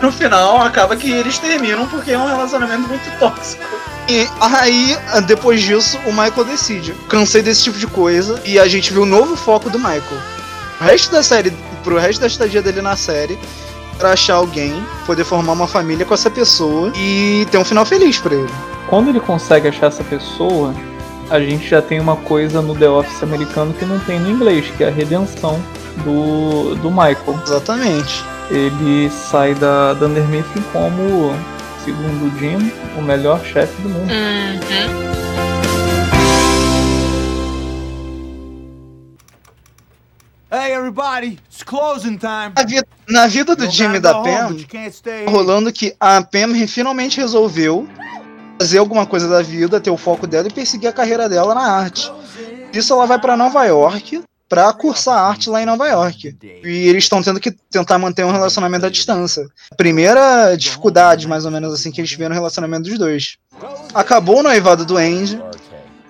No 0.00 0.10
final, 0.10 0.60
acaba 0.60 0.96
que 0.96 1.10
eles 1.10 1.38
terminam 1.38 1.86
porque 1.86 2.10
é 2.12 2.18
um 2.18 2.26
relacionamento 2.26 2.88
muito 2.88 3.18
tóxico. 3.18 3.62
E 4.08 4.28
aí, 4.40 4.98
depois 5.26 5.62
disso, 5.62 5.98
o 6.04 6.10
Michael 6.12 6.44
decide. 6.44 6.92
Cansei 7.08 7.40
desse 7.40 7.62
tipo 7.62 7.78
de 7.78 7.86
coisa 7.86 8.42
e 8.44 8.58
a 8.58 8.66
gente 8.66 8.92
viu 8.92 9.02
o 9.02 9.06
novo 9.06 9.36
foco 9.36 9.70
do 9.70 9.78
Michael. 9.78 10.02
O 10.80 10.84
resto 10.84 11.12
da 11.12 11.22
série, 11.22 11.52
pro 11.84 11.96
resto 11.98 12.20
da 12.20 12.26
estadia 12.26 12.60
dele 12.60 12.82
na 12.82 12.96
série, 12.96 13.38
pra 14.02 14.14
achar 14.14 14.34
alguém, 14.34 14.84
poder 15.06 15.22
formar 15.22 15.52
uma 15.52 15.68
família 15.68 16.04
com 16.04 16.12
essa 16.12 16.28
pessoa 16.28 16.92
e 16.96 17.46
ter 17.52 17.56
um 17.56 17.64
final 17.64 17.86
feliz 17.86 18.18
pra 18.18 18.34
ele. 18.34 18.50
Quando 18.88 19.10
ele 19.10 19.20
consegue 19.20 19.68
achar 19.68 19.86
essa 19.86 20.02
pessoa, 20.02 20.74
a 21.30 21.38
gente 21.38 21.68
já 21.68 21.80
tem 21.80 22.00
uma 22.00 22.16
coisa 22.16 22.60
no 22.60 22.74
The 22.74 22.88
Office 22.88 23.22
americano 23.22 23.72
que 23.72 23.84
não 23.84 24.00
tem 24.00 24.18
no 24.18 24.28
inglês, 24.28 24.66
que 24.76 24.82
é 24.82 24.88
a 24.88 24.90
redenção 24.90 25.62
do, 26.04 26.74
do 26.74 26.90
Michael. 26.90 27.38
Exatamente. 27.46 28.24
Ele 28.50 29.08
sai 29.08 29.54
da 29.54 29.94
Dunder 29.94 30.24
Mifflin 30.24 30.64
como, 30.72 31.32
segundo 31.84 32.26
o 32.26 32.38
Jim, 32.40 32.72
o 32.98 33.02
melhor 33.02 33.40
chefe 33.44 33.80
do 33.82 33.88
mundo. 33.88 34.10
Uhum. 34.10 35.21
Hey, 40.54 40.72
everybody, 40.74 41.38
it's 41.50 41.62
closing 41.62 42.18
time. 42.18 42.52
Na, 42.54 42.62
vi- 42.64 42.82
na 43.08 43.26
vida 43.26 43.56
do 43.56 43.70
Jimmy 43.70 43.98
da 43.98 44.12
Pam, 44.22 44.54
rolando 45.26 45.72
que 45.72 45.94
a 45.98 46.20
Pam 46.22 46.54
finalmente 46.68 47.18
resolveu 47.18 47.88
fazer 48.60 48.76
alguma 48.76 49.06
coisa 49.06 49.26
da 49.26 49.40
vida, 49.40 49.80
ter 49.80 49.90
o 49.90 49.96
foco 49.96 50.26
dela 50.26 50.48
e 50.48 50.52
perseguir 50.52 50.88
a 50.88 50.92
carreira 50.92 51.26
dela 51.26 51.54
na 51.54 51.62
arte. 51.62 52.12
Isso 52.70 52.92
ela 52.92 53.06
vai 53.06 53.18
pra 53.18 53.34
Nova 53.34 53.64
York 53.64 54.22
pra 54.46 54.70
cursar 54.74 55.18
arte 55.18 55.48
lá 55.48 55.62
em 55.62 55.66
Nova 55.66 55.88
York. 55.88 56.36
E 56.42 56.68
eles 56.86 57.04
estão 57.04 57.22
tendo 57.22 57.40
que 57.40 57.50
tentar 57.70 57.96
manter 57.98 58.22
um 58.26 58.30
relacionamento 58.30 58.84
à 58.84 58.90
distância. 58.90 59.46
A 59.70 59.74
primeira 59.74 60.54
dificuldade, 60.54 61.26
mais 61.26 61.46
ou 61.46 61.50
menos 61.50 61.72
assim, 61.72 61.90
que 61.90 61.98
eles 62.02 62.10
tiveram 62.10 62.30
no 62.34 62.34
relacionamento 62.34 62.90
dos 62.90 62.98
dois. 62.98 63.38
Acabou 63.94 64.40
o 64.40 64.42
noivado 64.42 64.84
do 64.84 64.98
Andy. 64.98 65.40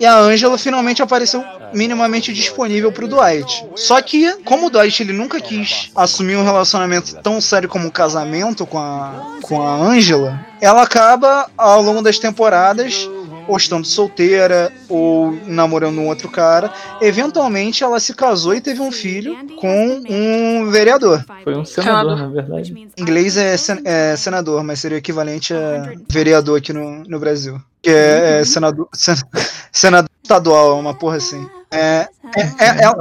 E 0.02 0.04
a 0.04 0.18
Angela 0.18 0.58
finalmente 0.58 1.00
apareceu 1.00 1.44
minimamente 1.72 2.32
disponível 2.32 2.90
pro 2.90 3.06
Dwight. 3.06 3.64
Só 3.76 4.02
que, 4.02 4.32
como 4.44 4.66
o 4.66 4.70
Dwight 4.70 5.00
ele 5.00 5.12
nunca 5.12 5.40
quis 5.40 5.92
assumir 5.94 6.34
um 6.34 6.42
relacionamento 6.42 7.14
tão 7.22 7.40
sério 7.40 7.68
como 7.68 7.86
um 7.86 7.90
casamento 7.90 8.66
com 8.66 8.80
a, 8.80 9.38
com 9.42 9.62
a 9.62 9.76
Angela, 9.76 10.44
ela 10.60 10.82
acaba, 10.82 11.48
ao 11.56 11.80
longo 11.80 12.02
das 12.02 12.18
temporadas, 12.18 13.08
ou 13.52 13.56
estando 13.58 13.86
solteira, 13.86 14.72
ou 14.88 15.32
namorando 15.46 15.98
um 15.98 16.08
outro 16.08 16.28
cara. 16.30 16.72
Eventualmente, 17.00 17.84
ela 17.84 18.00
se 18.00 18.14
casou 18.14 18.54
e 18.54 18.60
teve 18.60 18.80
um 18.80 18.90
filho 18.90 19.36
com 19.56 20.02
um 20.08 20.70
vereador. 20.70 21.22
Foi 21.44 21.54
um 21.54 21.64
senador, 21.64 22.16
Senador. 22.16 22.18
na 22.18 22.28
verdade. 22.28 22.72
Em 22.72 22.88
inglês 23.02 23.36
é, 23.36 23.56
sen- 23.56 23.82
é 23.84 24.16
senador, 24.16 24.64
mas 24.64 24.80
seria 24.80 24.96
o 24.96 24.98
equivalente 24.98 25.52
a 25.52 25.92
vereador 26.10 26.58
aqui 26.58 26.72
no, 26.72 27.04
no 27.04 27.18
Brasil. 27.20 27.60
Que 27.82 27.90
é, 27.90 28.40
é 28.40 28.44
senador, 28.44 28.88
sen- 28.92 29.14
senador 29.70 30.08
estadual, 30.22 30.78
uma 30.80 30.94
porra 30.94 31.18
assim. 31.18 31.46
É, 31.70 32.08
é, 32.36 32.40
é, 32.58 32.84
é- 32.86 32.92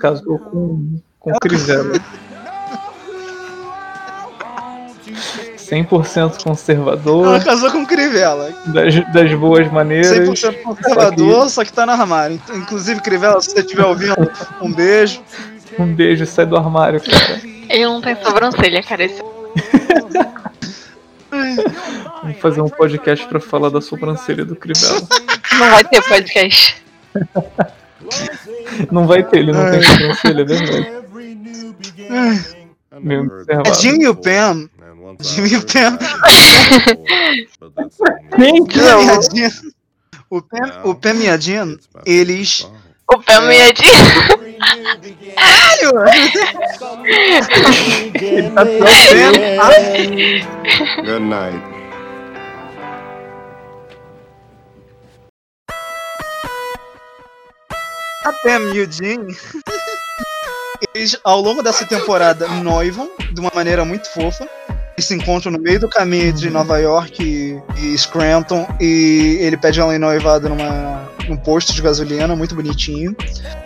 Casou 0.00 0.38
com, 0.38 0.98
com 1.20 1.32
Crivella. 1.40 1.92
100% 5.70 6.42
conservador, 6.42 7.26
ela 7.26 7.40
casou 7.40 7.70
com 7.70 7.86
Crivella. 7.86 8.52
das, 8.66 9.12
das 9.12 9.32
boas 9.34 9.70
maneiras. 9.70 10.10
100% 10.10 10.62
conservador, 10.62 11.48
só 11.48 11.64
que 11.64 11.72
tá 11.72 11.86
no 11.86 11.92
armário. 11.92 12.40
Inclusive, 12.52 13.00
Crivella, 13.00 13.40
se 13.40 13.52
você 13.52 13.60
estiver 13.60 13.84
ouvindo, 13.84 14.30
um 14.60 14.72
beijo. 14.72 15.22
Um 15.78 15.86
beijo, 15.94 16.26
sai 16.26 16.46
do 16.46 16.56
armário, 16.56 17.00
cara. 17.00 17.40
Ele 17.68 17.84
não 17.84 18.00
tem 18.00 18.16
sobrancelha, 18.22 18.82
cara. 18.82 19.04
Esse... 19.04 19.22
Vamos 22.22 22.38
fazer 22.40 22.60
um 22.60 22.68
podcast 22.68 23.26
pra 23.28 23.38
falar 23.38 23.70
da 23.70 23.80
sobrancelha 23.80 24.44
do 24.44 24.56
Crivella. 24.56 25.00
Não 25.58 25.70
vai 25.70 25.84
ter 25.84 26.02
podcast. 26.02 26.82
Não 28.90 29.06
vai 29.06 29.22
ter, 29.22 29.38
ele 29.38 29.52
não 29.52 29.70
tem 29.70 29.82
sobrancelha, 29.82 30.42
é 30.42 30.44
verdade. 30.44 31.00
Meio 33.00 33.30
É. 33.48 33.74
Jimmy 33.74 34.04
e 34.04 34.08
o 34.08 34.14
Pam. 34.16 34.68
Jimmy 35.20 35.50
e 35.50 35.56
o 35.56 35.66
Pam. 35.66 35.98
Gente, 38.38 38.78
Pam 38.78 39.02
e 39.02 39.10
a 39.10 39.20
Jean. 39.20 39.50
O 40.30 40.42
Pam, 40.42 40.80
o 40.84 40.94
Pam 40.94 41.14
e 41.14 41.28
a 41.28 41.36
Jean, 41.36 41.76
eles. 42.06 42.66
O 43.12 43.18
pé 43.18 43.40
meadinho. 43.40 43.92
ele 48.14 48.50
tá 48.50 48.64
tão 48.64 48.84
Good 51.04 51.24
night. 51.24 51.60
A 58.24 58.32
Pam 58.44 58.74
e 58.74 58.80
o 58.80 58.92
Jim. 58.92 59.26
Eles, 60.94 61.18
ao 61.24 61.40
longo 61.40 61.64
dessa 61.64 61.84
temporada, 61.84 62.46
noivam 62.46 63.10
de 63.32 63.40
uma 63.40 63.50
maneira 63.52 63.84
muito 63.84 64.08
fofa. 64.12 64.48
Eles 65.00 65.06
se 65.06 65.14
encontram 65.14 65.50
no 65.50 65.58
meio 65.58 65.80
do 65.80 65.88
caminho 65.88 66.26
entre 66.28 66.50
Nova 66.50 66.76
York 66.78 67.22
e, 67.22 67.58
e 67.82 67.96
Scranton. 67.96 68.66
E 68.78 69.38
ele 69.40 69.56
pede 69.56 69.80
ela 69.80 69.96
em 69.96 69.98
noivado 69.98 70.46
numa, 70.46 71.08
num 71.26 71.38
posto 71.38 71.72
de 71.72 71.80
gasolina, 71.80 72.36
muito 72.36 72.54
bonitinho. 72.54 73.16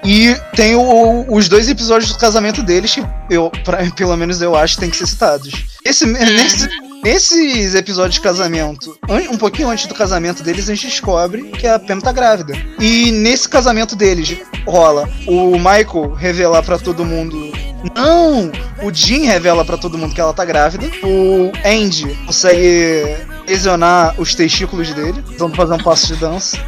E 0.04 0.36
tem 0.54 0.76
o- 0.76 1.26
os 1.28 1.48
dois 1.48 1.68
episódios 1.68 2.12
do 2.12 2.18
casamento 2.18 2.62
deles 2.62 2.94
que, 2.94 3.04
eu, 3.28 3.50
pra- 3.64 3.78
pelo 3.96 4.16
menos 4.16 4.40
eu 4.40 4.54
acho, 4.54 4.78
tem 4.78 4.88
que 4.88 4.96
ser 4.96 5.08
citados. 5.08 5.64
Esse, 5.84 6.06
nesse, 6.06 6.68
Nesses 7.04 7.74
episódios 7.74 8.14
de 8.14 8.22
casamento, 8.22 8.96
um 9.30 9.36
pouquinho 9.36 9.68
antes 9.68 9.86
do 9.86 9.94
casamento 9.94 10.42
deles, 10.42 10.70
a 10.70 10.74
gente 10.74 10.86
descobre 10.86 11.42
que 11.50 11.66
a 11.66 11.78
Pam 11.78 12.00
tá 12.00 12.10
grávida. 12.12 12.54
E 12.80 13.10
nesse 13.10 13.46
casamento 13.46 13.94
deles 13.94 14.38
rola 14.66 15.06
o 15.26 15.58
Michael 15.58 16.14
revelar 16.16 16.62
pra 16.62 16.78
todo 16.78 17.04
mundo. 17.04 17.52
Não! 17.94 18.50
O 18.82 18.92
Jim 18.92 19.24
revela 19.24 19.64
pra 19.64 19.76
todo 19.76 19.98
mundo 19.98 20.14
que 20.14 20.20
ela 20.20 20.32
tá 20.32 20.44
grávida. 20.44 20.86
O 21.02 21.52
Andy 21.64 22.14
consegue 22.26 23.16
lesionar 23.46 24.14
os 24.18 24.34
testículos 24.34 24.92
dele, 24.94 25.22
tentando 25.22 25.54
fazer 25.54 25.74
um 25.74 25.78
passo 25.78 26.06
de 26.06 26.16
dança. 26.20 26.58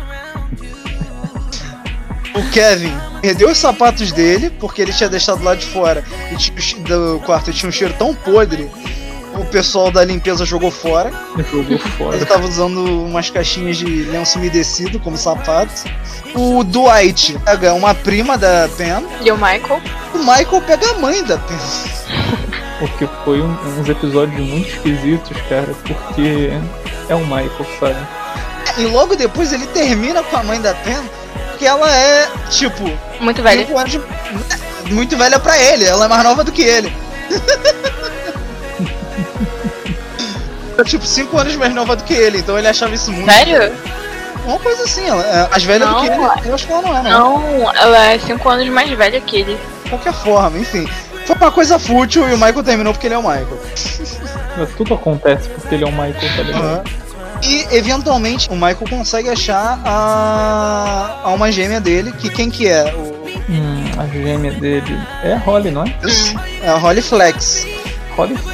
O 2.35 2.51
Kevin 2.51 2.93
perdeu 3.23 3.51
os 3.51 3.57
sapatos 3.57 4.13
dele, 4.13 4.51
porque 4.51 4.83
ele 4.83 4.93
tinha 4.93 5.09
deixado 5.09 5.43
lá 5.43 5.55
de 5.55 5.65
fora 5.65 6.05
e 6.31 6.37
tinha, 6.37 6.83
do 6.83 7.21
quarto 7.25 7.51
tinha 7.53 7.69
um 7.69 7.73
cheiro 7.73 7.95
tão 7.99 8.15
podre. 8.15 8.69
O 9.37 9.45
pessoal 9.45 9.91
da 9.91 10.05
limpeza 10.05 10.45
jogou 10.45 10.71
fora. 10.71 11.13
Jogou 11.53 11.79
fora. 11.79 12.17
Ele 12.17 12.25
tava 12.25 12.47
usando 12.47 12.79
umas 13.05 13.29
caixinhas 13.31 13.77
de 13.77 13.85
lenço 14.05 14.39
umedecido 14.39 14.99
como 14.99 15.17
sapato. 15.17 15.73
O 16.35 16.65
Dwight 16.65 17.39
pega 17.45 17.75
uma 17.75 17.95
prima 17.95 18.37
da 18.39 18.69
Pam. 18.77 19.03
E 19.23 19.31
o 19.31 19.37
Michael? 19.37 19.81
O 20.15 20.19
Michael 20.19 20.63
pega 20.67 20.91
a 20.91 20.95
mãe 20.95 21.23
da 21.23 21.37
Pam. 21.39 21.59
Porque 22.79 23.09
foi 23.25 23.41
um- 23.41 23.81
uns 23.81 23.89
episódios 23.89 24.41
muito 24.41 24.69
esquisitos, 24.69 25.37
cara. 25.49 25.75
Porque 25.87 26.51
é 27.09 27.15
o 27.15 27.21
Michael, 27.21 27.67
sabe? 27.79 27.97
E 28.79 28.85
logo 28.87 29.17
depois 29.17 29.53
ele 29.53 29.67
termina 29.69 30.23
com 30.23 30.37
a 30.37 30.43
mãe 30.43 30.61
da 30.61 30.75
Pam. 30.75 31.05
Porque 31.51 31.65
ela 31.67 31.91
é, 31.91 32.29
tipo, 32.51 32.85
Muito 33.21 33.43
de- 33.43 34.93
muito 34.93 35.17
velha 35.17 35.39
pra 35.39 35.59
ele. 35.59 35.85
Ela 35.85 36.05
é 36.05 36.09
mais 36.09 36.23
nova 36.23 36.45
do 36.45 36.53
que 36.53 36.63
ele. 36.63 36.93
É, 40.79 40.85
tipo, 40.85 41.07
5 41.07 41.39
anos 41.39 41.57
mais 41.57 41.75
nova 41.75 41.97
do 41.97 42.05
que 42.05 42.13
ele, 42.13 42.39
então 42.39 42.59
ele 42.59 42.69
achava 42.69 42.95
isso 42.95 43.13
muito. 43.13 43.31
Sério? 43.31 43.73
Uma 44.45 44.59
coisa 44.59 44.85
assim, 44.85 45.07
ela 45.07 45.23
é 45.23 45.49
mais 45.49 45.65
velha 45.65 45.87
do 45.87 45.93
Não, 45.93 46.01
que 46.01 46.07
ele. 46.07 46.49
Eu 46.49 46.55
acho 46.55 46.67
que 46.67 46.73
ela 46.73 46.83
não 46.83 46.97
é, 46.97 47.03
não. 47.03 47.39
Não, 47.41 47.75
ela 47.75 48.07
é 48.13 48.19
5 48.19 48.49
anos 48.49 48.69
mais 48.69 48.91
velha 48.91 49.21
que 49.21 49.37
ele. 49.37 49.59
De 49.85 49.91
qualquer 49.91 50.13
forma, 50.13 50.59
enfim. 50.59 50.89
Foi 51.27 51.35
uma 51.37 51.51
coisa 51.51 51.79
fútil 51.79 52.29
e 52.29 52.33
o 52.33 52.37
Michael 52.37 52.63
terminou 52.63 52.93
porque 52.93 53.09
ele 53.09 53.15
é 53.15 53.19
o 53.19 53.23
Michael. 53.23 53.59
Mas 54.57 54.71
Tudo 54.77 54.95
acontece 54.95 55.49
porque 55.49 55.75
ele 55.75 55.85
é 55.85 55.87
o 55.87 55.91
Michael, 55.91 56.37
tá 56.37 56.43
ligado? 56.43 56.65
Aham. 56.65 56.85
E 57.43 57.67
eventualmente 57.71 58.49
o 58.49 58.55
Michael 58.55 58.87
consegue 58.89 59.29
achar 59.29 59.79
a 59.85 61.21
a 61.25 61.29
alma 61.29 61.51
gêmea 61.51 61.81
dele, 61.81 62.13
que 62.13 62.31
quem 62.31 62.49
que 62.49 62.69
é? 62.69 62.95
O, 62.95 63.17
Hum, 63.49 63.85
a 63.97 64.07
gêmea 64.07 64.53
dele 64.53 64.99
é 65.23 65.35
a 65.35 65.39
Holly, 65.39 65.71
não 65.71 65.85
é? 65.85 65.97
é 66.63 66.69
a 66.69 66.77
Holly 66.77 67.01
Flex. 67.01 67.67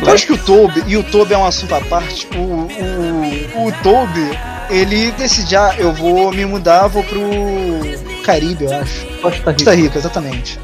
Eu 0.01 0.13
acho 0.13 0.27
que 0.27 0.33
o 0.33 0.39
Toby, 0.39 0.83
e 0.87 0.97
o 0.97 1.03
Toby 1.05 1.35
é 1.35 1.39
um 1.39 1.47
assunto 1.47 1.75
à 1.75 1.81
parte, 1.81 2.27
o, 2.37 2.39
o, 2.39 3.69
o 3.69 3.73
Toby, 3.83 4.39
ele 4.71 5.13
decide, 5.13 5.57
ah, 5.57 5.75
eu 5.79 5.93
vou 5.93 6.33
me 6.33 6.45
mudar, 6.45 6.89
vou 6.89 7.05
pro 7.05 7.21
Caribe, 8.25 8.65
eu 8.65 8.75
acho. 8.75 9.07
Costa 9.21 9.43
Costa 9.43 9.71
Rica. 9.71 9.75
Rica, 9.75 9.99
exatamente. 9.99 10.59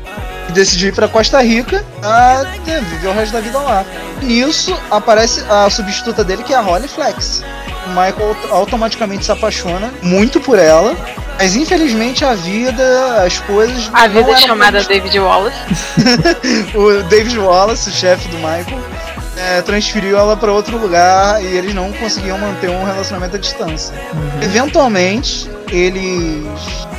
E 0.48 0.52
decidiu 0.52 0.88
ir 0.88 0.94
pra 0.94 1.08
Costa 1.08 1.40
Rica 1.42 1.84
a 2.02 2.42
né, 2.66 2.80
viver 2.80 3.08
o 3.08 3.12
resto 3.12 3.32
da 3.32 3.40
vida 3.40 3.58
lá. 3.58 3.84
Nisso 4.22 4.76
aparece 4.90 5.44
a 5.48 5.68
substituta 5.68 6.24
dele, 6.24 6.42
que 6.42 6.52
é 6.52 6.56
a 6.56 6.60
Holly 6.60 6.88
Flex. 6.88 7.42
O 7.88 7.90
Michael 7.90 8.36
automaticamente 8.50 9.24
se 9.24 9.32
apaixona 9.32 9.92
muito 10.02 10.40
por 10.40 10.58
ela, 10.58 10.94
mas 11.38 11.56
infelizmente 11.56 12.24
a 12.24 12.34
vida, 12.34 13.22
as 13.24 13.38
coisas. 13.40 13.90
A 13.94 14.06
não 14.08 14.14
vida 14.14 14.30
eram 14.32 14.40
chamada 14.40 14.78
como- 14.78 14.88
David 14.88 15.18
Wallace. 15.18 15.56
O 16.74 17.02
David 17.04 17.38
Wallace, 17.38 17.88
o 17.88 17.92
chefe 17.92 18.28
do 18.28 18.36
Michael, 18.36 18.80
é, 19.36 19.62
transferiu 19.62 20.18
ela 20.18 20.36
pra 20.36 20.52
outro 20.52 20.76
lugar 20.76 21.42
e 21.42 21.46
eles 21.46 21.72
não 21.74 21.92
conseguiam 21.92 22.38
manter 22.38 22.68
um 22.70 22.84
relacionamento 22.84 23.36
à 23.36 23.38
distância. 23.38 23.94
Uhum. 24.12 24.42
Eventualmente, 24.42 25.48
eles 25.70 26.44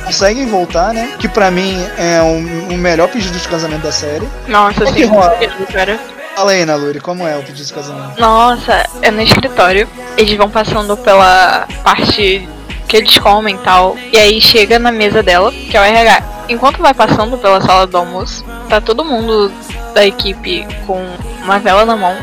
conseguem 0.04 0.46
voltar, 0.46 0.92
né? 0.92 1.12
Que 1.18 1.28
pra 1.28 1.50
mim 1.50 1.76
é 1.98 2.22
um, 2.22 2.72
um 2.72 2.76
melhor 2.76 3.08
pedido 3.08 3.38
de 3.38 3.46
casamento 3.48 3.82
da 3.82 3.92
série. 3.92 4.26
Nossa, 4.48 4.84
É 4.84 4.92
que 4.92 5.02
assim, 5.02 5.04
rola. 5.04 5.38
cara. 5.72 5.98
Fala 6.40 6.52
aí, 6.52 6.64
Naluri, 6.64 7.00
como 7.00 7.28
é 7.28 7.36
o 7.36 7.42
pedido 7.42 7.66
de 7.66 7.70
casamento? 7.70 8.18
Nossa, 8.18 8.88
é 9.02 9.10
no 9.10 9.20
escritório. 9.20 9.86
Eles 10.16 10.34
vão 10.38 10.48
passando 10.48 10.96
pela 10.96 11.68
parte 11.84 12.48
que 12.88 12.96
eles 12.96 13.18
comem 13.18 13.56
e 13.56 13.58
tal. 13.58 13.94
E 14.10 14.16
aí 14.16 14.40
chega 14.40 14.78
na 14.78 14.90
mesa 14.90 15.22
dela, 15.22 15.52
que 15.52 15.76
é 15.76 15.80
o 15.80 15.84
RH. 15.84 16.22
Enquanto 16.48 16.80
vai 16.80 16.94
passando 16.94 17.36
pela 17.36 17.60
sala 17.60 17.86
do 17.86 17.94
almoço, 17.98 18.42
tá 18.70 18.80
todo 18.80 19.04
mundo 19.04 19.52
da 19.92 20.06
equipe 20.06 20.66
com 20.86 21.06
uma 21.44 21.58
vela 21.58 21.84
na 21.84 21.94
mão, 21.94 22.16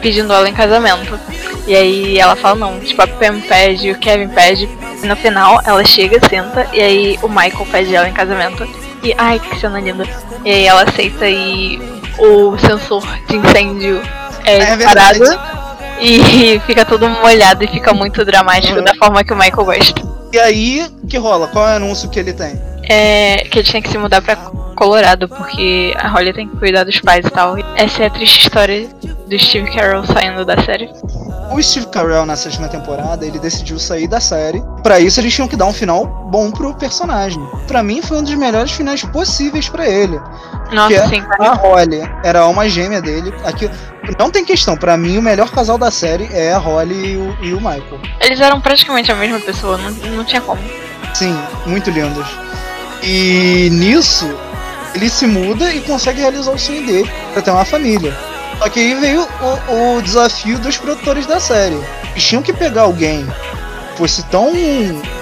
pedindo 0.00 0.32
ela 0.32 0.48
em 0.48 0.54
casamento. 0.54 1.18
E 1.66 1.74
aí 1.74 2.16
ela 2.16 2.36
fala 2.36 2.54
não, 2.54 2.78
tipo, 2.78 3.02
a 3.02 3.08
Pam 3.08 3.40
pede, 3.40 3.90
o 3.90 3.98
Kevin 3.98 4.28
pede. 4.28 4.68
E 5.02 5.04
no 5.04 5.16
final 5.16 5.60
ela 5.64 5.84
chega, 5.84 6.20
senta, 6.28 6.64
e 6.72 6.80
aí 6.80 7.18
o 7.22 7.28
Michael 7.28 7.66
pede 7.72 7.92
ela 7.92 8.08
em 8.08 8.14
casamento. 8.14 8.64
E 9.02 9.12
ai, 9.18 9.40
que 9.40 9.58
cena 9.58 9.80
linda. 9.80 10.06
E 10.44 10.50
aí 10.52 10.64
ela 10.64 10.84
aceita 10.84 11.28
e 11.28 11.93
o 12.18 12.56
sensor 12.58 13.02
de 13.28 13.36
incêndio 13.36 14.00
é, 14.44 14.58
É 14.58 14.76
disparado. 14.76 15.18
verdade. 15.18 15.40
E 16.00 16.60
fica 16.66 16.84
todo 16.84 17.08
molhado 17.08 17.64
e 17.64 17.68
fica 17.68 17.92
muito 17.94 18.24
dramático 18.24 18.78
Uhum. 18.78 18.84
da 18.84 18.94
forma 18.94 19.22
que 19.24 19.32
o 19.32 19.36
Michael 19.36 19.64
gosta. 19.64 20.02
E 20.32 20.38
aí, 20.38 20.86
que 21.08 21.16
rola? 21.16 21.46
Qual 21.48 21.66
é 21.68 21.74
o 21.74 21.76
anúncio 21.76 22.10
que 22.10 22.18
ele 22.18 22.32
tem? 22.32 22.60
É 22.88 23.36
que 23.50 23.58
eles 23.60 23.70
têm 23.70 23.80
que 23.80 23.88
se 23.88 23.96
mudar 23.96 24.20
pra 24.20 24.34
Colorado, 24.36 25.28
porque 25.28 25.94
a 25.96 26.08
Holly 26.08 26.32
tem 26.32 26.48
que 26.48 26.56
cuidar 26.56 26.82
dos 26.84 27.00
pais 27.00 27.24
e 27.24 27.30
tal. 27.30 27.56
Essa 27.76 28.02
é 28.02 28.06
a 28.06 28.10
triste 28.10 28.40
história 28.42 28.88
do 29.28 29.38
Steve 29.38 29.70
Carell 29.70 30.04
saindo 30.04 30.44
da 30.44 30.60
série. 30.64 30.90
O 31.52 31.62
Steve 31.62 31.86
Carell, 31.86 32.26
na 32.26 32.36
sétima 32.36 32.68
temporada, 32.68 33.24
ele 33.24 33.38
decidiu 33.38 33.78
sair 33.78 34.08
da 34.08 34.20
série. 34.20 34.62
Pra 34.82 34.98
isso, 34.98 35.20
eles 35.20 35.32
tinham 35.32 35.46
que 35.46 35.56
dar 35.56 35.66
um 35.66 35.72
final 35.72 36.06
bom 36.06 36.50
pro 36.50 36.74
personagem. 36.74 37.40
Pra 37.66 37.82
mim, 37.82 38.02
foi 38.02 38.18
um 38.18 38.22
dos 38.22 38.34
melhores 38.34 38.72
finais 38.72 39.04
possíveis 39.04 39.68
pra 39.68 39.88
ele. 39.88 40.20
Nossa, 40.72 40.94
é 40.94 41.08
sim, 41.08 41.22
A. 41.38 41.54
Holly 41.54 42.02
era 42.24 42.40
a 42.40 42.42
alma 42.42 42.68
gêmea 42.68 43.00
dele. 43.00 43.32
Aqui, 43.44 43.70
não 44.18 44.30
tem 44.30 44.44
questão, 44.44 44.76
pra 44.76 44.96
mim, 44.96 45.18
o 45.18 45.22
melhor 45.22 45.50
casal 45.50 45.78
da 45.78 45.90
série 45.90 46.28
é 46.32 46.52
a 46.52 46.58
Holly 46.58 47.12
e 47.12 47.16
o, 47.16 47.36
e 47.40 47.54
o 47.54 47.58
Michael. 47.58 48.00
Eles 48.20 48.40
eram 48.40 48.60
praticamente 48.60 49.12
a 49.12 49.14
mesma 49.14 49.38
pessoa, 49.38 49.78
não, 49.78 49.90
não 49.90 50.24
tinha 50.24 50.40
como. 50.40 50.60
Sim, 51.14 51.38
muito 51.66 51.90
lindos. 51.90 52.26
E 53.02 53.68
nisso, 53.70 54.34
ele 54.94 55.08
se 55.08 55.26
muda 55.26 55.72
e 55.72 55.80
consegue 55.82 56.20
realizar 56.20 56.52
o 56.52 56.58
sonho 56.58 56.84
dele 56.84 57.10
pra 57.32 57.42
ter 57.42 57.50
uma 57.50 57.64
família. 57.64 58.16
Só 58.58 58.68
que 58.68 58.80
aí 58.80 58.94
veio 58.94 59.26
o, 59.68 59.96
o 59.96 60.02
desafio 60.02 60.58
dos 60.58 60.76
produtores 60.76 61.26
da 61.26 61.40
série. 61.40 61.78
Eles 62.12 62.24
tinham 62.24 62.42
que 62.42 62.52
pegar 62.52 62.82
alguém 62.82 63.26
que 63.92 63.98
fosse 63.98 64.22
tão. 64.24 64.52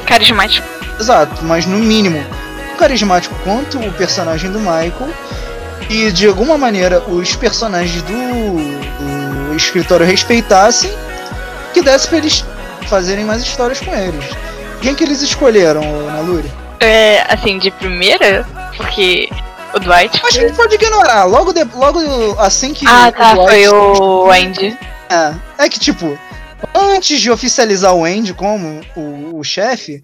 Carismático. 0.06 0.66
Exato, 0.98 1.44
mas 1.44 1.66
no 1.66 1.78
mínimo 1.78 2.24
tão 2.72 2.76
carismático 2.76 3.34
quanto 3.44 3.78
o 3.78 3.92
personagem 3.92 4.50
do 4.50 4.58
Michael. 4.58 5.10
E 5.88 6.10
de 6.10 6.26
alguma 6.26 6.56
maneira 6.56 7.00
os 7.00 7.34
personagens 7.36 8.02
do, 8.02 9.50
do 9.50 9.56
escritório 9.56 10.06
respeitassem, 10.06 10.90
que 11.74 11.82
desse 11.82 12.08
pra 12.08 12.18
eles 12.18 12.44
fazerem 12.88 13.24
mais 13.24 13.42
histórias 13.42 13.80
com 13.80 13.94
eles. 13.94 14.24
Quem 14.80 14.94
que 14.94 15.04
eles 15.04 15.22
escolheram, 15.22 15.82
Naluri? 16.06 16.50
É, 16.80 17.24
assim, 17.32 17.58
de 17.58 17.70
primeira, 17.70 18.44
porque 18.76 19.28
o 19.74 19.80
Dwight. 19.80 20.20
Acho 20.24 20.38
que 20.38 20.44
a 20.44 20.48
gente 20.48 20.56
pode 20.56 20.74
ignorar. 20.74 21.24
Logo, 21.24 21.52
de, 21.52 21.64
logo 21.74 21.98
assim 22.38 22.72
que. 22.74 22.86
Ah, 22.86 23.10
tá, 23.12 23.34
Dwight- 23.34 23.48
foi 23.50 23.68
o 23.68 24.30
Andy. 24.30 24.78
É, 25.10 25.64
é 25.64 25.68
que, 25.68 25.78
tipo, 25.78 26.18
antes 26.74 27.20
de 27.20 27.30
oficializar 27.30 27.94
o 27.94 28.04
Andy 28.04 28.32
como 28.34 28.80
o, 28.96 29.38
o 29.38 29.44
chefe, 29.44 30.02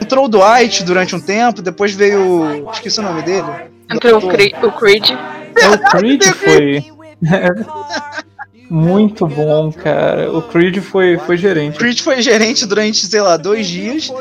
entrou 0.00 0.24
o 0.24 0.28
Dwight 0.28 0.82
durante 0.84 1.14
um 1.14 1.20
tempo, 1.20 1.60
depois 1.62 1.92
veio. 1.92 2.68
Esqueci 2.72 3.00
o 3.00 3.02
nome 3.02 3.22
dele. 3.22 3.46
Entrou 3.90 4.18
o. 4.18 4.28
Cre 4.28 4.54
o 4.62 4.72
Creed. 4.72 5.10
É, 5.10 5.68
o 5.68 5.78
Creed 5.90 6.22
foi. 6.34 6.84
Muito 8.68 9.26
bom, 9.26 9.70
cara. 9.72 10.32
O 10.32 10.42
Creed 10.42 10.78
foi, 10.80 11.18
foi 11.18 11.36
gerente. 11.36 11.78
Creed 11.78 12.00
foi 12.00 12.20
gerente 12.20 12.66
durante, 12.66 13.06
sei 13.06 13.20
lá, 13.20 13.36
dois 13.36 13.66
dias. 13.66 14.12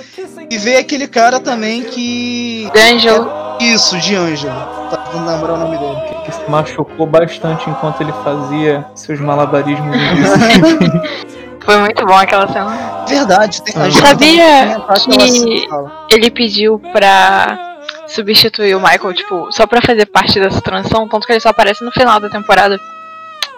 E 0.50 0.58
veio 0.58 0.80
aquele 0.80 1.08
cara 1.08 1.40
também 1.40 1.84
que. 1.84 2.70
D'Angelo. 2.74 3.28
Isso, 3.60 3.98
de 4.00 4.16
Ângelo. 4.16 4.54
Tá 4.90 4.98
tentando 4.98 5.28
lembrar 5.28 5.54
o 5.54 5.58
nome 5.58 5.78
dele. 5.78 6.24
Que 6.26 6.32
se 6.32 6.50
machucou 6.50 7.08
bastante 7.08 7.70
enquanto 7.70 8.02
ele 8.02 8.14
fazia 8.24 8.86
seus 8.94 9.20
malabarismos. 9.20 9.96
Foi 11.66 11.80
muito 11.80 12.06
bom 12.06 12.14
aquela 12.14 12.48
cena. 12.48 13.06
Verdade, 13.08 13.64
tem, 13.64 13.82
a 13.82 13.90
gente 13.90 14.08
Sabia 14.08 14.84
que-. 15.04 15.68
Ele 16.12 16.30
pediu 16.30 16.80
pra 16.94 17.78
substituir 18.08 18.76
o 18.76 18.80
Michael, 18.80 19.14
tipo, 19.14 19.52
só 19.52 19.66
pra 19.66 19.82
fazer 19.82 20.06
parte 20.06 20.40
dessa 20.40 20.62
transição, 20.62 21.08
tanto 21.08 21.26
que 21.26 21.34
ele 21.34 21.40
só 21.40 21.50
aparece 21.50 21.84
no 21.84 21.92
final 21.92 22.20
da 22.20 22.30
temporada. 22.30 22.80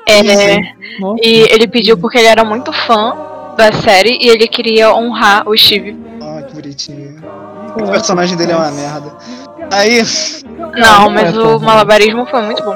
É, 0.09 0.57
Nossa. 0.99 1.19
e 1.21 1.41
ele 1.51 1.67
pediu 1.67 1.97
porque 1.97 2.17
ele 2.17 2.27
era 2.27 2.43
muito 2.43 2.71
fã 2.71 3.15
da 3.57 3.71
série 3.71 4.17
e 4.21 4.29
ele 4.29 4.47
queria 4.47 4.93
honrar 4.93 5.47
o 5.47 5.57
Steve. 5.57 5.97
Ah, 6.21 6.41
que 6.43 6.53
bonitinho. 6.53 7.21
O 7.75 7.91
personagem 7.91 8.37
dele 8.37 8.53
é 8.53 8.55
uma 8.55 8.71
merda. 8.71 9.15
Aí, 9.71 10.01
Não, 10.75 11.03
não 11.05 11.09
mas 11.09 11.29
é 11.29 11.31
tão 11.33 11.57
o 11.57 11.59
malabarismo 11.59 12.25
foi 12.25 12.41
muito 12.41 12.63
bom. 12.63 12.75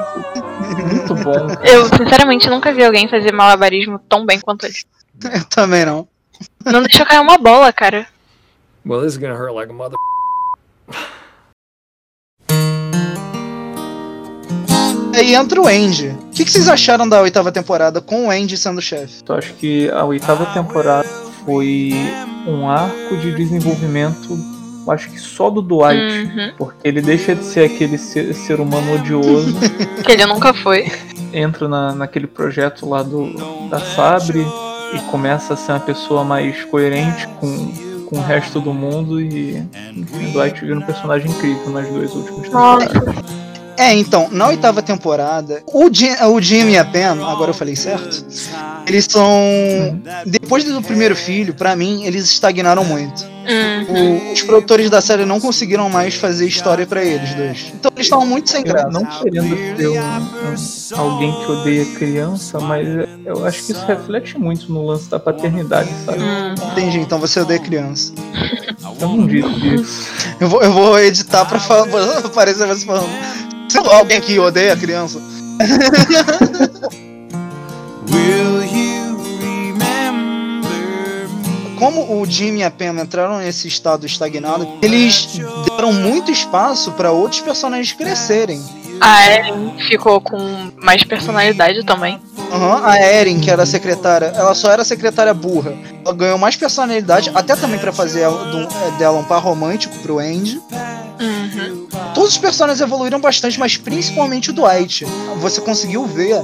Muito 0.90 1.14
bom. 1.14 1.46
Eu, 1.64 1.86
sinceramente, 1.86 2.48
nunca 2.50 2.72
vi 2.72 2.84
alguém 2.84 3.08
fazer 3.08 3.32
malabarismo 3.32 3.98
tão 4.08 4.26
bem 4.26 4.40
quanto 4.40 4.66
ele. 4.66 4.74
Eu 5.32 5.44
também 5.46 5.84
não. 5.84 6.06
Não 6.64 6.82
deixou 6.82 7.06
cair 7.06 7.20
uma 7.20 7.38
bola, 7.38 7.72
cara. 7.72 8.06
Well, 8.84 9.00
this 9.00 9.12
is 9.12 9.18
gonna 9.18 9.34
hurt 9.34 9.54
like 9.54 9.70
a 9.70 9.74
mother. 9.74 9.96
Aí 15.14 15.34
entra 15.34 15.60
o 15.60 15.66
Andy. 15.66 16.08
O 16.08 16.30
que, 16.30 16.44
que 16.44 16.50
vocês 16.50 16.68
acharam 16.68 17.08
da 17.08 17.20
oitava 17.20 17.52
temporada 17.52 18.00
com 18.00 18.26
o 18.26 18.30
Andy 18.30 18.56
sendo 18.56 18.80
chefe? 18.80 19.22
Eu 19.28 19.34
acho 19.36 19.52
que 19.54 19.88
a 19.90 20.04
oitava 20.04 20.46
temporada 20.46 21.08
foi 21.44 21.92
um 22.46 22.68
arco 22.68 23.16
de 23.16 23.32
desenvolvimento, 23.34 24.38
eu 24.86 24.92
acho 24.92 25.10
que 25.10 25.18
só 25.20 25.48
do 25.50 25.62
Dwight. 25.62 26.00
Uhum. 26.02 26.52
Porque 26.58 26.88
ele 26.88 27.00
deixa 27.00 27.34
de 27.34 27.44
ser 27.44 27.64
aquele 27.66 27.98
ser, 27.98 28.34
ser 28.34 28.60
humano 28.60 28.94
odioso, 28.94 29.54
Que 30.04 30.12
ele 30.12 30.26
nunca 30.26 30.52
foi. 30.54 30.90
entra 31.32 31.68
na, 31.68 31.94
naquele 31.94 32.26
projeto 32.26 32.88
lá 32.88 33.02
do, 33.02 33.68
da 33.68 33.80
Sabre 33.80 34.44
e 34.94 34.98
começa 35.10 35.54
a 35.54 35.56
ser 35.56 35.72
uma 35.72 35.80
pessoa 35.80 36.24
mais 36.24 36.64
coerente 36.64 37.26
com, 37.40 37.72
com 38.06 38.18
o 38.18 38.22
resto 38.22 38.60
do 38.60 38.74
mundo 38.74 39.20
e 39.20 39.56
enfim, 39.96 40.30
o 40.30 40.32
Dwight 40.32 40.60
vira 40.60 40.78
um 40.78 40.82
personagem 40.82 41.30
incrível 41.30 41.70
nas 41.70 41.88
duas 41.88 42.12
últimas 42.14 42.50
Nossa. 42.50 42.88
temporadas. 42.88 43.51
É, 43.82 43.92
então, 43.94 44.28
na 44.30 44.46
oitava 44.46 44.80
temporada, 44.80 45.60
o 45.66 45.92
Jim, 45.92 46.10
o 46.30 46.40
Jim 46.40 46.68
e 46.70 46.78
a 46.78 46.84
Pam, 46.84 47.26
agora 47.26 47.50
eu 47.50 47.54
falei 47.54 47.74
certo, 47.74 48.24
eles 48.86 49.06
são. 49.10 50.00
Depois 50.24 50.62
do 50.64 50.80
primeiro 50.82 51.16
filho, 51.16 51.52
pra 51.52 51.74
mim, 51.74 52.04
eles 52.04 52.24
estagnaram 52.26 52.84
muito. 52.84 53.24
Uhum. 53.42 54.28
O- 54.28 54.32
os 54.32 54.42
produtores 54.42 54.88
da 54.88 55.00
série 55.00 55.24
não 55.24 55.40
conseguiram 55.40 55.90
mais 55.90 56.14
fazer 56.14 56.46
história 56.46 56.86
pra 56.86 57.02
eles 57.04 57.34
dois. 57.34 57.72
Então 57.74 57.90
eles 57.96 58.06
estavam 58.06 58.24
muito 58.24 58.48
sem 58.48 58.60
Eu 58.60 58.66
graça. 58.72 58.88
não 58.90 59.04
querendo 59.04 59.76
ser 59.76 59.88
um, 59.88 59.98
um- 59.98 61.00
alguém 61.00 61.32
que 61.44 61.50
odeia 61.50 61.84
criança, 61.86 62.60
mas 62.60 62.86
eu 63.26 63.44
acho 63.44 63.64
que 63.64 63.72
isso 63.72 63.84
reflete 63.84 64.38
muito 64.38 64.72
no 64.72 64.86
lance 64.86 65.10
da 65.10 65.18
paternidade, 65.18 65.88
sabe? 66.06 66.18
Uhum. 66.22 66.54
Entendi, 66.70 67.00
então 67.00 67.18
você 67.18 67.40
odeia 67.40 67.58
criança. 67.58 68.12
Eu 69.00 69.08
não 69.08 69.26
disse 69.26 69.74
isso. 69.74 70.06
Eu 70.38 70.48
vou, 70.48 70.62
eu 70.62 70.72
vou 70.72 70.98
editar 71.00 71.44
pra 71.44 71.58
falar, 71.58 71.88
pra 71.88 72.18
aparecer 72.24 72.64
você 72.68 72.86
falando. 72.86 73.10
Se 73.72 73.78
alguém 73.78 74.18
aqui 74.18 74.38
odeia 74.38 74.76
criança. 74.76 75.18
Como 81.78 82.20
o 82.20 82.26
Jim 82.26 82.58
e 82.58 82.62
a 82.62 82.70
Pam 82.70 83.00
entraram 83.02 83.38
nesse 83.38 83.66
estado 83.66 84.04
estagnado, 84.04 84.68
eles 84.82 85.40
deram 85.70 85.90
muito 85.90 86.30
espaço 86.30 86.92
pra 86.92 87.12
outros 87.12 87.40
personagens 87.40 87.92
crescerem. 87.92 88.62
A 89.00 89.32
Ellen 89.32 89.74
ficou 89.88 90.20
com 90.20 90.70
mais 90.76 91.02
personalidade 91.02 91.82
também. 91.86 92.20
Aham, 92.52 92.82
A 92.84 93.00
Erin, 93.00 93.40
que 93.40 93.50
era 93.50 93.64
secretária, 93.64 94.26
ela 94.36 94.54
só 94.54 94.70
era 94.70 94.84
secretária 94.84 95.32
burra. 95.32 95.72
Ela 96.04 96.14
ganhou 96.14 96.38
mais 96.38 96.56
personalidade, 96.56 97.30
até 97.34 97.54
também 97.56 97.78
pra 97.78 97.92
fazer 97.92 98.28
do- 98.28 98.68
é, 98.86 98.98
dela 98.98 99.18
um 99.18 99.24
par 99.24 99.40
romântico 99.42 99.96
pro 99.98 100.18
Andy. 100.18 100.60
Uhum. 101.20 101.86
Todos 102.14 102.30
os 102.32 102.38
personagens 102.38 102.80
evoluíram 102.80 103.20
bastante, 103.20 103.58
mas 103.58 103.76
principalmente 103.76 104.50
o 104.50 104.52
Dwight. 104.52 105.04
Você 105.38 105.60
conseguiu 105.60 106.04
ver 106.04 106.34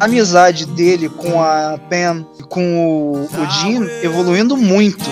a 0.00 0.04
amizade 0.04 0.66
dele 0.66 1.08
com 1.08 1.40
a 1.40 1.78
Pam, 1.88 2.26
com 2.48 2.76
o, 2.78 3.22
o 3.24 3.50
Jim, 3.60 3.86
evoluindo 4.02 4.56
muito. 4.56 5.04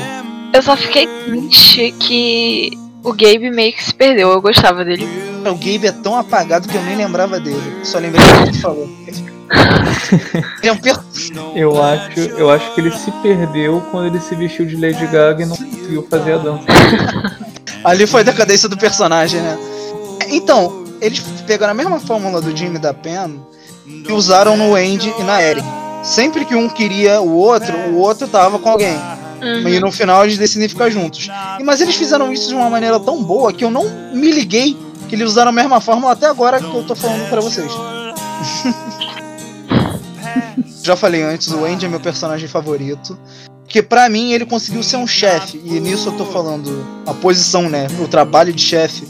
Eu 0.53 0.63
só 0.63 0.77
fiquei 0.77 1.07
triste 1.27 1.93
que 2.01 2.71
o 3.03 3.13
Gabe 3.13 3.51
meio 3.51 3.73
que 3.73 3.85
se 3.85 3.95
perdeu. 3.95 4.31
Eu 4.31 4.41
gostava 4.41 4.85
dele. 4.85 5.07
O 5.43 5.55
Gabe 5.55 5.87
é 5.87 5.93
tão 5.93 6.17
apagado 6.17 6.67
que 6.69 6.75
eu 6.77 6.83
nem 6.83 6.97
lembrava 6.97 7.39
dele. 7.39 7.61
Só 7.85 7.99
lembrei 7.99 8.25
do 8.25 8.33
que 8.45 8.49
ele 8.51 8.59
falou. 8.59 8.89
Ele 10.63 10.69
é 10.69 10.73
um 10.73 10.77
per- 10.77 10.99
Eu 11.55 11.83
acho, 11.83 12.21
eu 12.21 12.51
acho 12.51 12.75
que 12.75 12.81
ele 12.81 12.91
se 12.93 13.11
perdeu 13.23 13.83
quando 13.91 14.07
ele 14.07 14.21
se 14.21 14.35
vestiu 14.35 14.67
de 14.67 14.77
Lady 14.77 15.07
Gaga 15.07 15.43
e 15.43 15.47
não 15.47 15.57
conseguiu 15.57 16.07
fazer 16.11 16.33
a 16.35 16.39
dança. 16.39 16.65
Ali 17.85 18.07
foi 18.07 18.23
a 18.23 18.25
decadência 18.25 18.69
do 18.69 18.77
personagem, 18.77 19.41
né? 19.41 19.57
Então, 20.31 20.85
eles 21.01 21.21
pegaram 21.47 21.73
a 21.73 21.75
mesma 21.75 22.01
fórmula 22.01 22.41
do 22.41 22.57
Jimmy 22.57 22.77
e 22.77 22.79
da 22.79 22.95
Pam 22.95 23.37
e 23.87 24.11
usaram 24.13 24.57
no 24.57 24.75
Andy 24.75 25.13
e 25.19 25.23
na 25.23 25.43
Erin. 25.43 25.63
Sempre 26.03 26.45
que 26.45 26.55
um 26.55 26.69
queria 26.69 27.21
o 27.21 27.35
outro, 27.35 27.77
o 27.91 27.99
outro 27.99 28.27
tava 28.27 28.59
com 28.59 28.69
alguém. 28.71 28.97
Uhum. 29.43 29.69
E 29.69 29.81
no 29.81 29.93
final 29.93 30.25
eles 30.25 30.39
decidem 30.39 30.69
ficar 30.69 30.89
juntos. 30.91 31.29
E- 31.61 31.63
Mas 31.63 31.81
eles 31.83 31.95
fizeram 31.95 32.33
isso 32.33 32.49
de 32.49 32.55
uma 32.55 32.71
maneira 32.71 32.99
tão 32.99 33.23
boa 33.23 33.53
que 33.53 33.65
eu 33.65 33.71
não 33.71 33.85
me 34.15 34.31
liguei 34.33 34.77
que 35.09 35.15
eles 35.15 35.29
usaram 35.29 35.51
a 35.51 35.53
mesma 35.53 35.81
fórmula 35.81 36.13
até 36.13 36.27
agora 36.27 36.59
que 36.59 36.75
eu 36.75 36.83
tô 36.85 36.95
falando 36.95 37.29
pra 37.29 37.41
vocês. 37.43 37.71
Já 40.83 40.97
falei 40.97 41.23
antes, 41.23 41.51
o 41.51 41.65
Andy 41.65 41.87
é 41.87 41.89
meu 41.89 42.01
personagem 42.01 42.49
favorito. 42.49 43.19
Porque 43.63 43.83
pra 43.83 44.09
mim 44.09 44.33
ele 44.33 44.45
conseguiu 44.47 44.83
ser 44.83 44.97
um 44.99 45.07
chefe. 45.07 45.61
E 45.65 45.81
nisso 45.81 46.11
eu 46.11 46.17
tô 46.17 46.27
falando 46.27 46.85
a 47.07 47.15
posição, 47.15 47.69
né? 47.69 47.87
O 48.03 48.07
trabalho 48.07 48.53
de 48.53 48.61
chefe. 48.63 49.09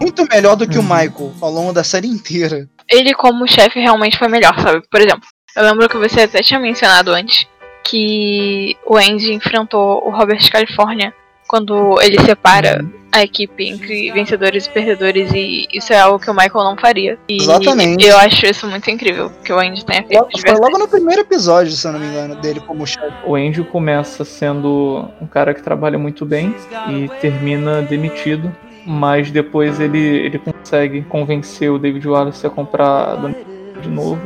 Muito 0.00 0.26
melhor 0.28 0.56
do 0.56 0.66
que 0.68 0.76
o 0.76 0.80
Uhum. 0.80 0.88
Michael 0.88 1.32
ao 1.40 1.50
longo 1.50 1.72
da 1.72 1.84
série 1.84 2.08
inteira. 2.08 2.68
Ele 2.90 3.14
como 3.14 3.46
chefe 3.46 3.78
realmente 3.78 4.18
foi 4.18 4.26
melhor, 4.28 4.54
sabe? 4.60 4.82
Por 4.90 5.00
exemplo, 5.00 5.22
eu 5.56 5.62
lembro 5.64 5.88
que 5.88 5.96
você 5.96 6.22
até 6.22 6.42
tinha 6.42 6.58
mencionado 6.58 7.12
antes 7.12 7.46
que 7.84 8.76
o 8.86 8.96
Andy 8.96 9.32
enfrentou 9.32 10.06
o 10.06 10.10
Robert 10.10 10.50
California 10.50 11.14
quando 11.52 12.00
ele 12.00 12.18
separa 12.22 12.82
a 13.12 13.22
equipe 13.22 13.68
entre 13.68 14.10
vencedores 14.10 14.64
e 14.64 14.70
perdedores 14.70 15.30
e 15.34 15.68
isso 15.74 15.92
é 15.92 15.98
algo 16.00 16.18
que 16.18 16.30
o 16.30 16.32
Michael 16.32 16.64
não 16.64 16.78
faria. 16.78 17.18
E 17.28 17.36
Exatamente. 17.42 18.06
eu 18.06 18.16
acho 18.16 18.46
isso 18.46 18.66
muito 18.66 18.90
incrível 18.90 19.30
que 19.44 19.52
o 19.52 19.58
Andy 19.58 19.84
tenha 19.84 20.02
feito. 20.02 20.18
Logo- 20.22 20.30
Foi 20.38 20.54
logo 20.54 20.78
no 20.78 20.88
primeiro 20.88 21.20
episódio, 21.20 21.70
se 21.72 21.86
eu 21.86 21.92
não 21.92 22.00
me 22.00 22.06
engano, 22.06 22.36
dele 22.36 22.60
como 22.60 22.86
chefe. 22.86 23.12
O 23.26 23.36
Andy 23.36 23.62
começa 23.64 24.24
sendo 24.24 25.06
um 25.20 25.26
cara 25.26 25.52
que 25.52 25.62
trabalha 25.62 25.98
muito 25.98 26.24
bem 26.24 26.54
e 26.88 27.06
termina 27.20 27.82
demitido, 27.82 28.50
mas 28.86 29.30
depois 29.30 29.78
ele, 29.78 29.98
ele 29.98 30.38
consegue 30.38 31.02
convencer 31.02 31.70
o 31.70 31.78
David 31.78 32.08
Wallace 32.08 32.46
a 32.46 32.50
comprar 32.50 32.86
a 33.12 33.78
de 33.82 33.90
novo. 33.90 34.22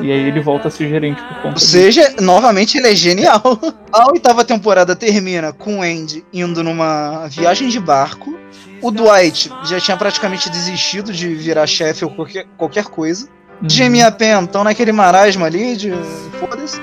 E 0.00 0.10
aí 0.10 0.28
ele 0.28 0.40
volta 0.40 0.68
a 0.68 0.70
ser 0.70 0.88
gerente 0.88 1.20
por 1.22 1.34
conta 1.36 1.48
Ou 1.48 1.54
disso. 1.54 1.66
seja, 1.66 2.14
novamente 2.20 2.78
ele 2.78 2.88
é 2.88 2.94
genial. 2.94 3.42
A 3.92 4.10
oitava 4.10 4.44
temporada 4.44 4.96
termina 4.96 5.52
com 5.52 5.78
o 5.78 5.82
Andy 5.82 6.24
indo 6.32 6.62
numa 6.62 7.26
viagem 7.28 7.68
de 7.68 7.78
barco. 7.78 8.38
O 8.80 8.90
Dwight 8.90 9.50
já 9.64 9.78
tinha 9.78 9.96
praticamente 9.96 10.50
desistido 10.50 11.12
de 11.12 11.34
virar 11.34 11.66
chefe 11.66 12.04
ou 12.04 12.10
qualquer, 12.10 12.46
qualquer 12.56 12.84
coisa. 12.86 13.28
Uhum. 13.62 13.68
Jamie 13.70 14.00
e 14.00 14.04
a 14.04 14.10
Pam 14.10 14.44
estão 14.44 14.64
naquele 14.64 14.92
marasmo 14.92 15.44
ali 15.44 15.76
de 15.76 15.92
foda-se. 16.40 16.80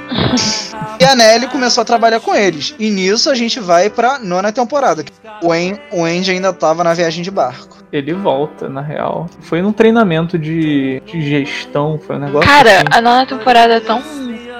e 1.00 1.04
a 1.06 1.16
Nelly 1.16 1.48
começou 1.48 1.82
a 1.82 1.86
trabalhar 1.86 2.20
com 2.20 2.34
eles. 2.36 2.74
E 2.80 2.90
nisso 2.90 3.30
a 3.30 3.36
gente 3.36 3.60
vai 3.60 3.90
pra 3.90 4.18
nona 4.20 4.52
temporada. 4.52 5.04
O, 5.44 5.52
An 5.52 5.78
o 5.92 6.04
Andy 6.06 6.32
ainda 6.32 6.54
tava 6.54 6.84
na 6.84 6.94
viagem 6.94 7.24
de 7.24 7.30
barco. 7.32 7.78
Ele 7.92 8.14
volta, 8.14 8.70
na 8.70 8.82
real. 8.82 9.28
Foi 9.42 9.62
num 9.62 9.72
treinamento 9.74 10.38
de, 10.38 11.02
de 11.06 11.22
gestão, 11.22 12.00
foi 12.06 12.16
um 12.18 12.20
negócio 12.20 12.48
Cara, 12.50 12.78
assim. 12.78 12.86
a 12.92 13.02
nona 13.02 13.26
temporada 13.26 13.74
é 13.76 13.80
tão 13.80 14.02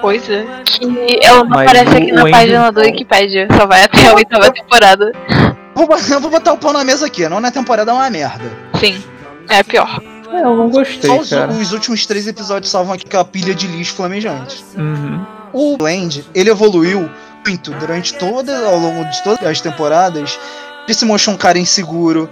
coisa 0.00 0.44
que 0.66 1.18
ela 1.22 1.38
não 1.44 1.48
Mas 1.48 1.62
aparece 1.68 1.96
aqui 1.96 2.12
na 2.12 2.22
Andy- 2.22 2.30
página 2.32 2.72
do 2.72 2.80
Wikipedia. 2.80 3.48
Só 3.56 3.66
vai 3.66 3.82
até 3.84 4.08
a 4.08 4.14
oitava 4.14 4.50
temporada. 4.50 5.12
Vou, 5.74 5.86
vou 6.20 6.30
botar 6.30 6.52
o 6.52 6.58
pau 6.58 6.72
na 6.72 6.82
mesa 6.84 7.06
aqui. 7.06 7.24
A 7.24 7.28
nona 7.30 7.50
temporada 7.52 7.90
é 7.90 7.94
uma 7.94 8.10
merda. 8.10 8.44
Sim, 8.78 9.00
é 9.48 9.60
a 9.60 9.64
pior. 9.64 10.00
É, 10.32 10.42
eu 10.42 10.56
não 10.56 10.70
gostei, 10.70 11.10
Só 11.10 11.18
os, 11.18 11.30
cara. 11.30 11.52
os 11.52 11.72
últimos 11.72 12.06
três 12.06 12.26
episódios 12.26 12.70
salvam 12.70 12.94
aquela 12.94 13.24
pilha 13.24 13.54
de 13.54 13.66
lixo 13.66 13.94
flamejante. 13.94 14.64
Uhum. 14.76 15.26
O 15.52 15.82
Land, 15.82 16.24
ele 16.34 16.50
evoluiu 16.50 17.10
muito 17.44 17.72
durante 17.72 18.14
toda, 18.14 18.66
ao 18.66 18.78
longo 18.78 19.04
de 19.10 19.22
todas 19.22 19.44
as 19.44 19.60
temporadas. 19.60 20.38
Ele 20.86 20.94
se 20.94 21.04
mostrou 21.04 21.34
um 21.34 21.38
cara 21.38 21.58
inseguro, 21.58 22.28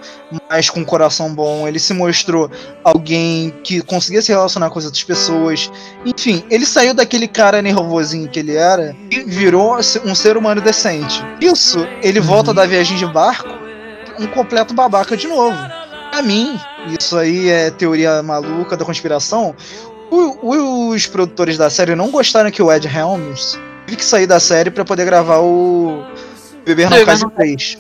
mas 0.49 0.69
com 0.69 0.81
um 0.81 0.85
coração 0.85 1.33
bom. 1.33 1.69
Ele 1.69 1.79
se 1.79 1.93
mostrou 1.93 2.51
alguém 2.83 3.55
que 3.63 3.81
conseguia 3.83 4.23
se 4.23 4.33
relacionar 4.33 4.71
com 4.71 4.79
as 4.79 4.85
outras 4.85 5.05
pessoas. 5.05 5.71
Enfim, 6.05 6.43
ele 6.51 6.67
saiu 6.67 6.95
daquele 6.95 7.29
cara 7.29 7.63
nervosinho 7.63 8.29
que 8.29 8.39
ele 8.39 8.57
era 8.57 8.97
e 9.11 9.21
virou 9.21 9.77
um 10.05 10.15
ser 10.15 10.37
humano 10.37 10.61
decente. 10.61 11.25
Isso, 11.41 11.87
ele 12.03 12.21
volta 12.21 12.53
da 12.53 12.67
viagem 12.67 12.97
de 12.97 13.07
barco 13.07 13.59
um 14.19 14.27
completo 14.27 14.75
babaca 14.75 15.17
de 15.17 15.29
novo. 15.29 15.57
Pra 16.19 16.27
mim, 16.27 16.59
isso 16.99 17.17
aí 17.17 17.49
é 17.49 17.71
teoria 17.71 18.21
maluca 18.25 18.77
da 18.77 18.85
conspiração. 18.85 19.55
O- 20.11 20.89
os 20.89 21.07
produtores 21.07 21.57
da 21.57 21.71
série 21.71 21.95
não 21.95 22.11
gostaram 22.11 22.51
que 22.51 22.61
o 22.61 22.73
Ed 22.73 22.89
Helms 22.89 23.57
teve 23.87 23.99
que 23.99 24.05
sair 24.05 24.27
da 24.27 24.41
série 24.41 24.69
pra 24.69 24.85
poder 24.85 25.05
gravar 25.05 25.39
o 25.39 26.03
Beber 26.67 26.89
Case 27.05 27.23
Não 27.23 27.31
3. 27.31 27.79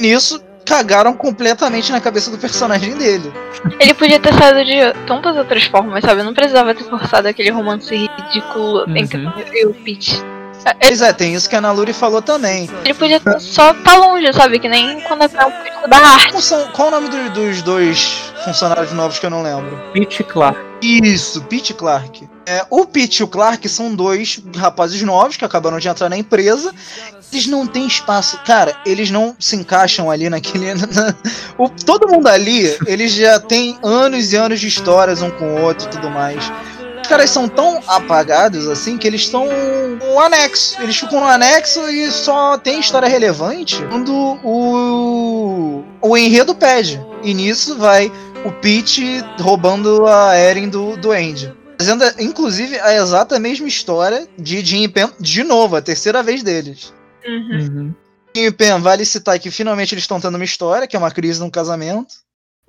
Nisso, 0.00 0.40
cagaram 0.64 1.12
completamente 1.12 1.90
na 1.90 2.00
cabeça 2.00 2.30
do 2.30 2.38
personagem 2.38 2.94
dele. 2.96 3.32
Ele 3.80 3.94
podia 3.94 4.20
ter 4.20 4.32
saído 4.32 4.64
de 4.64 5.06
tantas 5.08 5.36
outras 5.36 5.64
formas, 5.64 6.04
sabe? 6.04 6.22
Não 6.22 6.32
precisava 6.32 6.72
ter 6.72 6.84
forçado 6.84 7.26
aquele 7.26 7.50
romance 7.50 7.92
ridículo 7.92 8.84
Uhum. 8.86 8.96
entre 8.96 9.28
e 9.54 9.66
o 9.66 9.74
Pete. 9.74 10.22
Pois 10.80 11.00
é, 11.00 11.12
tem 11.12 11.34
isso 11.34 11.48
que 11.48 11.56
a 11.56 11.60
Naluri 11.60 11.92
falou 11.92 12.20
também. 12.20 12.68
Ele 12.84 12.94
podia 12.94 13.20
só 13.38 13.70
estar 13.72 13.96
longe, 13.96 14.32
sabe? 14.32 14.58
Que 14.58 14.68
nem 14.68 15.00
quando 15.02 15.22
é 15.22 15.26
um 15.46 15.50
crítico 15.62 15.88
da 15.88 15.96
arte. 15.96 16.30
Qual, 16.32 16.42
são- 16.42 16.68
qual 16.72 16.88
o 16.88 16.90
nome 16.90 17.08
do- 17.08 17.30
dos 17.30 17.62
dois 17.62 18.32
funcionários 18.44 18.92
novos 18.92 19.18
que 19.18 19.26
eu 19.26 19.30
não 19.30 19.42
lembro? 19.42 19.78
Pete 19.92 20.22
Clark. 20.24 20.58
Isso, 20.82 21.42
Pete 21.42 21.70
e 21.70 21.74
Clark. 21.74 22.28
É, 22.46 22.64
o 22.70 22.84
Pete 22.86 23.20
e 23.20 23.22
o 23.22 23.28
Clark 23.28 23.68
são 23.68 23.94
dois 23.94 24.40
rapazes 24.56 25.00
novos 25.02 25.36
que 25.36 25.44
acabaram 25.44 25.78
de 25.78 25.88
entrar 25.88 26.08
na 26.08 26.16
empresa. 26.16 26.72
Eles 27.32 27.46
não 27.46 27.66
têm 27.66 27.86
espaço. 27.86 28.38
Cara, 28.44 28.74
eles 28.84 29.10
não 29.10 29.36
se 29.38 29.54
encaixam 29.56 30.10
ali 30.10 30.28
naquele. 30.28 30.74
na- 30.74 31.14
o, 31.56 31.68
todo 31.68 32.08
mundo 32.08 32.26
ali, 32.28 32.76
eles 32.86 33.12
já 33.12 33.38
têm 33.38 33.78
anos 33.82 34.32
e 34.32 34.36
anos 34.36 34.58
de 34.58 34.66
histórias 34.68 35.22
um 35.22 35.30
com 35.30 35.44
o 35.54 35.62
outro 35.62 35.86
e 35.86 35.90
tudo 35.90 36.10
mais. 36.10 36.50
Os 37.10 37.16
caras 37.16 37.30
são 37.30 37.48
tão 37.48 37.80
apagados 37.88 38.68
assim 38.68 38.96
que 38.96 39.04
eles 39.04 39.22
estão 39.22 39.44
um 39.44 40.20
anexo. 40.20 40.80
Eles 40.80 40.96
ficam 40.96 41.18
no 41.18 41.26
anexo 41.26 41.80
e 41.88 42.08
só 42.08 42.56
tem 42.56 42.78
história 42.78 43.08
relevante 43.08 43.84
quando 43.90 44.14
o, 44.44 45.82
o 46.00 46.16
enredo 46.16 46.54
pede. 46.54 47.04
E 47.24 47.34
nisso 47.34 47.76
vai 47.76 48.12
o 48.44 48.52
Pete 48.52 49.24
roubando 49.40 50.06
a 50.06 50.36
Eren 50.36 50.68
do, 50.68 50.96
do 50.98 51.10
Andy. 51.10 51.52
Fazendo, 51.76 52.04
inclusive, 52.20 52.78
a 52.78 52.94
exata 52.94 53.40
mesma 53.40 53.66
história 53.66 54.28
de 54.38 54.64
Jim 54.64 54.84
e 54.84 54.88
Pen, 54.88 55.10
de 55.18 55.42
novo, 55.42 55.74
a 55.74 55.82
terceira 55.82 56.22
vez 56.22 56.44
deles. 56.44 56.94
Uhum. 57.26 57.58
Uhum. 57.58 57.94
Jim 58.36 58.44
e 58.44 58.52
Pen, 58.52 58.78
vale 58.78 59.04
citar 59.04 59.36
que 59.40 59.50
finalmente 59.50 59.96
eles 59.96 60.04
estão 60.04 60.20
tendo 60.20 60.36
uma 60.36 60.44
história, 60.44 60.86
que 60.86 60.94
é 60.94 60.98
uma 60.98 61.10
crise 61.10 61.40
num 61.40 61.50
casamento. 61.50 62.14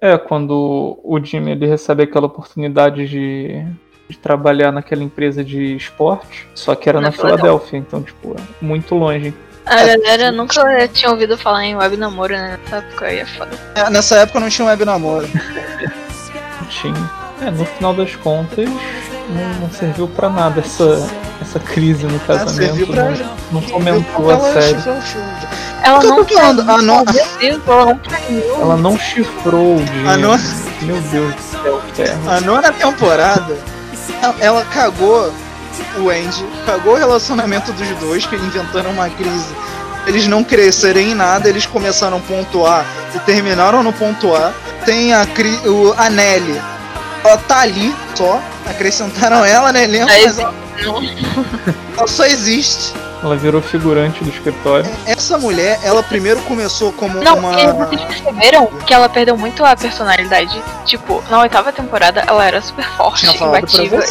É, 0.01 0.17
quando 0.17 0.99
o 1.03 1.23
Jimmy 1.23 1.51
ele 1.51 1.67
recebe 1.67 2.01
aquela 2.01 2.25
oportunidade 2.25 3.07
de, 3.07 3.63
de 4.11 4.17
trabalhar 4.17 4.71
naquela 4.71 5.03
empresa 5.03 5.43
de 5.43 5.75
esporte, 5.75 6.47
só 6.53 6.75
que 6.75 6.87
era 6.89 6.99
Na 6.99 7.07
na, 7.07 7.11
Filadélfia, 7.11 7.77
então, 7.79 8.03
tipo, 8.03 8.35
é 8.37 8.41
muito 8.63 8.93
longe. 8.95 9.33
A 9.65 9.75
galera 9.85 10.31
nunca 10.31 10.87
tinha 10.89 11.11
ouvido 11.11 11.37
falar 11.37 11.63
em 11.65 11.75
web 11.75 11.95
namoro 11.95 12.33
né? 12.33 12.57
nessa 12.63 12.77
época 12.77 13.05
aí 13.05 13.19
é 13.19 13.25
foda. 13.25 13.51
É, 13.75 13.89
Nessa 13.89 14.15
época 14.17 14.39
não 14.39 14.49
tinha 14.49 14.67
web 14.67 14.83
namoro. 14.85 15.27
Tinha. 16.69 17.11
É, 17.41 17.49
no 17.51 17.65
final 17.65 17.93
das 17.93 18.15
contas, 18.17 18.67
não, 18.67 19.53
não 19.61 19.69
serviu 19.71 20.07
pra 20.07 20.29
nada 20.29 20.59
essa, 20.61 21.07
essa 21.41 21.59
crise 21.59 22.05
no 22.05 22.19
casamento. 22.21 22.53
serviu 22.53 22.87
pra- 22.87 23.09
não, 23.11 23.29
não 23.53 23.61
fomentou 23.61 24.29
a 24.31 24.39
série. 24.39 24.77
Ela 25.83 26.03
não 26.03 26.23
falando? 26.25 26.61
Ah, 26.69 26.81
não. 26.81 27.03
Ela 27.41 27.85
não 27.85 27.97
traiu. 27.97 28.55
Ela 28.61 28.77
não 28.77 28.97
chifrou 28.97 29.77
o 29.77 29.79
nona, 30.19 30.39
Meu 30.83 31.01
Deus 31.01 31.33
do 31.35 31.41
céu, 31.41 31.81
terra. 31.95 32.37
a 32.37 32.41
nona 32.41 32.71
temporada, 32.71 33.57
ela, 34.21 34.35
ela 34.39 34.65
cagou 34.65 35.33
o 35.99 36.09
Andy, 36.09 36.45
cagou 36.65 36.93
o 36.93 36.97
relacionamento 36.97 37.71
dos 37.73 37.87
dois, 37.99 38.25
que 38.25 38.35
inventaram 38.43 38.91
uma 38.91 39.09
crise. 39.09 39.47
Eles 40.05 40.27
não 40.27 40.43
crescerem 40.43 41.11
em 41.11 41.15
nada, 41.15 41.47
eles 41.47 41.65
começaram 41.65 42.19
A 42.65 42.83
e 43.15 43.19
terminaram 43.19 43.83
no 43.83 43.93
ponto 43.93 44.35
A. 44.35 44.51
Tem 44.85 45.13
a, 45.13 45.25
cri- 45.27 45.59
o, 45.67 45.93
a 45.95 46.09
Nelly, 46.09 46.59
ela 47.23 47.37
tá 47.37 47.59
ali 47.59 47.93
só, 48.15 48.41
acrescentaram 48.67 49.45
ela 49.45 49.71
no 49.71 49.77
elenco, 49.77 50.09
Aí, 50.11 50.25
mas 50.25 50.39
ela, 50.39 50.53
não. 50.83 51.03
ela 51.97 52.07
só 52.07 52.25
existe. 52.25 52.93
Ela 53.23 53.35
virou 53.35 53.61
figurante 53.61 54.23
do 54.23 54.29
escritório. 54.31 54.89
Essa 55.05 55.37
mulher, 55.37 55.79
ela 55.83 56.01
primeiro 56.01 56.41
começou 56.41 56.91
como 56.93 57.23
Não, 57.23 57.37
uma. 57.37 57.61
e 57.61 57.67
vocês 57.71 58.01
perceberam 58.01 58.65
que 58.85 58.93
ela 58.93 59.07
perdeu 59.07 59.37
muito 59.37 59.63
a 59.63 59.75
personalidade? 59.75 60.59
Tipo, 60.85 61.23
na 61.29 61.39
oitava 61.41 61.71
temporada 61.71 62.23
ela 62.25 62.43
era 62.45 62.61
super 62.61 62.85
forte, 62.97 63.27
imbatível. 63.43 64.01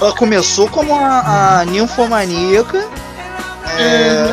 Ela 0.00 0.12
começou 0.12 0.68
como 0.68 0.94
a, 0.94 1.60
a 1.60 1.64
ninfomaníaca, 1.64 2.84
é, 3.78 4.32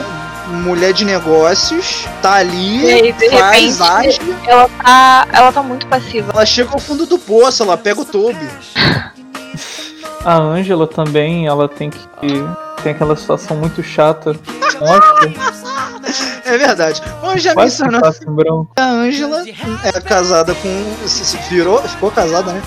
mulher 0.50 0.94
de 0.94 1.04
negócios, 1.06 2.06
tá 2.22 2.34
ali, 2.34 2.86
E 2.86 2.94
aí, 2.94 3.12
de 3.12 3.30
faz, 3.30 3.80
repente, 3.80 3.82
age, 4.22 4.36
Ela 4.48 4.70
tá, 4.84 5.28
ela 5.32 5.52
tá 5.52 5.64
muito 5.64 5.88
passiva. 5.88 6.32
ela 6.34 6.46
chega 6.46 6.72
ao 6.74 6.80
fundo 6.80 7.06
do 7.08 7.18
poço, 7.18 7.64
ela 7.64 7.76
pega 7.78 8.02
o 8.02 8.06
Toby. 8.06 8.48
A 10.26 10.36
Angela 10.38 10.86
também, 10.86 11.48
ela 11.48 11.68
tem 11.68 11.90
que. 11.90 12.00
Tem 12.84 12.92
aquela 12.92 13.16
situação 13.16 13.58
muito 13.58 13.84
chata. 13.84 14.36
Oscar, 14.82 15.34
É 16.46 16.58
verdade. 16.58 17.02
Onde 17.22 17.40
já 17.40 17.54
quase 17.54 17.78
que 17.78 17.84
mencionou 17.84 18.68
a 18.76 18.84
Angela 18.84 19.44
é 19.84 20.02
casada 20.02 20.56
com. 20.56 21.08
Se, 21.08 21.26
se 21.26 21.38
virou, 21.50 21.82
ficou 21.84 22.10
casada, 22.12 22.52
né? 22.54 22.62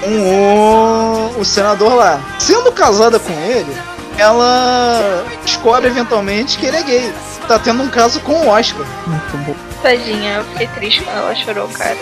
Com 0.00 1.36
o, 1.36 1.40
o 1.40 1.44
senador 1.44 1.94
lá. 1.94 2.20
Sendo 2.38 2.70
casada 2.72 3.18
com 3.18 3.32
ele, 3.32 3.74
ela 4.16 5.24
descobre 5.44 5.88
eventualmente 5.88 6.58
que 6.58 6.66
ele 6.66 6.76
é 6.76 6.82
gay. 6.82 7.12
Tá 7.46 7.58
tendo 7.58 7.82
um 7.82 7.88
caso 7.88 8.20
com 8.20 8.32
o 8.32 8.48
Oscar. 8.48 8.86
Muito 9.06 9.36
bom. 9.38 9.54
Tadinha, 9.82 10.36
eu 10.36 10.44
fiquei 10.44 10.66
triste 10.68 11.02
quando 11.02 11.16
ela 11.16 11.34
chorou, 11.34 11.68
cara. 11.68 11.96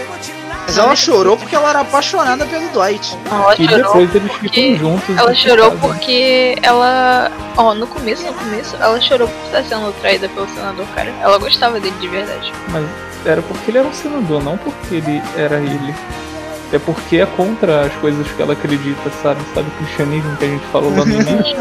Mas 0.66 0.78
ela 0.78 0.96
chorou 0.96 1.36
porque 1.36 1.54
ela 1.54 1.70
era 1.70 1.80
apaixonada 1.80 2.44
pelo 2.46 2.68
Dwight. 2.70 3.16
Ela 3.30 3.54
E 3.54 3.64
chorou. 3.68 3.76
depois 3.78 4.14
eles 4.14 4.32
porque 4.32 4.48
ficam 4.48 4.76
juntos. 4.78 5.16
Ela 5.16 5.34
chorou 5.34 5.70
casam. 5.72 5.88
porque 5.88 6.56
ela. 6.62 7.30
Ó, 7.56 7.72
no 7.74 7.86
começo, 7.86 8.24
no 8.26 8.32
começo, 8.34 8.76
ela 8.80 9.00
chorou 9.00 9.28
por 9.28 9.44
estar 9.46 9.62
sendo 9.64 9.92
traída 10.00 10.28
pelo 10.28 10.48
senador, 10.48 10.86
cara. 10.94 11.12
Ela 11.22 11.38
gostava 11.38 11.78
dele 11.80 11.94
de 12.00 12.08
verdade. 12.08 12.52
Mas 12.70 12.84
era 13.24 13.40
porque 13.42 13.70
ele 13.70 13.78
era 13.78 13.86
um 13.86 13.92
senador, 13.92 14.42
não 14.42 14.56
porque 14.58 14.96
ele 14.96 15.22
era 15.36 15.56
ele. 15.56 15.94
É 16.72 16.80
porque 16.80 17.18
é 17.18 17.26
contra 17.26 17.82
as 17.86 17.92
coisas 17.94 18.26
que 18.32 18.42
ela 18.42 18.52
acredita, 18.52 19.08
sabe? 19.22 19.40
Sabe 19.54 19.68
o 19.68 19.84
cristianismo 19.84 20.36
que 20.36 20.44
a 20.44 20.48
gente 20.48 20.66
falou 20.72 20.90
lá 20.90 21.04
no 21.04 21.14
início? 21.14 21.56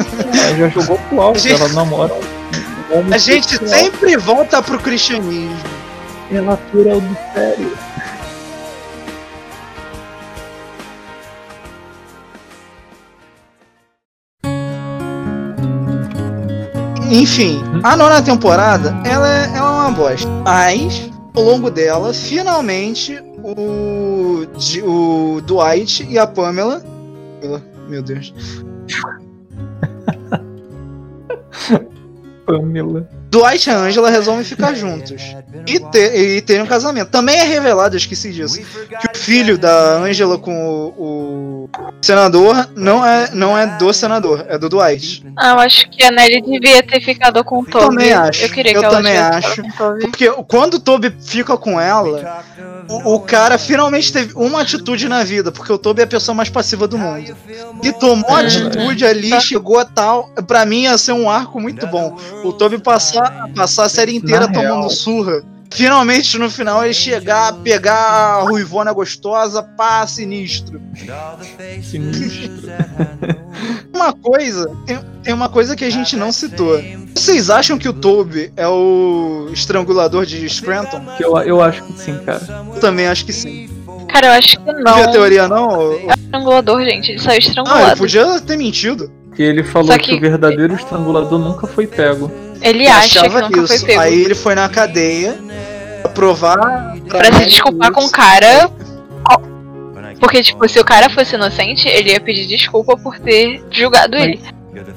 ela 0.48 0.57
já 0.57 0.68
jogou 0.69 0.98
pro 1.10 1.22
alto, 1.22 1.40
Gente- 1.40 1.61
ela 1.61 1.69
namora 1.73 2.11
um 2.91 2.98
homem 2.99 3.14
A 3.14 3.18
gente 3.19 3.56
sempre 3.69 4.18
volta 4.18 4.64
pro 4.64 4.80
cristianismo. 4.80 5.56
É 6.32 6.41
natural 6.41 6.99
do 6.99 7.18
sério. 7.36 7.72
Enfim, 17.16 17.64
a 17.82 17.96
nona 17.96 18.22
temporada, 18.22 18.94
ela 19.06 19.26
é, 19.26 19.46
ela 19.56 19.58
é 19.58 19.62
uma 19.62 19.92
bosta. 19.92 20.30
Mas, 20.44 21.10
ao 21.34 21.44
longo 21.44 21.72
dela, 21.72 22.14
finalmente, 22.14 23.18
o, 23.42 24.46
o 24.84 25.40
Dwight 25.40 26.06
e 26.10 26.20
a 26.20 26.28
Pamela. 26.28 26.84
Pamela, 27.40 27.64
Meu 27.88 28.04
Deus. 28.04 28.34
Pamela. 32.46 33.10
Dwight 33.32 33.70
e 33.70 33.72
a 33.72 33.78
Angela 33.78 34.10
resolvem 34.10 34.44
ficar 34.44 34.74
juntos. 34.74 35.38
E, 35.66 35.80
ter, 35.80 36.38
e 36.38 36.42
terem 36.42 36.64
um 36.64 36.68
casamento. 36.68 37.12
Também 37.12 37.38
é 37.38 37.44
revelado, 37.44 37.96
eu 37.96 37.98
esqueci 37.98 38.34
disso, 38.34 38.60
que 38.60 39.08
o 39.14 39.18
filho 39.18 39.58
da 39.58 40.00
Angela 40.00 40.38
com 40.38 40.54
o, 40.54 40.88
o 40.98 41.55
senador 42.02 42.70
não 42.76 43.06
é, 43.06 43.30
não 43.34 43.58
é 43.58 43.66
do 43.78 43.92
senador, 43.94 44.46
é 44.48 44.58
do 44.58 44.70
Dwight. 44.70 45.26
Ah, 45.38 45.52
eu 45.52 45.60
acho 45.60 45.90
que 45.90 46.04
a 46.04 46.12
Nelly 46.12 46.42
devia 46.42 46.84
ter 46.84 47.02
ficado 47.02 47.44
com 47.44 47.60
o 47.60 47.66
Toby. 47.66 47.86
também 47.88 48.14
acho, 48.14 48.44
Eu 48.44 48.50
queria 48.50 48.74
eu 48.74 48.80
que 48.80 48.86
ela 48.86 48.98
também 48.98 49.14
tivesse 49.14 49.48
acho. 49.62 49.64
Porque 50.02 50.32
quando 50.48 50.76
o 50.76 50.80
Toby 50.80 51.14
fica 51.22 51.58
com 51.58 51.80
ela, 51.80 52.44
o, 52.90 53.16
o 53.16 53.20
cara 53.20 53.58
finalmente 53.58 54.12
teve 54.14 54.34
uma 54.36 54.62
atitude 54.62 55.08
na 55.08 55.24
vida, 55.24 55.52
porque 55.52 55.72
o 55.72 55.78
Toby 55.78 56.02
é 56.02 56.04
a 56.04 56.08
pessoa 56.08 56.36
mais 56.36 56.50
passiva 56.50 56.88
do 56.88 56.98
mundo. 56.98 57.36
E 57.84 57.92
tomou 57.94 58.30
Uhum. 58.30 58.36
atitude 58.36 59.06
ali, 59.06 59.40
chegou 59.42 59.80
a 59.80 59.86
tal. 59.86 60.30
Pra 60.48 60.66
mim 60.66 60.84
ia 60.84 60.98
ser 60.98 61.12
um 61.14 61.30
arco 61.30 61.60
muito 61.60 61.86
bom. 61.88 62.16
O 62.44 62.54
Toby 62.54 62.78
passar, 62.80 63.50
passar 63.56 63.86
a 63.86 63.90
série 63.90 64.16
inteira 64.16 64.48
Na 64.48 64.54
tomando 64.54 64.80
real. 64.80 64.90
surra. 64.90 65.44
Finalmente, 65.76 66.38
no 66.38 66.50
final, 66.50 66.84
ele 66.84 66.94
chegar, 66.94 67.54
pegar 67.64 67.94
a 67.96 68.42
ruivona 68.44 68.92
gostosa, 68.94 69.62
pá, 69.62 70.06
sinistro. 70.08 70.82
Sinistro. 71.84 72.70
Uma 73.94 74.14
coisa, 74.14 74.70
tem, 74.86 75.00
tem 75.24 75.34
uma 75.34 75.48
coisa 75.48 75.76
que 75.76 75.86
a 75.86 75.90
gente 75.90 76.18
não 76.18 76.32
citou. 76.32 76.78
Vocês 77.16 77.50
acham 77.50 77.78
que 77.78 77.88
o 77.88 77.94
Toby 77.94 78.52
é 78.58 78.68
o 78.68 79.50
estrangulador 79.54 80.26
de 80.26 80.48
Scranton? 80.50 81.02
Eu, 81.20 81.38
eu 81.40 81.62
acho 81.62 81.82
que 81.84 81.94
sim, 82.00 82.18
cara. 82.26 82.42
Eu 82.74 82.80
também 82.82 83.08
acho 83.08 83.26
que 83.26 83.32
sim. 83.32 83.70
Cara, 84.10 84.28
eu 84.28 84.32
acho 84.34 84.58
que 84.60 84.66
Não 84.66 84.82
não. 84.82 85.04
a 85.04 85.08
teoria, 85.08 85.48
não? 85.48 85.94
Estrangulador, 86.10 86.84
gente. 86.84 87.12
Ele 87.12 87.20
saiu 87.20 87.32
Ah, 87.32 87.36
ele 87.38 87.48
estrangulado. 87.48 87.98
podia 87.98 88.42
ter 88.42 88.58
mentido. 88.58 89.10
Que 89.36 89.44
ele 89.44 89.64
falou 89.64 89.98
que... 89.98 90.12
que- 90.12 90.16
o 90.16 90.20
verdadeiro 90.20 90.74
estrangulador 90.74 91.38
nunca 91.40 91.68
foi 91.68 91.86
pego. 91.88 92.32
Ele 92.62 92.88
acha 92.88 93.10
que 93.10 93.18
achava 93.20 93.41
nunca 93.41 93.68
foi 93.68 93.76
isso. 93.76 93.86
pego. 93.86 93.99
Aí 94.02 94.24
ele 94.24 94.36
foi 94.36 94.56
na 94.56 94.70
cadeia 94.70 95.38
pra 96.02 96.12
provar. 96.12 96.95
Pra 97.10 97.32
se 97.34 97.45
desculpar 97.45 97.91
com 97.91 98.06
o 98.06 98.10
cara. 98.12 98.70
Porque, 100.20 100.41
tipo, 100.41 100.68
se 100.70 100.80
o 100.80 100.86
cara 100.86 101.10
fosse 101.10 101.36
inocente, 101.36 101.88
ele 101.90 102.12
ia 102.12 102.20
pedir 102.22 102.48
desculpa 102.48 102.95
por 102.98 103.20
ter 103.20 103.62
julgado 103.70 104.16
ele. 104.16 104.40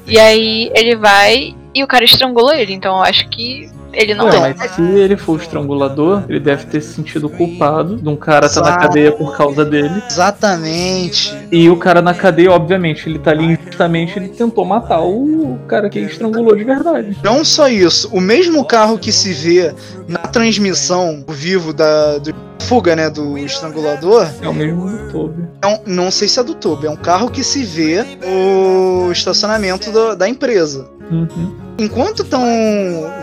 E 0.07 0.19
aí 0.19 0.71
ele 0.75 0.95
vai 0.97 1.55
e 1.75 1.83
o 1.83 1.87
cara 1.89 2.05
estrangula 2.05 2.57
ele. 2.57 2.73
Então 2.73 2.97
eu 2.97 3.03
acho 3.03 3.29
que 3.29 3.69
ele 3.93 4.15
não 4.15 4.29
é. 4.29 4.55
mas 4.57 4.71
se 4.73 4.83
ele 4.83 5.17
for 5.17 5.33
o 5.33 5.37
estrangulador, 5.37 6.23
ele 6.29 6.41
deve 6.41 6.67
ter 6.67 6.81
se 6.81 6.95
sentido 6.95 7.29
culpado 7.29 7.97
de 7.97 8.09
um 8.09 8.17
cara 8.17 8.49
tá 8.49 8.61
na 8.61 8.77
cadeia 8.77 9.13
por 9.13 9.37
causa 9.37 9.65
dele. 9.65 10.03
Exatamente. 10.09 11.37
E 11.51 11.69
o 11.71 11.77
cara 11.77 12.01
na 12.03 12.15
cadeia, 12.15 12.51
obviamente, 12.53 13.09
ele 13.09 13.19
tá 13.19 13.31
ali 13.31 13.45
injustamente, 13.59 14.19
ele 14.19 14.29
tentou 14.29 14.65
matar 14.65 15.01
o, 15.03 15.59
cara 15.67 15.89
que 15.89 15.99
estrangulou 16.01 16.55
de 16.57 16.65
verdade. 16.65 17.17
Não 17.23 17.45
só 17.45 17.69
isso, 17.69 18.09
o 18.13 18.21
mesmo 18.21 18.65
carro 18.65 18.99
que 18.99 19.13
se 19.13 19.33
vê 19.33 19.75
na 20.07 20.19
transmissão 20.19 21.25
ao 21.27 21.35
vivo 21.35 21.73
da 21.73 22.19
do 22.19 22.35
fuga, 22.65 22.95
né, 22.95 23.09
do 23.09 23.39
estrangulador, 23.39 24.29
É 24.43 24.49
o 24.49 24.53
mesmo 24.53 24.87
do 24.91 25.11
Toby. 25.11 25.43
é 25.63 25.67
um- 25.67 25.79
não 25.87 26.11
sei 26.11 26.29
se 26.29 26.39
é 26.39 26.43
do 26.43 26.55
Toby, 26.55 26.87
é 26.87 26.91
um 26.91 26.97
carro 26.97 27.31
que 27.31 27.43
se 27.43 27.65
vê 27.65 28.05
no 28.23 29.11
estacionamento 29.11 29.91
do- 29.91 30.15
da 30.15 30.29
empresa. 30.29 30.87
Uhum. 31.11 31.55
Enquanto 31.79 32.23
estão 32.23 32.43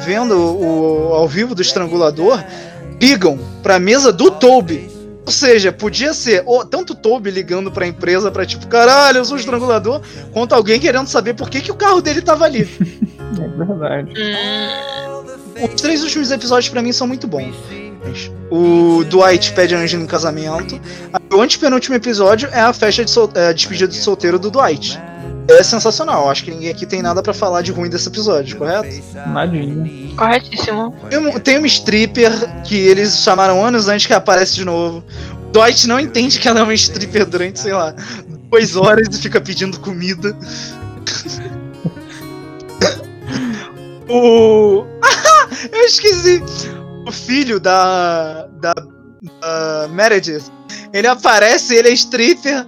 vendo 0.06 0.34
o 0.36 1.14
ao 1.14 1.28
vivo 1.28 1.54
do 1.54 1.62
estrangulador, 1.62 2.42
ligam 3.02 3.38
pra 3.62 3.80
mesa 3.80 4.12
do 4.14 4.32
Toby. 4.32 4.90
Ou 5.26 5.32
seja, 5.32 5.72
podia 5.72 6.14
ser 6.14 6.44
ou 6.46 6.64
tanto 6.64 6.94
o 6.94 6.96
Toby 6.96 7.32
ligando 7.32 7.72
pra 7.72 7.88
empresa 7.88 8.30
pra 8.32 8.46
tipo, 8.46 8.68
caralho, 8.68 9.18
eu 9.18 9.26
sou 9.26 9.36
o 9.36 9.40
estrangulador, 9.40 10.00
quanto 10.32 10.54
alguém 10.54 10.80
querendo 10.80 11.08
saber 11.08 11.34
por 11.34 11.50
que, 11.50 11.62
que 11.62 11.72
o 11.72 11.76
carro 11.76 12.00
dele 12.02 12.22
tava 12.22 12.46
ali. 12.46 12.68
É 13.36 13.66
verdade. 13.66 14.14
Hum, 14.18 15.66
Os 15.74 15.82
três 15.82 16.02
últimos 16.04 16.32
episódios 16.32 16.70
pra 16.70 16.82
mim 16.82 16.94
são 16.94 17.06
muito 17.06 17.28
bons. 17.28 17.54
O 18.50 19.04
Dwight 19.10 19.52
pede 19.52 19.76
a 19.76 19.80
Angela 19.80 20.04
em 20.04 20.08
casamento. 20.08 20.80
O 21.34 21.42
antepenúltimo 21.42 21.96
episódio 21.96 22.48
é 22.54 22.62
a 22.62 22.72
festa 22.72 23.04
de 23.04 23.12
sol... 23.12 23.30
é 23.36 23.48
a 23.48 23.52
despedida 23.52 23.90
de 23.90 23.98
solteiro 23.98 24.40
do 24.40 24.50
Dwight. 24.50 24.98
É 25.48 25.62
sensacional. 25.64 26.30
Acho 26.30 26.44
que 26.46 26.52
ninguém 26.52 26.70
aqui 26.72 26.86
tem 26.86 27.02
nada 27.02 27.22
pra 27.22 27.34
falar 27.34 27.62
de 27.62 27.72
ruim 27.72 27.90
desse 27.90 28.08
episódio, 28.08 28.58
correto? 28.58 28.88
Nadinha. 29.28 30.16
corretíssimo. 30.18 30.96
Tem 31.10 31.20
um- 31.20 31.40
Tem 31.40 31.58
uma 31.58 31.68
stripper 31.68 32.32
que 32.64 32.76
eles 32.76 33.18
chamaram 33.20 33.64
anos 33.64 33.88
antes 33.88 34.08
que 34.08 34.14
aparece 34.14 34.56
de 34.56 34.66
novo. 34.66 35.04
O 35.48 35.52
Dwight 35.52 35.88
não 35.88 36.00
entende 36.00 36.40
que 36.40 36.48
ela 36.48 36.62
é 36.62 36.64
uma 36.64 36.74
stripper 36.74 37.26
durante, 37.26 37.60
sei 37.60 37.74
lá, 37.74 37.94
duas 38.50 38.76
horas 38.76 39.16
e 39.18 39.22
fica 39.22 39.40
pedindo 39.40 39.80
comida. 39.80 40.36
o. 44.10 44.84
Eu 45.72 45.82
esqueci! 45.86 46.42
O 47.08 47.12
filho 47.12 47.60
da. 47.60 48.48
da. 48.60 48.74
da 48.74 49.88
Meredith. 49.92 50.44
Ele 50.94 51.08
aparece, 51.08 51.76
ele 51.76 51.90
é 51.90 51.94
stripper. 51.94 52.66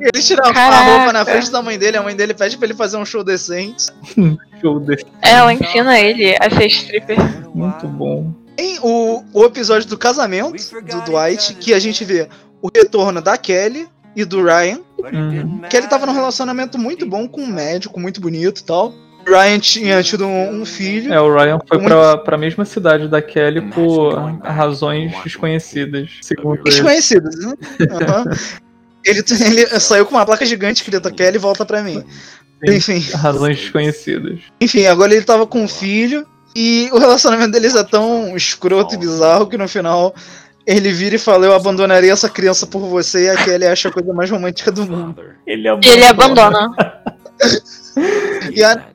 Ele 0.00 0.22
tira 0.22 0.42
a 0.44 0.82
roupa 0.82 1.12
na 1.12 1.24
frente 1.24 1.50
da 1.50 1.62
mãe 1.62 1.78
dele, 1.78 1.96
a 1.96 2.02
mãe 2.02 2.16
dele 2.16 2.32
pede 2.32 2.56
pra 2.56 2.66
ele 2.66 2.74
fazer 2.74 2.96
um 2.96 3.04
show 3.04 3.22
decente. 3.22 3.86
Show 4.60 4.78
desse. 4.78 5.06
Ela 5.22 5.54
ensina 5.54 5.98
ele 5.98 6.36
a 6.38 6.50
ser 6.50 6.66
stripper. 6.66 7.16
Muito 7.54 7.86
bom. 7.86 8.30
Tem 8.54 8.78
o, 8.82 9.24
o 9.32 9.44
episódio 9.46 9.88
do 9.88 9.96
casamento 9.96 10.52
do 10.52 11.00
Dwight, 11.02 11.54
que 11.54 11.72
a 11.72 11.78
gente 11.78 12.04
vê 12.04 12.28
o 12.60 12.68
retorno 12.68 13.22
da 13.22 13.38
Kelly 13.38 13.88
e 14.14 14.22
do 14.22 14.44
Ryan. 14.44 14.80
Uhum. 14.98 15.62
Kelly 15.70 15.88
tava 15.88 16.04
num 16.04 16.12
relacionamento 16.12 16.78
muito 16.78 17.06
bom 17.06 17.26
com 17.26 17.40
um 17.40 17.46
médico, 17.46 17.98
muito 17.98 18.20
bonito 18.20 18.60
e 18.60 18.64
tal. 18.64 18.92
Ryan 19.26 19.58
tinha 19.58 20.02
tido 20.02 20.26
um, 20.26 20.60
um 20.60 20.64
filho. 20.64 21.12
É, 21.12 21.20
o 21.20 21.32
Ryan 21.32 21.58
foi 21.66 21.78
pra, 21.78 22.18
pra 22.18 22.38
mesma 22.38 22.64
cidade 22.64 23.08
da 23.08 23.22
Kelly 23.22 23.62
por 23.70 24.14
razões 24.42 25.12
desconhecidas, 25.22 26.18
segundo 26.22 26.56
ele. 26.56 26.64
Desconhecidos, 26.64 27.38
né? 27.38 27.54
Aham. 27.90 28.24
Ele, 29.04 29.22
ele 29.46 29.80
saiu 29.80 30.04
com 30.06 30.14
uma 30.14 30.26
placa 30.26 30.44
gigante 30.46 30.82
escrita 30.82 31.10
Kelly 31.10 31.38
volta 31.38 31.64
pra 31.64 31.82
mim. 31.82 32.04
Sim. 32.66 32.74
Enfim, 32.76 32.98
Razões 33.16 33.58
desconhecidas. 33.58 34.40
enfim, 34.60 34.84
agora 34.86 35.14
ele 35.14 35.24
tava 35.24 35.46
com 35.46 35.62
um 35.62 35.68
filho 35.68 36.26
e 36.54 36.90
o 36.92 36.98
relacionamento 36.98 37.52
deles 37.52 37.74
é 37.74 37.82
tão 37.84 38.36
escroto 38.36 38.94
e 38.94 38.98
bizarro 38.98 39.46
que 39.46 39.56
no 39.56 39.66
final 39.68 40.14
ele 40.66 40.92
vira 40.92 41.14
e 41.16 41.18
fala: 41.18 41.46
Eu 41.46 41.54
abandonaria 41.54 42.12
essa 42.12 42.28
criança 42.28 42.66
por 42.66 42.80
você. 42.80 43.24
E 43.24 43.30
a 43.30 43.36
Kelly 43.44 43.66
acha 43.66 43.88
a 43.88 43.92
coisa 43.92 44.12
mais 44.12 44.30
romântica 44.30 44.70
do 44.70 44.84
mundo. 44.86 45.22
Ele 45.46 45.66
E 45.82 45.88
ele 45.88 46.04
abandona. 46.04 46.70
E, 48.54 48.62
a- 48.62 48.86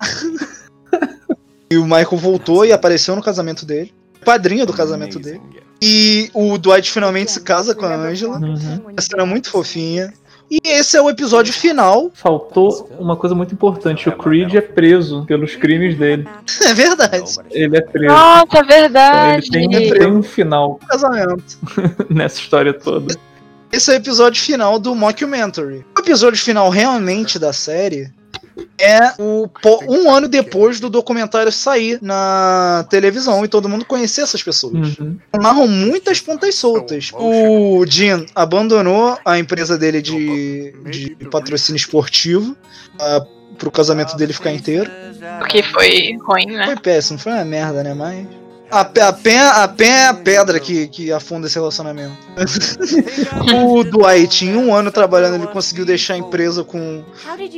E 1.69 1.77
o 1.77 1.83
Michael 1.83 2.17
voltou 2.17 2.63
e 2.65 2.71
apareceu 2.71 3.15
no 3.15 3.23
casamento 3.23 3.65
dele. 3.65 3.91
Padrinho 4.25 4.65
do 4.65 4.73
casamento 4.73 5.19
dele. 5.19 5.41
E 5.81 6.29
o 6.33 6.57
Dwight 6.57 6.91
finalmente 6.91 7.31
se 7.31 7.41
casa 7.41 7.75
com 7.75 7.85
a 7.85 7.95
Angela. 7.95 8.37
Uhum. 8.39 8.81
Uma 8.89 9.01
cena 9.01 9.25
muito 9.25 9.49
fofinha. 9.49 10.13
E 10.49 10.59
esse 10.63 10.95
é 10.95 11.01
o 11.01 11.09
episódio 11.09 11.51
final. 11.51 12.11
Faltou 12.13 12.89
uma 12.99 13.15
coisa 13.15 13.33
muito 13.33 13.53
importante. 13.53 14.07
O 14.07 14.11
Creed 14.11 14.53
é 14.53 14.61
preso 14.61 15.25
pelos 15.25 15.55
crimes 15.55 15.97
dele. 15.97 16.27
É 16.65 16.73
verdade. 16.73 17.35
Ele 17.51 17.77
é 17.77 17.81
preso. 17.81 18.13
Nossa, 18.13 18.43
Então 18.45 18.59
ele 18.61 18.67
verdade. 18.73 19.49
tem, 19.51 19.69
tem 19.69 20.07
um 20.07 20.23
final 20.23 20.79
Casamento. 20.87 21.57
nessa 22.09 22.39
história 22.39 22.73
toda. 22.73 23.15
Esse 23.71 23.91
é 23.91 23.95
o 23.95 23.97
episódio 23.97 24.41
final 24.41 24.79
do 24.79 24.95
Mockumentary. 24.95 25.85
O 25.97 25.99
episódio 25.99 26.39
final 26.39 26.69
realmente 26.69 27.37
da 27.37 27.51
série 27.51 28.09
é 28.79 29.13
o 29.19 29.49
um 29.87 30.09
ano 30.09 30.27
depois 30.27 30.79
do 30.79 30.89
documentário 30.89 31.51
sair 31.51 31.99
na 32.01 32.85
televisão 32.89 33.43
e 33.43 33.47
todo 33.47 33.69
mundo 33.69 33.85
conhecer 33.85 34.21
essas 34.21 34.41
pessoas. 34.41 34.97
Uhum. 34.97 35.17
narram 35.39 35.67
muitas 35.67 36.19
pontas 36.21 36.55
soltas. 36.55 37.11
O 37.13 37.85
Jim 37.87 38.25
abandonou 38.33 39.17
a 39.25 39.37
empresa 39.37 39.77
dele 39.77 40.01
de, 40.01 40.73
de 40.89 41.15
patrocínio 41.29 41.77
esportivo 41.77 42.55
ah, 42.99 43.25
pro 43.57 43.71
casamento 43.71 44.15
dele 44.15 44.33
ficar 44.33 44.51
inteiro. 44.51 44.89
Porque 45.39 45.63
foi 45.63 46.17
ruim, 46.21 46.47
né? 46.47 46.65
Foi 46.65 46.75
péssimo, 46.77 47.19
foi 47.19 47.33
uma 47.33 47.45
merda, 47.45 47.83
né? 47.83 47.93
Mas. 47.93 48.44
A, 48.75 48.81
a, 48.81 49.13
pen, 49.13 49.37
a 49.37 49.67
pen 49.69 49.89
é 49.89 50.07
a 50.07 50.13
pedra 50.13 50.59
que, 50.59 50.87
que 50.89 51.09
afunda 51.09 51.47
esse 51.47 51.57
relacionamento. 51.57 52.13
o 53.55 53.83
Dwight, 53.85 54.45
em 54.45 54.57
um 54.57 54.73
ano 54.73 54.91
trabalhando, 54.91 55.35
ele 55.35 55.47
conseguiu 55.47 55.85
deixar 55.85 56.15
a 56.15 56.17
empresa 56.17 56.61
com 56.61 57.01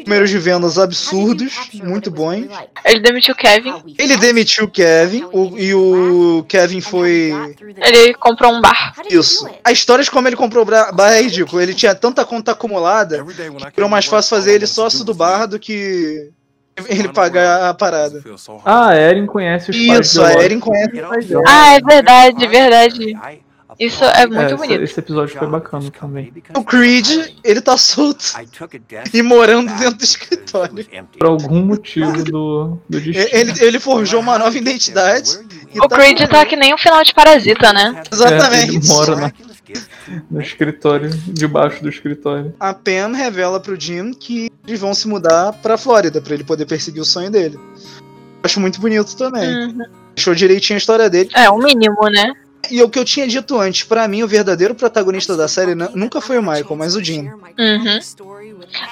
números 0.06 0.30
de 0.30 0.38
vendas 0.38 0.78
absurdos, 0.78 1.54
muito 1.74 2.12
bons. 2.12 2.46
Ele 2.86 3.00
demitiu 3.00 3.34
o 3.34 3.38
Kevin. 3.38 3.74
Ele 3.98 4.16
demitiu 4.18 4.66
o 4.66 4.68
Kevin 4.68 5.24
o- 5.34 5.58
e 5.58 5.74
o 5.74 6.46
Kevin 6.48 6.82
foi 6.82 7.34
Ele 7.78 8.14
comprou 8.14 8.54
um 8.54 8.62
bar. 8.62 8.94
Isso. 9.10 9.50
A 9.64 9.72
história 9.72 10.04
de 10.04 10.12
como 10.12 10.28
ele 10.28 10.36
comprou 10.36 10.64
o 10.64 10.66
bar 10.66 11.14
é 11.14 11.22
ridículo. 11.24 11.60
Ele 11.60 11.74
tinha 11.74 11.96
tanta 11.96 12.24
conta 12.26 12.52
acumulada 12.52 13.26
que 13.26 13.76
virou 13.76 13.90
mais 13.90 14.06
fácil 14.06 14.30
fazer 14.30 14.54
ele 14.54 14.68
sócio 14.68 15.04
do 15.04 15.16
bar 15.16 15.48
do 15.48 15.58
que 15.58 16.30
ele 16.88 17.10
pagar 17.10 17.70
a 17.70 17.74
parada. 17.74 18.24
Ah, 18.66 18.90
a 18.90 18.96
Erin 18.98 19.26
conhece 19.26 19.72
os 19.72 19.78
pais 19.88 20.08
Isso, 20.08 20.24
a. 20.24 20.34
Erin 20.44 20.60
conhece 20.60 21.02
o 21.02 21.08
pai 21.08 21.22
dela. 21.24 21.44
Ah, 21.48 21.74
é 21.74 21.80
verdade, 21.82 22.48
verdade. 22.48 23.18
Isso 23.80 24.04
é 24.04 24.24
É, 24.24 24.26
muito 24.26 24.42
esse, 24.46 24.56
bonito. 24.56 24.84
esse 24.84 25.00
episódio 25.00 25.38
foi 25.38 25.48
bacana 25.48 25.92
também. 25.92 26.34
O 26.56 26.64
Creed, 26.64 27.08
ele 27.44 27.62
tá 27.62 27.78
solto 27.78 28.26
e 29.14 29.22
morando 29.22 29.72
dentro 29.78 29.98
do 29.98 30.04
escritório. 30.04 30.84
Por 31.20 31.28
algum 31.28 31.62
motivo 31.64 32.24
do, 32.24 32.80
do 32.90 33.00
destino. 33.00 33.28
Ele, 33.40 33.54
ele 33.64 33.80
forjou 33.80 34.20
uma 34.20 34.40
nova 34.40 34.58
identidade. 34.58 35.38
E 35.72 35.80
O 35.80 35.88
tá- 35.88 35.96
Creed 35.96 36.28
tá 36.28 36.44
que 36.46 36.56
nem 36.56 36.74
o 36.74 36.78
final 36.78 37.04
de 37.04 37.14
Parasita, 37.14 37.72
né? 37.72 38.02
É, 38.04 38.16
Exatamente. 38.16 38.76
ele 38.78 38.88
mora 38.88 39.16
na- 39.16 39.32
no 40.30 40.42
escritório, 40.42 41.10
debaixo 41.28 41.82
do 41.82 41.90
escritório. 41.90 42.54
A 42.60 42.74
Pam 42.74 43.14
revela 43.16 43.60
pro 43.60 43.80
Jim 43.80 44.12
que 44.14 44.50
eles 44.68 44.80
vão 44.80 44.94
se 44.94 45.08
mudar 45.08 45.54
pra 45.54 45.78
Flórida 45.78 46.22
pra 46.22 46.34
ele 46.34 46.44
poder 46.44 46.66
perseguir 46.66 47.02
o 47.02 47.06
sonho 47.06 47.32
dele. 47.32 47.60
Acho 48.44 48.60
muito 48.60 48.80
bonito 48.80 49.16
também. 49.18 49.48
Uhum. 49.48 49.86
Deixou 50.16 50.34
direitinho 50.36 50.78
a 50.78 50.80
história 50.80 51.10
dele. 51.10 51.30
É, 51.34 51.50
o 51.50 51.58
mínimo, 51.58 52.02
né? 52.10 52.34
E 52.70 52.82
o 52.82 52.90
que 52.90 53.00
eu 53.00 53.06
tinha 53.06 53.28
dito 53.28 53.58
antes, 53.58 53.84
pra 53.84 54.08
mim 54.08 54.24
o 54.24 54.28
verdadeiro 54.28 54.76
protagonista 54.76 55.38
da 55.38 55.48
série 55.48 55.74
nu- 55.74 55.90
nunca 55.94 56.20
foi 56.20 56.38
o 56.38 56.42
Michael, 56.42 56.76
mas 56.76 56.96
o 56.96 57.04
Jim. 57.04 57.30
Uhum. 57.58 58.00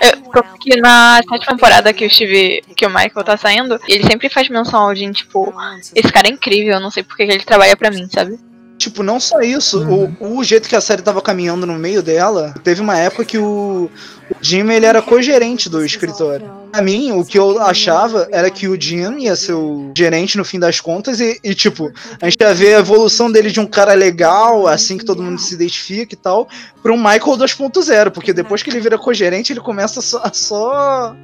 Eu, 0.01 0.21
porque 0.31 0.79
na 0.79 1.15
sétima 1.17 1.55
temporada 1.55 1.91
que 1.91 2.05
o 2.05 2.09
Steve, 2.09 2.61
que 2.75 2.85
o 2.85 2.89
Michael 2.89 3.23
tá 3.25 3.35
saindo, 3.35 3.79
ele 3.87 4.05
sempre 4.05 4.29
faz 4.29 4.47
menção 4.47 4.81
ao 4.81 4.95
Jim, 4.95 5.11
tipo, 5.11 5.53
esse 5.93 6.11
cara 6.11 6.27
é 6.27 6.31
incrível, 6.31 6.75
eu 6.75 6.79
não 6.79 6.91
sei 6.91 7.03
porque 7.03 7.25
que 7.25 7.31
ele 7.33 7.43
trabalha 7.43 7.75
pra 7.75 7.91
mim, 7.91 8.07
sabe? 8.09 8.39
Tipo, 8.77 9.03
não 9.03 9.19
só 9.19 9.39
isso, 9.39 9.81
o, 10.19 10.37
o 10.37 10.43
jeito 10.43 10.67
que 10.67 10.75
a 10.75 10.81
série 10.81 11.01
tava 11.01 11.21
caminhando 11.21 11.65
no 11.65 11.75
meio 11.75 12.03
dela, 12.03 12.53
teve 12.63 12.81
uma 12.81 12.97
época 12.97 13.23
que 13.23 13.37
o, 13.37 13.89
o 14.29 14.35
Jim 14.41 14.69
ele 14.69 14.85
era 14.85 15.01
co-gerente 15.01 15.69
do 15.69 15.83
escritório. 15.83 16.51
Pra 16.71 16.81
mim, 16.81 17.13
o 17.13 17.23
que 17.23 17.39
eu 17.39 17.61
achava 17.61 18.27
era 18.31 18.49
que 18.49 18.67
o 18.67 18.79
Jim 18.79 19.19
ia 19.19 19.35
ser 19.35 19.53
o 19.53 19.93
gerente 19.97 20.37
no 20.37 20.43
fim 20.43 20.59
das 20.59 20.81
contas 20.81 21.21
e, 21.21 21.39
e, 21.41 21.55
tipo, 21.55 21.89
a 22.21 22.29
gente 22.29 22.41
ia 22.41 22.53
ver 22.53 22.75
a 22.75 22.79
evolução 22.79 23.31
dele 23.31 23.49
de 23.49 23.61
um 23.61 23.65
cara 23.65 23.93
legal, 23.93 24.67
assim 24.67 24.97
que 24.97 25.05
todo 25.05 25.23
mundo 25.23 25.39
se 25.39 25.53
identifica 25.53 26.13
e 26.13 26.17
tal, 26.17 26.49
pra 26.83 26.91
um 26.91 26.97
Michael 26.97 27.37
2.0, 27.37 28.11
porque 28.11 28.33
depois 28.33 28.61
que 28.61 28.69
ele 28.69 28.81
vira 28.81 28.97
co-gerente, 28.97 29.53
ele 29.53 29.61
começa 29.61 30.01
só, 30.01 30.21
a 30.21 30.33
só 30.33 31.15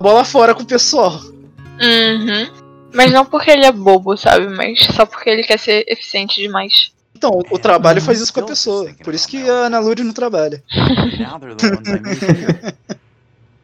bola 0.00 0.24
fora 0.24 0.54
com 0.54 0.62
o 0.62 0.66
pessoal. 0.66 1.20
Uhum. 1.82 2.69
Mas 2.92 3.12
não 3.12 3.24
porque 3.24 3.50
ele 3.50 3.64
é 3.64 3.72
bobo, 3.72 4.16
sabe? 4.16 4.48
Mas 4.48 4.80
só 4.94 5.06
porque 5.06 5.30
ele 5.30 5.42
quer 5.42 5.58
ser 5.58 5.84
eficiente 5.88 6.40
demais. 6.40 6.92
Então, 7.14 7.42
o 7.50 7.58
trabalho 7.58 8.00
faz 8.00 8.20
isso 8.20 8.32
com 8.32 8.40
a 8.40 8.44
pessoa. 8.44 8.90
Por 9.04 9.14
isso 9.14 9.28
que 9.28 9.48
a 9.48 9.66
Ana 9.66 9.78
Lúria 9.78 10.04
não 10.04 10.12
trabalha. 10.12 10.62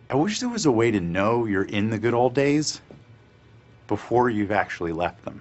I 0.09 0.15
wish 0.15 0.39
there 0.39 0.53
was 0.53 0.67
a 0.67 0.71
way 0.71 0.93
to 0.93 1.01
know 1.01 1.49
you're 1.49 1.67
in 1.69 1.91
the 1.91 1.99
good 1.99 2.15
old 2.15 2.35
days 2.35 2.81
before 3.89 4.31
you've 4.31 4.53
actually 4.53 4.93
left 4.93 5.17
them. 5.25 5.41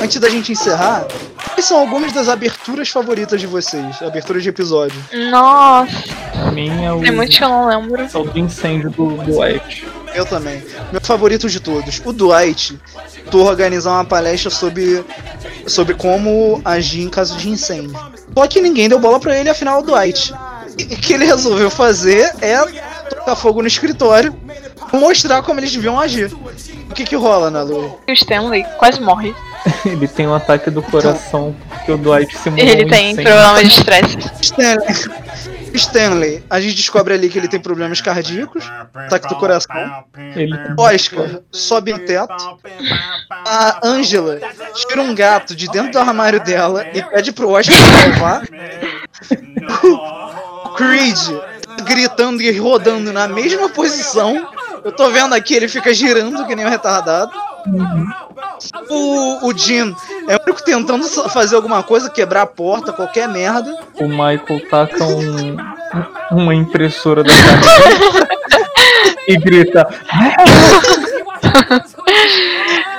Antes 0.00 0.18
da 0.18 0.28
gente 0.30 0.52
encerrar, 0.52 1.06
quais 1.52 1.66
são 1.66 1.78
algumas 1.78 2.12
das 2.12 2.28
aberturas 2.28 2.88
favoritas 2.88 3.40
de 3.40 3.46
vocês? 3.46 4.00
Aberturas 4.02 4.42
de 4.42 4.48
episódio. 4.48 4.98
Nossa, 5.30 6.50
mim 6.52 6.84
é 6.84 6.92
o, 6.92 7.00
tem 7.00 7.10
muitos 7.10 7.36
que 7.36 7.44
eu 7.44 7.48
não 7.48 7.66
lembro. 7.66 8.02
o 8.02 8.24
do 8.24 8.38
incêndio 8.38 8.90
do 8.90 9.16
Dwight. 9.24 9.86
Eu 10.14 10.24
também. 10.24 10.62
Meu 10.92 11.00
favorito 11.00 11.48
de 11.48 11.60
todos. 11.60 12.00
O 12.04 12.12
Dwight 12.12 12.78
tentou 13.14 13.46
organizar 13.46 13.92
uma 13.92 14.04
palestra 14.04 14.50
sobre, 14.50 15.04
sobre 15.66 15.94
como 15.94 16.60
agir 16.64 17.02
em 17.02 17.08
caso 17.08 17.36
de 17.36 17.48
incêndio. 17.48 17.98
Só 18.36 18.46
que 18.46 18.60
ninguém 18.60 18.88
deu 18.88 18.98
bola 18.98 19.18
pra 19.18 19.36
ele, 19.38 19.48
afinal, 19.50 19.80
o 19.80 19.82
Dwight. 19.82 20.32
E 20.78 20.84
o 20.84 20.88
que 20.96 21.12
ele 21.12 21.24
resolveu 21.24 21.70
fazer 21.70 22.32
é 22.40 22.58
tocar 23.08 23.36
fogo 23.36 23.60
no 23.62 23.68
escritório 23.68 24.34
mostrar 24.92 25.42
como 25.42 25.60
eles 25.60 25.72
deviam 25.72 25.98
agir. 25.98 26.32
O 26.90 26.94
que 26.94 27.04
que 27.04 27.16
rola 27.16 27.50
na 27.50 27.62
Lua? 27.62 27.96
E 28.06 28.12
o 28.12 28.14
Stanley 28.14 28.64
quase 28.78 29.00
morre. 29.00 29.34
Ele 29.84 30.06
tem 30.06 30.28
um 30.28 30.34
ataque 30.34 30.70
do 30.70 30.82
coração 30.82 31.54
porque 31.68 31.90
o 31.90 31.96
Dwight 31.98 32.38
simulou 32.38 32.64
Ele 32.64 32.84
um 32.84 32.88
tem 32.88 33.10
incêndio. 33.10 33.32
problema 33.32 33.62
de 33.62 33.68
estresse. 33.68 34.16
Stanley. 34.40 34.94
Stanley, 35.74 36.42
a 36.48 36.60
gente 36.60 36.76
descobre 36.76 37.14
ali 37.14 37.28
que 37.28 37.38
ele 37.38 37.48
tem 37.48 37.60
problemas 37.60 38.00
cardíacos, 38.00 38.64
ataque 38.94 39.28
do 39.28 39.36
coração. 39.36 40.04
Ele 40.36 40.56
Oscar 40.78 41.40
sobe 41.50 41.92
no 41.92 41.98
teto. 42.00 42.58
A 43.30 43.80
Angela 43.86 44.38
tira 44.74 45.02
um 45.02 45.14
gato 45.14 45.54
de 45.54 45.68
dentro 45.68 45.92
do 45.92 45.98
armário 45.98 46.42
dela 46.42 46.86
e 46.94 47.02
pede 47.02 47.32
pro 47.32 47.50
Oscar 47.50 47.76
salvar. 47.76 48.42
O 50.64 50.68
Creed 50.76 51.18
gritando 51.84 52.40
e 52.40 52.56
rodando 52.56 53.12
na 53.12 53.26
mesma 53.26 53.68
posição. 53.68 54.48
Eu 54.84 54.92
tô 54.92 55.10
vendo 55.10 55.34
aqui, 55.34 55.54
ele 55.54 55.68
fica 55.68 55.92
girando 55.92 56.46
que 56.46 56.54
nem 56.54 56.66
um 56.66 56.70
retardado. 56.70 57.32
O, 58.88 59.48
o 59.48 59.56
Jim 59.56 59.94
é 60.28 60.36
o 60.36 60.40
único 60.44 60.64
tentando 60.64 61.06
fazer 61.30 61.56
alguma 61.56 61.82
coisa, 61.82 62.10
quebrar 62.10 62.42
a 62.42 62.46
porta, 62.46 62.92
qualquer 62.92 63.28
merda. 63.28 63.76
o 64.00 64.08
Michael 64.08 64.68
taca 64.70 65.04
um, 65.04 65.56
uma 66.30 66.54
impressora 66.54 67.22
da 67.22 67.30
cara 67.30 68.28
e 69.28 69.36
grita 69.36 69.88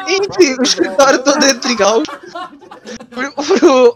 Enfim, 0.07 0.55
o 0.59 0.63
escritório 0.63 1.19
todo 1.19 1.43
em 1.43 1.75
caos. 1.75 2.03
Pro, 3.09 3.95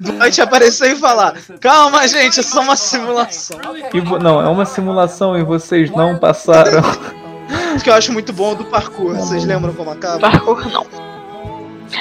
Dwight 0.00 0.40
aparecer 0.40 0.92
e 0.92 0.96
falar: 0.96 1.34
Calma, 1.60 2.06
gente, 2.08 2.40
é 2.40 2.42
só 2.42 2.60
uma 2.60 2.76
simulação. 2.76 3.58
e 3.94 4.00
não, 4.00 4.40
é 4.40 4.48
uma 4.48 4.64
simulação 4.64 5.38
e 5.38 5.42
vocês 5.42 5.90
não 5.90 6.18
passaram. 6.18 6.82
O 7.76 7.80
que 7.80 7.90
eu 7.90 7.94
acho 7.94 8.12
muito 8.12 8.32
bom 8.32 8.54
do 8.54 8.64
parkour. 8.64 9.14
Vocês 9.14 9.44
lembram 9.44 9.72
como 9.74 9.90
acaba? 9.90 10.18
Parkour 10.18 10.68
não. 10.70 10.86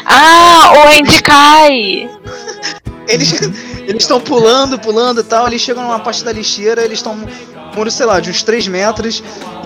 Ah, 0.06 0.74
o 0.76 1.00
Andy 1.00 1.22
cai! 1.22 2.10
Eles 3.08 3.34
eles 3.88 4.02
estão 4.02 4.20
pulando, 4.20 4.80
pulando 4.80 5.22
e 5.22 5.24
tal. 5.24 5.48
Eles 5.48 5.62
chegam 5.62 5.84
numa 5.84 6.00
parte 6.00 6.24
da 6.24 6.32
lixeira. 6.32 6.82
Eles 6.84 7.00
estão 7.00 7.16
muro, 7.76 7.92
sei 7.92 8.06
lá, 8.06 8.20
de 8.20 8.30
uns 8.30 8.42
3 8.42 8.68
metros. 8.68 9.24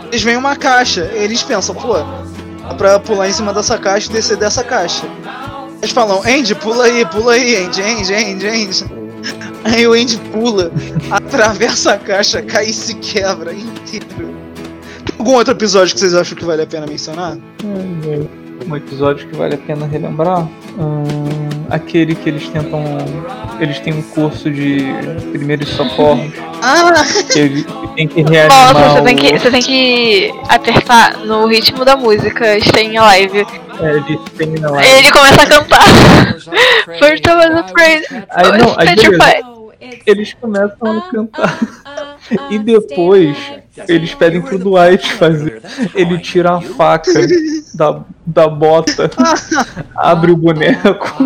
Eles 0.10 0.22
veem 0.22 0.38
uma 0.38 0.56
caixa. 0.56 1.10
Eles 1.14 1.42
pensam: 1.42 1.74
Pô, 1.74 1.94
dá 1.94 2.74
pra 2.78 3.00
pular 3.00 3.30
em 3.30 3.34
cima 3.34 3.54
dessa 3.54 3.78
caixa 3.78 4.10
e 4.10 4.14
descer 4.14 4.38
dessa 4.38 4.64
caixa. 4.64 5.06
Eles 5.82 5.92
falam: 5.92 6.22
Andy, 6.26 6.54
pula 6.56 6.86
aí, 6.86 7.06
pula 7.06 7.34
aí, 7.34 7.66
Andy, 7.66 7.82
Andy, 7.82 8.14
Andy, 8.14 8.48
Andy. 8.48 9.00
Aí 9.64 9.88
o 9.88 9.94
Andy 9.94 10.18
pula, 10.32 10.72
atravessa 11.12 11.94
a 11.94 11.98
caixa, 11.98 12.42
cai 12.42 12.66
e 12.66 12.74
se 12.74 12.96
quebra 12.96 13.54
inteiro. 13.54 14.49
Algum 15.20 15.34
outro 15.34 15.54
episódio 15.54 15.94
que 15.94 16.00
vocês 16.00 16.14
acham 16.14 16.38
que 16.38 16.46
vale 16.46 16.62
a 16.64 16.68
pena 16.68 16.88
mencionar? 16.88 17.38
Um 18.68 18.76
episódio 18.76 19.28
que 19.28 19.36
vale 19.36 19.56
a 19.56 19.58
pena 19.58 19.86
relembrar. 19.86 20.48
Hum, 20.78 21.04
aquele 21.70 22.16
que 22.16 22.30
eles 22.30 22.48
tentam. 22.50 22.84
Eles 23.60 23.80
têm 23.80 23.94
um 23.94 24.02
curso 24.02 24.50
de 24.50 24.80
primeiros 25.32 25.68
socorros. 25.70 26.32
Ah! 26.62 27.04
Que 27.34 27.66
tem 27.96 28.08
que 28.08 28.22
reanimar. 28.30 28.74
Nossa, 28.74 28.90
você 28.96 29.02
tem 29.04 29.16
que, 29.16 29.28
o- 29.34 29.40
você 29.40 29.52
tem 29.52 29.62
que 29.62 30.34
apertar 30.48 31.18
no 31.20 31.46
ritmo 31.48 31.84
da 31.84 31.96
música, 31.98 32.58
Staying 32.60 32.98
Alive. 32.98 33.40
É, 33.82 33.92
ele 33.92 34.20
tem 34.38 34.48
na 34.60 34.78
Aí 34.78 35.00
ele 35.00 35.12
começa 35.12 35.42
a 35.42 35.48
cantar. 35.48 35.84
First 37.00 37.26
I 37.26 37.34
was 37.36 37.56
afraid, 37.66 38.04
Aí, 38.32 38.58
não, 38.58 38.76
aí. 38.78 40.00
Eles 40.06 40.34
começam 40.34 40.98
a 40.98 41.02
cantar. 41.12 41.60
E 42.52 42.60
depois 42.60 43.36
eles 43.88 44.14
pedem 44.14 44.42
pro 44.42 44.58
Dwight 44.58 45.14
fazer. 45.14 45.62
Ele 45.94 46.18
tira 46.20 46.58
a 46.58 46.62
faca 46.62 47.12
da, 47.74 48.02
da 48.26 48.48
bota, 48.48 49.10
abre 49.96 50.32
o 50.32 50.38
boneco, 50.38 51.24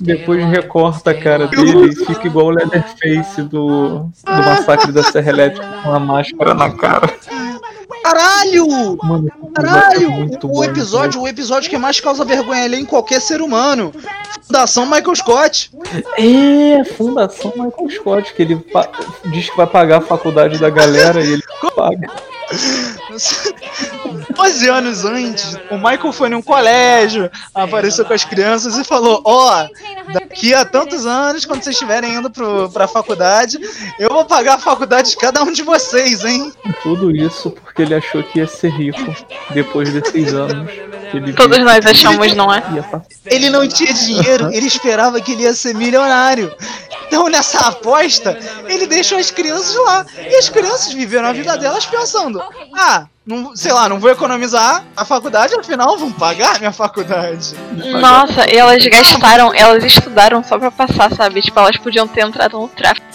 depois 0.00 0.44
recorta 0.46 1.10
a 1.10 1.14
cara 1.14 1.46
dele 1.48 1.90
e 1.90 2.06
fica 2.06 2.26
igual 2.26 2.46
o 2.46 2.50
Leatherface 2.50 3.42
do, 3.42 4.10
do 4.24 4.32
massacre 4.32 4.92
da 4.92 5.02
Serra 5.02 5.30
Elétrica 5.30 5.66
com 5.82 5.92
a 5.92 6.00
máscara 6.00 6.54
na 6.54 6.70
cara. 6.70 7.12
Caralho! 8.04 8.98
Mano, 9.02 9.28
é 9.28 9.62
Caralho! 9.62 10.10
muito 10.10 10.46
o 10.46 10.50
bom, 10.50 10.64
episódio, 10.64 11.22
o 11.22 11.26
episódio 11.26 11.70
que 11.70 11.78
mais 11.78 12.00
causa 12.00 12.22
vergonha 12.22 12.64
ali 12.64 12.78
em 12.78 12.84
qualquer 12.84 13.18
ser 13.18 13.40
humano. 13.40 13.94
Fundação 14.42 14.84
Michael 14.84 15.16
Scott. 15.16 15.70
É, 16.18 16.84
Fundação 16.84 17.50
Michael 17.56 17.90
Scott, 17.90 18.34
que 18.34 18.42
ele 18.42 18.62
diz 19.32 19.48
que 19.48 19.56
vai 19.56 19.66
pagar 19.66 19.98
a 19.98 20.00
faculdade 20.02 20.58
da 20.58 20.68
galera 20.68 21.24
e 21.24 21.32
ele 21.32 21.42
paga. 21.74 22.10
12 24.34 24.68
anos 24.68 25.04
antes, 25.04 25.56
o 25.70 25.76
Michael 25.76 26.12
foi 26.12 26.28
num 26.28 26.42
colégio, 26.42 27.30
apareceu 27.54 28.04
com 28.04 28.12
as 28.12 28.24
crianças 28.24 28.76
e 28.76 28.84
falou: 28.84 29.22
Ó, 29.24 29.66
daqui 30.12 30.54
a 30.54 30.64
tantos 30.64 31.06
anos, 31.06 31.44
quando 31.44 31.62
vocês 31.62 31.74
estiverem 31.74 32.14
indo 32.14 32.30
pro, 32.30 32.68
pra 32.70 32.88
faculdade, 32.88 33.58
eu 33.98 34.08
vou 34.10 34.24
pagar 34.24 34.54
a 34.54 34.58
faculdade 34.58 35.10
de 35.10 35.16
cada 35.16 35.42
um 35.42 35.52
de 35.52 35.62
vocês, 35.62 36.24
hein? 36.24 36.52
Tudo 36.82 37.14
isso 37.14 37.50
porque 37.50 37.82
ele 37.82 37.94
achou 37.94 38.22
que 38.22 38.38
ia 38.38 38.46
ser 38.46 38.70
rico 38.70 39.14
depois 39.50 39.92
desses 39.92 40.32
anos. 40.32 40.70
Ele 41.12 41.32
Todos 41.32 41.58
nós 41.58 41.84
achamos, 41.84 42.34
não 42.34 42.52
é? 42.52 42.62
Ele 43.26 43.48
não 43.50 43.66
tinha 43.68 43.92
dinheiro, 43.92 44.52
ele 44.52 44.66
esperava 44.66 45.20
que 45.20 45.32
ele 45.32 45.42
ia 45.42 45.54
ser 45.54 45.74
milionário. 45.74 46.52
Então, 47.14 47.28
nessa 47.28 47.68
aposta, 47.68 48.36
ele 48.66 48.88
deixou 48.88 49.16
as 49.16 49.30
crianças 49.30 49.76
lá. 49.76 50.04
E 50.18 50.34
as 50.34 50.48
crianças 50.48 50.92
viveram 50.92 51.28
a 51.28 51.32
vida 51.32 51.56
delas 51.56 51.86
pensando: 51.86 52.42
ah, 52.76 53.06
não, 53.24 53.54
sei 53.54 53.72
lá, 53.72 53.88
não 53.88 54.00
vou 54.00 54.10
economizar 54.10 54.84
a 54.96 55.04
faculdade, 55.04 55.54
afinal 55.54 55.96
vão 55.96 56.10
pagar 56.10 56.58
minha 56.58 56.72
faculdade. 56.72 57.54
Nossa, 58.00 58.52
e 58.52 58.56
elas 58.56 58.84
gastaram, 58.84 59.54
elas 59.54 59.84
estudaram 59.84 60.42
só 60.42 60.58
pra 60.58 60.72
passar, 60.72 61.14
sabe? 61.14 61.40
Tipo, 61.40 61.60
elas 61.60 61.76
podiam 61.76 62.08
ter 62.08 62.22
entrado 62.22 62.58
no 62.58 62.66
tráfico. 62.66 63.06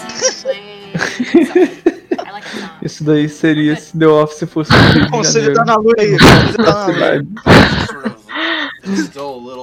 Isso 2.81 3.03
daí 3.03 3.27
seria 3.27 3.75
se 3.75 3.97
The 3.97 4.07
Office 4.07 4.49
fosse 4.49 4.71
Conselho 5.11 5.53
da 5.53 5.65
Nalu 5.65 5.91
aí. 5.99 6.15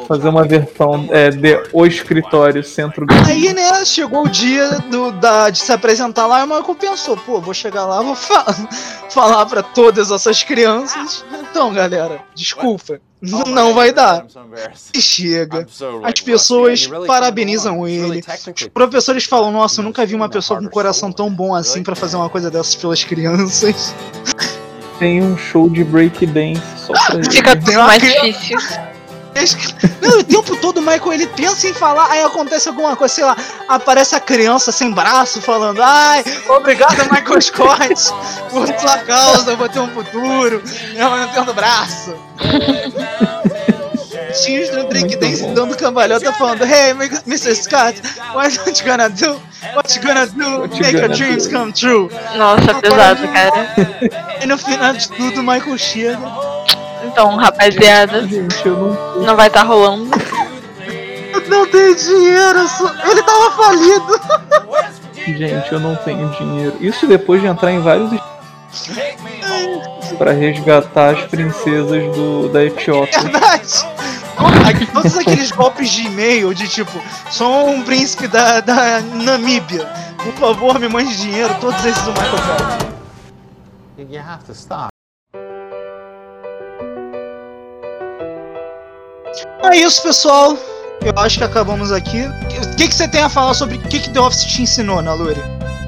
Fazer 0.06 0.28
uma 0.28 0.44
versão 0.44 1.08
é, 1.10 1.30
de 1.30 1.62
O 1.72 1.86
Escritório, 1.86 2.62
centro 2.62 3.06
do 3.06 3.14
Aí, 3.26 3.52
né, 3.52 3.84
chegou 3.84 4.24
o 4.24 4.28
dia 4.28 4.78
do, 4.90 5.12
da, 5.12 5.50
de 5.50 5.58
se 5.58 5.72
apresentar 5.72 6.26
lá 6.26 6.40
e 6.40 6.44
o 6.44 6.46
Michael 6.46 6.74
pensou, 6.74 7.16
pô, 7.16 7.40
vou 7.40 7.54
chegar 7.54 7.84
lá, 7.86 8.02
vou 8.02 8.14
fa 8.14 8.44
falar 9.10 9.46
pra 9.46 9.62
todas 9.62 10.10
essas 10.10 10.42
crianças. 10.42 11.24
Então, 11.50 11.72
galera, 11.72 12.20
desculpa, 12.34 13.00
não 13.20 13.74
vai 13.74 13.92
dar. 13.92 14.26
E 14.94 15.00
chega. 15.00 15.66
As 16.02 16.20
pessoas 16.20 16.86
parabenizam 17.06 17.86
ele. 17.86 18.22
Os 18.54 18.68
professores 18.68 19.24
falam, 19.24 19.50
nossa, 19.50 19.80
eu 19.80 19.84
nunca 19.84 20.04
vi 20.04 20.14
uma 20.14 20.28
pessoa 20.28 20.60
com 20.60 20.66
um 20.66 20.70
coração 20.70 21.10
tão 21.10 21.30
bom 21.30 21.54
assim 21.54 21.82
pra 21.82 21.94
fazer 21.94 22.16
uma 22.16 22.28
coisa 22.28 22.50
dessas 22.50 22.74
pelas 22.74 23.02
crianças. 23.02 23.94
Tem 24.98 25.22
um 25.22 25.36
show 25.36 25.68
de 25.68 25.84
breakdance 25.84 26.62
só 26.78 26.92
pra 26.92 27.16
ele. 27.16 27.30
Fica 27.30 27.58
uma 27.70 27.86
mais 27.86 28.02
difícil. 28.02 28.58
Não, 30.00 30.18
o 30.20 30.24
tempo 30.24 30.56
todo 30.56 30.78
o 30.78 30.80
Michael 30.80 31.12
ele 31.12 31.26
pensa 31.26 31.68
em 31.68 31.74
falar, 31.74 32.10
aí 32.10 32.22
acontece 32.22 32.68
alguma 32.68 32.96
coisa, 32.96 33.14
sei 33.14 33.24
lá, 33.24 33.36
aparece 33.68 34.14
a 34.14 34.20
criança 34.20 34.72
sem 34.72 34.92
braço 34.92 35.40
falando, 35.40 35.82
ai, 35.82 36.24
obrigado 36.48 36.96
Michael 37.10 37.40
Scott, 37.40 38.12
por 38.50 38.66
sua 38.78 38.98
causa 38.98 39.50
eu 39.50 39.56
vou 39.56 39.68
ter 39.68 39.80
um 39.80 39.88
futuro, 39.90 40.62
eu 40.94 41.10
não 41.10 41.28
tendo 41.28 41.54
braço. 41.54 42.14
Tinha 44.44 44.70
do 44.70 44.88
Drake 44.88 45.16
Muito 45.16 45.18
Dance 45.18 45.46
dando 45.54 45.76
cambalhota 45.76 46.32
falando, 46.32 46.64
hey 46.64 46.92
Mr. 47.26 47.54
Scott, 47.54 48.00
what 48.34 48.54
you 48.54 48.84
gonna 48.84 49.08
do? 49.08 49.40
What 49.74 49.96
you 49.96 50.02
gonna 50.02 50.26
do? 50.26 50.60
What 50.60 50.80
Make 50.80 50.98
your 50.98 51.08
dreams 51.08 51.46
do?" 51.46 51.50
come 51.50 51.72
true. 51.72 52.10
Nossa, 52.36 52.74
pesado, 52.74 53.28
cara. 53.28 53.74
E 54.42 54.46
no 54.46 54.58
final 54.58 54.92
de 54.92 55.08
tudo 55.08 55.40
o 55.40 55.42
Michael 55.42 55.78
chega. 55.78 56.18
Então, 57.16 57.34
rapaziada, 57.36 58.28
Gente, 58.28 58.68
eu 58.68 58.76
não 58.76 59.22
não 59.22 59.36
vai 59.36 59.46
estar 59.46 59.62
rolando. 59.62 60.10
Não 61.48 61.66
tem 61.70 61.94
dinheiro, 61.94 62.68
só- 62.68 62.92
ele 63.08 63.22
tava 63.22 63.50
falido. 63.52 64.20
Gente, 65.16 65.72
eu 65.72 65.78
não 65.78 65.94
tenho 65.94 66.28
dinheiro. 66.30 66.76
Isso 66.80 67.06
depois 67.06 67.40
de 67.40 67.46
entrar 67.46 67.70
em 67.70 67.80
vários 67.80 68.10
para 70.18 70.32
resgatar 70.32 71.14
as 71.14 71.22
princesas 71.26 72.14
do, 72.16 72.48
da 72.48 72.64
Etiópia. 72.64 73.20
Verdade. 73.20 73.86
Todos 74.92 75.16
aqueles 75.18 75.52
golpes 75.52 75.88
de 75.90 76.06
e-mail 76.06 76.52
de 76.52 76.66
tipo, 76.68 77.00
sou 77.30 77.68
um 77.68 77.82
príncipe 77.82 78.26
da, 78.26 78.60
da 78.60 79.00
Namíbia. 79.00 79.86
Por 80.18 80.32
favor, 80.34 80.78
me 80.80 80.88
mande 80.88 81.16
dinheiro. 81.16 81.54
Todos 81.60 81.82
esses 81.84 82.06
o 82.08 82.10
Michael 82.10 82.38
Phelps. 82.38 82.86
You 84.10 84.20
have 84.20 84.44
to 84.44 84.52
stop. 84.52 84.95
É 89.62 89.76
isso, 89.76 90.02
pessoal. 90.02 90.56
Eu 91.04 91.12
acho 91.18 91.38
que 91.38 91.44
acabamos 91.44 91.92
aqui. 91.92 92.22
O 92.26 92.76
que, 92.76 92.88
que 92.88 92.94
você 92.94 93.06
tem 93.06 93.22
a 93.22 93.28
falar 93.28 93.54
sobre 93.54 93.76
o 93.76 93.80
que, 93.80 94.00
que 94.00 94.10
The 94.10 94.20
Office 94.20 94.44
te 94.44 94.62
ensinou, 94.62 95.02
Naluri? 95.02 95.40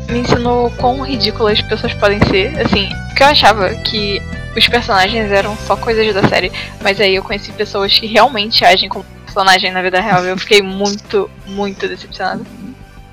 Me 0.09 0.21
ensinou 0.21 0.71
quão 0.73 1.01
ridículas 1.03 1.59
as 1.59 1.63
pessoas 1.67 1.95
podem 1.95 2.19
ser. 2.29 2.59
Assim, 2.61 2.89
porque 3.09 3.23
eu 3.23 3.27
achava 3.27 3.69
que 3.75 4.21
os 4.57 4.69
personagens 4.69 5.31
eram 5.31 5.57
só 5.67 5.77
coisas 5.77 6.13
da 6.15 6.27
série, 6.29 6.51
mas 6.83 7.01
aí 7.01 7.15
eu 7.15 7.23
conheci 7.23 7.53
pessoas 7.53 7.99
que 7.99 8.07
realmente 8.07 8.65
agem 8.65 8.89
como 8.89 9.05
personagem 9.25 9.71
na 9.73 9.83
vida 9.83 10.01
real. 10.01 10.25
e 10.25 10.29
Eu 10.29 10.39
fiquei 10.39 10.63
muito, 10.63 11.31
muito 11.47 11.87
decepcionada. 11.89 12.43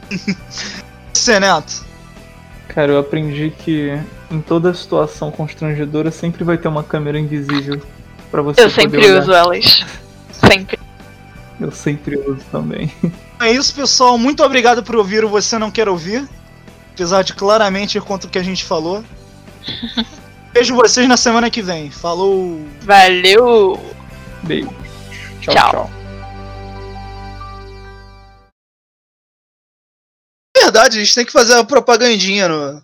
Você, 1.13 1.39
Neto. 1.39 1.85
Cara, 2.67 2.91
eu 2.91 2.99
aprendi 2.99 3.53
que 3.57 3.97
em 4.29 4.41
toda 4.41 4.73
situação 4.73 5.31
constrangedora 5.31 6.11
sempre 6.11 6.43
vai 6.43 6.57
ter 6.57 6.67
uma 6.67 6.83
câmera 6.83 7.17
invisível 7.17 7.81
pra 8.29 8.41
você 8.41 8.61
Eu 8.61 8.69
sempre 8.69 8.97
olhar. 8.97 9.21
uso 9.21 9.31
elas. 9.31 9.85
Sempre. 10.51 10.79
Eu 11.59 11.71
sempre 11.71 12.17
uso 12.17 12.43
também. 12.51 12.91
É 13.37 13.51
isso, 13.51 13.75
pessoal. 13.75 14.17
Muito 14.17 14.41
obrigado 14.41 14.81
por 14.81 14.95
ouvir 14.95 15.25
o 15.25 15.29
Você 15.29 15.57
Não 15.59 15.69
Quer 15.69 15.89
Ouvir. 15.89 16.25
Apesar 16.93 17.21
de 17.21 17.33
claramente 17.33 17.97
ir 17.97 18.01
contra 18.01 18.29
o 18.29 18.31
que 18.31 18.39
a 18.39 18.43
gente 18.43 18.63
falou. 18.63 19.03
Vejo 20.55 20.73
vocês 20.73 21.05
na 21.05 21.17
semana 21.17 21.49
que 21.51 21.61
vem. 21.61 21.91
Falou! 21.91 22.65
Valeu! 22.83 23.77
Beijo. 24.43 24.69
Tchau, 25.41 25.53
Tchau. 25.53 25.71
tchau. 25.71 25.89
Verdade, 30.57 30.97
a 30.97 31.03
gente 31.03 31.13
tem 31.13 31.25
que 31.25 31.31
fazer 31.33 31.53
uma 31.55 31.65
propagandinha 31.65 32.47
no. 32.47 32.81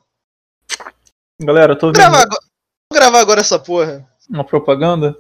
Galera, 1.42 1.74
eu 1.74 1.78
tô 1.78 1.88
Vou 1.88 1.94
vendo 1.94 2.02
gravar, 2.02 2.24
agora- 2.24 2.42
vou 2.92 3.00
gravar 3.00 3.20
agora 3.22 3.40
essa 3.42 3.58
porra. 3.58 4.06
uma 4.30 4.44
propaganda. 4.44 5.16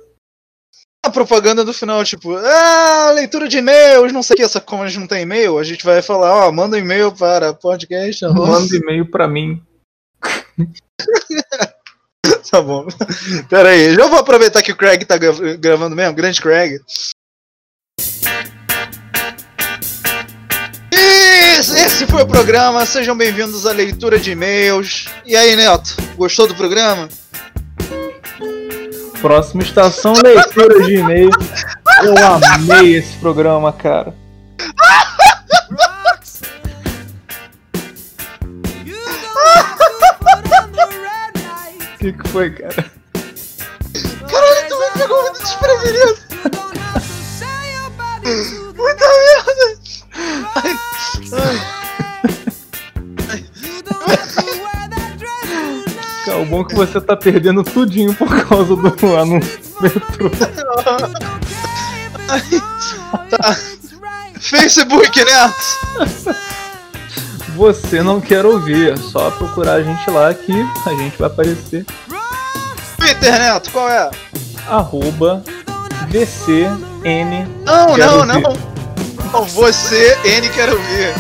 A 1.03 1.10
propaganda 1.10 1.65
do 1.65 1.73
final, 1.73 2.03
tipo, 2.03 2.36
ah, 2.36 3.11
leitura 3.15 3.48
de 3.48 3.57
e-mails, 3.57 4.14
não 4.14 4.22
sei 4.22 4.36
o 4.36 4.38
que, 4.38 4.44
essa 4.44 4.61
como 4.61 4.84
a 4.84 4.88
gente 4.88 4.99
não 4.99 5.07
tem 5.07 5.23
e-mail, 5.23 5.57
a 5.57 5.64
gente 5.64 5.84
vai 5.84 5.99
falar, 5.99 6.45
ó, 6.48 6.52
manda 6.52 6.76
um 6.78 6.80
e-mail 6.80 7.11
para 7.11 7.53
podcast. 7.56 8.23
Manda 8.26 8.76
e-mail 8.76 9.10
pra 9.10 9.28
mim. 9.28 9.61
Tá 12.49 12.61
bom. 12.61 12.86
Pera 13.49 13.69
aí, 13.69 13.95
já 13.95 14.07
vou 14.07 14.19
aproveitar 14.19 14.61
que 14.61 14.72
o 14.72 14.76
Craig 14.76 15.03
tá 15.06 15.18
gra- 15.18 15.56
gravando 15.57 15.95
mesmo, 15.95 16.14
grande 16.14 16.40
Craig. 16.41 16.80
Esse 21.60 22.06
foi 22.07 22.23
o 22.23 22.28
programa, 22.28 22.86
sejam 22.86 23.15
bem-vindos 23.15 23.65
à 23.65 23.72
leitura 23.72 24.19
de 24.19 24.32
e-mails. 24.32 25.06
E 25.26 25.36
aí, 25.36 25.56
Neto, 25.56 25.95
gostou 26.15 26.48
do 26.48 26.56
programa? 26.56 27.07
Próxima 29.22 29.61
estação, 29.61 30.14
leitura 30.14 30.81
de 30.84 30.95
e-mail. 30.95 31.30
Eu 32.03 32.15
amei 32.53 32.95
esse 32.95 33.15
programa, 33.18 33.72
cara. 33.72 34.15
O 41.93 41.98
que, 41.99 42.14
que 42.14 42.30
foi, 42.30 42.49
cara? 42.49 42.91
Caralho, 44.27 44.68
tu 44.68 44.80
me 44.80 44.89
pegou 44.99 45.22
muito 45.22 45.39
desprevenido. 45.39 46.18
Muita 48.76 49.06
merda. 49.06 49.53
Ai, 50.56 50.76
ai. 51.34 51.81
Cara, 56.31 56.41
o 56.41 56.45
bom 56.45 56.61
é 56.61 56.63
que 56.63 56.75
você 56.75 57.01
tá 57.01 57.17
perdendo 57.17 57.61
tudinho 57.61 58.13
por 58.13 58.29
causa 58.45 58.73
do 58.73 59.17
anúncio 59.17 59.59
do 59.59 59.83
metrô. 59.83 60.29
Tá. 63.29 63.57
Facebook, 64.39 65.25
Neto. 65.25 66.37
Você 67.55 68.01
não 68.01 68.21
quer 68.21 68.45
ouvir, 68.45 68.93
é 68.93 68.95
só 68.95 69.29
procurar 69.31 69.73
a 69.73 69.83
gente 69.83 70.09
lá 70.09 70.33
que 70.33 70.53
a 70.85 70.93
gente 70.93 71.17
vai 71.17 71.27
aparecer. 71.27 71.85
Twitter, 72.97 73.31
Neto, 73.31 73.69
qual 73.71 73.89
é? 73.89 74.09
Arroba 74.69 75.43
VCN. 76.07 77.45
Não, 77.65 77.97
não, 77.97 78.25
não. 78.25 78.41
Não, 79.33 79.43
Você, 79.43 80.17
N, 80.23 80.49
quero 80.49 80.79
ver. 80.81 81.13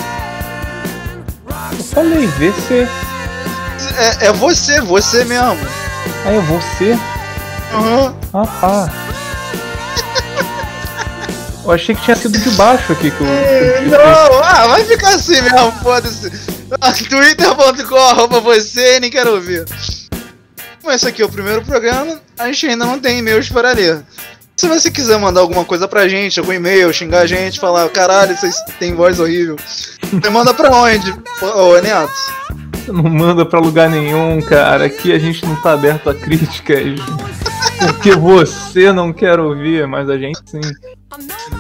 Eu 1.77 1.83
falei 1.83 2.27
VC. 2.27 2.87
É, 3.97 4.27
é 4.27 4.31
você, 4.31 4.79
você 4.81 5.23
mesmo. 5.25 5.57
Ah, 6.25 6.31
é 6.31 6.39
você? 6.39 6.97
Aham. 7.73 8.15
Ah, 8.33 8.47
tá. 8.61 8.89
Eu 11.63 11.71
achei 11.71 11.93
que 11.93 12.01
tinha 12.01 12.15
sido 12.15 12.37
de 12.39 12.49
baixo 12.51 12.91
aqui 12.91 13.11
que 13.11 13.21
eu. 13.21 13.27
eu- 13.27 13.87
Não, 13.89 14.43
ah, 14.43 14.67
vai 14.67 14.83
ficar 14.83 15.13
assim 15.15 15.39
mesmo, 15.41 15.71
foda-se. 15.83 16.31
Ah, 16.81 16.91
Twitter.com, 16.91 17.95
arroba 17.97 18.39
você, 18.39 18.99
nem 18.99 19.11
quero 19.11 19.35
ouvir. 19.35 19.65
Mas 20.83 20.95
esse 20.95 21.07
aqui 21.07 21.21
é 21.21 21.25
o 21.25 21.29
primeiro 21.29 21.61
programa, 21.63 22.19
a 22.39 22.47
gente 22.47 22.65
ainda 22.67 22.85
não 22.85 22.99
tem 22.99 23.19
e-mails 23.19 23.49
para 23.49 23.71
ler. 23.73 24.01
Se 24.57 24.67
você 24.67 24.89
quiser 24.89 25.19
mandar 25.19 25.41
alguma 25.41 25.63
coisa 25.63 25.87
pra 25.87 26.07
gente, 26.07 26.39
algum 26.39 26.51
e-mail, 26.53 26.91
xingar 26.91 27.21
a 27.21 27.25
gente, 27.27 27.59
falar, 27.59 27.87
caralho, 27.89 28.35
vocês 28.35 28.55
têm 28.79 28.95
voz 28.95 29.19
horrível. 29.19 29.55
Você 30.11 30.29
manda 30.31 30.53
pra 30.55 30.71
onde, 30.71 31.13
ô 31.41 31.79
Neto? 31.79 32.11
Você 32.85 32.91
não 32.91 33.03
manda 33.03 33.45
pra 33.45 33.59
lugar 33.59 33.89
nenhum, 33.89 34.41
cara. 34.41 34.85
Aqui 34.85 35.13
a 35.13 35.19
gente 35.19 35.45
não 35.45 35.55
tá 35.61 35.73
aberto 35.73 36.09
a 36.09 36.15
críticas. 36.15 36.99
Porque 37.79 38.15
você 38.15 38.91
não 38.91 39.13
quer 39.13 39.39
ouvir, 39.39 39.87
mas 39.87 40.09
a 40.09 40.17
gente 40.17 40.39
sim. 40.45 40.61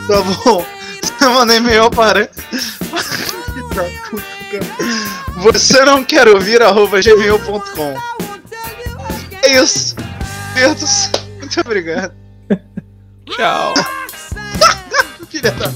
Tá 0.07 0.21
bom. 0.21 0.65
Você 1.01 1.25
manda 1.27 1.55
e-mail 1.55 1.89
para. 1.89 2.29
Você 5.37 5.85
não 5.85 6.03
quer 6.03 6.27
ouvir 6.27 6.61
arroba 6.61 7.01
gmail.com. 7.01 7.95
É 9.43 9.61
isso. 9.61 9.95
Bertos, 10.53 11.09
muito 11.39 11.59
obrigado. 11.61 12.13
Tchau. 13.25 13.73
Filha 15.29 15.51
da. 15.51 15.71